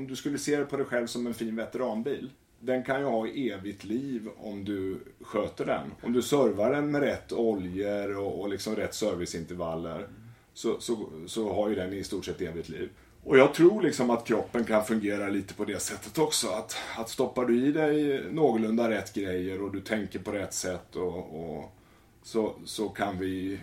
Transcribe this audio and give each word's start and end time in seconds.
om 0.00 0.06
du 0.06 0.16
skulle 0.16 0.38
se 0.38 0.56
det 0.56 0.64
på 0.64 0.76
dig 0.76 0.86
själv 0.86 1.06
som 1.06 1.26
en 1.26 1.34
fin 1.34 1.56
veteranbil. 1.56 2.30
Den 2.60 2.82
kan 2.82 3.00
ju 3.00 3.06
ha 3.06 3.26
evigt 3.26 3.84
liv 3.84 4.28
om 4.36 4.64
du 4.64 4.98
sköter 5.20 5.66
den. 5.66 5.92
Om 6.02 6.12
du 6.12 6.22
servar 6.22 6.72
den 6.72 6.90
med 6.90 7.00
rätt 7.00 7.32
oljor 7.32 8.16
och, 8.16 8.40
och 8.40 8.48
liksom 8.48 8.76
rätt 8.76 8.94
serviceintervaller 8.94 10.08
så, 10.54 10.80
så, 10.80 11.08
så 11.26 11.52
har 11.54 11.68
ju 11.68 11.74
den 11.74 11.92
i 11.92 12.04
stort 12.04 12.24
sett 12.24 12.40
evigt 12.40 12.68
liv. 12.68 12.90
Och 13.24 13.38
jag 13.38 13.54
tror 13.54 13.82
liksom 13.82 14.10
att 14.10 14.26
kroppen 14.26 14.64
kan 14.64 14.84
fungera 14.84 15.28
lite 15.28 15.54
på 15.54 15.64
det 15.64 15.80
sättet 15.80 16.18
också. 16.18 16.48
Att, 16.48 16.76
att 16.96 17.08
stoppar 17.08 17.44
du 17.44 17.66
i 17.66 17.72
dig 17.72 18.24
någorlunda 18.30 18.90
rätt 18.90 19.14
grejer 19.14 19.62
och 19.62 19.72
du 19.72 19.80
tänker 19.80 20.18
på 20.18 20.32
rätt 20.32 20.54
sätt 20.54 20.96
och, 20.96 21.16
och 21.40 21.76
så, 22.22 22.54
så 22.64 22.88
kan 22.88 23.18
vi 23.18 23.60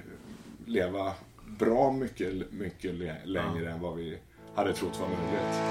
leva 0.66 1.14
bra 1.60 1.92
mycket, 1.92 2.52
mycket 2.52 2.96
längre 3.26 3.64
ja. 3.64 3.70
än 3.70 3.80
vad 3.80 3.96
vi 3.96 4.18
hade 4.58 4.74
trott 4.74 5.00
var 5.00 5.08
möjligt. 5.08 5.62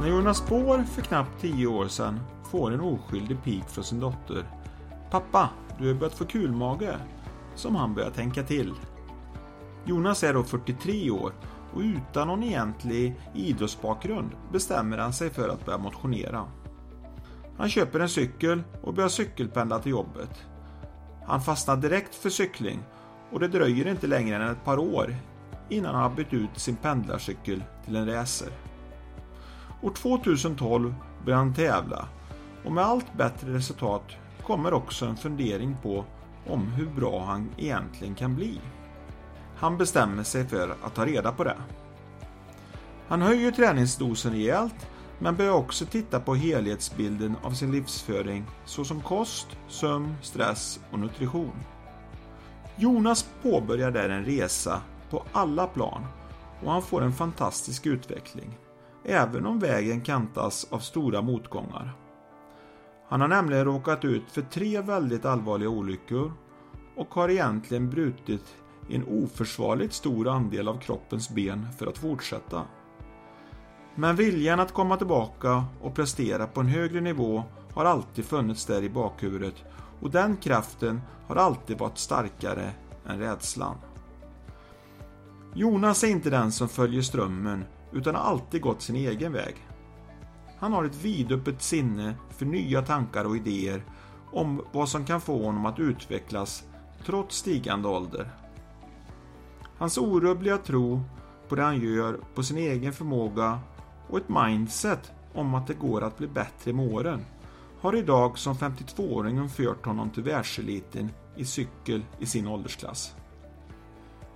När 0.00 0.08
Jonas 0.08 0.38
Spår 0.38 0.84
för 0.84 1.02
knappt 1.02 1.40
tio 1.40 1.66
år 1.66 1.88
sedan 1.88 2.20
får 2.50 2.72
en 2.72 2.80
oskyldig 2.80 3.42
pik 3.44 3.64
från 3.68 3.84
sin 3.84 4.00
dotter. 4.00 4.44
Pappa, 5.10 5.50
du 5.78 5.88
har 5.88 5.94
börjat 5.94 6.14
få 6.14 6.24
kulmage. 6.24 6.96
Som 7.54 7.76
han 7.76 7.94
börjar 7.94 8.10
tänka 8.10 8.42
till. 8.42 8.74
Jonas 9.84 10.22
är 10.22 10.34
då 10.34 10.44
43 10.44 11.10
år 11.10 11.32
och 11.74 11.80
utan 11.80 12.28
någon 12.28 12.42
egentlig 12.42 13.20
idrottsbakgrund 13.34 14.30
bestämmer 14.52 14.98
han 14.98 15.12
sig 15.12 15.30
för 15.30 15.48
att 15.48 15.66
börja 15.66 15.78
motionera. 15.78 16.44
Han 17.58 17.68
köper 17.68 18.00
en 18.00 18.08
cykel 18.08 18.62
och 18.82 18.94
börjar 18.94 19.08
cykelpendla 19.08 19.78
till 19.78 19.92
jobbet. 19.92 20.44
Han 21.26 21.42
fastnar 21.42 21.76
direkt 21.76 22.14
för 22.14 22.30
cykling 22.30 22.78
och 23.32 23.40
det 23.40 23.48
dröjer 23.48 23.86
inte 23.86 24.06
längre 24.06 24.36
än 24.36 24.50
ett 24.50 24.64
par 24.64 24.78
år 24.78 25.16
innan 25.68 25.94
han 25.94 26.02
har 26.02 26.16
bytt 26.16 26.32
ut 26.32 26.58
sin 26.58 26.76
pendlarcykel 26.76 27.64
till 27.84 27.96
en 27.96 28.06
racer. 28.06 28.48
År 29.82 29.90
2012 29.90 30.94
börjar 31.24 31.38
han 31.38 31.54
tävla 31.54 32.08
och 32.64 32.72
med 32.72 32.84
allt 32.84 33.14
bättre 33.16 33.54
resultat 33.54 34.02
kommer 34.46 34.72
också 34.72 35.06
en 35.06 35.16
fundering 35.16 35.76
på 35.82 36.04
om 36.46 36.66
hur 36.66 36.86
bra 36.86 37.24
han 37.24 37.50
egentligen 37.58 38.14
kan 38.14 38.34
bli. 38.34 38.60
Han 39.62 39.78
bestämmer 39.78 40.22
sig 40.22 40.46
för 40.46 40.76
att 40.82 40.94
ta 40.94 41.06
reda 41.06 41.32
på 41.32 41.44
det. 41.44 41.56
Han 43.08 43.22
höjer 43.22 43.50
träningsdosen 43.50 44.32
rejält 44.32 44.88
men 45.18 45.36
börjar 45.36 45.52
också 45.52 45.86
titta 45.86 46.20
på 46.20 46.34
helhetsbilden 46.34 47.36
av 47.42 47.50
sin 47.50 47.72
livsföring 47.72 48.44
såsom 48.64 49.00
kost, 49.00 49.46
sömn, 49.68 50.14
stress 50.22 50.80
och 50.92 50.98
nutrition. 50.98 51.52
Jonas 52.76 53.28
påbörjar 53.42 53.90
där 53.90 54.08
en 54.08 54.24
resa 54.24 54.82
på 55.10 55.24
alla 55.32 55.66
plan 55.66 56.06
och 56.64 56.72
han 56.72 56.82
får 56.82 57.02
en 57.02 57.12
fantastisk 57.12 57.86
utveckling, 57.86 58.58
även 59.04 59.46
om 59.46 59.58
vägen 59.58 60.00
kantas 60.00 60.66
av 60.70 60.78
stora 60.78 61.22
motgångar. 61.22 61.92
Han 63.08 63.20
har 63.20 63.28
nämligen 63.28 63.64
råkat 63.64 64.04
ut 64.04 64.30
för 64.30 64.42
tre 64.42 64.80
väldigt 64.80 65.24
allvarliga 65.24 65.68
olyckor 65.68 66.32
och 66.96 67.14
har 67.14 67.28
egentligen 67.28 67.90
brutit 67.90 68.56
en 68.88 69.04
oförsvarligt 69.04 69.92
stor 69.92 70.28
andel 70.28 70.68
av 70.68 70.80
kroppens 70.80 71.30
ben 71.30 71.66
för 71.78 71.86
att 71.86 71.98
fortsätta. 71.98 72.62
Men 73.94 74.16
viljan 74.16 74.60
att 74.60 74.72
komma 74.72 74.96
tillbaka 74.96 75.64
och 75.80 75.94
prestera 75.94 76.46
på 76.46 76.60
en 76.60 76.66
högre 76.66 77.00
nivå 77.00 77.44
har 77.74 77.84
alltid 77.84 78.24
funnits 78.24 78.66
där 78.66 78.82
i 78.82 78.90
bakhuvudet 78.90 79.54
och 80.00 80.10
den 80.10 80.36
kraften 80.36 81.00
har 81.26 81.36
alltid 81.36 81.78
varit 81.78 81.98
starkare 81.98 82.70
än 83.06 83.18
rädslan. 83.18 83.76
Jonas 85.54 86.04
är 86.04 86.08
inte 86.08 86.30
den 86.30 86.52
som 86.52 86.68
följer 86.68 87.02
strömmen 87.02 87.64
utan 87.92 88.14
har 88.14 88.22
alltid 88.22 88.60
gått 88.60 88.82
sin 88.82 88.96
egen 88.96 89.32
väg. 89.32 89.54
Han 90.58 90.72
har 90.72 90.84
ett 90.84 91.04
vidöppet 91.04 91.62
sinne 91.62 92.14
för 92.30 92.46
nya 92.46 92.82
tankar 92.82 93.24
och 93.24 93.36
idéer 93.36 93.84
om 94.32 94.62
vad 94.72 94.88
som 94.88 95.04
kan 95.04 95.20
få 95.20 95.44
honom 95.44 95.66
att 95.66 95.78
utvecklas 95.78 96.64
trots 97.06 97.36
stigande 97.36 97.88
ålder. 97.88 98.41
Hans 99.78 99.98
orubbliga 99.98 100.58
tro 100.58 101.02
på 101.48 101.54
det 101.54 101.62
han 101.62 101.80
gör, 101.80 102.20
på 102.34 102.42
sin 102.42 102.58
egen 102.58 102.92
förmåga 102.92 103.60
och 104.08 104.18
ett 104.18 104.28
mindset 104.28 105.12
om 105.34 105.54
att 105.54 105.66
det 105.66 105.74
går 105.74 106.02
att 106.02 106.18
bli 106.18 106.26
bättre 106.26 106.72
med 106.72 106.92
åren 106.92 107.24
har 107.80 107.96
idag 107.96 108.38
som 108.38 108.54
52-åringen 108.54 109.48
fört 109.48 109.86
honom 109.86 110.10
till 110.10 110.22
världseliten 110.22 111.10
i 111.36 111.44
cykel 111.44 112.04
i 112.18 112.26
sin 112.26 112.48
åldersklass. 112.48 113.14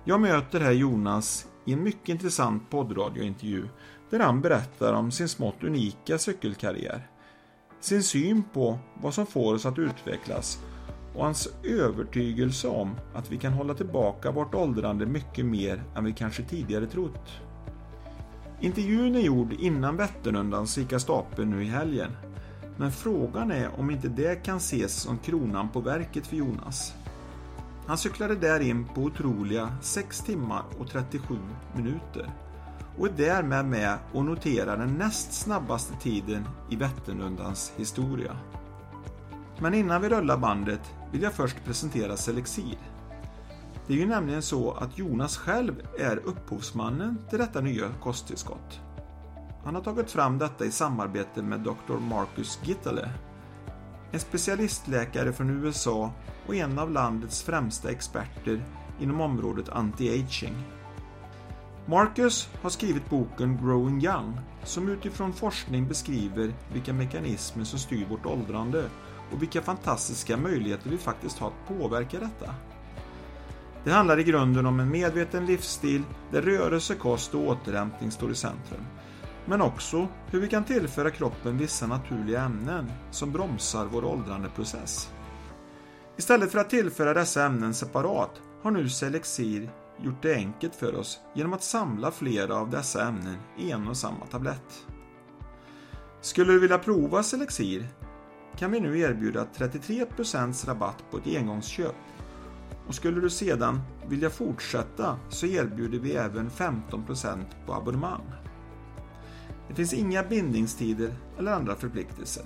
Jag 0.03 0.21
möter 0.21 0.59
här 0.59 0.71
Jonas 0.71 1.47
i 1.65 1.73
en 1.73 1.83
mycket 1.83 2.09
intressant 2.09 2.69
poddradiointervju 2.69 3.69
där 4.09 4.19
han 4.19 4.41
berättar 4.41 4.93
om 4.93 5.11
sin 5.11 5.29
smått 5.29 5.63
unika 5.63 6.17
cykelkarriär, 6.17 7.07
sin 7.79 8.03
syn 8.03 8.43
på 8.53 8.79
vad 9.01 9.13
som 9.13 9.25
får 9.25 9.53
oss 9.53 9.65
att 9.65 9.79
utvecklas 9.79 10.59
och 11.17 11.23
hans 11.23 11.49
övertygelse 11.63 12.67
om 12.67 12.95
att 13.13 13.31
vi 13.31 13.37
kan 13.37 13.53
hålla 13.53 13.73
tillbaka 13.73 14.31
vårt 14.31 14.55
åldrande 14.55 15.05
mycket 15.05 15.45
mer 15.45 15.83
än 15.95 16.05
vi 16.05 16.13
kanske 16.13 16.43
tidigare 16.43 16.87
trott. 16.87 17.29
Intervjun 18.59 19.15
är 19.15 19.19
gjord 19.19 19.53
innan 19.53 19.97
Vätternrundan 19.97 20.65
gick 20.65 20.99
stapeln 21.01 21.49
nu 21.49 21.63
i 21.63 21.67
helgen. 21.67 22.11
Men 22.77 22.91
frågan 22.91 23.51
är 23.51 23.79
om 23.79 23.89
inte 23.89 24.07
det 24.07 24.43
kan 24.43 24.57
ses 24.57 25.01
som 25.01 25.17
kronan 25.17 25.69
på 25.69 25.79
verket 25.79 26.27
för 26.27 26.35
Jonas. 26.35 26.93
Han 27.87 27.97
cyklade 27.97 28.35
där 28.35 28.59
in 28.59 28.85
på 28.85 29.01
otroliga 29.01 29.69
6 29.81 30.21
timmar 30.21 30.63
och 30.79 30.89
37 30.89 31.35
minuter 31.75 32.29
och 32.97 33.07
är 33.07 33.11
därmed 33.17 33.65
med 33.65 33.97
och 34.13 34.25
noterar 34.25 34.77
den 34.77 34.93
näst 34.93 35.33
snabbaste 35.33 35.93
tiden 36.01 36.47
i 36.69 36.75
Vätternrundans 36.75 37.73
historia. 37.77 38.37
Men 39.59 39.73
innan 39.73 40.01
vi 40.01 40.09
rullar 40.09 40.37
bandet 40.37 40.81
vill 41.11 41.21
jag 41.21 41.33
först 41.33 41.65
presentera 41.65 42.17
Selexir. 42.17 42.77
Det 43.87 43.93
är 43.93 43.97
ju 43.97 44.05
nämligen 44.05 44.41
så 44.41 44.71
att 44.71 44.97
Jonas 44.97 45.37
själv 45.37 45.87
är 45.99 46.17
upphovsmannen 46.17 47.17
till 47.29 47.39
detta 47.39 47.61
nya 47.61 47.89
kosttillskott. 48.01 48.81
Han 49.63 49.75
har 49.75 49.81
tagit 49.81 50.11
fram 50.11 50.37
detta 50.37 50.65
i 50.65 50.71
samarbete 50.71 51.41
med 51.41 51.59
Dr. 51.59 51.99
Marcus 51.99 52.59
Gittele, 52.63 53.09
en 54.11 54.19
specialistläkare 54.19 55.33
från 55.33 55.49
USA 55.49 56.11
och 56.47 56.55
en 56.55 56.79
av 56.79 56.91
landets 56.91 57.43
främsta 57.43 57.91
experter 57.91 58.63
inom 58.99 59.21
området 59.21 59.69
anti-aging. 59.69 60.55
Marcus 61.85 62.49
har 62.61 62.69
skrivit 62.69 63.09
boken 63.09 63.57
Growing 63.63 64.05
Young 64.05 64.39
som 64.63 64.89
utifrån 64.89 65.33
forskning 65.33 65.87
beskriver 65.87 66.53
vilka 66.73 66.93
mekanismer 66.93 67.63
som 67.63 67.79
styr 67.79 68.05
vårt 68.09 68.25
åldrande 68.25 68.89
och 69.31 69.41
vilka 69.41 69.61
fantastiska 69.61 70.37
möjligheter 70.37 70.89
vi 70.89 70.97
faktiskt 70.97 71.39
har 71.39 71.47
att 71.47 71.67
påverka 71.67 72.19
detta. 72.19 72.55
Det 73.83 73.91
handlar 73.91 74.19
i 74.19 74.23
grunden 74.23 74.65
om 74.65 74.79
en 74.79 74.89
medveten 74.89 75.45
livsstil 75.45 76.03
där 76.31 76.41
rörelse, 76.41 76.95
kost 76.95 77.35
och 77.35 77.47
återhämtning 77.47 78.11
står 78.11 78.31
i 78.31 78.35
centrum. 78.35 78.81
Men 79.45 79.61
också 79.61 80.07
hur 80.31 80.41
vi 80.41 80.47
kan 80.47 80.63
tillföra 80.63 81.11
kroppen 81.11 81.57
vissa 81.57 81.87
naturliga 81.87 82.41
ämnen 82.41 82.91
som 83.11 83.31
bromsar 83.31 83.85
vår 83.85 84.05
åldrandeprocess. 84.05 85.11
Istället 86.17 86.51
för 86.51 86.59
att 86.59 86.69
tillföra 86.69 87.13
dessa 87.13 87.45
ämnen 87.45 87.73
separat 87.73 88.41
har 88.63 88.71
nu 88.71 88.89
Selexir 88.89 89.69
gjort 90.03 90.21
det 90.21 90.35
enkelt 90.35 90.75
för 90.75 90.95
oss 90.95 91.19
genom 91.35 91.53
att 91.53 91.63
samla 91.63 92.11
flera 92.11 92.55
av 92.55 92.69
dessa 92.69 93.07
ämnen 93.07 93.37
i 93.57 93.71
en 93.71 93.87
och 93.87 93.97
samma 93.97 94.25
tablett. 94.25 94.85
Skulle 96.21 96.53
du 96.53 96.59
vilja 96.59 96.77
prova 96.77 97.23
Selexir 97.23 97.87
kan 98.57 98.71
vi 98.71 98.79
nu 98.79 98.99
erbjuda 98.99 99.47
33% 99.55 100.67
rabatt 100.67 101.03
på 101.11 101.17
ett 101.17 101.27
engångsköp. 101.27 101.95
Och 102.87 102.95
skulle 102.95 103.21
du 103.21 103.29
sedan 103.29 103.81
vilja 104.07 104.29
fortsätta 104.29 105.19
så 105.29 105.45
erbjuder 105.45 105.99
vi 105.99 106.13
även 106.13 106.49
15% 106.49 107.45
på 107.65 107.73
abonnemang. 107.73 108.31
Det 109.67 109.75
finns 109.75 109.93
inga 109.93 110.23
bindningstider 110.23 111.13
eller 111.37 111.51
andra 111.51 111.75
förpliktelser. 111.75 112.45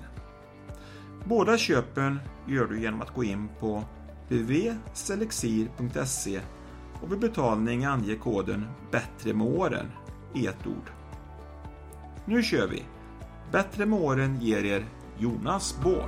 Båda 1.25 1.58
köpen 1.58 2.19
gör 2.48 2.66
du 2.66 2.81
genom 2.81 3.02
att 3.02 3.13
gå 3.13 3.24
in 3.24 3.50
på 3.60 3.84
www.selexir.se 4.30 6.42
och 7.02 7.12
vid 7.12 7.19
betalning 7.19 7.86
ange 7.86 8.16
koden 8.16 8.68
BÄTTRE 8.92 9.34
med 9.34 9.48
åren 9.48 9.86
i 10.36 10.48
ett 10.48 10.68
ord. 10.68 10.92
Nu 12.25 12.44
kör 12.44 12.68
vi! 12.68 12.84
Bättre 13.52 13.86
med 13.86 14.00
åren 14.00 14.42
ger 14.42 14.63
er 14.63 14.86
Jonas 15.21 15.77
Bår. 15.83 16.07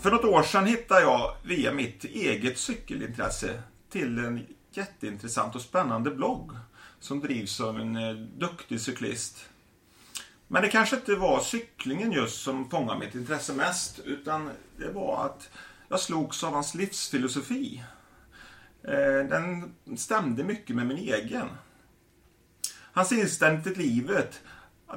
För 0.00 0.10
något 0.10 0.24
år 0.24 0.42
sedan 0.42 0.66
hittade 0.66 1.00
jag 1.00 1.36
via 1.42 1.72
mitt 1.72 2.04
eget 2.04 2.58
cykelintresse 2.58 3.62
till 3.90 4.18
en 4.18 4.46
jätteintressant 4.72 5.54
och 5.54 5.60
spännande 5.60 6.10
blogg 6.10 6.52
som 7.00 7.20
drivs 7.20 7.60
av 7.60 7.80
en 7.80 7.96
eh, 7.96 8.14
duktig 8.14 8.80
cyklist. 8.80 9.48
Men 10.48 10.62
det 10.62 10.68
kanske 10.68 10.96
inte 10.96 11.14
var 11.14 11.40
cyklingen 11.40 12.12
just 12.12 12.42
som 12.42 12.70
fångade 12.70 12.98
mitt 12.98 13.14
intresse 13.14 13.52
mest 13.52 13.98
utan 13.98 14.50
det 14.76 14.92
var 14.92 15.26
att 15.26 15.50
jag 15.88 16.00
slogs 16.00 16.44
av 16.44 16.52
hans 16.52 16.74
livsfilosofi. 16.74 17.82
Eh, 18.84 19.28
den 19.28 19.74
stämde 19.96 20.44
mycket 20.44 20.76
med 20.76 20.86
min 20.86 20.98
egen. 20.98 21.48
Hans 22.92 23.12
inställning 23.12 23.62
till 23.62 23.78
livet, 23.78 24.42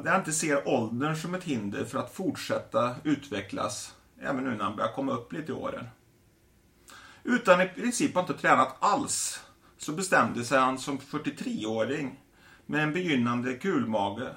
där 0.04 0.12
han 0.12 0.20
inte 0.20 0.32
ser 0.32 0.68
åldern 0.68 1.16
som 1.16 1.36
ett 1.36 1.44
hinder 1.44 1.86
för 1.86 2.00
att 2.00 2.14
fortsätta 2.14 2.96
utvecklas, 3.04 3.96
även 4.22 4.44
nu 4.44 4.56
när 4.56 4.64
han 4.64 4.76
börjar 4.76 4.92
komma 4.92 5.12
upp 5.12 5.34
lite 5.34 5.52
i 5.52 5.56
åren. 5.56 5.88
Utan 7.24 7.62
i 7.62 7.68
princip 7.68 8.18
inte 8.18 8.34
tränat 8.34 8.76
alls, 8.80 9.44
så 9.78 9.92
bestämde 9.92 10.44
sig 10.44 10.60
han 10.60 10.78
som 10.78 11.00
43-åring 11.00 12.20
med 12.66 12.84
en 12.84 12.94
begynnande 12.94 13.54
kulmage 13.54 14.28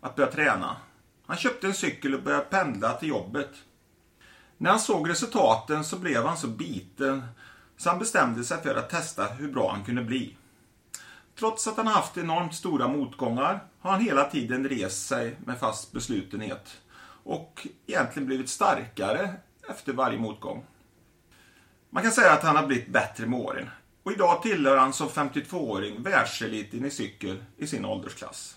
att 0.00 0.16
börja 0.16 0.30
träna. 0.30 0.76
Han 1.26 1.36
köpte 1.36 1.66
en 1.66 1.74
cykel 1.74 2.14
och 2.14 2.22
började 2.22 2.44
pendla 2.44 2.92
till 2.92 3.08
jobbet. 3.08 3.50
När 4.58 4.70
han 4.70 4.80
såg 4.80 5.08
resultaten 5.08 5.84
så 5.84 5.98
blev 5.98 6.24
han 6.24 6.36
så 6.36 6.48
biten 6.48 7.22
så 7.82 7.90
han 7.90 7.98
bestämde 7.98 8.44
sig 8.44 8.62
för 8.62 8.74
att 8.74 8.90
testa 8.90 9.26
hur 9.26 9.52
bra 9.52 9.70
han 9.72 9.84
kunde 9.84 10.02
bli. 10.02 10.36
Trots 11.38 11.66
att 11.66 11.76
han 11.76 11.86
haft 11.86 12.16
enormt 12.16 12.54
stora 12.54 12.88
motgångar 12.88 13.64
har 13.80 13.90
han 13.90 14.00
hela 14.00 14.24
tiden 14.24 14.68
rest 14.68 15.06
sig 15.06 15.36
med 15.44 15.58
fast 15.58 15.92
beslutenhet 15.92 16.80
och 17.24 17.66
egentligen 17.86 18.26
blivit 18.26 18.48
starkare 18.48 19.34
efter 19.68 19.92
varje 19.92 20.18
motgång. 20.18 20.64
Man 21.90 22.02
kan 22.02 22.12
säga 22.12 22.32
att 22.32 22.42
han 22.42 22.56
har 22.56 22.66
blivit 22.66 22.88
bättre 22.88 23.26
med 23.26 23.40
åren 23.40 23.70
och 24.02 24.12
idag 24.12 24.42
tillhör 24.42 24.76
han 24.76 24.92
som 24.92 25.08
52-åring 25.08 26.02
världseliten 26.02 26.84
i 26.84 26.90
cykel 26.90 27.44
i 27.56 27.66
sin 27.66 27.84
åldersklass. 27.84 28.56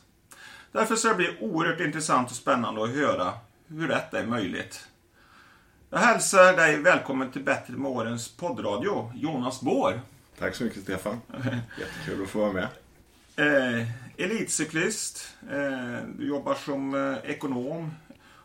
Därför 0.72 0.96
ska 0.96 1.10
det 1.10 1.16
bli 1.16 1.38
oerhört 1.42 1.80
intressant 1.80 2.30
och 2.30 2.36
spännande 2.36 2.84
att 2.84 2.96
höra 2.96 3.34
hur 3.68 3.88
detta 3.88 4.20
är 4.20 4.26
möjligt. 4.26 4.88
Jag 5.96 6.02
hälsar 6.02 6.54
dig 6.54 6.80
välkommen 6.80 7.32
till 7.32 7.44
Bättre 7.44 7.74
med 7.74 7.92
årens 7.92 8.32
poddradio, 8.38 9.12
Jonas 9.16 9.62
Bår. 9.62 10.02
Tack 10.40 10.56
så 10.56 10.64
mycket 10.64 10.84
Stefan. 10.84 11.22
Jättekul 11.80 12.24
att 12.24 12.30
få 12.30 12.40
vara 12.40 12.52
med. 12.52 12.68
Eh, 13.36 13.88
elitcyklist, 14.18 15.28
eh, 15.52 16.08
du 16.18 16.28
jobbar 16.28 16.56
som 16.56 16.96
eh, 16.96 17.32
ekonom 17.32 17.92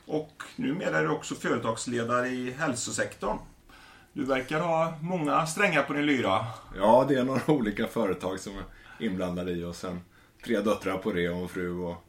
och 0.06 0.42
numera 0.56 0.98
är 0.98 1.02
du 1.02 1.08
också 1.08 1.34
företagsledare 1.34 2.28
i 2.28 2.50
hälsosektorn. 2.50 3.38
Du 4.12 4.24
verkar 4.24 4.60
ha 4.60 4.94
många 5.00 5.46
strängar 5.46 5.82
på 5.82 5.92
din 5.92 6.06
lyra. 6.06 6.46
Ja, 6.76 7.06
det 7.08 7.14
är 7.14 7.24
några 7.24 7.52
olika 7.52 7.86
företag 7.86 8.40
som 8.40 8.52
är 8.58 8.64
inblandade 9.06 9.52
i 9.52 9.64
och 9.64 9.76
sen 9.76 10.00
tre 10.44 10.60
döttrar 10.60 10.98
på 10.98 11.12
det 11.12 11.28
och 11.28 11.42
en 11.42 11.48
fru 11.48 11.78
och, 11.78 12.04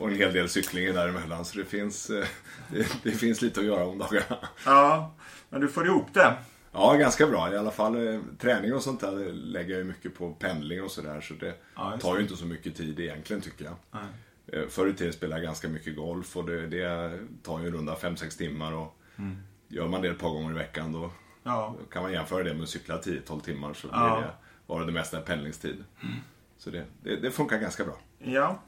och 0.00 0.08
en 0.10 0.16
hel 0.16 0.32
del 0.32 0.48
cykling 0.48 0.94
däremellan. 0.94 1.44
Så 1.44 1.58
det 1.58 1.64
finns, 1.64 2.10
eh, 2.10 2.24
det, 2.70 2.86
det 3.02 3.10
finns 3.10 3.42
lite 3.42 3.60
att 3.60 3.66
göra 3.66 3.84
om 3.86 3.98
dagarna. 3.98 4.36
Ja, 4.64 5.14
men 5.48 5.60
du 5.60 5.68
får 5.68 5.86
ihop 5.86 6.14
det. 6.14 6.34
Ja, 6.72 6.94
ganska 6.94 7.26
bra. 7.26 7.52
I 7.52 7.56
alla 7.56 7.70
fall 7.70 8.06
eh, 8.14 8.20
träning 8.38 8.74
och 8.74 8.82
sånt 8.82 9.00
där 9.00 9.32
lägger 9.32 9.70
jag 9.70 9.78
ju 9.78 9.84
mycket 9.84 10.14
på 10.14 10.32
pendling 10.32 10.82
och 10.82 10.90
sådär. 10.90 11.20
Så 11.20 11.34
det 11.34 11.54
Ja, 11.76 11.98
tar 12.00 12.16
ju 12.16 12.22
inte 12.22 12.36
så 12.36 12.46
mycket 12.46 12.76
tid 12.76 13.00
egentligen 13.00 13.42
tycker 13.42 13.64
jag. 13.64 13.74
Nej. 13.90 14.02
Eh, 14.62 14.68
Förr 14.68 14.86
i 14.88 14.94
tiden 14.94 15.12
spelade 15.12 15.40
jag 15.40 15.46
ganska 15.46 15.68
mycket 15.68 15.96
golf 15.96 16.36
och 16.36 16.44
det, 16.46 16.66
det 16.66 17.18
tar 17.42 17.60
ju 17.60 17.66
en 17.66 17.72
runda 17.72 17.94
5-6 17.94 18.38
timmar. 18.38 18.72
Och 18.72 18.96
Gör 19.68 19.88
man 19.88 20.02
det 20.02 20.08
ett 20.08 20.18
par 20.18 20.30
gånger 20.30 20.50
i 20.50 20.54
veckan 20.54 20.92
då 20.92 21.10
Ja, 21.42 21.76
kan 21.92 22.02
man 22.02 22.12
jämföra 22.12 22.42
det 22.44 22.54
med 22.54 22.62
att 22.62 22.68
cykla 22.68 23.00
10-12 23.00 23.40
timmar 23.40 23.74
så 23.74 23.86
blir 23.88 23.96
Ja. 23.98 24.20
det 24.20 24.30
bara 24.66 24.84
det 24.84 24.92
mesta 24.92 25.20
pendlingstid. 25.20 25.84
Så 26.58 26.70
det, 26.70 26.84
det, 27.02 27.16
det 27.16 27.30
funkar 27.30 27.58
ganska 27.58 27.84
bra. 27.84 27.96
ja. 28.18 28.62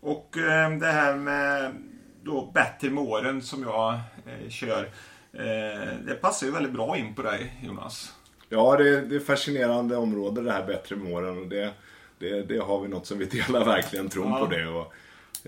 Och 0.00 0.36
eh, 0.38 0.70
det 0.78 0.86
här 0.86 1.14
med 1.16 1.74
då 2.22 2.50
bättre 2.54 2.90
med 2.90 3.04
åren 3.04 3.42
som 3.42 3.62
jag 3.62 3.92
eh, 4.26 4.48
kör. 4.48 4.90
Eh, 5.32 5.94
det 6.06 6.14
passar 6.20 6.46
ju 6.46 6.52
väldigt 6.52 6.72
bra 6.72 6.96
in 6.96 7.14
på 7.14 7.22
dig 7.22 7.60
Jonas. 7.62 8.14
Ja, 8.48 8.76
det, 8.76 9.00
det 9.00 9.14
är 9.14 9.20
ett 9.20 9.26
fascinerande 9.26 9.96
område 9.96 10.42
det 10.42 10.52
här 10.52 10.66
bättre 10.66 10.96
med 10.96 11.12
åren. 11.12 11.38
Och 11.38 11.46
det, 11.46 11.72
det, 12.18 12.42
det 12.42 12.58
har 12.58 12.80
vi 12.80 12.88
något 12.88 13.06
som 13.06 13.18
vi 13.18 13.24
delar 13.24 13.64
verkligen 13.64 14.08
tron 14.08 14.30
Ja. 14.32 14.38
på 14.38 14.46
det. 14.46 14.66
Och, 14.66 14.92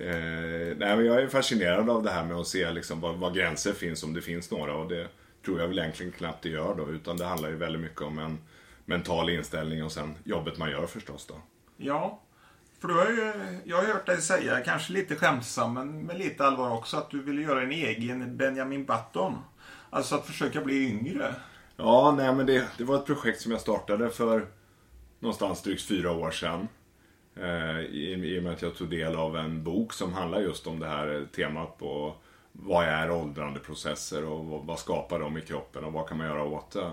eh, 0.05 0.77
nej, 0.79 0.97
men 0.97 1.05
jag 1.07 1.23
är 1.23 1.29
fascinerad 1.29 1.91
av 1.91 2.03
det 2.03 2.11
här 2.11 2.25
med 2.25 2.37
att 2.37 2.47
se 2.47 2.71
liksom 2.71 3.01
vad, 3.01 3.15
vad 3.15 3.35
gränser 3.35 3.73
finns, 3.73 4.03
om 4.03 4.15
det 4.15 4.23
finns 4.23 4.51
några. 4.51 4.75
Och 4.75 4.89
det 4.89 5.09
tror 5.45 5.61
jag 5.61 5.69
väl 5.69 5.79
egentligen 5.79 6.13
knappt 6.13 6.43
det 6.43 6.49
gör 6.49 6.75
då. 6.75 6.89
Utan 6.91 7.17
det 7.17 7.25
handlar 7.25 7.49
ju 7.49 7.57
väldigt 7.57 7.83
mycket 7.83 8.03
om 8.03 8.19
en 8.19 8.39
mental 8.85 9.31
inställning 9.31 9.85
och 9.85 9.93
sen 9.93 10.15
jobbet 10.25 10.59
man 10.59 10.71
gör 10.71 10.87
förstås 10.87 11.27
då. 11.27 11.35
Ja, 11.77 12.21
för 12.81 12.89
du 12.89 12.95
har 12.95 13.07
ju, 13.07 13.33
jag 13.65 13.77
har 13.77 13.85
hört 13.85 14.07
dig 14.07 14.23
säga, 14.23 14.61
kanske 14.61 14.93
lite 14.93 15.17
skämtsam 15.17 15.75
men 15.75 16.07
med 16.07 16.19
lite 16.19 16.45
allvar 16.45 16.71
också, 16.71 16.97
att 16.97 17.11
du 17.11 17.23
ville 17.23 17.43
göra 17.43 17.63
en 17.63 17.73
egen 17.73 18.37
Benjamin 18.37 18.85
Button. 18.85 19.39
Alltså 19.91 20.15
att 20.15 20.27
försöka 20.27 20.61
bli 20.61 20.89
yngre. 20.89 21.35
Ja, 21.77 22.15
nej 22.17 22.35
men 22.35 22.47
det, 22.47 22.69
det 22.79 22.85
var 22.85 22.97
ett 22.97 23.07
projekt 23.07 23.41
som 23.41 23.53
jag 23.53 23.61
startade 23.61 24.11
för 24.11 24.47
någonstans 25.19 25.63
drygt 25.63 25.83
fyra 25.83 26.13
år 26.13 26.31
sedan. 26.31 26.69
Eh, 27.37 27.81
i, 27.81 28.35
I 28.35 28.39
och 28.39 28.43
med 28.43 28.53
att 28.53 28.63
jag 28.63 28.75
tog 28.75 28.91
del 28.91 29.17
av 29.17 29.37
en 29.37 29.65
bok 29.65 29.93
som 29.93 30.13
handlar 30.13 30.41
just 30.41 30.67
om 30.67 30.79
det 30.79 30.87
här 30.87 31.27
temat 31.37 31.79
på 31.79 32.15
vad 32.53 32.85
är 32.85 33.11
åldrandeprocesser 33.11 34.25
och 34.25 34.45
vad, 34.45 34.65
vad 34.65 34.79
skapar 34.79 35.19
de 35.19 35.39
i 35.39 35.41
kroppen 35.41 35.85
och 35.85 35.93
vad 35.93 36.09
kan 36.09 36.19
man 36.19 36.27
göra 36.27 36.45
åt 36.45 36.71
det. 36.71 36.93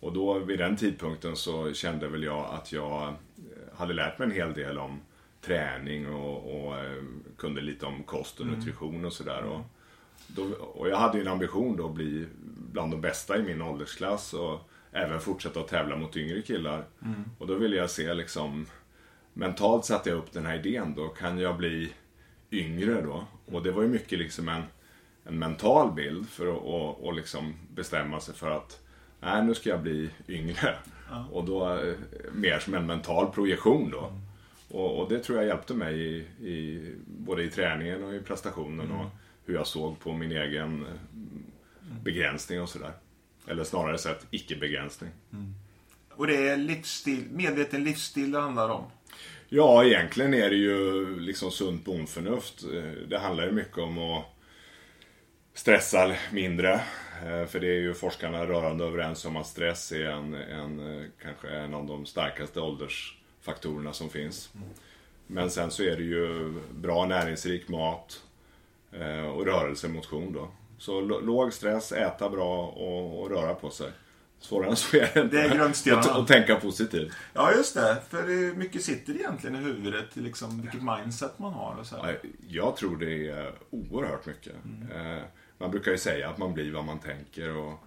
Och 0.00 0.12
då 0.12 0.38
vid 0.38 0.58
den 0.58 0.76
tidpunkten 0.76 1.36
så 1.36 1.72
kände 1.72 2.08
väl 2.08 2.22
jag 2.22 2.46
att 2.54 2.72
jag 2.72 3.14
hade 3.76 3.94
lärt 3.94 4.18
mig 4.18 4.28
en 4.28 4.34
hel 4.34 4.54
del 4.54 4.78
om 4.78 5.00
träning 5.40 6.14
och, 6.14 6.64
och 6.64 6.78
eh, 6.78 7.02
kunde 7.38 7.60
lite 7.60 7.86
om 7.86 8.02
kost 8.02 8.40
och 8.40 8.46
nutrition 8.46 9.04
och 9.04 9.12
sådär. 9.12 9.42
Och, 9.42 9.60
då, 10.26 10.42
och 10.52 10.88
jag 10.88 10.96
hade 10.96 11.18
ju 11.18 11.22
en 11.22 11.32
ambition 11.32 11.76
då 11.76 11.86
att 11.86 11.94
bli 11.94 12.26
bland 12.72 12.90
de 12.92 13.00
bästa 13.00 13.38
i 13.38 13.42
min 13.42 13.62
åldersklass 13.62 14.34
och 14.34 14.60
även 14.92 15.20
fortsätta 15.20 15.60
att 15.60 15.68
tävla 15.68 15.96
mot 15.96 16.16
yngre 16.16 16.42
killar. 16.42 16.84
Och 17.38 17.46
då 17.46 17.54
ville 17.54 17.76
jag 17.76 17.90
se 17.90 18.14
liksom 18.14 18.66
mentalt 19.32 19.84
satte 19.84 20.10
jag 20.10 20.18
upp 20.18 20.32
den 20.32 20.46
här 20.46 20.66
idén 20.66 20.94
då. 20.94 21.08
Kan 21.08 21.38
jag 21.38 21.56
bli 21.56 21.92
yngre 22.50 23.00
då? 23.00 23.24
Och 23.46 23.62
det 23.62 23.72
var 23.72 23.82
ju 23.82 23.88
mycket 23.88 24.18
liksom 24.18 24.48
en, 24.48 24.62
en 25.24 25.38
mental 25.38 25.92
bild 25.92 26.28
för 26.28 26.46
att 26.46 26.62
och, 26.62 27.04
och 27.04 27.14
liksom 27.14 27.54
bestämma 27.74 28.20
sig 28.20 28.34
för 28.34 28.50
att 28.50 28.80
nej, 29.22 29.44
nu 29.44 29.54
ska 29.54 29.70
jag 29.70 29.82
bli 29.82 30.10
yngre. 30.28 30.74
Och 31.32 31.44
då 31.44 31.74
eh, 31.74 31.94
mer 32.32 32.58
som 32.58 32.74
en 32.74 32.86
mental 32.86 33.32
projektion 33.32 33.90
då. 33.90 34.12
Och, 34.68 34.98
och 35.00 35.08
det 35.08 35.18
tror 35.18 35.38
jag 35.38 35.46
hjälpte 35.46 35.74
mig 35.74 36.00
i, 36.00 36.16
i, 36.48 36.94
både 37.06 37.42
i 37.42 37.50
träningen 37.50 38.04
och 38.04 38.14
i 38.14 38.20
prestationen 38.20 38.90
och 38.92 39.06
hur 39.44 39.54
jag 39.54 39.66
såg 39.66 40.00
på 40.00 40.12
min 40.12 40.32
egen 40.32 40.82
eh, 40.82 41.96
begränsning 42.02 42.62
och 42.62 42.68
sådär. 42.68 42.92
Eller 43.46 43.64
snarare 43.64 43.98
sett 43.98 44.26
icke-begränsning. 44.30 45.10
Och 46.10 46.26
det 46.26 46.48
är 46.48 46.56
livsstil, 46.56 47.24
medveten 47.30 47.84
livsstil 47.84 48.32
det 48.32 48.40
handlar 48.40 48.68
om. 48.68 48.84
Ja, 49.48 49.84
egentligen 49.84 50.34
är 50.34 50.50
det 50.50 50.56
ju 50.56 51.06
liksom 51.20 51.50
sunt 51.50 51.84
bondförnuft. 51.84 52.64
Eh, 52.64 53.08
Det 53.08 53.18
handlar 53.18 53.46
ju 53.46 53.52
mycket 53.52 53.78
om 53.78 53.98
att 53.98 54.24
stressa 55.54 56.14
mindre. 56.32 56.72
Eh, 57.26 57.46
För 57.46 57.60
det 57.60 57.66
är 57.66 57.80
ju 57.80 57.94
forskarna 57.94 58.46
rörande 58.46 58.84
överens 58.84 59.24
om 59.24 59.36
att 59.36 59.46
stress 59.46 59.92
är 59.92 60.04
en, 60.04 60.34
en, 60.34 60.98
eh, 61.00 61.06
kanske 61.22 61.48
en 61.48 61.74
av 61.74 61.86
de 61.86 62.06
starkaste 62.06 62.60
åldersfaktorerna 62.60 63.92
som 63.92 64.10
finns. 64.10 64.50
Men 65.26 65.50
sen 65.50 65.70
så 65.70 65.82
är 65.82 65.96
det 65.96 66.02
ju 66.02 66.52
bra 66.70 67.06
näringsrik 67.06 67.68
mat 67.68 68.22
eh, 68.92 69.26
och 69.26 69.46
rörelse, 69.46 69.88
motion 69.88 70.32
då. 70.32 70.48
Så 70.78 71.00
låg 71.00 71.52
stress, 71.52 71.92
äta 71.92 72.28
bra 72.30 72.66
och, 72.66 73.22
och 73.22 73.30
röra 73.30 73.54
på 73.54 73.70
sig. 73.70 73.90
Svårare 74.40 74.70
än 74.70 74.76
så 74.76 74.96
är 74.96 75.10
det 75.14 75.20
inte. 75.20 75.36
Det 75.36 75.42
är 75.42 75.54
grundstenarna. 75.56 76.14
Och, 76.18 76.26
tänka 76.28 76.56
positivt. 76.56 77.12
Ja, 77.34 77.52
just 77.52 77.74
det. 77.74 78.02
För 78.08 78.22
det 78.22 78.56
mycket 78.56 78.82
sitter 78.82 79.14
egentligen 79.14 79.56
i 79.56 79.58
huvudet, 79.58 80.16
liksom, 80.16 80.62
vilket 80.62 80.82
mindset 80.82 81.38
man 81.38 81.52
har 81.52 81.74
och 81.80 81.86
så. 81.86 81.96
här. 81.96 82.18
Ja, 82.22 82.28
Jag 82.48 82.76
tror 82.76 82.96
det 82.96 83.28
är 83.30 83.52
oerhört 83.70 84.26
mycket. 84.26 84.52
Eh, 84.94 85.22
man 85.62 85.70
brukar 85.70 85.92
ju 85.92 85.98
säga 85.98 86.28
att 86.28 86.38
man 86.38 86.54
blir 86.54 86.72
vad 86.72 86.84
man 86.84 86.98
tänker 86.98 87.56
och 87.56 87.78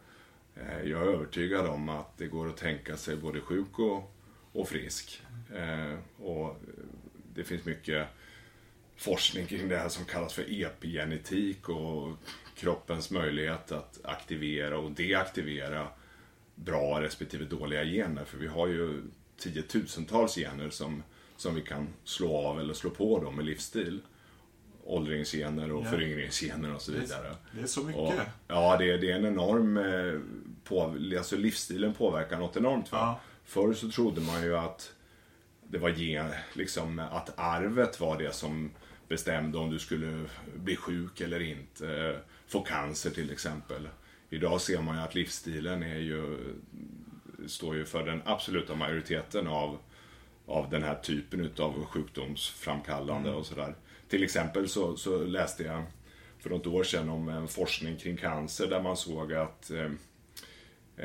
eh, 0.56 0.82
jag 0.84 1.02
är 1.02 1.08
övertygad 1.08 1.66
om 1.66 1.90
att 1.90 2.18
det 2.18 2.28
går 2.28 2.48
att 2.48 2.58
tänka 2.58 2.98
sig 2.98 3.16
både 3.16 3.42
sjuk 3.42 3.80
och, 3.80 4.16
och 4.52 4.70
frisk. 4.70 5.22
Eh, 5.56 6.24
och 6.26 6.58
det 7.34 7.44
finns 7.44 7.66
mycket 7.66 8.08
forskning 8.96 9.46
kring 9.46 9.70
det 9.70 9.78
här 9.78 9.90
som 9.90 10.06
kallas 10.06 10.34
för 10.34 10.62
epigenetik 10.64 11.70
och 11.70 12.18
kroppens 12.56 13.12
möjlighet 13.12 13.72
att 13.72 14.00
aktivera 14.04 14.78
och 14.78 14.92
deaktivera 14.92 15.88
bra 16.56 17.02
respektive 17.02 17.46
dåliga 17.46 17.84
gener. 17.84 18.26
För 18.26 18.38
vi 18.38 18.48
har 18.48 18.68
ju 18.68 19.02
tiotusentals 19.38 20.36
gener 20.36 20.70
som, 20.70 21.04
som 21.38 21.56
vi 21.56 21.62
kan 21.62 21.88
slå 22.04 22.38
av 22.38 22.60
eller 22.60 22.74
slå 22.74 22.90
på 22.90 23.20
dem 23.20 23.36
med 23.36 23.46
livsstil 23.46 24.02
åldringsgener 24.86 25.72
och 25.72 25.86
Ja. 25.86 25.90
föryngringsgener 25.90 26.76
och 26.76 26.82
så 26.82 26.92
vidare. 26.92 27.36
Det 27.52 27.62
är 27.62 27.66
så 27.68 27.84
mycket. 27.84 28.02
Och, 28.02 28.14
ja, 28.48 28.78
det 28.78 28.92
är, 28.92 28.98
det 28.98 29.12
är 29.12 29.16
en 29.16 29.26
enorm... 29.26 29.78
eh, 29.78 30.20
På, 30.64 30.96
alltså 31.18 31.38
livsstilen 31.38 31.94
påverkar 31.94 32.38
något 32.40 32.58
enormt. 32.58 32.92
Va? 32.92 32.98
Ja. 33.00 33.20
Förr 33.46 33.74
så 33.74 33.90
trodde 33.92 34.22
man 34.22 34.44
ju 34.44 34.58
att 34.58 34.94
det 35.68 35.78
var 35.78 35.90
gen, 35.90 36.30
liksom, 36.54 37.00
att 37.00 37.34
arvet 37.40 38.00
var 38.00 38.18
det 38.18 38.34
som 38.36 38.72
bestämde 39.08 39.58
om 39.58 39.70
du 39.70 39.80
skulle 39.80 40.26
bli 40.56 40.76
sjuk 40.76 41.22
eller 41.22 41.40
inte. 41.42 42.20
Få 42.48 42.62
cancer 42.62 43.10
till 43.10 43.32
exempel. 43.32 43.90
Idag 44.30 44.62
ser 44.62 44.82
man 44.82 44.96
ju 44.98 45.02
att 45.02 45.16
livsstilen 45.16 45.84
är 45.84 46.00
ju, 46.00 46.38
står 47.48 47.76
ju 47.76 47.86
för 47.86 48.06
den 48.06 48.22
absoluta 48.26 48.76
majoriteten 48.76 49.48
av, 49.48 49.78
av 50.46 50.70
den 50.70 50.84
här 50.84 50.96
typen 50.96 51.40
utav 51.46 51.86
sjukdomsframkallande 51.86 53.32
och 53.32 53.46
sådär. 53.46 53.76
Till 54.10 54.24
exempel 54.24 54.70
så, 54.70 54.98
så 54.98 55.18
läste 55.18 55.64
jag 55.64 55.84
för 56.40 56.50
något 56.50 56.68
år 56.68 56.84
sedan 56.84 57.10
om 57.10 57.30
en 57.30 57.48
forskning 57.48 57.98
kring 57.98 58.18
cancer 58.18 58.68
där 58.68 58.82
man 58.82 58.98
såg 58.98 59.34
att 59.34 59.72
eh, 59.72 59.92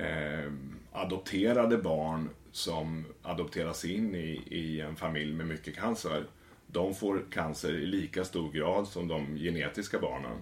eh, 0.02 0.52
adopterade 0.92 1.78
barn 1.78 2.30
som 2.52 3.07
adopteras 3.23 3.85
in 3.85 4.14
i, 4.14 4.42
i 4.50 4.80
en 4.80 4.97
familj 4.97 5.33
med 5.33 5.47
mycket 5.47 5.76
cancer, 5.76 6.25
de 6.66 6.95
får 6.95 7.23
cancer 7.30 7.73
i 7.73 7.87
lika 7.87 8.25
stor 8.25 8.52
grad 8.52 8.88
som 8.88 9.09
de 9.09 9.37
genetiska 9.37 9.99
barnen. 9.99 10.38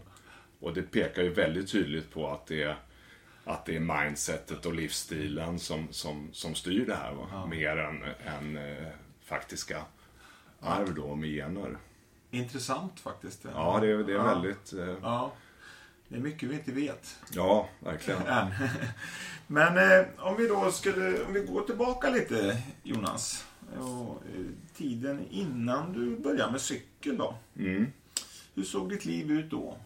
Och 0.61 0.75
det 0.75 0.83
pekar 0.83 1.23
ju 1.23 1.33
väldigt 1.33 1.73
tydligt 1.73 2.11
på 2.11 2.29
att 2.29 2.47
det 2.47 2.62
är, 2.62 2.77
att 3.45 3.67
det 3.67 3.77
är 3.77 3.81
mindsetet 3.81 4.67
och 4.67 4.75
livsstilen 4.75 5.59
som, 5.59 5.88
som, 5.91 6.29
som 6.33 6.55
styr 6.55 6.87
det 6.87 6.95
här. 6.95 7.15
Va? 7.15 7.47
Mer 7.47 7.77
än, 7.77 8.03
än 8.03 8.57
eh, 8.57 8.88
faktiska 9.23 9.83
arv 10.61 10.95
då 10.95 11.15
med 11.15 11.31
gener. 11.31 11.77
Intressant 12.31 13.01
faktiskt. 13.01 13.45
Ja, 13.55 13.79
det, 13.81 13.87
är- 13.91 13.97
det 13.99 14.13
är 14.13 14.17
Ja. 14.17 14.23
väldigt... 14.25 14.73
Eh, 14.73 14.95
Ja. 15.03 15.33
Det 16.11 16.17
är 16.17 16.21
mycket 16.21 16.49
vi 16.49 16.55
inte 16.55 16.73
vet 16.73 17.17
ja, 17.31 17.69
verkligen. 17.81 18.23
än. 18.27 18.47
Men 19.47 19.79
eh, 19.79 20.07
om 20.19 20.37
vi 20.37 20.47
då 20.49 20.71
skulle, 20.73 21.25
om 21.25 21.33
vi 21.33 21.41
går 21.41 21.61
tillbaka 21.63 22.11
lite 22.11 22.63
Jonas. 22.83 23.47
Och, 23.81 24.23
eh, 24.35 24.45
tiden 24.77 25.27
innan 25.31 25.93
du 25.93 26.17
började 26.19 26.53
med 26.53 26.61
cykel 26.61 27.17
då. 27.17 27.35
Mm. 27.59 27.87
Hur 28.55 28.63
såg 28.65 28.89
ditt 28.91 29.05
liv 29.05 29.31
ut 29.31 29.51
då? 29.51 29.77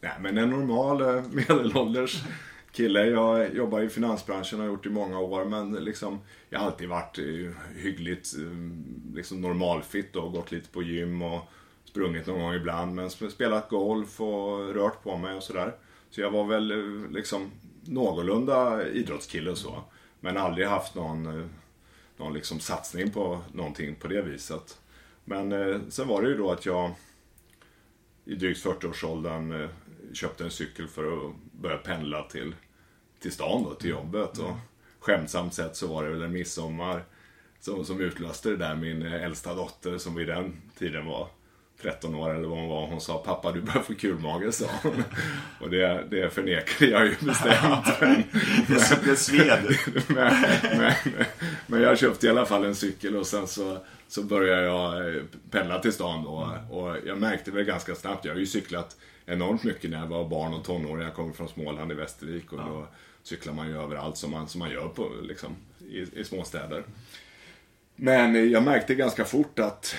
Nej, 0.00 0.12
men 0.20 0.38
en 0.38 0.50
normal 0.50 1.00
eh, 1.00 1.22
medelålders 1.32 2.22
kille. 2.72 3.06
Jag 3.06 3.54
jobbar 3.54 3.80
i 3.80 3.88
finansbranschen 3.88 4.58
och 4.58 4.64
har 4.64 4.72
gjort 4.72 4.82
det 4.82 4.88
i 4.88 4.92
många 4.92 5.20
år. 5.20 5.44
Men 5.44 5.72
liksom, 5.72 6.18
jag 6.50 6.58
har 6.58 6.66
alltid 6.66 6.88
varit 6.88 7.18
eh, 7.18 7.52
hyggligt 7.76 8.34
eh, 8.38 9.14
liksom 9.14 9.40
normalfit 9.40 10.16
och 10.16 10.32
gått 10.32 10.52
lite 10.52 10.68
på 10.68 10.82
gym 10.82 11.22
och 11.22 11.40
sprungit 11.84 12.26
någon 12.26 12.40
gång 12.40 12.54
ibland. 12.54 12.94
Men 12.94 13.10
spelat 13.10 13.68
golf 13.68 14.20
och 14.20 14.74
rört 14.74 15.02
på 15.02 15.16
mig 15.16 15.34
och 15.34 15.42
sådär. 15.42 15.74
Så 16.10 16.20
jag 16.20 16.30
var 16.30 16.44
väl 16.44 16.70
eh, 16.70 17.10
liksom 17.10 17.50
någorlunda 17.84 18.88
idrottskille 18.88 19.50
och 19.50 19.58
så. 19.58 19.82
Men 20.20 20.36
aldrig 20.36 20.66
haft 20.66 20.94
någon, 20.94 21.50
någon 22.16 22.34
liksom 22.34 22.60
satsning 22.60 23.10
på 23.10 23.40
någonting 23.52 23.94
på 23.94 24.08
det 24.08 24.22
viset. 24.22 24.78
Men 25.24 25.52
eh, 25.52 25.80
sen 25.88 26.08
var 26.08 26.22
det 26.22 26.28
ju 26.28 26.36
då 26.36 26.50
att 26.50 26.66
jag 26.66 26.90
i 28.24 28.34
drygt 28.34 28.64
40-årsåldern 28.64 29.62
eh, 29.62 29.68
köpte 30.12 30.44
en 30.44 30.50
cykel 30.50 30.88
för 30.88 31.04
att 31.04 31.34
börja 31.52 31.76
pendla 31.76 32.22
till, 32.22 32.54
till 33.22 33.32
stan 33.32 33.64
då, 33.64 33.74
till 33.74 33.90
jobbet. 33.90 34.38
Och 34.38 34.56
skämtsamt 35.00 35.54
sett 35.54 35.76
så 35.76 35.86
var 35.86 36.04
det 36.04 36.10
väl 36.10 36.22
en 36.22 36.32
midsommar 36.32 37.04
som, 37.60 37.84
som 37.84 38.00
utlöste 38.00 38.48
det 38.48 38.56
där. 38.56 38.74
Min 38.74 39.02
äldsta 39.02 39.54
dotter 39.54 39.98
som 39.98 40.14
vid 40.14 40.26
den 40.26 40.56
tiden 40.78 41.06
var 41.06 41.28
13 41.82 42.14
år 42.14 42.34
eller 42.34 42.48
vad 42.48 42.58
hon 42.58 42.68
var. 42.68 42.86
Hon 42.86 43.00
sa 43.00 43.18
pappa 43.18 43.52
du 43.52 43.60
börjar 43.60 43.82
få 43.82 43.94
kulmage 43.94 44.54
sa 44.54 44.66
hon. 44.82 45.04
Och 45.60 45.70
det, 45.70 46.04
det 46.10 46.34
förnekade 46.34 46.90
jag 46.90 47.06
ju 47.06 47.14
bestämt. 47.20 48.00
Men, 48.00 48.22
Det, 48.68 49.04
det 49.04 49.16
sved. 49.16 49.76
men, 50.06 50.34
men, 50.62 50.94
men 51.66 51.82
jag 51.82 51.98
köpte 51.98 52.26
i 52.26 52.30
alla 52.30 52.46
fall 52.46 52.64
en 52.64 52.74
cykel 52.74 53.16
och 53.16 53.26
sen 53.26 53.46
så, 53.46 53.78
så 54.08 54.22
började 54.22 54.62
jag 54.62 55.14
eh, 55.14 55.22
pendla 55.50 55.78
till 55.78 55.92
stan 55.92 56.24
då. 56.24 56.58
Och 56.70 56.96
jag 57.06 57.18
märkte 57.18 57.50
väl 57.50 57.64
ganska 57.64 57.94
snabbt, 57.94 58.24
jag 58.24 58.32
har 58.32 58.40
ju 58.40 58.46
cyklat 58.46 58.96
enormt 59.26 59.64
mycket 59.64 59.90
när 59.90 59.98
jag 59.98 60.06
var 60.06 60.28
barn 60.28 60.54
och 60.54 60.64
tonåring. 60.64 61.04
Jag 61.04 61.14
kommer 61.14 61.32
från 61.32 61.48
Småland 61.48 61.92
i 61.92 61.94
Västervik 61.94 62.52
och 62.52 62.58
då 62.58 62.86
cyklar 63.22 63.52
man 63.52 63.68
ju 63.68 63.82
överallt 63.82 64.16
som 64.16 64.30
man, 64.30 64.48
som 64.48 64.58
man 64.58 64.70
gör 64.70 64.88
på, 64.88 65.10
liksom, 65.22 65.56
i, 65.88 66.20
i 66.20 66.24
småstäder. 66.24 66.84
Men 67.96 68.50
jag 68.50 68.62
märkte 68.62 68.94
ganska 68.94 69.24
fort 69.24 69.58
att 69.58 69.94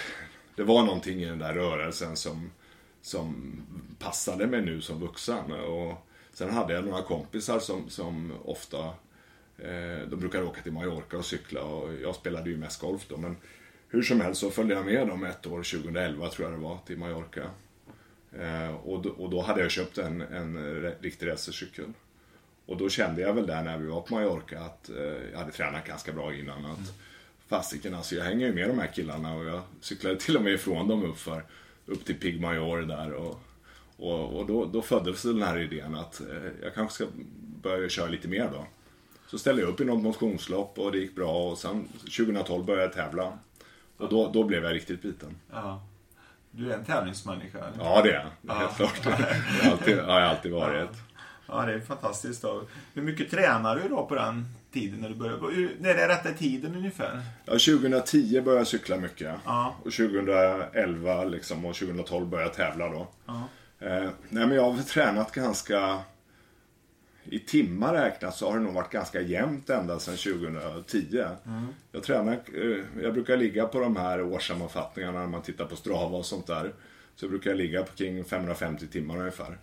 det 0.55 0.63
var 0.63 0.83
någonting 0.83 1.21
i 1.21 1.25
den 1.25 1.39
där 1.39 1.53
rörelsen 1.53 2.15
som, 2.15 2.51
som 3.01 3.53
passade 3.99 4.47
mig 4.47 4.61
nu 4.61 4.81
som 4.81 4.99
vuxen. 4.99 5.51
Och 5.51 6.07
sen 6.33 6.49
hade 6.49 6.73
jag 6.73 6.85
några 6.85 7.01
kompisar 7.01 7.59
som, 7.59 7.89
som 7.89 8.33
ofta 8.45 8.85
eh, 9.57 10.07
de 10.09 10.15
brukade 10.15 10.45
åka 10.45 10.61
till 10.61 10.71
Mallorca 10.71 11.17
och 11.17 11.25
cykla 11.25 11.63
och 11.63 11.93
jag 11.93 12.15
spelade 12.15 12.49
ju 12.49 12.57
mest 12.57 12.81
golf 12.81 13.05
då. 13.07 13.17
Men 13.17 13.37
hur 13.87 14.03
som 14.03 14.21
helst 14.21 14.41
så 14.41 14.51
följde 14.51 14.75
jag 14.75 14.85
med 14.85 15.07
dem 15.07 15.23
ett 15.23 15.47
år, 15.47 15.57
2011 15.57 16.29
tror 16.29 16.49
jag 16.49 16.59
det 16.59 16.63
var, 16.63 16.77
till 16.85 16.97
Mallorca. 16.97 17.49
Eh, 18.39 18.75
och, 18.75 19.01
då, 19.01 19.09
och 19.09 19.29
då 19.29 19.41
hade 19.41 19.61
jag 19.61 19.71
köpt 19.71 19.97
en, 19.97 20.21
en 20.21 20.81
riktig 21.01 21.27
racercykel. 21.27 21.93
Och 22.65 22.77
då 22.77 22.89
kände 22.89 23.21
jag 23.21 23.33
väl 23.33 23.47
där 23.47 23.63
när 23.63 23.77
vi 23.77 23.87
var 23.87 24.01
på 24.01 24.15
Mallorca 24.15 24.59
att 24.59 24.89
eh, 24.89 25.31
jag 25.31 25.39
hade 25.39 25.51
tränat 25.51 25.85
ganska 25.85 26.11
bra 26.11 26.33
innan. 26.35 26.65
Att 26.65 26.93
fasiken, 27.47 27.93
alltså 27.93 28.15
jag 28.15 28.23
hänger 28.23 28.47
ju 28.47 28.53
med 28.53 28.69
de 28.69 28.79
här 28.79 28.87
killarna 28.87 29.33
och 29.35 29.45
jag 29.45 29.61
cyklade 29.81 30.15
till 30.19 30.37
och 30.37 30.43
med 30.43 30.53
ifrån 30.53 30.87
dem 30.87 31.03
upp, 31.03 31.17
för, 31.17 31.43
upp 31.85 32.05
till 32.05 32.19
Pig 32.19 32.41
Major 32.41 32.81
där. 32.81 33.13
Och, 33.13 33.39
och, 33.97 34.39
och 34.39 34.45
då, 34.45 34.65
då 34.65 34.81
föddes 34.81 35.21
den 35.21 35.41
här 35.41 35.59
idén 35.59 35.95
att 35.95 36.21
eh, 36.21 36.51
jag 36.61 36.73
kanske 36.73 36.95
ska 36.95 37.13
börja 37.61 37.89
köra 37.89 38.07
lite 38.09 38.27
mer 38.27 38.49
då. 38.53 38.65
Så 39.27 39.39
ställde 39.39 39.61
jag 39.61 39.69
upp 39.69 39.81
i 39.81 39.85
något 39.85 40.03
motionslopp 40.03 40.79
och 40.79 40.91
det 40.91 40.97
gick 40.97 41.15
bra 41.15 41.49
och 41.51 41.57
sen 41.57 41.87
2012 42.17 42.65
började 42.65 42.83
jag 42.83 42.93
tävla. 42.93 43.39
Och 43.97 44.09
då, 44.09 44.31
då 44.33 44.43
blev 44.43 44.63
jag 44.63 44.73
riktigt 44.73 45.01
biten. 45.01 45.35
Ja. 45.51 45.87
Du 46.51 46.71
är 46.71 46.77
en 46.77 46.85
tävlingsmänniska. 46.85 47.57
eller? 47.57 47.85
Ja, 47.85 48.01
det 48.01 48.11
är 48.11 48.31
jag. 48.47 48.55
Helt 48.55 48.75
klart. 48.75 49.03
Det 49.03 49.63
har 49.63 49.71
alltid, 49.71 49.99
har 49.99 50.19
jag 50.19 50.29
alltid 50.29 50.51
varit. 50.51 50.89
Ja, 50.91 51.12
det 51.61 51.73
är 51.73 51.79
fantastiskt. 51.79 52.41
Då. 52.41 52.63
Hur 52.93 53.01
mycket 53.01 53.31
tränar 53.31 53.75
du 53.75 53.89
då 53.89 54.05
på 54.05 54.15
den 54.15 54.45
tiden 54.71 54.99
när 54.99 55.09
du 55.09 55.15
började? 55.15 55.69
När 55.79 55.95
är 55.95 56.07
rätta 56.07 56.31
tiden 56.31 56.75
ungefär? 56.75 57.21
Ja, 57.45 57.51
2010 57.51 58.41
började 58.41 58.59
jag 58.59 58.67
cykla 58.67 58.97
mycket. 58.97 59.35
Ja. 59.45 59.75
Och 59.83 59.91
2011 59.91 61.23
liksom, 61.23 61.65
och 61.65 61.75
2012 61.75 62.27
började 62.27 62.49
jag 62.49 62.55
tävla 62.55 62.89
då. 62.89 63.07
Ja. 63.25 63.47
Eh, 63.79 64.09
nej, 64.29 64.47
men 64.47 64.51
jag 64.51 64.63
har 64.63 64.73
väl 64.73 64.83
tränat 64.83 65.31
ganska... 65.31 65.99
I 67.25 67.39
timmar 67.39 67.93
räknat 67.93 68.35
så 68.35 68.51
har 68.51 68.57
det 68.57 68.63
nog 68.63 68.73
varit 68.73 68.91
ganska 68.91 69.21
jämnt 69.21 69.69
ända 69.69 69.99
sedan 69.99 70.17
2010. 70.17 71.23
Jag 71.91 72.03
tränar, 72.03 72.33
eh, 72.33 73.03
jag 73.03 73.13
brukar 73.13 73.37
ligga 73.37 73.65
på 73.65 73.79
de 73.79 73.95
här 73.95 74.21
årssammanfattningarna 74.21 75.19
när 75.19 75.27
man 75.27 75.41
tittar 75.41 75.65
på 75.65 75.75
Strava 75.75 76.17
och 76.17 76.25
sånt 76.25 76.47
där. 76.47 76.73
Så 77.15 77.27
brukar 77.29 77.49
jag 77.49 77.57
ligga 77.57 77.83
på 77.83 77.95
kring 77.95 78.25
550 78.25 78.87
timmar 78.87 79.17
ungefär. 79.17 79.57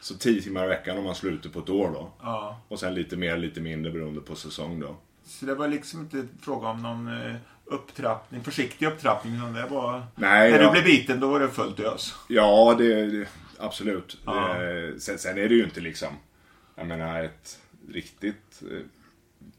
Så 0.00 0.14
10 0.14 0.42
timmar 0.42 0.64
i 0.64 0.68
veckan 0.68 0.98
om 0.98 1.04
man 1.04 1.14
slår 1.14 1.32
ut 1.32 1.42
det 1.42 1.48
på 1.48 1.58
ett 1.58 1.68
år 1.70 1.90
då. 1.90 2.10
Ja. 2.22 2.60
Och 2.68 2.80
sen 2.80 2.94
lite 2.94 3.16
mer, 3.16 3.36
lite 3.36 3.60
mindre 3.60 3.92
beroende 3.92 4.20
på 4.20 4.34
säsong 4.34 4.80
då. 4.80 4.96
Så 5.24 5.46
det 5.46 5.54
var 5.54 5.68
liksom 5.68 6.00
inte 6.00 6.26
fråga 6.40 6.68
om 6.68 6.82
någon 6.82 7.08
eh, 7.26 7.34
upptrappning, 7.64 8.44
försiktig 8.44 8.86
upptrappning. 8.86 9.34
Utan 9.36 9.52
det 9.52 9.66
var... 9.66 10.06
Nej, 10.14 10.50
när 10.52 10.58
ja. 10.58 10.64
du 10.66 10.70
blev 10.72 10.84
biten, 10.84 11.20
då 11.20 11.28
var 11.30 11.40
det 11.40 11.48
fullt 11.48 11.80
ös. 11.80 12.14
Ja, 12.28 12.74
det, 12.78 13.06
det 13.06 13.28
absolut. 13.58 14.18
Ja. 14.24 14.54
Det, 14.58 15.00
sen, 15.00 15.18
sen 15.18 15.38
är 15.38 15.48
det 15.48 15.54
ju 15.54 15.64
inte 15.64 15.80
liksom, 15.80 16.08
jag 16.74 16.86
menar 16.86 17.22
ett 17.24 17.58
riktigt 17.88 18.62
eh, 18.70 18.78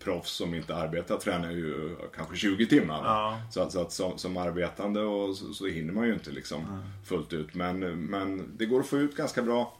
proffs 0.03 0.31
som 0.31 0.53
inte 0.53 0.75
arbetar 0.75 1.17
tränar 1.17 1.51
ju 1.51 1.96
kanske 2.15 2.36
20 2.36 2.65
timmar. 2.65 3.01
Ja. 3.05 3.41
Så, 3.51 3.62
att- 3.62 3.72
så 3.72 3.81
att 3.81 3.91
som, 3.91 4.17
som 4.17 4.38
arbetande 4.38 5.01
och 5.01 5.36
så, 5.36 5.53
så 5.53 5.65
hinner 5.67 5.93
man 5.93 6.08
ju 6.08 6.13
inte 6.13 6.31
liksom 6.31 6.84
fullt 7.08 7.34
ut. 7.34 7.53
Men, 7.53 7.79
men 8.05 8.58
det 8.58 8.65
går 8.65 8.79
att 8.79 8.88
få 8.88 8.98
ut 8.98 9.15
ganska 9.15 9.41
bra, 9.41 9.77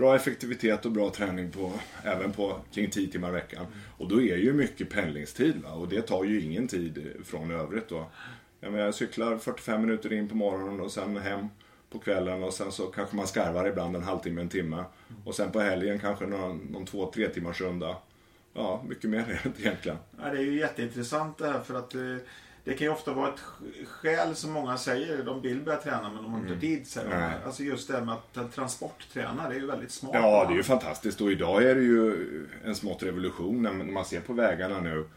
bra 0.00 0.16
effektivitet 0.16 0.86
och 0.86 0.92
bra 0.92 1.10
träning 1.10 1.50
på, 1.50 1.72
även 2.04 2.32
på 2.32 2.56
kring 2.72 2.90
10 2.90 3.08
timmar 3.08 3.28
i 3.28 3.32
veckan. 3.32 3.66
Och 3.98 4.08
då 4.08 4.22
är 4.22 4.36
ju 4.36 4.52
mycket 4.52 4.90
pendlingstid 4.90 5.62
va? 5.62 5.72
och 5.72 5.88
det 5.88 6.02
tar 6.02 6.24
ju 6.24 6.40
ingen 6.40 6.68
tid 6.68 7.12
från 7.24 7.50
övrigt 7.50 7.88
då. 7.88 8.06
Jag, 8.60 8.72
menar, 8.72 8.84
jag 8.84 8.94
cyklar 8.94 9.36
45 9.36 9.80
minuter 9.80 10.12
in 10.12 10.28
på 10.28 10.36
morgonen 10.36 10.80
och 10.80 10.92
sen 10.92 11.16
hem 11.16 11.48
på 11.90 11.98
kvällen 11.98 12.42
och 12.42 12.54
sen 12.54 12.72
så 12.72 12.86
kanske 12.86 13.16
man 13.16 13.26
skarvar 13.26 13.68
ibland 13.68 13.96
en 13.96 14.02
halvtimme, 14.02 14.40
en 14.40 14.48
timme. 14.48 14.84
Och 15.24 15.34
sen 15.34 15.52
på 15.52 15.60
helgen 15.60 15.98
kanske 15.98 16.26
någon, 16.26 16.58
någon 16.58 16.86
två, 16.86 17.10
tre 17.14 17.28
timmars 17.28 17.60
runda. 17.60 17.96
Ja, 18.54 18.84
mycket 18.88 19.10
mer 19.10 19.18
är 19.18 19.40
det 19.42 19.48
inte 19.48 19.62
egentligen. 19.62 19.98
Ja, 20.22 20.30
det 20.30 20.38
är 20.38 20.42
ju 20.42 20.58
jätteintressant 20.58 21.38
det 21.38 21.46
här 21.46 21.60
för 21.60 21.74
att 21.74 21.94
eh, 21.94 22.16
det 22.64 22.74
kan 22.74 22.86
ju 22.86 22.92
ofta 22.92 23.12
vara 23.12 23.28
ett 23.34 23.40
sk- 23.40 23.84
skäl 23.86 24.36
som 24.36 24.50
många 24.52 24.78
säger. 24.78 25.22
De 25.22 25.42
vill 25.42 25.60
börja 25.60 25.78
träna 25.78 26.10
men 26.12 26.22
de 26.22 26.32
har 26.32 26.40
inte 26.40 26.60
tid. 26.60 26.86
Säger. 26.86 27.38
Alltså 27.46 27.62
just 27.62 27.88
det 27.88 27.94
här 27.94 28.04
med 28.04 28.14
att 28.14 28.54
transportträna, 28.54 29.48
det 29.48 29.54
är 29.54 29.60
ju 29.60 29.66
väldigt 29.66 29.90
smart. 29.90 30.10
Ja, 30.14 30.44
det 30.48 30.52
är 30.52 30.56
ju 30.56 30.62
fantastiskt 30.62 31.20
och 31.20 31.32
idag 31.32 31.62
är 31.62 31.74
det 31.74 31.82
ju 31.82 32.46
en 32.64 32.74
smått 32.74 33.02
revolution. 33.02 33.62
När 33.62 33.72
man 33.72 34.04
ser 34.04 34.20
på 34.20 34.32
vägarna 34.32 34.80
nu 34.80 35.08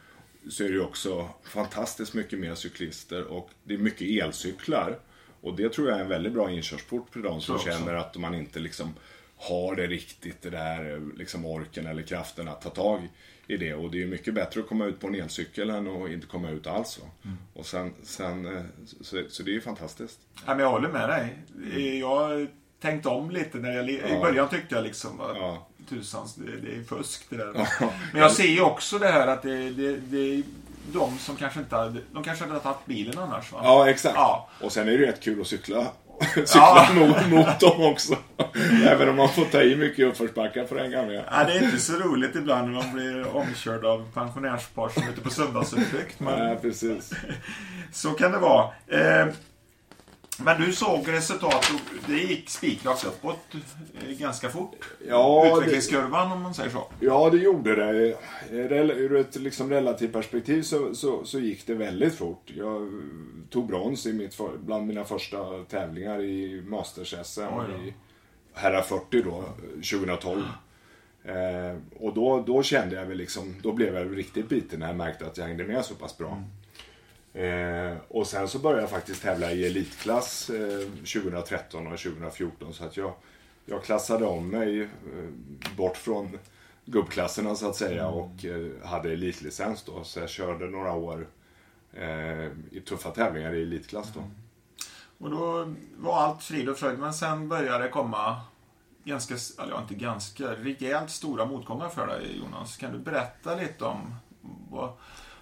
så 0.49 0.63
är 0.63 0.67
det 0.67 0.73
ju 0.73 0.81
också 0.83 1.29
fantastiskt 1.43 2.13
mycket 2.13 2.39
mer 2.39 2.55
cyklister 2.55 3.23
och 3.23 3.49
det 3.63 3.73
är 3.73 3.77
mycket 3.77 4.23
elcyklar. 4.23 4.99
Och 5.41 5.55
det 5.55 5.69
tror 5.73 5.89
jag 5.89 5.97
är 5.97 6.01
en 6.03 6.09
väldigt 6.09 6.33
bra 6.33 6.51
inkörsport 6.51 7.07
för 7.11 7.19
de 7.19 7.41
som 7.41 7.59
känner 7.59 7.93
att 7.93 8.17
man 8.17 8.35
inte 8.35 8.59
liksom 8.59 8.93
har 9.37 9.75
det 9.75 9.87
riktigt, 9.87 10.41
det 10.41 10.49
där 10.49 11.01
liksom 11.17 11.45
orken 11.45 11.87
eller 11.87 12.01
kraften 12.01 12.47
att 12.47 12.61
ta 12.61 12.69
tag 12.69 13.01
i 13.03 13.09
det. 13.47 13.73
Och 13.73 13.91
det 13.91 13.97
är 13.97 13.99
ju 13.99 14.07
mycket 14.07 14.33
bättre 14.33 14.59
att 14.59 14.67
komma 14.67 14.85
ut 14.85 14.99
på 14.99 15.07
en 15.07 15.15
elcykel 15.15 15.69
än 15.69 15.87
att 16.03 16.09
inte 16.09 16.27
komma 16.27 16.49
ut 16.49 16.67
alls. 16.67 16.99
Mm. 17.25 17.37
Och 17.53 17.65
sen, 17.65 17.93
sen 18.03 18.57
eh, 18.57 18.63
så, 19.01 19.23
så 19.29 19.43
det 19.43 19.51
är 19.51 19.53
ju 19.53 19.61
fantastiskt. 19.61 20.19
Ja, 20.35 20.41
men 20.45 20.59
jag 20.59 20.69
håller 20.69 20.89
med 20.89 21.09
dig. 21.09 21.99
Jag 21.99 22.15
har 22.15 22.47
tänkt 22.81 23.05
om 23.05 23.31
lite. 23.31 23.57
När 23.57 23.71
jag, 23.71 23.89
I 23.89 24.01
Ja. 24.09 24.19
början 24.21 24.49
tyckte 24.49 24.75
jag 24.75 24.83
liksom 24.83 25.21
att 25.21 25.37
Ja. 25.37 25.67
tusans, 25.89 26.35
det, 26.35 26.59
det 26.61 26.75
är 26.75 26.83
fusk 26.83 27.25
det 27.29 27.37
där. 27.37 27.51
Ja. 27.79 27.93
Men 28.11 28.21
jag 28.21 28.31
ser 28.31 28.47
ju 28.47 28.61
också 28.61 28.99
det 28.99 29.07
här 29.07 29.27
att 29.27 29.41
det, 29.41 29.69
det, 29.69 29.97
det 29.97 30.43
de 30.93 31.17
som 31.17 31.35
kanske 31.35 31.59
inte 31.59 31.75
hade, 31.75 31.99
de 32.11 32.23
kanske 32.23 32.45
hade 32.45 32.59
tagit 32.59 32.85
bilen 32.85 33.17
annars 33.19 33.51
va? 33.51 33.59
Ja, 33.63 33.89
exakt. 33.89 34.15
Ja. 34.15 34.49
Och 34.61 34.71
sen 34.71 34.87
är 34.87 34.91
det 34.91 34.97
ju 34.97 35.05
rätt 35.05 35.21
kul 35.21 35.41
att 35.41 35.47
cykla. 35.47 35.87
cykla 36.35 36.87
Ja. 36.95 37.27
mot, 37.29 37.59
dem 37.59 37.81
också. 37.81 38.17
Även 38.87 39.09
om 39.09 39.15
man 39.15 39.29
får 39.29 39.45
ta 39.45 39.61
i 39.61 39.75
mycket 39.75 40.07
uppförsbackar 40.07 40.63
på 40.63 40.75
den 40.75 40.91
gamla. 40.91 41.13
Ja, 41.13 41.43
det 41.47 41.53
är 41.53 41.63
inte 41.63 41.77
så 41.79 41.93
roligt 41.93 42.35
ibland 42.35 42.71
när 42.71 42.83
man 42.83 42.93
blir 42.93 43.35
omkörd 43.35 43.85
av 43.85 44.11
pensionärspar 44.13 44.89
som 44.89 45.03
är 45.03 45.09
ute 45.09 45.21
på 45.21 45.29
söndagsutflykt. 45.29 46.19
Men 46.19 46.39
Nej, 46.39 46.57
precis. 46.61 47.11
så 47.91 48.09
kan 48.09 48.31
det 48.31 48.37
vara. 48.37 48.63
Eh, 48.87 49.27
men 50.39 50.61
du 50.61 50.73
såg 50.73 51.07
resultat 51.11 51.71
och 51.73 51.95
det 52.07 52.17
gick 52.17 52.49
spikrakt 52.49 53.05
uppåt 53.05 53.39
eh, 53.53 54.09
ganska 54.17 54.49
fort. 54.49 54.75
Ja, 55.07 55.43
det, 55.43 55.51
Utvecklingskurvan 55.57 56.31
om 56.31 56.41
man 56.41 56.53
säger 56.53 56.69
så. 56.69 56.87
ja, 56.99 57.29
det 57.29 57.37
gjorde 57.37 57.75
det. 57.75 58.17
Rel- 58.49 58.91
Ur 58.91 59.15
ett 59.15 59.35
liksom 59.35 59.69
relativt 59.69 60.13
perspektiv 60.13 60.61
så, 60.61 60.95
så, 60.95 61.25
så 61.25 61.39
gick 61.39 61.67
det 61.67 61.73
väldigt 61.73 62.15
fort. 62.15 62.51
Jag 62.57 62.89
tog 63.49 63.67
brons 63.67 64.05
i 64.05 64.13
mitt 64.13 64.37
bland 64.65 64.87
mina 64.87 65.03
första 65.03 65.63
tävlingar 65.69 66.21
i 66.21 66.61
Masters-SM 66.67 67.85
i 67.85 67.93
herrar 68.53 68.81
40 68.81 69.21
då, 69.21 69.43
2012. 69.91 70.41
Eh, 71.25 71.77
och 71.99 72.13
då, 72.13 72.43
då 72.47 72.63
kände 72.63 72.95
jag 72.95 73.05
väl 73.05 73.17
liksom, 73.17 73.55
då 73.61 73.71
blev 73.71 73.95
jag 73.95 74.17
riktigt 74.17 74.49
biten 74.49 74.79
när 74.79 74.87
jag 74.87 74.95
märkte 74.95 75.25
att 75.25 75.37
jag 75.37 75.45
hängde 75.45 75.63
med 75.63 75.85
så 75.85 75.95
pass 75.95 76.17
bra. 76.17 76.43
Eh, 77.33 77.97
och 78.07 78.27
sen 78.27 78.47
så 78.47 78.59
började 78.59 78.81
jag 78.81 78.89
faktiskt 78.89 79.21
tävla 79.21 79.51
i 79.51 79.65
elitklass 79.65 80.49
eh, 80.49 80.79
2013 80.79 81.87
och 81.87 81.99
2014 81.99 82.73
så 82.73 82.83
att 82.85 82.97
jag, 82.97 83.13
jag 83.65 83.83
klassade 83.83 84.25
om 84.25 84.49
mig 84.49 84.81
eh, 84.81 84.89
bort 85.77 85.97
från 85.97 86.39
gubbklasserna 86.85 87.55
så 87.55 87.69
att 87.69 87.75
säga 87.75 88.07
och 88.07 88.45
eh, 88.45 88.87
hade 88.87 89.13
elitlicens 89.13 89.83
då. 89.83 90.03
Så 90.03 90.19
jag 90.19 90.29
körde 90.29 90.65
några 90.69 90.93
år 90.93 91.27
eh, 91.93 92.45
i 92.71 92.81
tuffa 92.85 93.11
tävlingar 93.11 93.53
i 93.53 93.61
elitklass 93.61 94.07
då. 94.13 94.23
Och 95.17 95.29
då 95.29 95.73
var 95.97 96.17
allt 96.21 96.43
frid 96.43 96.69
och 96.69 96.77
fröjd. 96.77 96.99
Men 96.99 97.13
sen 97.13 97.49
började 97.49 97.83
det 97.83 97.89
komma 97.89 98.41
ganska, 99.03 99.33
eller 99.63 99.71
ja, 99.73 99.81
inte 99.81 99.95
ganska, 99.95 100.43
rejält 100.47 101.09
stora 101.09 101.45
motgångar 101.45 101.89
för 101.89 102.07
dig 102.07 102.37
Jonas. 102.39 102.77
Kan 102.77 102.91
du 102.91 102.99
berätta 102.99 103.55
lite 103.55 103.85
om 103.85 104.15
vad, 104.69 104.89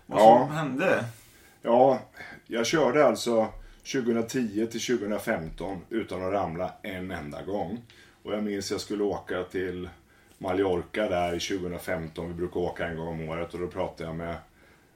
vad 0.05 0.21
Ja. 0.21 0.39
som 0.47 0.55
hände? 0.55 1.05
Ja, 1.63 1.99
jag 2.47 2.65
körde 2.65 3.05
alltså 3.05 3.47
2010 3.93 4.67
till 4.67 4.81
2015 4.81 5.81
utan 5.89 6.23
att 6.23 6.33
ramla 6.33 6.73
en 6.81 7.11
enda 7.11 7.41
gång. 7.43 7.81
Och 8.23 8.33
jag 8.33 8.43
minns 8.43 8.71
jag 8.71 8.81
skulle 8.81 9.03
åka 9.03 9.43
till 9.43 9.89
Mallorca 10.37 11.09
där 11.09 11.31
2015. 11.31 12.27
Vi 12.27 12.33
brukar 12.33 12.59
åka 12.59 12.87
en 12.87 12.97
gång 12.97 13.07
om 13.07 13.29
året 13.29 13.53
och 13.53 13.59
då 13.59 13.67
pratade 13.67 14.09
jag 14.09 14.15
med, 14.15 14.35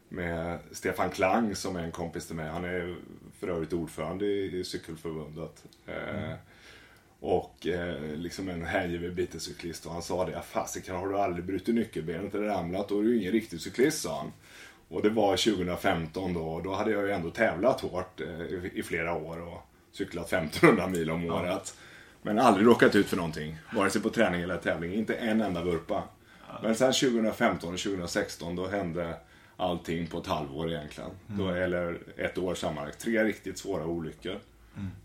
med 0.10 0.60
Stefan 0.72 1.10
Klang 1.10 1.56
som 1.56 1.76
är 1.76 1.84
en 1.84 1.92
kompis 1.92 2.28
till 2.28 2.36
mig. 2.36 2.50
Han 2.50 2.66
är 2.66 2.96
för 3.40 3.48
övrigt 3.48 3.74
ordförande 3.74 4.26
i, 4.26 4.60
i 4.60 4.64
cykelförbundet. 4.64 5.64
Eh, 5.88 6.34
och 7.20 7.68
eh, 7.68 8.02
liksom 8.16 8.50
en 8.50 8.66
hängiven 8.66 9.16
bicyklist 9.16 9.86
och 9.86 9.92
han 9.92 10.02
sa 10.02 10.26
det, 10.26 10.42
fasiken 10.42 10.96
har 10.96 11.08
du 11.08 11.18
aldrig 11.18 11.46
brutit 11.46 11.76
nyckelbenet 11.76 12.36
eller 12.36 12.46
ramlat 12.46 12.90
då 12.90 13.00
är 13.00 13.04
du 13.04 13.18
ingen 13.18 13.32
riktig 13.32 13.62
cyklist 13.62 14.02
sa 14.02 14.18
han. 14.18 14.32
Och 14.90 15.02
det 15.02 15.10
var 15.10 15.38
2015 15.38 16.34
då 16.34 16.42
och 16.42 16.64
då 16.64 16.74
hade 16.74 16.92
jag 16.92 17.04
ju 17.04 17.12
ändå 17.12 17.30
tävlat 17.30 17.82
hårt 17.82 18.22
eh, 18.22 18.66
i, 18.74 18.84
flera 18.84 19.14
år 19.14 19.42
och 19.42 19.62
cyklat 19.92 20.34
1500 20.34 20.88
mil 20.88 21.12
om 21.12 21.32
året. 21.32 21.78
Men 22.22 22.40
aldrig 22.40 22.68
råkat 22.68 22.96
ut 22.96 23.08
för 23.08 23.18
någonting, 23.18 23.58
vare 23.76 23.90
sig 23.90 24.02
på 24.02 24.10
träning 24.10 24.42
eller 24.42 24.58
tävling, 24.58 24.94
inte 24.94 25.16
en 25.16 25.42
enda 25.42 25.64
vurpa. 25.64 26.04
Men 26.64 26.76
sen 26.76 26.94
2015 26.94 27.74
och 27.74 27.80
2016 27.80 28.56
då 28.56 28.68
hände 28.68 29.16
allting 29.58 30.08
på 30.08 30.18
ett 30.18 30.28
halvår 30.28 30.70
egentligen. 30.72 31.10
Då, 31.28 31.50
eller 31.50 32.00
ett 32.18 32.38
år 32.38 32.56
sammanlagt. 32.56 33.00
Tre 33.00 33.24
riktigt 33.24 33.58
svåra 33.58 33.86
olyckor. 33.86 34.40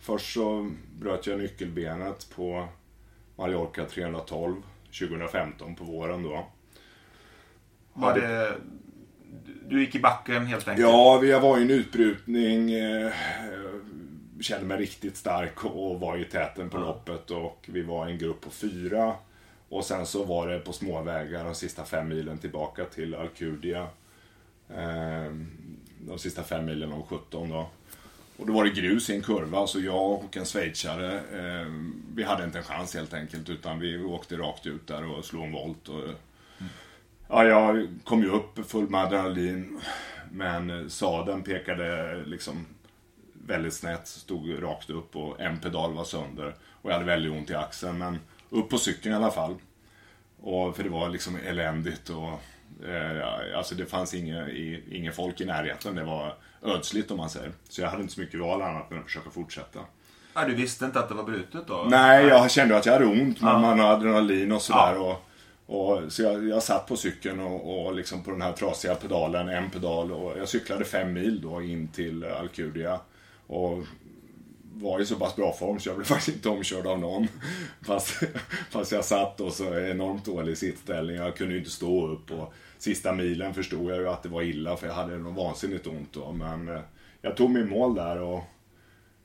Först 0.00 0.34
så 0.34 0.70
bröt 0.98 1.26
jag 1.26 1.38
nyckelbenet 1.38 2.26
på 2.36 2.68
Mallorca 3.36 3.84
312 3.84 4.62
2015 4.98 5.74
på 5.74 5.84
våren 5.84 6.22
då. 6.22 6.46
Var 7.92 8.14
det, 8.14 8.54
du 9.70 9.80
gick 9.80 9.94
i 9.94 10.00
backen 10.00 10.46
helt 10.46 10.68
enkelt? 10.68 10.88
Ja, 10.88 11.18
vi 11.18 11.32
var 11.32 11.58
i 11.58 11.62
en 11.62 11.70
utbrutning. 11.70 12.72
Eh, 12.72 13.12
kände 14.40 14.66
mig 14.66 14.78
riktigt 14.78 15.16
stark 15.16 15.64
och 15.64 16.00
var 16.00 16.16
i 16.16 16.24
täten 16.24 16.70
på 16.70 16.78
loppet 16.78 17.30
och 17.30 17.68
vi 17.72 17.82
var 17.82 18.06
en 18.06 18.18
grupp 18.18 18.40
på 18.40 18.50
fyra. 18.50 19.14
Och 19.68 19.84
sen 19.84 20.06
så 20.06 20.24
var 20.24 20.48
det 20.48 20.58
på 20.58 20.72
småvägar 20.72 21.44
de 21.44 21.54
sista 21.54 21.84
fem 21.84 22.08
milen 22.08 22.38
tillbaka 22.38 22.84
till 22.84 23.14
Alcudia. 23.14 23.86
Eh, 24.68 25.32
de 26.00 26.18
sista 26.18 26.42
fem 26.42 26.64
milen 26.64 26.92
om 26.92 27.02
17 27.02 27.50
då. 27.50 27.68
Och 28.36 28.46
då 28.46 28.52
var 28.52 28.64
det 28.64 28.70
grus 28.70 29.10
i 29.10 29.14
en 29.14 29.22
kurva, 29.22 29.66
så 29.66 29.80
jag 29.80 30.12
och 30.12 30.36
en 30.36 30.44
schweizare, 30.44 31.14
eh, 31.14 31.66
vi 32.14 32.22
hade 32.22 32.44
inte 32.44 32.58
en 32.58 32.64
chans 32.64 32.94
helt 32.94 33.14
enkelt. 33.14 33.48
Utan 33.48 33.78
vi 33.78 34.04
åkte 34.04 34.36
rakt 34.36 34.66
ut 34.66 34.86
där 34.86 35.04
och 35.06 35.24
slog 35.24 35.44
en 35.44 35.52
volt. 35.52 35.88
Och, 35.88 36.02
Ja, 37.30 37.44
jag 37.44 37.88
kom 38.04 38.22
ju 38.22 38.30
upp 38.30 38.70
full 38.70 38.90
med 38.90 39.00
adrenalin. 39.00 39.80
Men 40.32 40.90
sadeln 40.90 41.42
pekade 41.42 42.16
liksom 42.26 42.66
väldigt 43.46 43.74
snett, 43.74 44.08
stod 44.08 44.62
rakt 44.62 44.90
upp 44.90 45.16
och 45.16 45.40
en 45.40 45.58
pedal 45.58 45.94
var 45.94 46.04
sönder. 46.04 46.54
Och 46.82 46.90
jag 46.90 46.94
hade 46.94 47.06
väldigt 47.06 47.32
ont 47.32 47.50
i 47.50 47.54
axeln, 47.54 47.98
men 47.98 48.18
upp 48.50 48.68
på 48.68 48.78
cykeln 48.78 49.14
i 49.14 49.16
alla 49.16 49.30
fall. 49.30 49.54
Och, 50.40 50.76
för 50.76 50.82
det 50.82 50.90
var 50.90 51.08
liksom 51.08 51.36
eländigt 51.46 52.10
och 52.10 52.40
eh, 52.88 53.56
alltså 53.56 53.74
det 53.74 53.86
fanns 53.86 54.14
inga, 54.14 54.48
i, 54.48 54.84
ingen 54.90 55.12
folk 55.12 55.40
i 55.40 55.44
närheten. 55.44 55.94
Det 55.94 56.04
var 56.04 56.34
ödsligt 56.62 57.10
om 57.10 57.16
man 57.16 57.30
säger. 57.30 57.52
Så 57.68 57.80
jag 57.80 57.88
hade 57.88 58.02
inte 58.02 58.14
så 58.14 58.20
mycket 58.20 58.40
val 58.40 58.62
annat 58.62 58.90
än 58.90 58.98
att 58.98 59.04
försöka 59.04 59.30
fortsätta. 59.30 59.78
Ja, 60.34 60.44
du 60.44 60.54
visste 60.54 60.84
inte 60.84 60.98
att 60.98 61.08
det 61.08 61.14
var 61.14 61.24
brutet 61.24 61.66
då? 61.66 61.86
Nej, 61.88 62.26
jag 62.26 62.50
kände 62.50 62.76
att 62.76 62.86
jag 62.86 62.92
hade 62.92 63.06
ont, 63.06 63.40
men 63.40 63.60
man 63.60 63.78
har 63.78 63.92
adrenalin 63.92 64.52
och 64.52 64.62
sådär. 64.62 64.94
Ja. 64.94 65.00
Och, 65.00 65.29
och, 65.70 66.12
så 66.12 66.22
jag, 66.22 66.48
jag 66.48 66.62
satt 66.62 66.86
på 66.86 66.96
cykeln 66.96 67.40
och, 67.40 67.86
och 67.86 67.94
liksom 67.94 68.22
på 68.22 68.30
den 68.30 68.42
här 68.42 68.52
trasiga 68.52 68.94
pedalen, 68.94 69.48
en 69.48 69.70
pedal. 69.70 70.12
Och 70.12 70.38
jag 70.38 70.48
cyklade 70.48 70.84
fem 70.84 71.12
mil 71.12 71.40
då 71.40 71.62
in 71.62 71.88
till 71.88 72.24
Alcudia. 72.24 73.00
Och 73.46 73.78
var 74.74 75.00
i 75.00 75.06
så 75.06 75.16
pass 75.16 75.36
bra 75.36 75.52
form 75.52 75.80
så 75.80 75.88
jag 75.88 75.96
blev 75.96 76.04
faktiskt 76.06 76.36
inte 76.36 76.48
omkörd 76.48 76.86
av 76.86 76.98
någon. 76.98 77.28
Fast, 77.82 78.22
fast 78.70 78.92
jag 78.92 79.04
satt 79.04 79.40
och 79.40 79.52
så 79.52 79.78
enormt 79.78 80.24
dålig 80.24 80.58
sittställning. 80.58 81.16
Jag 81.16 81.36
kunde 81.36 81.52
ju 81.52 81.58
inte 81.58 81.70
stå 81.70 82.08
upp. 82.08 82.30
Och 82.30 82.52
sista 82.78 83.12
milen 83.12 83.54
förstod 83.54 83.90
jag 83.90 83.98
ju 83.98 84.08
att 84.08 84.22
det 84.22 84.28
var 84.28 84.42
illa 84.42 84.76
för 84.76 84.86
jag 84.86 84.94
hade 84.94 85.18
något 85.18 85.36
vansinnigt 85.36 85.86
ont 85.86 86.12
då. 86.12 86.32
Men 86.32 86.68
eh, 86.68 86.80
jag 87.22 87.36
tog 87.36 87.50
mig 87.50 87.62
i 87.62 87.64
mål 87.64 87.94
där 87.94 88.20
och 88.20 88.44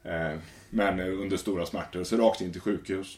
eh, 0.03 0.39
men 0.69 0.99
under 0.99 1.37
stora 1.37 1.65
smärtor, 1.65 2.03
så 2.03 2.17
rakt 2.17 2.41
in 2.41 2.51
till 2.51 2.61
sjukhus. 2.61 3.17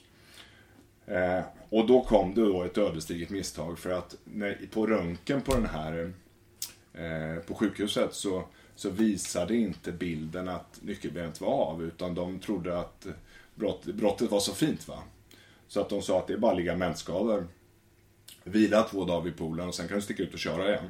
Eh, 1.06 1.40
och 1.70 1.88
då 1.88 2.02
kom 2.02 2.34
det 2.34 2.42
då 2.42 2.64
ett 2.64 2.78
ödesdigert 2.78 3.30
misstag 3.30 3.80
för 3.80 3.90
att 3.90 4.16
när, 4.24 4.60
på 4.72 4.88
röntgen 4.88 5.42
på 5.42 5.54
den 5.54 5.66
här 5.66 6.14
eh, 6.94 7.44
på 7.48 7.56
sjukhuset 7.56 8.14
så, 8.14 8.44
så 8.76 8.90
visade 8.90 9.56
inte 9.56 9.92
bilden 9.92 10.50
att 10.50 10.80
nyckelbenet 10.82 11.42
var 11.42 11.66
av 11.66 11.84
utan 11.84 12.16
de 12.16 12.40
trodde 12.40 12.80
att 12.80 13.08
brott, 13.56 13.86
brottet 13.86 14.32
var 14.32 14.40
så 14.40 14.54
fint 14.54 14.88
va. 14.88 15.04
Så 15.68 15.82
att 15.82 15.90
de 15.90 16.02
sa 16.02 16.20
att 16.20 16.28
det 16.28 16.34
är 16.34 16.38
bara 16.38 16.54
ligamentskador. 16.54 17.48
Vila 18.44 18.84
två 18.84 19.06
dagar 19.06 19.22
vid 19.22 19.38
poolen 19.38 19.68
och 19.68 19.76
sen 19.76 19.88
kan 19.88 19.98
du 19.98 20.02
sticka 20.02 20.24
ut 20.24 20.34
och 20.34 20.40
köra 20.40 20.70
igen. 20.70 20.90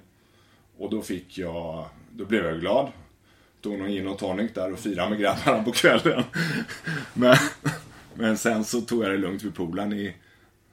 Och 0.78 0.90
då 0.90 1.02
fick 1.02 1.38
jag, 1.38 1.86
då 2.12 2.26
blev 2.26 2.46
jag 2.46 2.60
glad. 2.60 2.92
Tog 3.62 3.80
någon 3.80 3.92
gin 3.92 4.08
och 4.08 4.18
tonic 4.18 4.54
där 4.54 4.74
och 4.74 4.80
firade 4.80 5.10
med 5.10 5.20
grabbarna 5.20 5.64
på 5.64 5.72
kvällen. 5.72 6.24
Men, 7.14 7.36
men 8.14 8.38
sen 8.38 8.64
så 8.64 8.82
tog 8.82 9.04
jag 9.04 9.12
det 9.12 9.18
lugnt 9.18 9.44
vid 9.44 9.56
poolen 9.56 9.94
i 9.94 10.16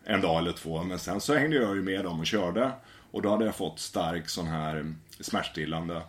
en 0.05 0.21
dag 0.21 0.39
eller 0.39 0.53
två. 0.53 0.83
Men 0.83 0.99
sen 0.99 1.21
så 1.21 1.35
hängde 1.35 1.57
jag 1.57 1.77
ju 1.77 1.83
med 1.83 2.05
dem 2.05 2.21
och 2.21 2.27
körde. 2.27 2.71
Och 3.11 3.23
då 3.23 3.31
hade 3.31 3.45
jag 3.45 3.55
fått 3.55 3.79
stark 3.79 4.29
sån 4.29 4.47
här 4.47 4.95
smärtstillande. 5.21 6.03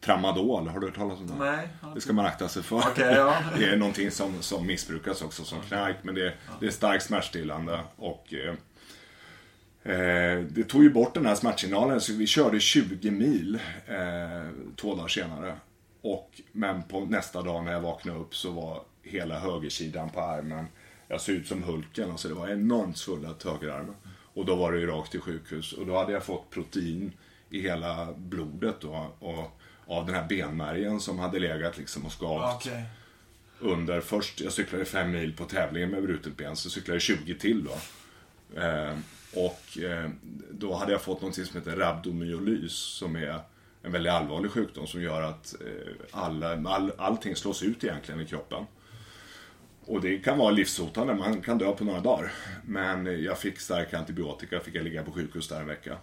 Tramadol, 0.00 0.68
har 0.68 0.80
du 0.80 0.86
hört 0.86 0.96
talas 0.96 1.18
om 1.18 1.26
det? 1.26 1.34
Nej. 1.34 1.68
Det 1.94 2.00
ska 2.00 2.12
man 2.12 2.26
akta 2.26 2.48
sig 2.48 2.62
för. 2.62 2.76
Okej, 2.76 3.14
ja. 3.14 3.36
Det 3.58 3.64
är 3.64 3.76
någonting 3.76 4.10
som, 4.10 4.42
som 4.42 4.66
missbrukas 4.66 5.22
också 5.22 5.44
som 5.44 5.60
knark. 5.60 5.96
Men 6.02 6.14
det, 6.14 6.32
det 6.60 6.66
är 6.66 6.70
starkt 6.70 7.04
smärtstillande. 7.04 7.80
Och 7.96 8.34
eh, 8.34 8.54
eh, 9.94 10.40
det 10.40 10.64
tog 10.64 10.82
ju 10.82 10.90
bort 10.90 11.14
den 11.14 11.26
här 11.26 11.34
smärtsignalen. 11.34 12.00
Så 12.00 12.12
vi 12.12 12.26
körde 12.26 12.60
20 12.60 13.10
mil 13.10 13.58
eh, 13.86 14.50
två 14.76 14.94
dagar 14.94 15.08
senare. 15.08 15.54
Och, 16.02 16.40
men 16.52 16.82
på 16.82 17.00
nästa 17.00 17.42
dag 17.42 17.64
när 17.64 17.72
jag 17.72 17.80
vaknade 17.80 18.18
upp 18.18 18.34
så 18.34 18.50
var 18.50 18.82
hela 19.02 19.38
högersidan 19.38 20.10
på 20.10 20.20
armen. 20.20 20.66
Jag 21.08 21.20
såg 21.20 21.34
ut 21.34 21.46
som 21.46 21.62
Hulken, 21.62 22.10
alltså 22.10 22.28
det 22.28 22.34
var 22.34 22.48
enormt 22.48 22.98
svullat 22.98 23.42
högerarmen. 23.42 23.94
Och 24.34 24.46
då 24.46 24.54
var 24.54 24.72
det 24.72 24.78
ju 24.78 24.86
rakt 24.86 25.10
till 25.10 25.20
sjukhus. 25.20 25.72
Och 25.72 25.86
då 25.86 25.96
hade 25.96 26.12
jag 26.12 26.24
fått 26.24 26.50
protein 26.50 27.12
i 27.50 27.60
hela 27.60 28.12
blodet 28.16 28.80
då. 28.80 29.06
Och 29.18 29.60
av 29.86 30.06
den 30.06 30.14
här 30.14 30.28
benmärgen 30.28 31.00
som 31.00 31.18
hade 31.18 31.38
legat 31.38 31.78
liksom 31.78 32.06
och 32.06 32.12
skavt. 32.12 32.56
Okej. 32.56 32.84
Under 33.60 34.00
först, 34.00 34.40
jag 34.40 34.52
cyklade 34.52 34.84
fem 34.84 35.10
mil 35.10 35.36
på 35.36 35.44
tävlingen 35.44 35.90
med 35.90 36.02
brutet 36.02 36.36
ben, 36.36 36.56
så 36.56 36.70
cyklade 36.70 36.94
jag 36.94 37.02
20 37.02 37.34
till 37.34 37.64
då. 37.64 37.76
Eh, 38.60 38.98
och 39.34 39.78
eh, 39.78 40.10
då 40.50 40.74
hade 40.74 40.92
jag 40.92 41.02
fått 41.02 41.22
något 41.22 41.34
som 41.34 41.56
heter 41.60 41.76
rabdomyolys 41.76 42.72
som 42.72 43.16
är 43.16 43.40
en 43.82 43.92
väldigt 43.92 44.12
allvarlig 44.12 44.50
sjukdom 44.50 44.86
som 44.86 45.02
gör 45.02 45.22
att 45.22 45.54
eh, 45.60 45.92
alla, 46.10 46.70
all, 46.70 46.92
allting 46.98 47.36
slås 47.36 47.62
ut 47.62 47.84
egentligen 47.84 48.20
i 48.20 48.26
kroppen. 48.26 48.64
Och 49.88 50.00
det 50.00 50.18
kan 50.18 50.38
vara 50.38 50.50
livshotande, 50.50 51.14
man 51.14 51.42
kan 51.42 51.58
dö 51.58 51.72
på 51.72 51.84
några 51.84 52.00
dagar. 52.00 52.32
Men 52.64 53.22
jag 53.24 53.38
fick 53.38 53.60
starka 53.60 53.98
antibiotika, 53.98 54.60
fick 54.60 54.74
jag 54.74 54.84
ligga 54.84 55.02
på 55.02 55.12
sjukhus 55.12 55.48
där 55.48 55.60
en 55.60 55.66
vecka. 55.66 55.96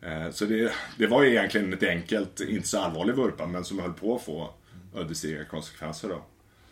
Eh, 0.00 0.30
så 0.30 0.44
det, 0.44 0.72
det 0.98 1.06
var 1.06 1.22
ju 1.22 1.30
egentligen 1.30 1.72
ett 1.72 1.82
enkelt, 1.82 2.40
inte 2.40 2.68
så 2.68 2.78
allvarlig 2.78 3.14
vurpa, 3.14 3.46
men 3.46 3.64
som 3.64 3.78
höll 3.78 3.92
på 3.92 4.16
att 4.16 4.22
få 4.22 4.50
ödesdigra 4.94 5.44
konsekvenser 5.44 6.08
då. 6.08 6.22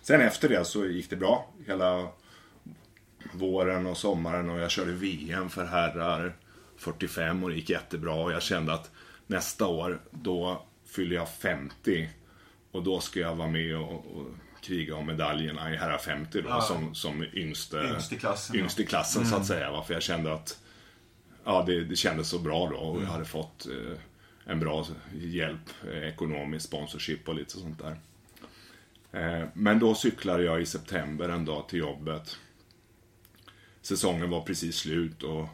Sen 0.03 0.21
efter 0.21 0.49
det 0.49 0.65
så 0.65 0.87
gick 0.87 1.11
det 1.11 1.17
bra. 1.17 1.53
Hela 1.67 2.09
våren 3.33 3.87
och 3.87 3.97
sommaren 3.97 4.51
och 4.51 4.59
jag 4.59 4.71
körde 4.71 4.93
VM 4.93 5.51
för 5.51 5.65
herrar 5.65 6.37
45 6.77 7.45
och 7.45 7.51
det 7.51 7.57
gick 7.57 7.71
jättebra 7.71 8.15
och 8.15 8.33
jag 8.33 8.43
kände 8.43 8.73
att 8.73 8.91
nästa 9.27 9.67
år 9.67 10.01
då 10.11 10.67
fyller 10.87 11.17
jag 11.17 11.29
50 11.29 12.09
och 12.73 12.83
då 12.83 13.01
ska 13.01 13.21
jag 13.21 13.35
vara 13.35 13.49
med 13.49 13.77
och, 13.77 13.93
och 13.93 14.27
kriga 14.65 14.97
om 14.97 15.07
medaljerna 15.07 15.73
i 15.75 15.77
herrar 15.77 15.99
50 15.99 16.43
då 16.43 16.49
Ja. 16.49 16.61
som, 16.61 16.95
som 16.95 17.25
yngste, 17.35 17.77
Yngst 17.95 18.13
i 18.13 18.17
klassen, 18.19 18.57
yngst 18.57 18.81
i 18.81 18.87
klassen 18.87 19.27
så 19.27 19.37
att 19.37 19.47
säga. 19.47 19.71
va. 19.71 19.83
För 19.83 19.95
jag 19.95 20.03
kände 20.03 20.33
att 20.33 20.59
ja, 21.45 21.65
det, 21.67 21.85
det 21.85 21.97
kändes 21.97 22.29
så 22.29 22.39
bra 22.39 22.69
då 22.71 22.77
och 22.77 23.03
jag 23.03 23.07
hade 23.07 23.25
fått 23.25 23.67
eh, 23.67 23.99
en 24.45 24.61
bra 24.61 24.87
hjälp, 25.15 25.71
eh, 25.93 26.09
ekonomisk 26.09 26.67
sponsorship 26.67 27.29
och 27.29 27.35
lite 27.35 27.51
sånt 27.53 27.79
där. 27.83 27.97
Eh, 29.13 29.49
men 29.55 29.79
då 29.79 29.95
cyklade 29.95 30.43
jag 30.45 30.63
i 30.63 30.67
september 30.67 31.29
en 31.29 31.45
dag 31.45 31.69
till 31.69 31.79
jobbet. 31.79 32.37
Säsongen 33.83 34.31
var 34.31 34.41
precis 34.41 34.77
slut 34.77 35.23
och 35.23 35.49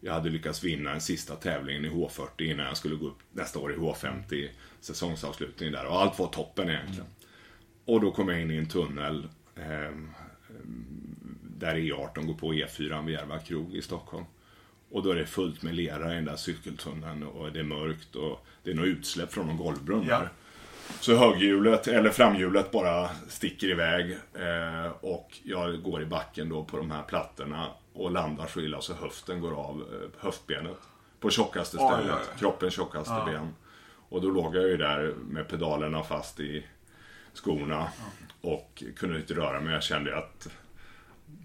jag 0.00 0.12
hade 0.12 0.30
lyckats 0.30 0.64
vinna 0.64 0.90
den 0.90 1.00
sista 1.00 1.36
tävlingen 1.36 1.84
i 1.84 1.88
H40 1.88 2.42
innan 2.42 2.66
jag 2.66 2.76
skulle 2.76 2.96
gå 2.96 3.06
upp 3.06 3.18
nästa 3.32 3.58
år 3.58 3.72
i 3.72 3.76
H50 3.76 4.48
säsongsavslutning 4.80 5.72
där 5.72 5.86
och 5.86 6.00
allt 6.02 6.18
var 6.18 6.26
toppen 6.28 6.70
egentligen. 6.70 7.06
Och 7.84 8.00
då 8.00 8.10
kom 8.10 8.28
jag 8.28 8.40
in 8.40 8.50
i 8.50 8.56
en 8.56 8.68
tunnel 8.68 9.28
eh, 9.56 9.96
där 11.42 11.74
E18 11.74 12.26
går 12.26 12.34
på 12.34 12.52
E4 12.52 13.06
vid 13.06 13.14
Järva 13.14 13.38
krog 13.38 13.74
i 13.74 13.82
Stockholm. 13.82 14.24
Och 14.90 15.02
då 15.02 15.10
är 15.10 15.16
det 15.16 15.26
fullt 15.26 15.62
med 15.62 15.74
lera 15.74 16.12
i 16.12 16.14
den 16.14 16.24
där 16.24 16.36
cykeltunneln 16.36 17.22
och 17.22 17.52
det 17.52 17.58
är 17.58 17.64
mörkt 17.64 18.16
och 18.16 18.46
det 18.62 18.70
är 18.70 18.74
något 18.74 18.86
utsläpp 18.86 19.32
från 19.32 19.46
någon 19.46 19.56
golvbrunn 19.56 20.06
Ja. 20.08 20.22
Så 21.00 21.16
höghjulet, 21.16 21.88
eller 21.88 22.10
framhjulet 22.10 22.70
bara 22.70 23.08
sticker 23.28 23.68
iväg 23.68 24.10
eh, 24.34 24.92
och 25.00 25.38
jag 25.42 25.82
går 25.82 26.02
i 26.02 26.06
backen 26.06 26.48
då 26.48 26.64
på 26.64 26.76
de 26.76 26.90
här 26.90 27.02
plattorna 27.02 27.66
och 27.92 28.10
landar 28.10 28.46
så 28.46 28.60
illa 28.60 28.80
så 28.80 28.94
höften 28.94 29.40
går 29.40 29.52
av 29.52 29.80
eh, 29.92 30.24
höftbenet. 30.24 30.78
På 31.20 31.30
tjockaste 31.30 31.76
stället, 31.76 32.06
oj, 32.06 32.12
oj. 32.12 32.38
kroppens 32.38 32.74
tjockaste 32.74 33.22
ben. 33.26 33.54
Och 34.08 34.20
då 34.20 34.28
låg 34.28 34.56
jag 34.56 34.68
ju 34.68 34.76
där 34.76 35.14
med 35.28 35.48
pedalerna 35.48 36.02
fast 36.02 36.40
i 36.40 36.64
skorna 37.34 37.88
och 38.40 38.82
kunde 38.96 39.16
inte 39.16 39.34
röra 39.34 39.60
mig. 39.60 39.74
Jag 39.74 39.82
kände 39.82 40.18
att 40.18 40.48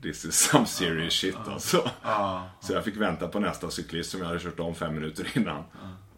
this 0.01 0.25
is 0.25 0.35
some 0.35 0.65
serious 0.65 1.13
shit 1.13 1.35
alltså. 1.35 1.91
Så 2.59 2.73
jag 2.73 2.83
fick 2.85 2.97
vänta 2.97 3.27
på 3.27 3.39
nästa 3.39 3.69
cyklist 3.69 4.11
som 4.11 4.19
jag 4.19 4.27
hade 4.27 4.39
kört 4.39 4.59
om 4.59 4.75
fem 4.75 4.93
minuter 4.93 5.37
innan. 5.37 5.63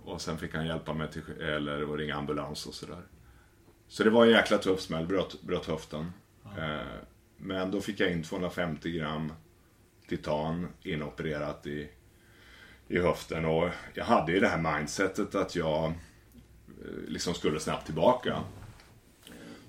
Och 0.04 0.22
sen 0.22 0.38
fick 0.38 0.56
han 0.56 0.68
hjälpa 0.68 0.94
mig 0.94 1.12
till, 1.12 1.42
eller 1.42 1.84
och 1.84 1.98
ringa 1.98 2.16
ambulans 2.16 2.66
och 2.66 2.74
sådär. 2.74 3.02
Så 3.88 4.04
det 4.04 4.10
var 4.10 4.26
en 4.26 4.32
jäkla 4.32 4.58
tuff 4.58 4.82
smäll, 4.82 5.06
bröt, 5.06 5.42
bröt 5.42 5.66
höften. 5.66 6.12
Eh, 6.58 6.88
men 7.38 7.72
då 7.72 7.82
fick 7.82 8.00
jag 8.00 8.12
in 8.12 8.24
250 8.24 8.92
gram 8.92 9.34
titan 10.08 10.68
inopererat 10.84 11.68
i, 11.68 11.90
i 12.88 13.00
höften. 13.00 13.46
Och 13.46 13.70
jag 13.94 14.06
hade 14.06 14.32
ju 14.32 14.40
det 14.40 14.48
här 14.48 14.78
mindsetet 14.78 15.36
att 15.36 15.56
jag 15.56 15.86
eh, 15.86 15.94
liksom 17.08 17.34
skulle 17.34 17.60
snabbt 17.60 17.86
tillbaka. 17.86 18.44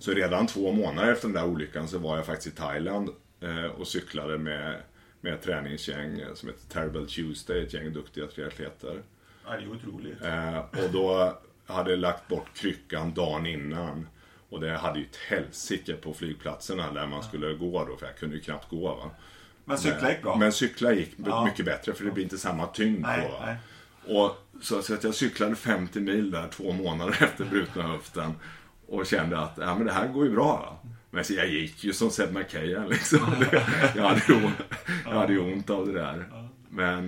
Så 0.01 0.11
redan 0.13 0.47
två 0.47 0.73
månader 0.73 1.13
efter 1.13 1.29
den 1.29 1.35
där 1.35 1.45
olyckan 1.45 1.89
så 1.89 1.99
var 1.99 2.17
jag 2.17 2.27
faktiskt 2.27 2.47
i 2.55 2.57
Thailand 2.61 3.09
eh, 3.41 3.65
och 3.65 3.87
cyklade 3.87 4.39
med, 4.39 4.77
med 5.21 5.35
ett 5.35 5.43
träningsgäng 5.43 6.21
som 6.35 6.49
heter 6.49 6.69
Terrible 6.69 7.07
Tuesday, 7.07 7.63
ett 7.63 7.75
gäng 7.75 7.93
duktiga 7.93 8.27
triatleter. 8.27 9.03
Ja, 9.47 9.57
det 9.57 9.63
är 9.65 9.71
otroligt. 9.71 10.23
Eh, 10.23 10.59
och 10.59 10.91
då 10.93 11.39
hade 11.67 11.91
jag 11.91 11.99
lagt 11.99 12.29
bort 12.29 12.55
kryckan 12.55 13.15
dagen 13.15 13.47
innan. 13.47 14.07
Och 14.49 14.61
det 14.61 14.77
hade 14.77 14.99
ju 14.99 15.05
ett 15.05 15.17
helsike 15.17 15.93
på 15.95 16.15
flygplatserna 16.15 16.93
där 16.93 17.07
man 17.07 17.23
skulle 17.23 17.55
gå 17.55 17.85
då, 17.85 17.97
för 17.97 18.07
jag 18.07 18.17
kunde 18.17 18.37
ju 18.37 18.43
knappt 18.43 18.71
gå. 18.71 18.95
Va? 18.95 19.11
Men 19.65 19.79
cykla 19.79 20.11
gick 20.11 20.23
bra. 20.23 20.37
Men 20.37 20.53
cykla 20.53 20.93
gick 20.93 21.15
Ja. 21.27 21.45
mycket 21.45 21.65
bättre 21.65 21.93
för 21.95 22.05
det 22.05 22.11
blir 22.11 22.25
inte 22.25 22.39
samma 22.39 22.67
tyngd 22.67 23.01
Nej, 23.01 23.29
på. 23.29 23.45
Nej. 23.45 23.57
Och 24.19 24.37
så, 24.63 24.83
så 24.83 24.95
att 24.95 25.05
jag 25.05 25.15
cyklade 25.15 25.57
50 25.57 26.01
mil 26.01 26.31
där 26.31 26.49
två 26.49 26.73
månader 26.73 27.19
efter 27.23 27.45
brutna 27.45 27.83
höften. 27.83 28.35
Och 28.91 29.07
kände 29.07 29.39
att 29.39 29.59
ja, 29.59 29.75
men 29.75 29.87
det 29.87 29.93
här 29.93 30.09
går 30.09 30.25
ju 30.25 30.31
bra. 30.31 30.81
Va? 30.83 30.91
Men 31.11 31.25
så 31.25 31.35
jag 31.35 31.49
gick 31.49 31.85
ju 31.85 31.93
som 31.93 32.11
Seb 32.11 32.33
McKayan 32.33 32.89
liksom. 32.89 33.19
Jag, 33.97 34.03
hade 34.03 34.33
ont, 34.47 34.55
jag 35.05 35.13
hade 35.13 35.39
ont 35.39 35.71
av 35.71 35.87
det 35.87 35.93
där. 35.93 36.49
Men, 36.69 37.07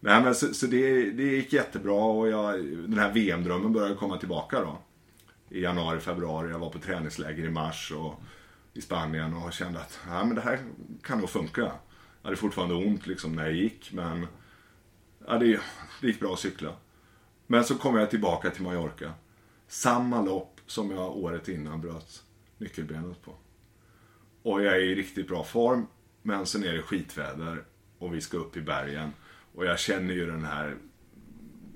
nej, 0.00 0.22
men 0.22 0.34
så, 0.34 0.54
så 0.54 0.66
det, 0.66 1.10
det 1.10 1.22
gick 1.22 1.52
jättebra 1.52 2.04
och 2.04 2.28
jag, 2.28 2.64
den 2.64 2.98
här 2.98 3.12
VM-drömmen 3.12 3.72
började 3.72 3.94
komma 3.94 4.18
tillbaka 4.18 4.60
då. 4.60 4.78
I 5.50 5.62
januari, 5.62 6.00
februari. 6.00 6.50
Jag 6.50 6.58
var 6.58 6.70
på 6.70 6.78
träningsläger 6.78 7.44
i 7.44 7.50
mars 7.50 7.92
och 7.92 8.20
i 8.74 8.80
Spanien 8.80 9.34
och 9.34 9.52
kände 9.52 9.80
att 9.80 10.00
ja, 10.08 10.24
men 10.24 10.34
det 10.34 10.40
här 10.40 10.58
kan 11.02 11.20
nog 11.20 11.30
funka. 11.30 11.60
Jag 11.60 11.72
hade 12.22 12.36
fortfarande 12.36 12.74
ont 12.74 13.06
liksom 13.06 13.36
när 13.36 13.44
jag 13.44 13.54
gick 13.54 13.92
men 13.92 14.26
ja, 15.26 15.38
det, 15.38 15.60
det 16.00 16.06
gick 16.06 16.20
bra 16.20 16.32
att 16.32 16.38
cykla. 16.38 16.72
Men 17.46 17.64
så 17.64 17.74
kom 17.74 17.96
jag 17.96 18.10
tillbaka 18.10 18.50
till 18.50 18.62
Mallorca. 18.62 19.12
Samma 19.68 20.22
lopp 20.22 20.57
som 20.68 20.90
jag 20.90 21.16
året 21.16 21.48
innan 21.48 21.80
bröt 21.80 22.22
nyckelbenet 22.58 23.22
på. 23.22 23.34
Och 24.42 24.62
jag 24.62 24.76
är 24.76 24.80
i 24.80 24.94
riktigt 24.94 25.28
bra 25.28 25.44
form. 25.44 25.86
Men 26.22 26.46
sen 26.46 26.64
är 26.64 26.72
det 26.72 26.82
skitväder 26.82 27.64
och 27.98 28.14
vi 28.14 28.20
ska 28.20 28.36
upp 28.36 28.56
i 28.56 28.60
bergen. 28.60 29.12
Och 29.54 29.64
jag 29.66 29.78
känner 29.78 30.14
ju 30.14 30.26
den 30.26 30.44
här 30.44 30.76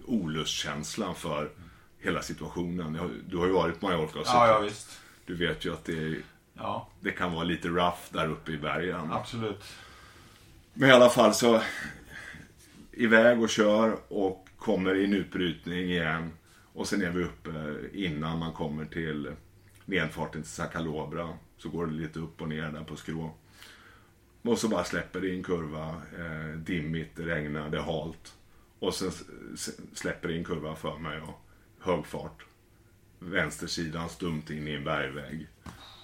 olustkänslan 0.06 1.14
för 1.14 1.50
hela 1.98 2.22
situationen. 2.22 2.94
Jag- 2.94 3.10
Du 3.28 3.36
har 3.36 3.46
ju 3.46 3.52
varit 3.52 3.80
på 3.80 3.86
Mallorca 3.88 4.18
och 4.18 4.26
Ja, 4.26 4.46
ja 4.48 4.58
visst. 4.60 5.00
Du 5.26 5.34
vet 5.36 5.64
ju 5.64 5.72
att 5.72 5.84
det, 5.84 5.98
är, 5.98 6.22
Ja, 6.54 6.88
det 7.00 7.10
kan 7.10 7.32
vara 7.32 7.44
lite 7.44 7.68
rough 7.68 7.98
där 8.10 8.28
uppe 8.28 8.52
i 8.52 8.56
bergen. 8.58 9.12
absolut. 9.12 9.64
Men 10.74 10.88
i 10.88 10.92
alla 10.92 11.08
fall 11.10 11.34
så 11.34 11.62
iväg 12.92 13.42
och 13.42 13.50
kör 13.50 13.96
och 14.08 14.48
kommer 14.58 14.94
i 14.94 15.04
en 15.04 15.12
utbrytning 15.14 15.78
igen. 15.90 16.30
Och 16.72 16.88
sen 16.88 17.02
är 17.02 17.10
vi 17.10 17.24
uppe 17.24 17.50
innan 17.92 18.38
man 18.38 18.52
kommer 18.52 18.84
till 18.84 19.32
nedfarten 19.84 20.42
till 20.42 20.50
Sacalobra. 20.50 21.28
Så 21.58 21.68
går 21.68 21.86
det 21.86 21.92
lite 21.92 22.18
upp 22.18 22.40
och 22.40 22.48
ner 22.48 22.72
där 22.72 22.84
på 22.84 22.96
skrå. 22.96 23.34
Och 24.42 24.58
så 24.58 24.68
bara 24.68 24.84
släpper 24.84 25.20
det 25.20 25.28
i 25.28 25.36
en 25.36 25.42
kurva. 25.42 25.88
Eh, 26.18 26.56
dimmigt, 26.56 27.18
regnar, 27.18 27.70
det 27.70 27.78
är 27.78 27.82
halt. 27.82 28.34
Och 28.78 28.94
sen 28.94 29.10
släpper 29.94 30.28
det 30.28 30.34
i 30.34 30.38
en 30.38 30.44
kurva 30.44 30.76
för 30.76 30.98
mig 30.98 31.20
och 31.20 31.40
hög 31.78 32.06
fart. 32.06 32.44
Vänstersidan 33.18 34.08
stumt 34.08 34.50
in 34.50 34.68
i 34.68 34.74
en 34.74 34.84
bergvägg. 34.84 35.46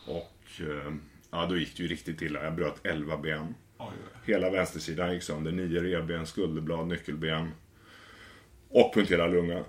Och 0.07 0.61
eh, 0.61 0.93
ja, 1.31 1.47
då 1.47 1.57
gick 1.57 1.77
det 1.77 1.83
ju 1.83 1.89
riktigt 1.89 2.23
illa. 2.23 2.45
Jag 2.45 2.55
bröt 2.55 2.87
11 2.87 3.17
ben. 3.17 3.55
Oj. 3.79 3.93
Hela 4.25 4.51
vänstersidan 4.51 5.15
gick 5.15 5.23
sönder. 5.23 5.53
Nio 5.53 5.83
revben, 5.83 6.27
skulderblad, 6.27 6.87
nyckelben. 6.87 7.51
Och 8.69 8.95
punkterad 8.95 9.31
lunga. 9.31 9.65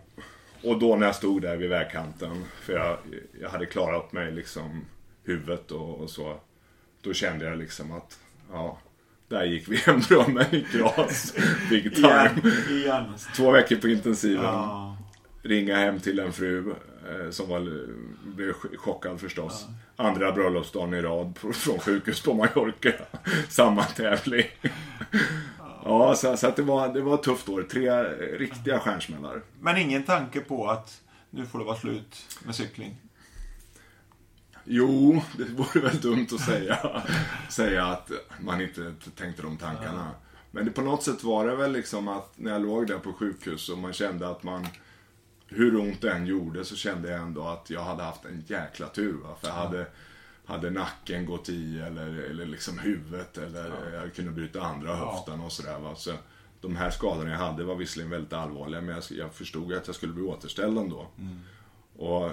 Och 0.63 0.79
då 0.79 0.95
när 0.95 1.05
jag 1.05 1.15
stod 1.15 1.41
där 1.41 1.57
vid 1.57 1.69
vägkanten, 1.69 2.45
för 2.61 2.73
jag, 2.73 2.97
jag 3.41 3.49
hade 3.49 3.65
klarat 3.65 4.11
mig 4.11 4.31
liksom 4.31 4.85
huvudet 5.23 5.71
och, 5.71 5.99
och 5.99 6.09
så. 6.09 6.39
Då 7.01 7.13
kände 7.13 7.45
jag 7.45 7.57
liksom 7.57 7.91
att, 7.91 8.19
ja, 8.51 8.79
där 9.27 9.43
gick 9.43 9.67
VM-drömmen 9.67 10.55
i 10.55 10.61
kras. 10.61 11.33
Big 11.69 11.95
time. 11.95 12.31
Igen, 12.43 12.77
igen. 12.77 13.05
Två 13.35 13.51
veckor 13.51 13.75
på 13.75 13.87
intensiven. 13.87 14.43
Ja. 14.43 14.97
Ringa 15.43 15.75
hem 15.75 15.99
till 15.99 16.19
en 16.19 16.33
fru 16.33 16.73
eh, 17.09 17.29
som 17.29 17.49
var, 17.49 17.87
blev 18.23 18.53
chockad 18.53 19.19
förstås. 19.19 19.65
Andra 19.95 20.31
bröllopsdagen 20.31 20.93
i 20.93 21.01
rad 21.01 21.35
på, 21.41 21.53
från 21.53 21.79
sjukhus 21.79 22.21
på 22.21 22.33
Mallorca. 22.33 22.93
Samma 23.49 23.83
tävling. 23.83 24.45
Ja, 25.85 26.15
så, 26.15 26.37
så 26.37 26.47
att 26.47 26.55
det, 26.55 26.61
var, 26.61 26.93
det 26.93 27.01
var 27.01 27.15
ett 27.15 27.23
tufft 27.23 27.49
år. 27.49 27.63
Tre 27.63 28.03
riktiga 28.37 28.79
stjärnsmällar. 28.79 29.41
Men 29.59 29.77
ingen 29.77 30.03
tanke 30.03 30.39
på 30.39 30.69
att 30.69 31.01
nu 31.29 31.45
får 31.45 31.59
det 31.59 31.65
vara 31.65 31.77
slut 31.77 32.39
med 32.45 32.55
cykling? 32.55 32.95
Jo, 34.63 35.21
det 35.37 35.43
vore 35.43 35.79
väl 35.79 36.01
dumt 36.01 36.27
att 36.33 36.41
säga, 36.41 37.03
säga 37.49 37.85
att 37.85 38.11
man 38.39 38.61
inte 38.61 38.93
tänkte 39.15 39.41
de 39.41 39.57
tankarna. 39.57 40.11
Men 40.51 40.65
det, 40.65 40.71
på 40.71 40.81
något 40.81 41.03
sätt 41.03 41.23
var 41.23 41.47
det 41.47 41.55
väl 41.55 41.71
liksom 41.71 42.07
att 42.07 42.31
när 42.35 42.51
jag 42.51 42.61
låg 42.61 42.87
där 42.87 42.97
på 42.97 43.13
sjukhus 43.13 43.69
och 43.69 43.77
man 43.77 43.93
kände 43.93 44.29
att 44.29 44.43
man 44.43 44.67
hur 45.47 45.75
ont 45.75 46.01
det 46.01 46.11
än 46.11 46.25
gjorde 46.25 46.65
så 46.65 46.75
kände 46.75 47.09
jag 47.11 47.21
ändå 47.21 47.47
att 47.47 47.69
jag 47.69 47.81
hade 47.81 48.03
haft 48.03 48.25
en 48.25 48.43
jäkla 48.47 48.87
tur. 48.87 49.13
Va? 49.13 49.35
För 49.41 49.49
hade, 49.49 49.85
hade 50.49 50.69
nacken 50.69 51.25
gått 51.25 51.49
i 51.49 51.79
eller, 51.79 52.07
eller 52.07 52.45
liksom 52.45 52.79
huvudet 52.79 53.37
eller 53.37 53.69
ja. 53.69 53.99
jag 53.99 54.13
kunde 54.13 54.31
bryta 54.31 54.61
andra 54.61 54.95
höften 54.95 55.41
och 55.41 55.51
sådär. 55.51 55.79
Va? 55.79 55.95
Så 55.95 56.11
de 56.61 56.75
här 56.75 56.89
skadorna 56.89 57.29
jag 57.29 57.37
hade 57.37 57.63
var 57.63 57.75
visserligen 57.75 58.11
väldigt 58.11 58.33
allvarliga 58.33 58.81
men 58.81 58.95
jag, 58.95 59.03
jag 59.09 59.33
förstod 59.33 59.73
att 59.73 59.87
jag 59.87 59.95
skulle 59.95 60.13
bli 60.13 60.23
återställd 60.23 60.77
ändå. 60.77 61.07
Mm. 61.17 61.39
Och, 61.95 62.31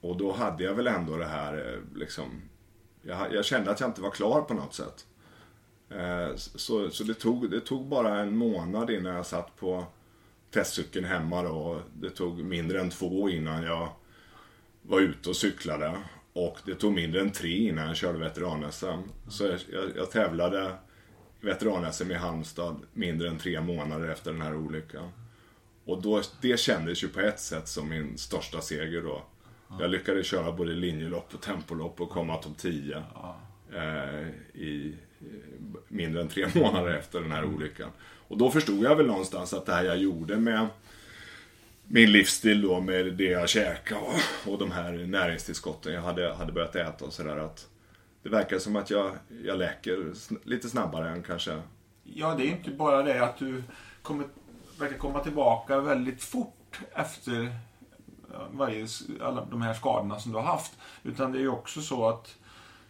och 0.00 0.16
då 0.16 0.32
hade 0.32 0.64
jag 0.64 0.74
väl 0.74 0.86
ändå 0.86 1.16
det 1.16 1.26
här 1.26 1.56
eh, 1.56 1.98
liksom, 1.98 2.42
jag, 3.02 3.34
jag 3.34 3.44
kände 3.44 3.70
att 3.70 3.80
jag 3.80 3.88
inte 3.88 4.02
var 4.02 4.10
klar 4.10 4.42
på 4.42 4.54
något 4.54 4.74
sätt. 4.74 5.06
Eh, 5.90 6.36
så, 6.36 6.90
så 6.90 7.04
det, 7.04 7.14
tog, 7.14 7.50
det 7.50 7.60
tog 7.60 7.86
bara 7.86 8.20
en 8.20 8.36
månad 8.36 8.90
innan 8.90 9.14
jag 9.14 9.26
satt 9.26 9.56
på 9.56 9.86
testcykeln 10.50 11.04
hemma 11.04 11.42
då. 11.42 11.80
Det 11.94 12.10
tog 12.10 12.44
mindre 12.44 12.80
än 12.80 12.90
två 12.90 13.28
innan 13.28 13.62
jag 13.62 13.88
var 14.82 15.00
ute 15.00 15.28
och 15.28 15.36
cyklade. 15.36 15.98
Och 16.40 16.58
det 16.64 16.74
tog 16.74 16.92
mindre 16.92 17.20
än 17.20 17.30
tre 17.30 17.68
innan 17.68 17.86
jag 17.86 17.96
körde 17.96 18.18
veteran-SM. 18.18 19.02
Så 19.28 19.44
jag, 19.44 19.58
jag, 19.72 19.90
jag 19.96 20.10
tävlade 20.10 20.72
veteran-SM 21.40 22.10
i 22.10 22.14
Halmstad 22.14 22.76
mindre 22.92 23.28
än 23.28 23.38
tre 23.38 23.60
månader 23.60 24.08
efter 24.08 24.32
den 24.32 24.40
här 24.40 24.56
olyckan. 24.56 25.08
Och 25.84 26.02
då, 26.02 26.22
det 26.40 26.60
kändes 26.60 27.04
ju 27.04 27.08
på 27.08 27.20
ett 27.20 27.40
sätt 27.40 27.68
som 27.68 27.88
min 27.88 28.18
största 28.18 28.60
seger 28.60 29.02
då. 29.02 29.22
Jag 29.80 29.90
lyckades 29.90 30.26
köra 30.26 30.52
både 30.52 30.72
linjelopp 30.72 31.34
och 31.34 31.40
tempolopp 31.40 32.00
och 32.00 32.10
komma 32.10 32.36
topp 32.36 32.58
10. 32.58 33.02
Eh, 33.72 34.28
i, 34.60 34.94
mindre 35.88 36.22
än 36.22 36.28
tre 36.28 36.46
månader 36.54 36.94
efter 36.94 37.20
den 37.20 37.32
här 37.32 37.44
olyckan. 37.44 37.90
Och 38.28 38.38
då 38.38 38.50
förstod 38.50 38.84
jag 38.84 38.96
väl 38.96 39.06
någonstans 39.06 39.54
att 39.54 39.66
det 39.66 39.72
här 39.72 39.84
jag 39.84 39.98
gjorde 39.98 40.36
med 40.36 40.66
min 41.92 42.12
livsstil 42.12 42.62
då 42.62 42.80
med 42.80 43.12
det 43.14 43.24
jag 43.24 43.48
käkade 43.48 44.00
och, 44.00 44.52
och 44.52 44.58
de 44.58 44.70
här 44.70 44.92
näringstillskotten 44.92 45.92
jag 45.92 46.02
hade, 46.02 46.34
hade 46.34 46.52
börjat 46.52 46.76
äta 46.76 47.04
och 47.04 47.12
sådär 47.12 47.36
att 47.36 47.68
det 48.22 48.28
verkar 48.28 48.58
som 48.58 48.76
att 48.76 48.90
jag, 48.90 49.12
jag 49.44 49.58
läker 49.58 50.12
lite 50.44 50.68
snabbare 50.68 51.10
än 51.10 51.22
kanske... 51.22 51.62
Ja, 52.04 52.34
det 52.34 52.46
är 52.46 52.50
inte 52.50 52.70
bara 52.70 53.02
det 53.02 53.24
att 53.24 53.38
du 53.38 53.62
kommer, 54.02 54.26
verkar 54.78 54.98
komma 54.98 55.20
tillbaka 55.20 55.80
väldigt 55.80 56.22
fort 56.22 56.80
efter 56.94 57.54
varje, 58.50 58.86
alla 59.20 59.44
de 59.44 59.62
här 59.62 59.74
skadorna 59.74 60.20
som 60.20 60.32
du 60.32 60.38
har 60.38 60.44
haft. 60.44 60.72
Utan 61.02 61.32
det 61.32 61.38
är 61.38 61.42
ju 61.42 61.48
också 61.48 61.80
så 61.80 62.08
att 62.08 62.34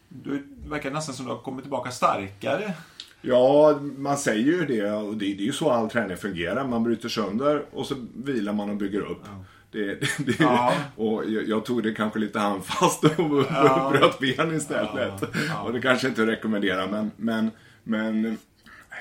du 0.09 0.47
verkar 0.67 0.91
nästan 0.91 1.15
som 1.15 1.27
att 1.27 1.31
du 1.31 1.35
har 1.35 1.43
kommit 1.43 1.65
tillbaka 1.65 1.91
starkare. 1.91 2.75
Ja, 3.21 3.79
man 3.81 4.19
säger 4.19 4.45
ju 4.45 4.67
det 4.67 4.93
och 4.93 5.17
det, 5.17 5.35
det 5.35 5.43
är 5.43 5.47
ju 5.47 5.53
så 5.53 5.71
all 5.71 5.91
träning 5.91 6.17
fungerar. 6.17 6.65
Man 6.65 6.85
bryter 6.85 7.09
sönder 7.09 7.65
och 7.73 7.87
så 7.87 7.95
vilar 8.15 8.53
man 8.53 8.71
och 8.71 8.77
bygger 8.77 9.01
upp. 9.01 9.23
Ja. 9.25 9.45
Det, 9.73 9.85
det, 9.87 10.09
det, 10.19 10.41
ja. 10.41 10.75
Och 10.97 11.31
jag, 11.31 11.49
jag, 11.49 11.65
tog 11.65 11.83
det 11.83 11.95
kanske 11.95 12.19
lite 12.19 12.39
handfast 12.39 13.05
och 13.05 13.47
ja. 13.51 13.93
bröt 13.93 14.19
ben 14.19 14.57
istället. 14.57 15.23
Ja. 15.49 15.63
Och 15.63 15.73
det 15.73 15.81
kanske 15.81 16.09
inte 16.09 16.27
rekommenderar 16.27 16.89
men, 16.89 17.11
men, 17.17 17.51
men 17.83 18.39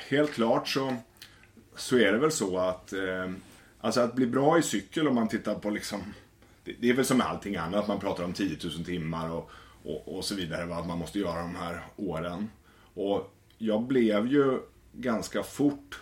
helt 0.09 0.33
klart 0.33 0.67
så, 0.67 0.95
så 1.75 1.97
är 1.97 2.11
det 2.11 2.17
väl 2.17 2.31
så 2.31 2.57
att 2.57 2.93
eh, 2.93 3.31
Alltså 3.81 4.01
att 4.01 4.15
bli 4.15 4.25
bra 4.25 4.59
i 4.59 4.61
cykel 4.61 5.07
om 5.07 5.15
man 5.15 5.27
tittar 5.27 5.55
på 5.55 5.69
liksom 5.69 6.13
Det, 6.63 6.89
är 6.89 6.93
väl 6.93 7.05
som 7.05 7.17
med 7.17 7.27
allting 7.27 7.55
annat. 7.55 7.87
Man 7.87 7.99
pratar 7.99 8.23
om 8.23 8.33
10 8.33 8.57
000 8.63 8.85
timmar 8.85 9.29
och, 9.29 9.51
och, 9.83 10.17
och 10.17 10.25
så 10.25 10.35
vidare. 10.35 10.65
Vad 10.65 10.87
man 10.87 10.97
måste 10.97 11.19
göra 11.19 11.41
de 11.41 11.55
här 11.55 11.81
åren. 11.95 12.49
Och 12.93 13.35
jag 13.59 13.83
blev 13.83 14.27
ju 14.27 14.59
ganska 14.93 15.43
fort 15.43 15.99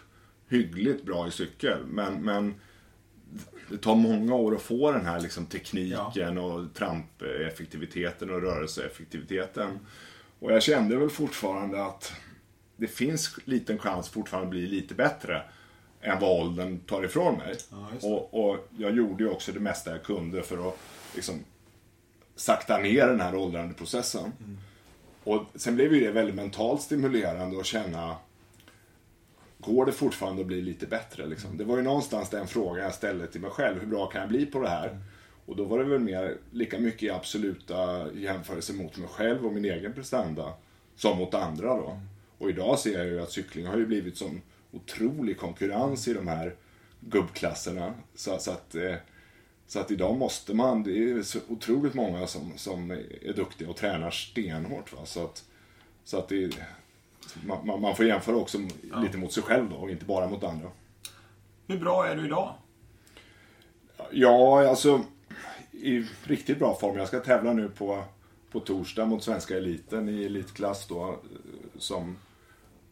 hyggligt 0.49 1.03
bra 1.03 1.27
i 1.27 1.31
cykel. 1.31 1.85
Men, 1.85 2.13
men 2.13 2.55
det 3.69 3.77
tar 3.77 3.95
många 3.95 4.35
år 4.35 4.55
att 4.55 4.61
få 4.61 4.91
den 4.91 5.05
här 5.05 5.19
liksom 5.19 5.45
tekniken 5.45 6.35
ja. 6.35 6.41
och 6.41 6.73
trampeffektiviteten 6.73 8.29
och 8.29 8.41
rörelseeffektiviteten. 8.41 9.79
Och 10.39 10.51
jag 10.51 10.63
kände 10.63 10.97
väl 10.97 11.09
fortfarande 11.09 11.85
att 11.85 12.13
det 12.77 12.87
finns 12.87 13.37
liten 13.45 13.77
chans 13.77 14.09
fortfarande 14.09 14.47
att 14.47 14.51
bli 14.51 14.67
lite 14.67 14.95
bättre 14.95 15.43
än 16.01 16.19
vad 16.19 16.41
åldern 16.41 16.79
tar 16.79 17.03
ifrån 17.03 17.37
mig. 17.37 17.55
Ja, 17.69 17.89
och, 18.01 18.49
och, 18.49 18.67
jag 18.77 18.95
gjorde 18.95 19.23
ju 19.23 19.29
också 19.29 19.51
det 19.51 19.59
mesta 19.59 19.91
jag 19.91 20.03
kunde 20.03 20.43
för 20.43 20.69
att 20.69 20.77
liksom 21.15 21.43
sakta 22.35 22.77
ner 22.77 23.07
den 23.07 23.21
här 23.21 23.35
åldrande 23.35 23.73
processen. 23.73 24.31
Mm. 24.39 24.57
Och 25.27 25.45
sen 25.55 25.75
blev 25.75 25.93
ju 25.93 25.99
det 25.99 26.11
väldigt 26.11 26.35
mentalt 26.35 26.81
stimulerande 26.81 27.59
att 27.59 27.65
känna 27.65 28.15
Går 29.57 29.85
det 29.85 29.91
fortfarande 29.91 30.41
att 30.41 30.47
bli 30.47 30.61
lite 30.61 30.87
bättre? 30.87 31.25
Liksom? 31.25 31.57
Det 31.57 31.63
var 31.63 31.77
ju 31.77 31.83
någonstans 31.83 32.29
den 32.29 32.47
frågan 32.47 32.83
jag 32.83 32.93
ställde 32.93 33.27
till 33.27 33.41
mig 33.41 33.49
själv. 33.49 33.79
Hur 33.79 33.87
bra 33.87 34.07
kan 34.07 34.21
jag 34.21 34.29
bli 34.29 34.45
på 34.45 34.59
det 34.59 34.69
här? 34.69 34.99
Och 35.45 35.55
då 35.55 35.63
var 35.63 35.79
det 35.79 35.85
väl 35.85 35.99
mer 35.99 36.37
lika 36.51 36.79
mycket 36.79 37.03
i 37.03 37.09
absoluta 37.09 38.07
jämförelse 38.13 38.73
mot 38.73 38.97
mig 38.97 39.07
själv 39.07 39.45
och 39.45 39.53
min 39.53 39.65
egen 39.65 39.93
prestanda 39.93 40.53
som 40.95 41.17
mot 41.17 41.33
andra 41.33 41.67
då. 41.67 41.99
Och 42.37 42.49
idag 42.49 42.79
ser 42.79 42.97
jag 42.97 43.07
ju 43.07 43.21
att 43.21 43.31
cykling 43.31 43.65
har 43.65 43.77
ju 43.77 43.85
blivit 43.85 44.17
som 44.17 44.41
otrolig 44.71 45.37
konkurrens 45.37 46.07
i 46.07 46.13
de 46.13 46.27
här 46.27 46.55
gubbklasserna. 46.99 47.93
Så, 48.15 48.37
så 48.39 48.51
att 48.51 48.75
eh, 48.75 48.95
så 49.67 49.79
att 49.79 49.91
idag 49.91 50.17
måste 50.17 50.53
man, 50.53 50.83
det 50.83 51.11
är 51.11 51.21
så 51.21 51.39
otroligt 51.47 51.93
många 51.93 52.27
som, 52.27 52.57
som 52.57 52.91
är 52.91 53.33
duktiga 53.35 53.69
och 53.69 53.75
tränar 53.75 54.11
stenhårt. 54.11 54.93
Va? 54.93 55.05
Så 55.05 55.23
att, 55.23 55.43
så 56.03 56.17
att 56.17 56.29
det, 56.29 56.57
man, 57.45 57.81
man 57.81 57.95
får 57.95 58.05
jämföra 58.05 58.35
också 58.35 58.57
ja. 58.91 58.99
lite 58.99 59.17
mot 59.17 59.33
sig 59.33 59.43
själv 59.43 59.69
då, 59.69 59.75
och 59.75 59.89
inte 59.89 60.05
bara 60.05 60.29
mot 60.29 60.43
andra. 60.43 60.69
Hur 61.67 61.79
bra 61.79 62.07
är 62.07 62.15
du 62.15 62.25
idag? 62.25 62.53
Ja, 64.11 64.69
alltså 64.69 65.01
i 65.71 66.05
riktigt 66.23 66.59
bra 66.59 66.75
form. 66.75 66.97
Jag 66.97 67.07
ska 67.07 67.19
tävla 67.19 67.53
nu 67.53 67.69
på, 67.69 68.03
på 68.51 68.59
torsdag 68.59 69.05
mot 69.05 69.23
svenska 69.23 69.57
eliten 69.57 70.09
i 70.09 70.25
elitklass 70.25 70.87
då. 70.87 71.19
Som 71.77 72.17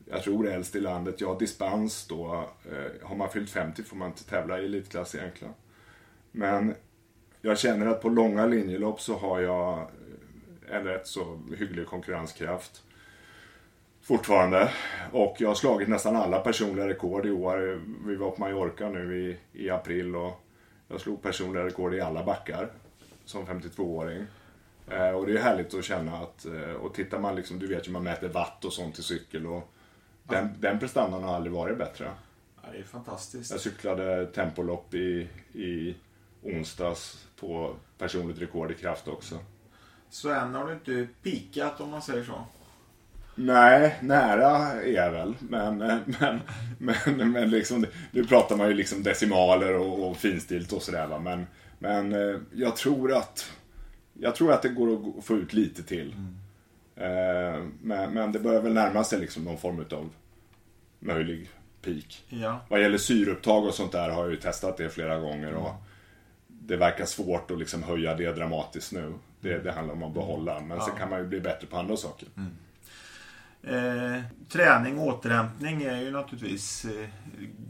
jag 0.05 0.23
tror 0.23 0.47
är 0.47 0.51
äldst 0.51 0.75
i 0.75 0.79
landet. 0.79 1.21
Jag 1.21 1.27
har 1.27 1.39
dispens 1.39 2.07
då. 2.07 2.49
Eh, 2.71 3.07
har 3.07 3.15
man 3.15 3.29
fyllt 3.29 3.49
50 3.49 3.83
får 3.83 3.95
man 3.95 4.07
inte 4.07 4.23
tävla 4.23 4.61
i 4.61 4.65
elitklass 4.65 5.15
egentligen. 5.15 5.53
Men 6.37 6.75
jag 7.41 7.59
känner 7.59 7.85
att 7.85 8.01
på 8.01 8.09
långa 8.09 8.45
linjelopp 8.45 9.01
så 9.01 9.17
har 9.17 9.39
jag 9.39 9.87
en 10.69 10.83
rätt 10.83 11.07
så 11.07 11.39
hygglig 11.57 11.87
konkurrenskraft 11.87 12.83
fortfarande. 14.01 14.71
Och 15.11 15.35
jag 15.39 15.47
har 15.47 15.55
slagit 15.55 15.87
nästan 15.87 16.15
alla 16.15 16.39
personliga 16.39 16.87
rekord 16.87 17.25
i 17.25 17.31
år. 17.31 17.81
Vi 18.07 18.15
var 18.15 18.31
på 18.31 18.41
Mallorca 18.41 18.89
nu 18.89 19.17
i, 19.17 19.37
i 19.63 19.69
april 19.69 20.15
och 20.15 20.41
jag 20.87 21.01
slog 21.01 21.21
personliga 21.21 21.65
rekord 21.65 21.93
i 21.93 22.01
alla 22.01 22.23
backar 22.23 22.71
som 23.25 23.45
52-åring. 23.45 24.25
Eh, 24.91 25.09
och 25.09 25.25
det 25.25 25.33
är 25.33 25.41
härligt 25.41 25.73
att 25.73 25.85
känna 25.85 26.17
att, 26.17 26.45
eh, 26.45 26.71
och 26.71 26.93
tittar 26.93 27.19
man 27.19 27.35
liksom, 27.35 27.59
du 27.59 27.67
vet 27.67 27.87
ju 27.87 27.91
man 27.91 28.03
mäter 28.03 28.29
watt 28.29 28.65
och 28.65 28.73
sånt 28.73 28.99
i 28.99 29.03
cykel 29.03 29.47
och 29.47 29.71
den, 30.23 30.49
den 30.59 30.79
prestandan 30.79 31.23
har 31.23 31.35
aldrig 31.35 31.53
varit 31.53 31.77
bättre. 31.77 32.11
Ja, 32.63 32.69
det 32.71 32.77
är 32.77 32.83
fantastiskt. 32.83 33.51
Jag 33.51 33.59
cyklade 33.59 34.25
tempolopp 34.25 34.93
i, 34.93 35.29
i 35.53 35.95
onsdags 36.45 37.25
på 37.39 37.75
personligt 37.97 38.41
rekord 38.41 38.71
i 38.71 38.73
kraft 38.73 39.07
också. 39.07 39.39
Så 40.09 40.29
än 40.29 40.55
har 40.55 40.67
du 40.67 40.73
inte 40.73 41.07
pikat 41.23 41.81
om 41.81 41.89
man 41.89 42.01
säger 42.01 42.23
så? 42.23 42.45
Nej, 43.35 43.95
nära 44.01 44.57
är 44.81 44.91
jag 44.91 45.11
väl. 45.11 45.33
Men, 45.39 45.77
men, 45.77 46.39
men, 46.77 47.31
men 47.31 47.49
liksom, 47.49 47.85
nu 48.11 48.23
pratar 48.23 48.55
man 48.55 48.67
ju 48.67 48.73
liksom 48.73 49.03
decimaler 49.03 49.73
och, 49.73 50.09
och 50.09 50.17
finstilt 50.17 50.71
och 50.71 50.81
sådär. 50.81 51.19
Men, 51.19 51.47
men 51.79 52.13
eh, 52.13 52.39
jag 52.53 52.75
tror 52.75 53.13
att 53.13 53.51
jag 54.13 54.35
tror 54.35 54.53
att 54.53 54.61
det 54.61 54.69
går 54.69 54.93
att 54.93 55.25
få 55.25 55.35
ut 55.35 55.53
lite 55.53 55.83
till. 55.83 56.15
Mm. 56.17 56.35
Eh, 56.95 57.63
men, 57.81 58.13
men 58.13 58.31
det 58.31 58.39
börjar 58.39 58.61
väl 58.61 58.73
närma 58.73 59.03
sig 59.03 59.19
liksom 59.19 59.43
någon 59.43 59.57
form 59.57 59.85
av 59.91 60.09
möjlig 60.99 61.49
peak. 61.81 62.23
Ja. 62.29 62.59
Vad 62.69 62.81
gäller 62.81 62.97
syreupptag 62.97 63.65
och 63.65 63.73
sånt 63.73 63.91
där 63.91 64.09
har 64.09 64.23
jag 64.23 64.31
ju 64.31 64.37
testat 64.37 64.77
det 64.77 64.89
flera 64.89 65.19
gånger. 65.19 65.53
Och 65.53 65.69
mm 65.69 65.81
det 66.67 66.77
verkar 66.77 67.05
svårt 67.05 67.51
att 67.51 67.59
liksom 67.59 67.83
höja 67.83 68.15
det 68.15 68.31
dramatiskt 68.31 68.91
nu. 68.91 69.13
Det, 69.41 69.57
det 69.57 69.71
handlar 69.71 69.93
om 69.93 70.03
att 70.03 70.13
behålla. 70.13 70.59
Men 70.59 70.77
ja. 70.77 70.85
sen 70.85 70.95
kan 70.95 71.09
man 71.09 71.19
ju 71.19 71.27
bli 71.27 71.39
bättre 71.39 71.67
på 71.67 71.77
andra 71.77 71.97
saker. 71.97 72.27
Mm. 72.37 72.51
Eh, 73.63 74.23
träning 74.49 74.99
och 74.99 75.07
återhämtning 75.07 75.83
är 75.83 76.01
ju 76.01 76.11
naturligtvis 76.11 76.85
eh, 76.85 77.09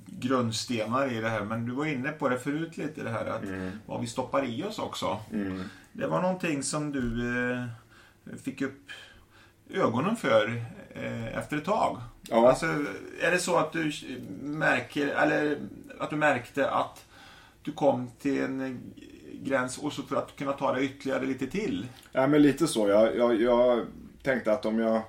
grundstenar 0.08 1.14
i 1.14 1.22
det 1.22 1.30
här. 1.30 1.42
Men 1.42 1.66
du 1.66 1.72
var 1.72 1.86
inne 1.86 2.12
på 2.12 2.30
det 2.30 2.40
förut 2.40 2.78
lite 2.78 3.04
det 3.04 3.10
här 3.10 3.26
att 3.26 3.44
mm. 3.44 3.72
vad 3.86 4.02
vi 4.02 4.08
stoppar 4.08 4.46
i 4.46 4.64
oss 4.64 4.80
också. 4.80 5.20
Mm. 5.34 5.64
Det 5.92 6.08
var 6.08 6.22
någonting 6.22 6.64
som 6.64 6.92
du 6.92 7.32
eh, 7.52 7.66
fick 8.44 8.62
upp 8.62 8.92
ögonen 9.70 10.16
för 10.16 10.64
eh, 10.94 11.38
efter 11.38 11.58
ett 11.58 11.66
tag. 11.66 12.02
Ja. 12.22 12.50
Alltså, 12.50 12.66
är 13.22 13.32
det 13.32 13.40
så 13.40 13.58
att 13.58 13.72
du 13.72 13.92
märker, 14.42 15.08
eller 15.08 15.58
att 16.00 16.10
du 16.10 16.16
märkte 16.16 16.70
att 16.70 17.06
du 17.66 17.72
kom 17.72 18.12
till 18.20 18.42
en 18.42 18.80
gräns 19.34 19.78
och 19.78 19.94
så 19.94 20.02
för 20.02 20.16
att 20.16 20.36
kunna 20.36 20.54
ta 20.54 20.74
det 20.74 20.84
ytterligare 20.84 21.26
lite 21.26 21.48
till? 21.48 21.88
Ja, 22.12 22.28
men 22.28 22.42
lite 22.42 22.68
så. 22.68 22.88
Jag, 22.88 23.18
jag, 23.18 23.42
jag 23.42 23.86
tänkte 24.24 24.54
att 24.54 24.66
om 24.66 24.80
jag, 24.80 25.02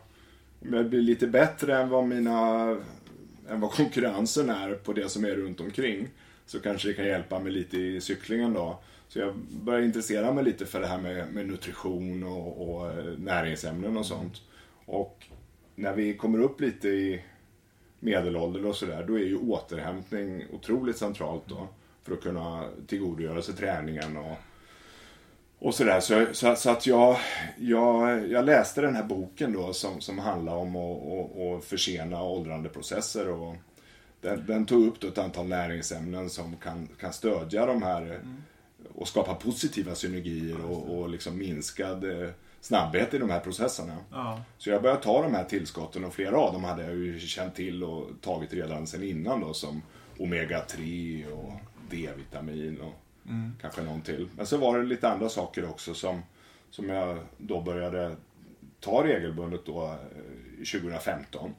om 0.61 0.73
jag 0.73 0.89
blir 0.89 1.03
lite 1.03 1.27
bättre 1.27 1.77
än 1.77 1.89
vad 1.89 2.05
mina 2.05 2.69
än 3.49 3.61
vad 3.61 3.71
konkurrensen 3.71 4.51
är 4.51 4.75
på 4.75 4.93
det 4.93 5.09
som 5.09 5.25
är 5.25 5.31
runt 5.31 5.61
omkring 5.61 6.09
så 6.47 6.61
kanske 6.61 6.89
det 6.89 6.95
kan 6.95 7.07
hjälpa 7.07 7.39
mig 7.39 7.53
lite 7.53 7.77
i 7.79 8.01
cyklingen 8.01 8.53
då. 8.53 8.79
Så 9.09 9.19
jag 9.19 9.35
började 9.37 9.87
intressera 9.87 10.33
mig 10.33 10.45
lite 10.45 10.67
för 10.67 10.81
det 10.81 10.87
här 10.87 10.99
med, 10.99 11.33
med 11.33 11.47
nutrition 11.47 12.23
och, 12.23 12.69
och 12.69 12.91
eh, 12.91 13.05
näringsämnen 13.19 13.97
och 13.97 14.07
sånt. 14.07 14.43
Och 14.87 15.27
när 15.75 15.95
vi 15.95 16.17
kommer 16.17 16.41
upp 16.41 16.61
lite 16.61 16.89
i 16.89 17.23
medelålder 18.01 18.67
och 18.67 18.77
sådär, 18.77 19.05
då 19.09 19.15
är 19.15 19.25
ju 19.25 19.37
återhämtning 19.37 20.45
otroligt 20.53 20.97
centralt 20.97 21.43
då. 21.47 21.69
För 22.07 22.13
att 22.13 22.23
kunna 22.23 22.65
tillgodogöra 22.87 23.43
sig 23.43 23.55
träningen 23.55 24.17
och, 24.17 24.37
och 25.59 25.75
sådär. 25.75 26.01
Så, 26.01 26.27
så, 26.33 26.57
så, 26.57 26.71
att 26.71 26.87
jag, 26.87 27.17
jag, 27.59 28.29
jag 28.31 28.45
läste 28.45 28.81
den 28.81 28.95
här 28.95 29.03
boken 29.03 29.53
då 29.53 29.73
som, 29.73 30.01
som 30.01 30.19
handlar 30.19 30.57
om 30.57 30.77
att, 30.77 31.03
att, 31.03 31.59
att 31.59 31.65
försena 31.65 32.23
åldrandeprocesser. 32.23 33.29
Och 33.29 33.57
den, 34.21 34.47
den 34.47 34.67
tog 34.67 34.87
upp 34.87 35.01
då 35.01 35.09
ett 35.09 35.19
antal 35.19 35.47
näringsämnen 35.47 36.31
som 36.31 36.57
kan, 36.57 36.89
kan 37.01 37.13
stödja 37.13 37.67
de 37.67 37.83
här 37.83 38.03
mm. 38.03 38.43
och 38.95 39.09
skapa 39.09 39.35
positiva 39.35 39.95
synergier 39.95 40.65
och, 40.65 40.99
och 40.99 41.09
liksom 41.09 41.39
minskad 41.39 42.05
eh, 42.05 42.29
snabbhet 42.61 43.15
i 43.15 43.19
de 43.19 43.31
här 43.31 43.41
processerna. 43.41 43.97
Ja. 44.11 44.41
Så 44.59 44.71
jag 44.71 44.83
började 44.83 45.03
ta 45.03 45.23
de 45.23 45.35
här 45.35 45.45
tillskotten 45.45 46.05
och 46.05 46.15
flera 46.15 46.37
av 46.37 46.53
dem 46.53 46.65
hade 46.65 46.83
jag 46.83 46.95
ju 46.95 47.19
känt 47.19 47.55
till 47.55 47.85
och 47.85 48.11
tagit 48.21 48.53
redan 48.53 48.87
sen 48.87 49.03
innan 49.03 49.41
då 49.41 49.55
som 49.55 49.83
Omega-3 50.19 51.27
och 51.33 51.53
D-vitamin 51.91 52.81
och 52.81 52.95
mm. 53.27 53.53
kanske 53.61 53.83
någon 53.83 54.03
till. 54.03 54.29
Men 54.37 54.47
så 54.47 54.57
var 54.57 54.79
det 54.79 54.85
lite 54.85 55.09
andra 55.09 55.29
saker 55.29 55.71
också 55.71 55.95
som, 55.95 56.23
som 56.71 56.89
jag 56.89 57.19
då 57.39 57.61
började 57.61 58.17
ta 58.81 59.05
regelbundet 59.05 59.67
då 59.67 59.97
2015. 60.73 61.45
Eh, 61.45 61.51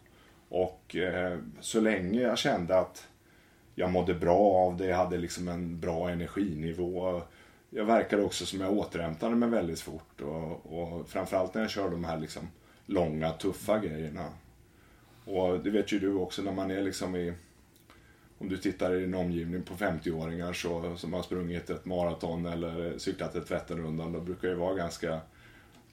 och 0.49 0.95
eh, 0.95 1.39
så 1.59 1.79
länge 1.79 2.21
jag 2.21 2.37
kände 2.37 2.79
att 2.79 3.07
jag 3.75 3.91
mådde 3.91 4.13
bra 4.13 4.39
av 4.39 4.77
det, 4.77 4.85
jag 4.85 4.97
hade 4.97 5.17
liksom 5.17 5.47
en 5.47 5.79
bra 5.79 6.09
energinivå 6.09 7.21
jag 7.69 7.85
verkade 7.85 8.23
också 8.23 8.45
som 8.45 8.61
jag 8.61 8.73
återhämtade 8.73 9.35
mig 9.35 9.49
väldigt 9.49 9.79
fort. 9.79 10.21
Och, 10.21 10.79
och 10.79 11.09
framförallt 11.09 11.53
när 11.53 11.61
jag 11.61 11.71
kör 11.71 11.89
de 11.89 12.03
här 12.03 12.17
liksom 12.17 12.47
långa, 12.85 13.31
tuffa 13.31 13.79
grejerna. 13.79 14.29
Och 15.25 15.59
det 15.59 15.69
vet 15.69 15.91
ju 15.91 15.99
du 15.99 16.13
också 16.13 16.41
när 16.41 16.51
man 16.51 16.71
är 16.71 16.81
liksom 16.81 17.15
i... 17.15 17.33
Om 18.39 18.50
du 18.50 18.58
tittar 18.58 18.93
i 18.93 19.00
din 19.00 19.13
omgivning 19.13 19.63
på 19.63 19.73
50-åringar 19.73 20.54
så, 20.54 20.95
som 20.97 21.13
har 21.13 21.23
sprungit 21.23 21.69
ett 21.69 21.86
maraton 21.86 22.45
eller 22.45 22.97
cyklat 22.97 23.36
ett 23.36 23.52
Vätternrundan, 23.52 24.13
då 24.13 24.21
brukar 24.21 24.47
det 24.47 24.56
vara 24.56 24.76
ganska 24.76 25.19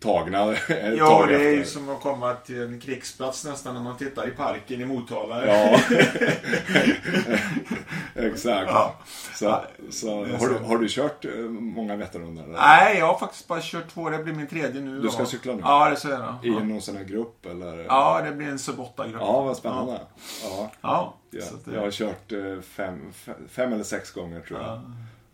tagna 0.05 0.55
Ja, 0.97 1.27
det 1.29 1.35
är 1.35 1.51
ju 1.51 1.65
som 1.65 1.89
att 1.89 2.01
komma 2.01 2.35
till 2.35 2.63
en 2.63 2.81
krigsplats 2.81 3.45
nästan 3.45 3.75
när 3.75 3.83
man 3.83 3.97
tittar 3.97 4.29
i 4.29 4.31
parken 4.31 4.81
i 4.81 4.85
Motala. 4.85 5.47
Ja, 5.47 5.81
exakt. 8.15 8.71
Ja. 8.71 8.95
Så, 9.35 9.61
så, 9.91 10.25
har, 10.25 10.49
du, 10.49 10.65
har 10.65 10.79
du 10.79 10.89
kört 10.89 11.25
eh, 11.25 11.31
många 11.49 11.97
Vätternrundor? 11.97 12.47
Nej, 12.47 12.99
jag 12.99 13.07
har 13.07 13.19
faktiskt 13.19 13.49
bara 13.49 13.61
kört 13.63 13.89
två. 13.89 14.11
Det 14.11 14.19
blir 14.19 14.35
min 14.35 14.47
tredje 14.47 14.81
nu. 14.81 15.01
Du 15.01 15.09
ska 15.09 15.23
då. 15.23 15.29
cykla 15.29 15.53
nu? 15.53 15.61
Ja, 15.65 15.91
det 15.91 15.97
ska 15.97 16.09
jag. 16.09 16.39
I 16.43 16.51
någon 16.51 16.81
sån 16.81 16.97
här 16.97 17.05
grupp 17.05 17.47
eller? 17.47 17.85
Ja, 17.85 18.23
det 18.25 18.33
blir 18.33 18.49
en 18.49 18.59
sub 18.59 18.79
8-grupp. 18.79 19.21
Ja, 19.21 19.43
vad 19.43 19.57
spännande. 19.57 20.01
Ja. 20.43 20.71
ja. 20.81 21.15
ja. 21.31 21.41
Jag 21.73 21.81
har 21.81 21.91
kört 21.91 22.33
eh, 22.33 22.61
fem, 22.61 23.13
fem 23.49 23.73
eller 23.73 23.85
sex 23.85 24.11
gånger 24.11 24.41
tror 24.41 24.61
jag. 24.61 24.81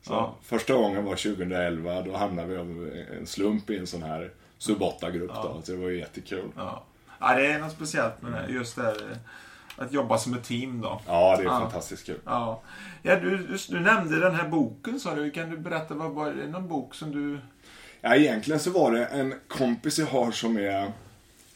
Så 0.03 0.35
Första 0.43 0.75
gången 0.75 1.05
var 1.05 1.17
2011. 1.17 2.03
Då 2.03 2.17
hamnade 2.17 2.49
vi 2.49 2.57
av 2.57 2.91
en 3.19 3.27
slump 3.27 3.71
i 3.71 3.79
en 3.79 3.87
sån 3.87 4.03
här 4.03 4.31
sub 4.61 4.83
8-grupp 4.83 5.31
ja. 5.35 5.43
då. 5.43 5.63
Så 5.63 5.73
det 5.73 5.79
var 5.79 5.89
ju 5.89 5.99
jättekul. 5.99 6.51
Ja. 6.57 6.83
ja, 7.21 7.35
det 7.35 7.47
är 7.47 7.59
något 7.59 7.73
speciellt 7.73 8.23
med 8.23 8.33
det. 8.33 8.53
Just 8.53 8.77
det 8.77 8.83
här, 8.83 8.97
att 9.77 9.93
jobba 9.93 10.19
som 10.19 10.35
ett 10.35 10.45
team 10.45 10.81
då. 10.81 11.01
Ja, 11.07 11.37
det 11.37 11.43
är 11.43 11.47
ja. 11.47 11.61
fantastiskt 11.61 12.07
kul. 12.07 12.19
Ja. 12.25 12.63
Ja, 13.03 13.17
du, 13.17 13.37
du, 13.37 13.57
du, 13.69 13.81
nämnde 13.81 14.21
den 14.21 14.35
här 14.35 14.49
boken 14.49 15.01
sa 15.01 15.15
du. 15.15 15.31
Kan 15.31 15.51
du 15.51 15.57
berätta, 15.57 15.95
vad 15.95 16.11
var 16.11 16.33
det 16.33 16.47
någon 16.47 16.69
bok 16.69 16.95
som 16.95 17.13
du... 17.13 17.39
Ja, 18.01 18.17
egentligen 18.17 18.61
så 18.61 18.71
var 18.71 18.93
det 18.93 19.07
en 19.07 19.35
kompis 19.49 19.99
jag 19.99 20.07
har 20.07 20.31
som 20.31 20.57
är... 20.57 20.93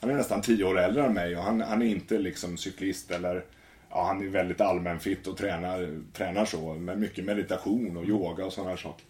Han 0.00 0.10
är 0.10 0.14
nästan 0.14 0.42
tio 0.42 0.64
år 0.64 0.78
äldre 0.78 1.04
än 1.04 1.14
mig 1.14 1.36
och 1.36 1.42
han, 1.42 1.60
han 1.60 1.82
är 1.82 1.86
inte 1.86 2.18
liksom 2.18 2.56
cyklist 2.56 3.10
eller... 3.10 3.44
Ja, 3.90 4.06
han 4.06 4.22
är 4.22 4.28
väldigt 4.28 4.60
allmänfitt 4.60 5.26
och 5.26 5.36
tränar, 5.36 6.00
tränar 6.12 6.44
så 6.44 6.74
med 6.74 6.98
mycket 6.98 7.24
meditation 7.24 7.96
och 7.96 8.04
yoga 8.04 8.44
och 8.44 8.52
sådana 8.52 8.76
saker. 8.76 9.04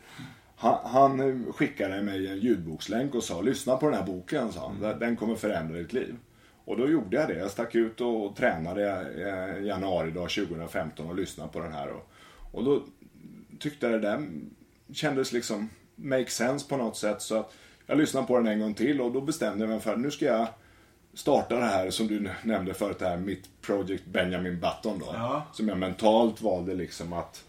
Han, 0.65 0.79
han, 0.85 1.53
skickade 1.53 2.03
mig 2.03 2.27
en 2.27 2.39
ljudbokslänk 2.39 3.15
och 3.15 3.25
sa 3.25 3.41
lyssna 3.41 3.77
på 3.77 3.87
den 3.87 3.99
här 3.99 4.07
boken, 4.07 4.53
sa 4.53 4.61
han. 4.61 4.77
Mm. 4.77 4.99
Den 4.99 5.17
kommer 5.17 5.35
förändra 5.35 5.79
ditt 5.79 5.93
liv. 5.93 6.17
Och 6.65 6.77
då 6.77 6.89
gjorde 6.89 7.17
jag 7.17 7.29
det. 7.29 7.39
Jag 7.39 7.51
stack 7.51 7.75
ut 7.75 8.01
och 8.01 8.37
tränade 8.37 8.91
eh, 9.17 9.67
januari 9.67 10.11
dag 10.11 10.31
2015 10.31 11.07
och 11.07 11.15
lyssnade 11.15 11.53
på 11.53 11.61
den 11.61 11.73
här. 11.73 11.89
Och, 11.89 12.11
och 12.53 12.65
då 12.65 12.83
tyckte 13.61 13.87
jag 13.87 14.03
det 14.03 14.09
där 14.09 14.29
kändes 14.93 15.33
liksom 15.33 15.71
make 15.97 16.31
sense 16.31 16.69
på 16.69 16.77
något 16.77 16.97
sätt. 16.97 17.23
Så 17.23 17.39
att 17.39 17.55
jag 17.87 17.99
lyssnade 17.99 18.27
på 18.27 18.37
den 18.37 18.47
en 18.47 18.61
gång 18.61 18.75
till 18.75 19.01
och 19.01 19.13
då 19.13 19.21
bestämde 19.21 19.65
jag 19.65 19.71
mig 19.71 19.81
för 19.81 19.93
att 19.93 20.01
nu 20.01 20.11
ska 20.11 20.25
jag 20.25 20.47
starta 21.15 21.57
det 21.57 21.65
här 21.65 21.91
som 21.91 22.07
du 22.07 22.31
nämnde 22.43 22.75
förut, 22.75 22.99
det 22.99 23.09
här 23.09 23.17
mitt 23.17 23.61
Project 23.61 24.07
Benjamin 24.07 24.61
Button 24.61 24.99
då. 24.99 25.07
Ja. 25.13 25.47
Som 25.53 25.69
jag 25.69 25.79
mentalt 25.79 26.43
valde 26.43 26.75
liksom 26.75 27.13
att 27.13 27.45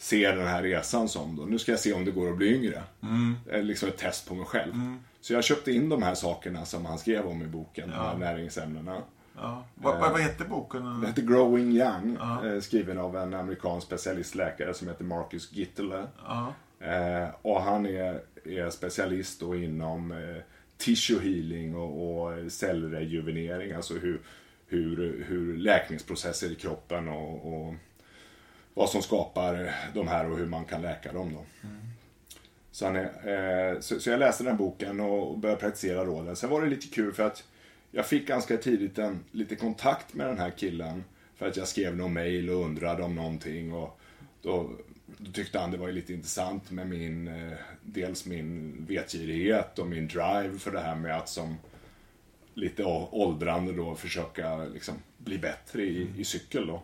se 0.00 0.32
den 0.32 0.46
här 0.46 0.62
resan 0.62 1.08
som 1.08 1.36
då. 1.36 1.42
Nu 1.42 1.58
ska 1.58 1.72
jag 1.72 1.80
se 1.80 1.92
om 1.92 2.04
det 2.04 2.10
går 2.10 2.30
att 2.30 2.36
bli 2.36 2.54
yngre. 2.54 2.82
Mm. 3.02 3.66
Liksom 3.66 3.88
ett 3.88 3.96
test 3.96 4.28
på 4.28 4.34
mig 4.34 4.46
själv. 4.46 4.74
Mm. 4.74 4.98
Så 5.20 5.32
jag 5.32 5.44
köpte 5.44 5.72
in 5.72 5.88
de 5.88 6.02
här 6.02 6.14
sakerna 6.14 6.64
som 6.64 6.86
han 6.86 6.98
skrev 6.98 7.26
om 7.26 7.42
i 7.42 7.46
boken, 7.46 7.90
ja. 7.90 7.96
de 7.96 8.02
här 8.02 8.16
näringsämnena. 8.16 9.02
Ja. 9.36 9.64
Vad, 9.74 10.00
vad, 10.00 10.12
vad 10.12 10.20
heter 10.20 10.44
boken? 10.44 10.84
Den 10.84 11.06
heter 11.06 11.22
Growing 11.22 11.72
Young, 11.72 12.16
ja. 12.20 12.46
Eh, 12.46 12.60
skriven 12.60 12.98
av 12.98 13.16
en 13.16 13.34
amerikansk 13.34 13.86
specialistläkare 13.86 14.74
som 14.74 14.88
heter 14.88 15.04
Marcus 15.04 15.52
Gittele. 15.52 16.06
Ja. 16.26 16.54
Eh, 16.86 17.28
och 17.42 17.62
han 17.62 17.86
är, 17.86 18.20
är 18.44 18.70
specialist 18.70 19.40
då 19.40 19.56
inom 19.56 20.12
eh, 20.12 20.42
tissue 20.76 21.20
healing 21.20 21.76
och, 21.76 22.22
och 22.22 22.52
cellrejuvenering, 22.52 23.72
alltså 23.72 23.94
hur, 23.94 24.20
hur, 24.66 25.24
hur 25.28 25.56
läkningsprocesser 25.56 26.52
i 26.52 26.54
kroppen 26.54 27.08
och, 27.08 27.52
och 27.52 27.74
vad 28.80 28.90
som 28.90 29.02
skapar 29.02 29.74
de 29.94 30.08
här 30.08 30.30
och 30.30 30.38
hur 30.38 30.46
man 30.46 30.64
kan 30.64 30.82
läka 30.82 31.12
dem. 31.12 31.32
Då. 31.34 31.68
Mm. 31.68 31.80
Så, 32.70 32.86
han 32.86 32.96
är, 32.96 33.72
eh, 33.72 33.80
så, 33.80 34.00
så, 34.00 34.10
jag 34.10 34.20
läste 34.20 34.44
den 34.44 34.56
boken 34.56 35.00
och 35.00 35.38
började 35.38 35.60
praktisera 35.60 36.04
råden. 36.04 36.36
Sen 36.36 36.50
var 36.50 36.62
det 36.62 36.68
lite 36.68 36.86
kul 36.86 37.12
för 37.12 37.22
att 37.22 37.44
jag 37.90 38.06
fick 38.06 38.26
ganska 38.26 38.56
tidigt 38.56 38.98
en, 38.98 39.24
lite 39.30 39.56
kontakt 39.56 40.14
med 40.14 40.26
den 40.26 40.38
här 40.38 40.50
killen. 40.50 41.04
För 41.36 41.48
att 41.48 41.56
jag 41.56 41.68
skrev 41.68 41.96
någon 41.96 42.12
mail 42.12 42.50
och 42.50 42.64
undrade 42.64 43.02
om 43.02 43.14
någonting. 43.14 43.72
Och 43.72 44.00
då, 44.42 44.70
då 45.06 45.32
tyckte 45.32 45.58
han 45.58 45.70
det 45.70 45.78
var 45.78 45.92
lite 45.92 46.12
intressant 46.12 46.70
med 46.70 46.88
min, 46.88 47.28
eh, 47.28 47.58
dels 47.82 48.26
min 48.26 48.76
vetgirighet 48.88 49.78
och 49.78 49.86
min 49.86 50.08
drive 50.08 50.58
för 50.58 50.70
det 50.70 50.80
här 50.80 50.94
med 50.94 51.16
att 51.16 51.28
som 51.28 51.56
lite 52.54 52.84
åldrande 53.10 53.72
då 53.72 53.94
försöka 53.94 54.64
liksom 54.64 54.94
bli 55.18 55.38
bättre 55.38 55.82
i, 55.82 56.08
i 56.16 56.24
cykel 56.24 56.66
då. 56.66 56.82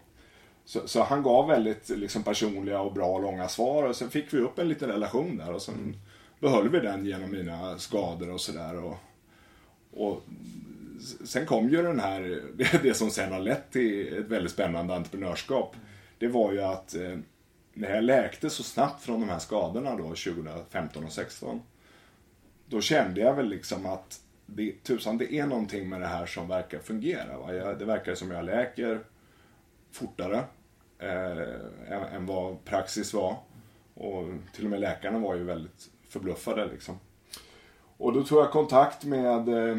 Så, 0.67 0.89
så, 0.89 1.03
han 1.03 1.23
gav 1.23 1.49
väldigt 1.49 1.89
liksom, 1.89 2.23
personliga 2.23 2.81
och 2.81 2.93
bra 2.93 3.19
långa 3.19 3.49
svar 3.49 3.83
och 3.83 3.97
sen 3.97 4.11
fick 4.11 4.35
vi 4.35 4.39
upp 4.39 4.59
en 4.59 4.69
liten 4.69 4.89
relation 4.89 5.37
där 5.37 5.53
och 5.53 5.63
sen 5.63 5.75
mm. 5.75 5.95
behöll 6.41 6.69
vi 6.69 6.81
den 6.81 7.07
genom 7.07 7.31
mina 7.31 7.79
skador 7.79 8.31
och 8.31 8.41
sådär. 8.41 8.85
Och, 8.85 8.97
och 9.91 10.23
sen 11.25 11.47
kom 11.47 11.69
ju 11.69 11.83
den 11.83 12.01
här, 12.01 12.43
det, 12.57 12.83
det 12.83 12.95
som 12.95 13.11
sen 13.11 13.33
har 13.33 13.41
lett 13.41 13.73
till 13.73 14.19
ett 14.19 14.27
väldigt 14.27 14.53
spännande 14.53 14.95
entreprenörskap. 14.95 15.77
Det 16.19 16.29
var 16.29 16.53
ju 16.53 16.63
att 16.63 16.95
eh, 16.95 17.19
när 17.75 17.95
jag 17.95 18.05
läkte 18.05 18.51
så 18.51 18.63
snabbt 18.63 19.03
från 19.03 19.21
de 19.21 19.29
här 19.29 19.39
skadorna 19.39 19.97
då 19.97 20.03
2015 20.03 21.05
och 21.05 21.11
2016. 21.11 21.63
Då 22.67 22.81
kände 22.81 23.21
jag 23.21 23.35
väl 23.35 23.49
liksom 23.49 23.87
att 23.87 24.21
det, 24.47 24.73
tusan, 24.83 25.19
det 25.19 25.35
är 25.35 25.47
någonting 25.47 25.89
med 25.89 26.01
det 26.01 26.07
här 26.07 26.27
som 26.27 26.49
verkar 26.49 26.79
fungera. 26.79 27.39
Va? 27.39 27.55
Jag, 27.55 27.79
det 27.79 27.85
verkar 27.85 28.15
som 28.15 28.31
jag 28.31 28.45
läker 28.45 29.01
fortare 29.93 30.45
eh, 30.99 32.15
än 32.15 32.27
vad 32.27 32.65
praxis 32.65 33.15
var. 33.15 33.37
Och 33.95 34.25
till 34.53 34.65
och 34.65 34.71
med 34.71 34.81
läkarna 34.81 35.19
var 35.19 35.35
ju 35.35 35.45
väldigt 35.45 35.91
förbluffade 36.09 36.67
liksom. 36.67 36.99
Och 37.97 38.13
då 38.13 38.25
tog 38.25 38.39
jag 38.39 38.51
kontakt 38.51 39.05
med, 39.05 39.49
eh, 39.49 39.79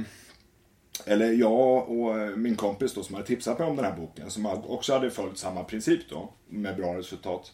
eller 1.06 1.32
jag 1.32 1.90
och 1.90 2.20
eh, 2.20 2.36
min 2.36 2.56
kompis 2.56 2.94
då 2.94 3.04
som 3.04 3.16
hade 3.16 3.28
tipsat 3.28 3.60
mig 3.60 3.68
om 3.68 3.76
den 3.76 3.86
här 3.86 3.96
boken, 3.96 4.32
som 4.32 4.46
också 4.46 4.94
hade 4.94 5.12
följt 5.12 5.38
samma 5.38 5.64
princip 5.64 6.10
då, 6.10 6.34
med 6.48 6.76
bra 6.76 6.98
resultat. 6.98 7.54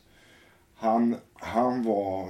Han, 0.76 1.16
han 1.34 1.84
var, 1.84 2.30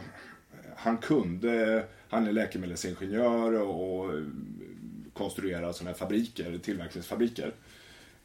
han 0.76 0.98
kunde, 0.98 1.86
han 2.10 2.28
är 2.28 2.32
läkemedelsingenjör 2.32 3.62
och 3.62 4.14
eh, 4.14 4.24
konstruerar 5.14 5.72
sådana 5.72 5.92
här 5.92 5.98
fabriker, 5.98 6.58
tillverkningsfabriker. 6.58 7.54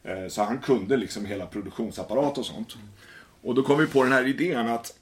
Eh, 0.02 0.28
så 0.28 0.42
han 0.42 0.58
kunde 0.58 0.96
liksom 0.96 1.24
hela 1.24 1.46
produktionsapparat 1.46 2.38
och 2.38 2.46
sånt. 2.46 2.76
Och 3.42 3.54
då 3.54 3.62
kom 3.62 3.78
vi 3.78 3.86
på 3.86 4.02
den 4.02 4.12
här 4.12 4.26
idén 4.26 4.68
att 4.68 4.98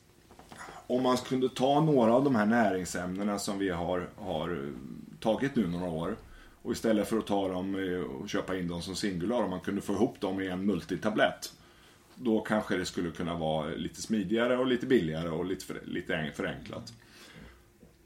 om 0.86 1.02
man 1.02 1.16
kunde 1.16 1.48
ta 1.48 1.80
några 1.80 2.14
av 2.14 2.24
de 2.24 2.34
här 2.34 2.46
näringsämnena 2.46 3.38
som 3.38 3.58
vi 3.58 3.68
har, 3.68 4.08
har 4.16 4.50
eh, 4.50 4.72
tagit 5.20 5.56
nu 5.56 5.66
några 5.66 5.90
år 5.90 6.16
och 6.62 6.72
istället 6.72 7.08
för 7.08 7.18
att 7.18 7.26
ta 7.26 7.48
dem 7.48 7.74
eh, 7.74 8.00
och 8.00 8.28
köpa 8.28 8.56
in 8.56 8.68
dem 8.68 8.82
som 8.82 8.96
singular, 8.96 9.42
om 9.42 9.50
man 9.50 9.60
kunde 9.60 9.80
få 9.80 9.92
ihop 9.92 10.20
dem 10.20 10.40
i 10.40 10.46
en 10.46 10.66
multitablett. 10.66 11.52
Då 12.14 12.40
kanske 12.40 12.76
det 12.76 12.84
skulle 12.84 13.10
kunna 13.10 13.34
vara 13.34 13.66
lite 13.66 14.02
smidigare 14.02 14.56
och 14.56 14.66
lite 14.66 14.86
billigare 14.86 15.28
och 15.28 15.44
lite, 15.44 15.64
för, 15.64 15.80
lite 15.84 16.32
förenklat. 16.34 16.92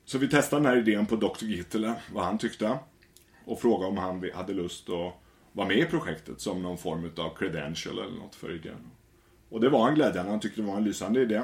Så 0.05 0.18
vi 0.18 0.28
testade 0.28 0.62
den 0.62 0.72
här 0.72 0.78
idén 0.78 1.07
på 1.07 1.16
Dr. 1.16 1.45
Gittele, 1.45 1.95
vad 2.12 2.24
han 2.24 2.38
tyckte. 2.38 2.78
Och 3.45 3.61
frågade 3.61 3.91
om 3.91 3.99
han 3.99 4.30
hade 4.34 4.53
lust 4.53 4.88
att 4.88 5.14
vara 5.53 5.68
med 5.68 5.78
i 5.78 5.84
projektet 5.84 6.40
som 6.40 6.62
någon 6.62 6.78
form 6.78 7.11
av 7.16 7.34
credential 7.34 7.98
eller 7.98 8.18
något 8.18 8.34
för 8.34 8.55
idén. 8.55 8.90
Och 9.48 9.61
det 9.61 9.68
var 9.68 9.82
han 9.82 9.94
glädjande, 9.94 10.30
han 10.30 10.40
tyckte 10.40 10.61
det 10.61 10.66
var 10.66 10.76
en 10.76 10.84
lysande 10.84 11.20
idé. 11.20 11.42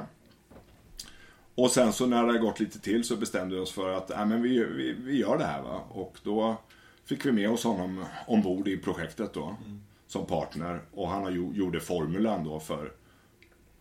Och 1.54 1.70
sen 1.70 1.92
så 1.92 2.06
när 2.06 2.20
det 2.20 2.26
hade 2.26 2.38
gått 2.38 2.60
lite 2.60 2.80
till 2.80 3.04
så 3.04 3.16
bestämde 3.16 3.54
vi 3.54 3.60
oss 3.60 3.72
för 3.72 3.92
att 3.92 4.10
äh, 4.10 4.26
men 4.26 4.42
vi, 4.42 4.64
vi, 4.64 4.92
vi 4.92 5.18
gör 5.18 5.38
det 5.38 5.44
här. 5.44 5.62
Va? 5.62 5.80
Och 5.88 6.18
då 6.22 6.56
fick 7.04 7.26
vi 7.26 7.32
med 7.32 7.50
oss 7.50 7.64
honom 7.64 8.04
ombord 8.26 8.68
i 8.68 8.76
projektet 8.76 9.34
då. 9.34 9.44
Mm. 9.44 9.82
Som 10.06 10.26
partner. 10.26 10.80
Och 10.94 11.08
han 11.08 11.22
har 11.22 11.30
gjorde 11.30 11.80
formulan 11.80 12.44
då 12.44 12.60
för, 12.60 12.92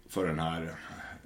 för 0.10 0.28
den 0.28 0.40
här 0.40 0.76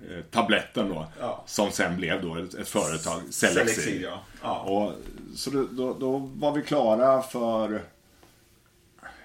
eh, 0.09 0.23
tabletten 0.31 0.89
då. 0.89 1.07
Ja. 1.19 1.43
Som 1.47 1.71
sen 1.71 1.97
blev 1.97 2.21
då 2.21 2.35
ett, 2.35 2.53
ett 2.53 2.67
företag, 2.67 3.21
Selexi. 3.29 4.01
ja. 4.03 4.21
ja. 4.41 4.59
Och, 4.59 4.93
så 5.35 5.49
då, 5.71 5.93
då, 5.93 6.17
var 6.17 6.51
vi 6.51 6.61
klara 6.61 7.21
för 7.21 7.81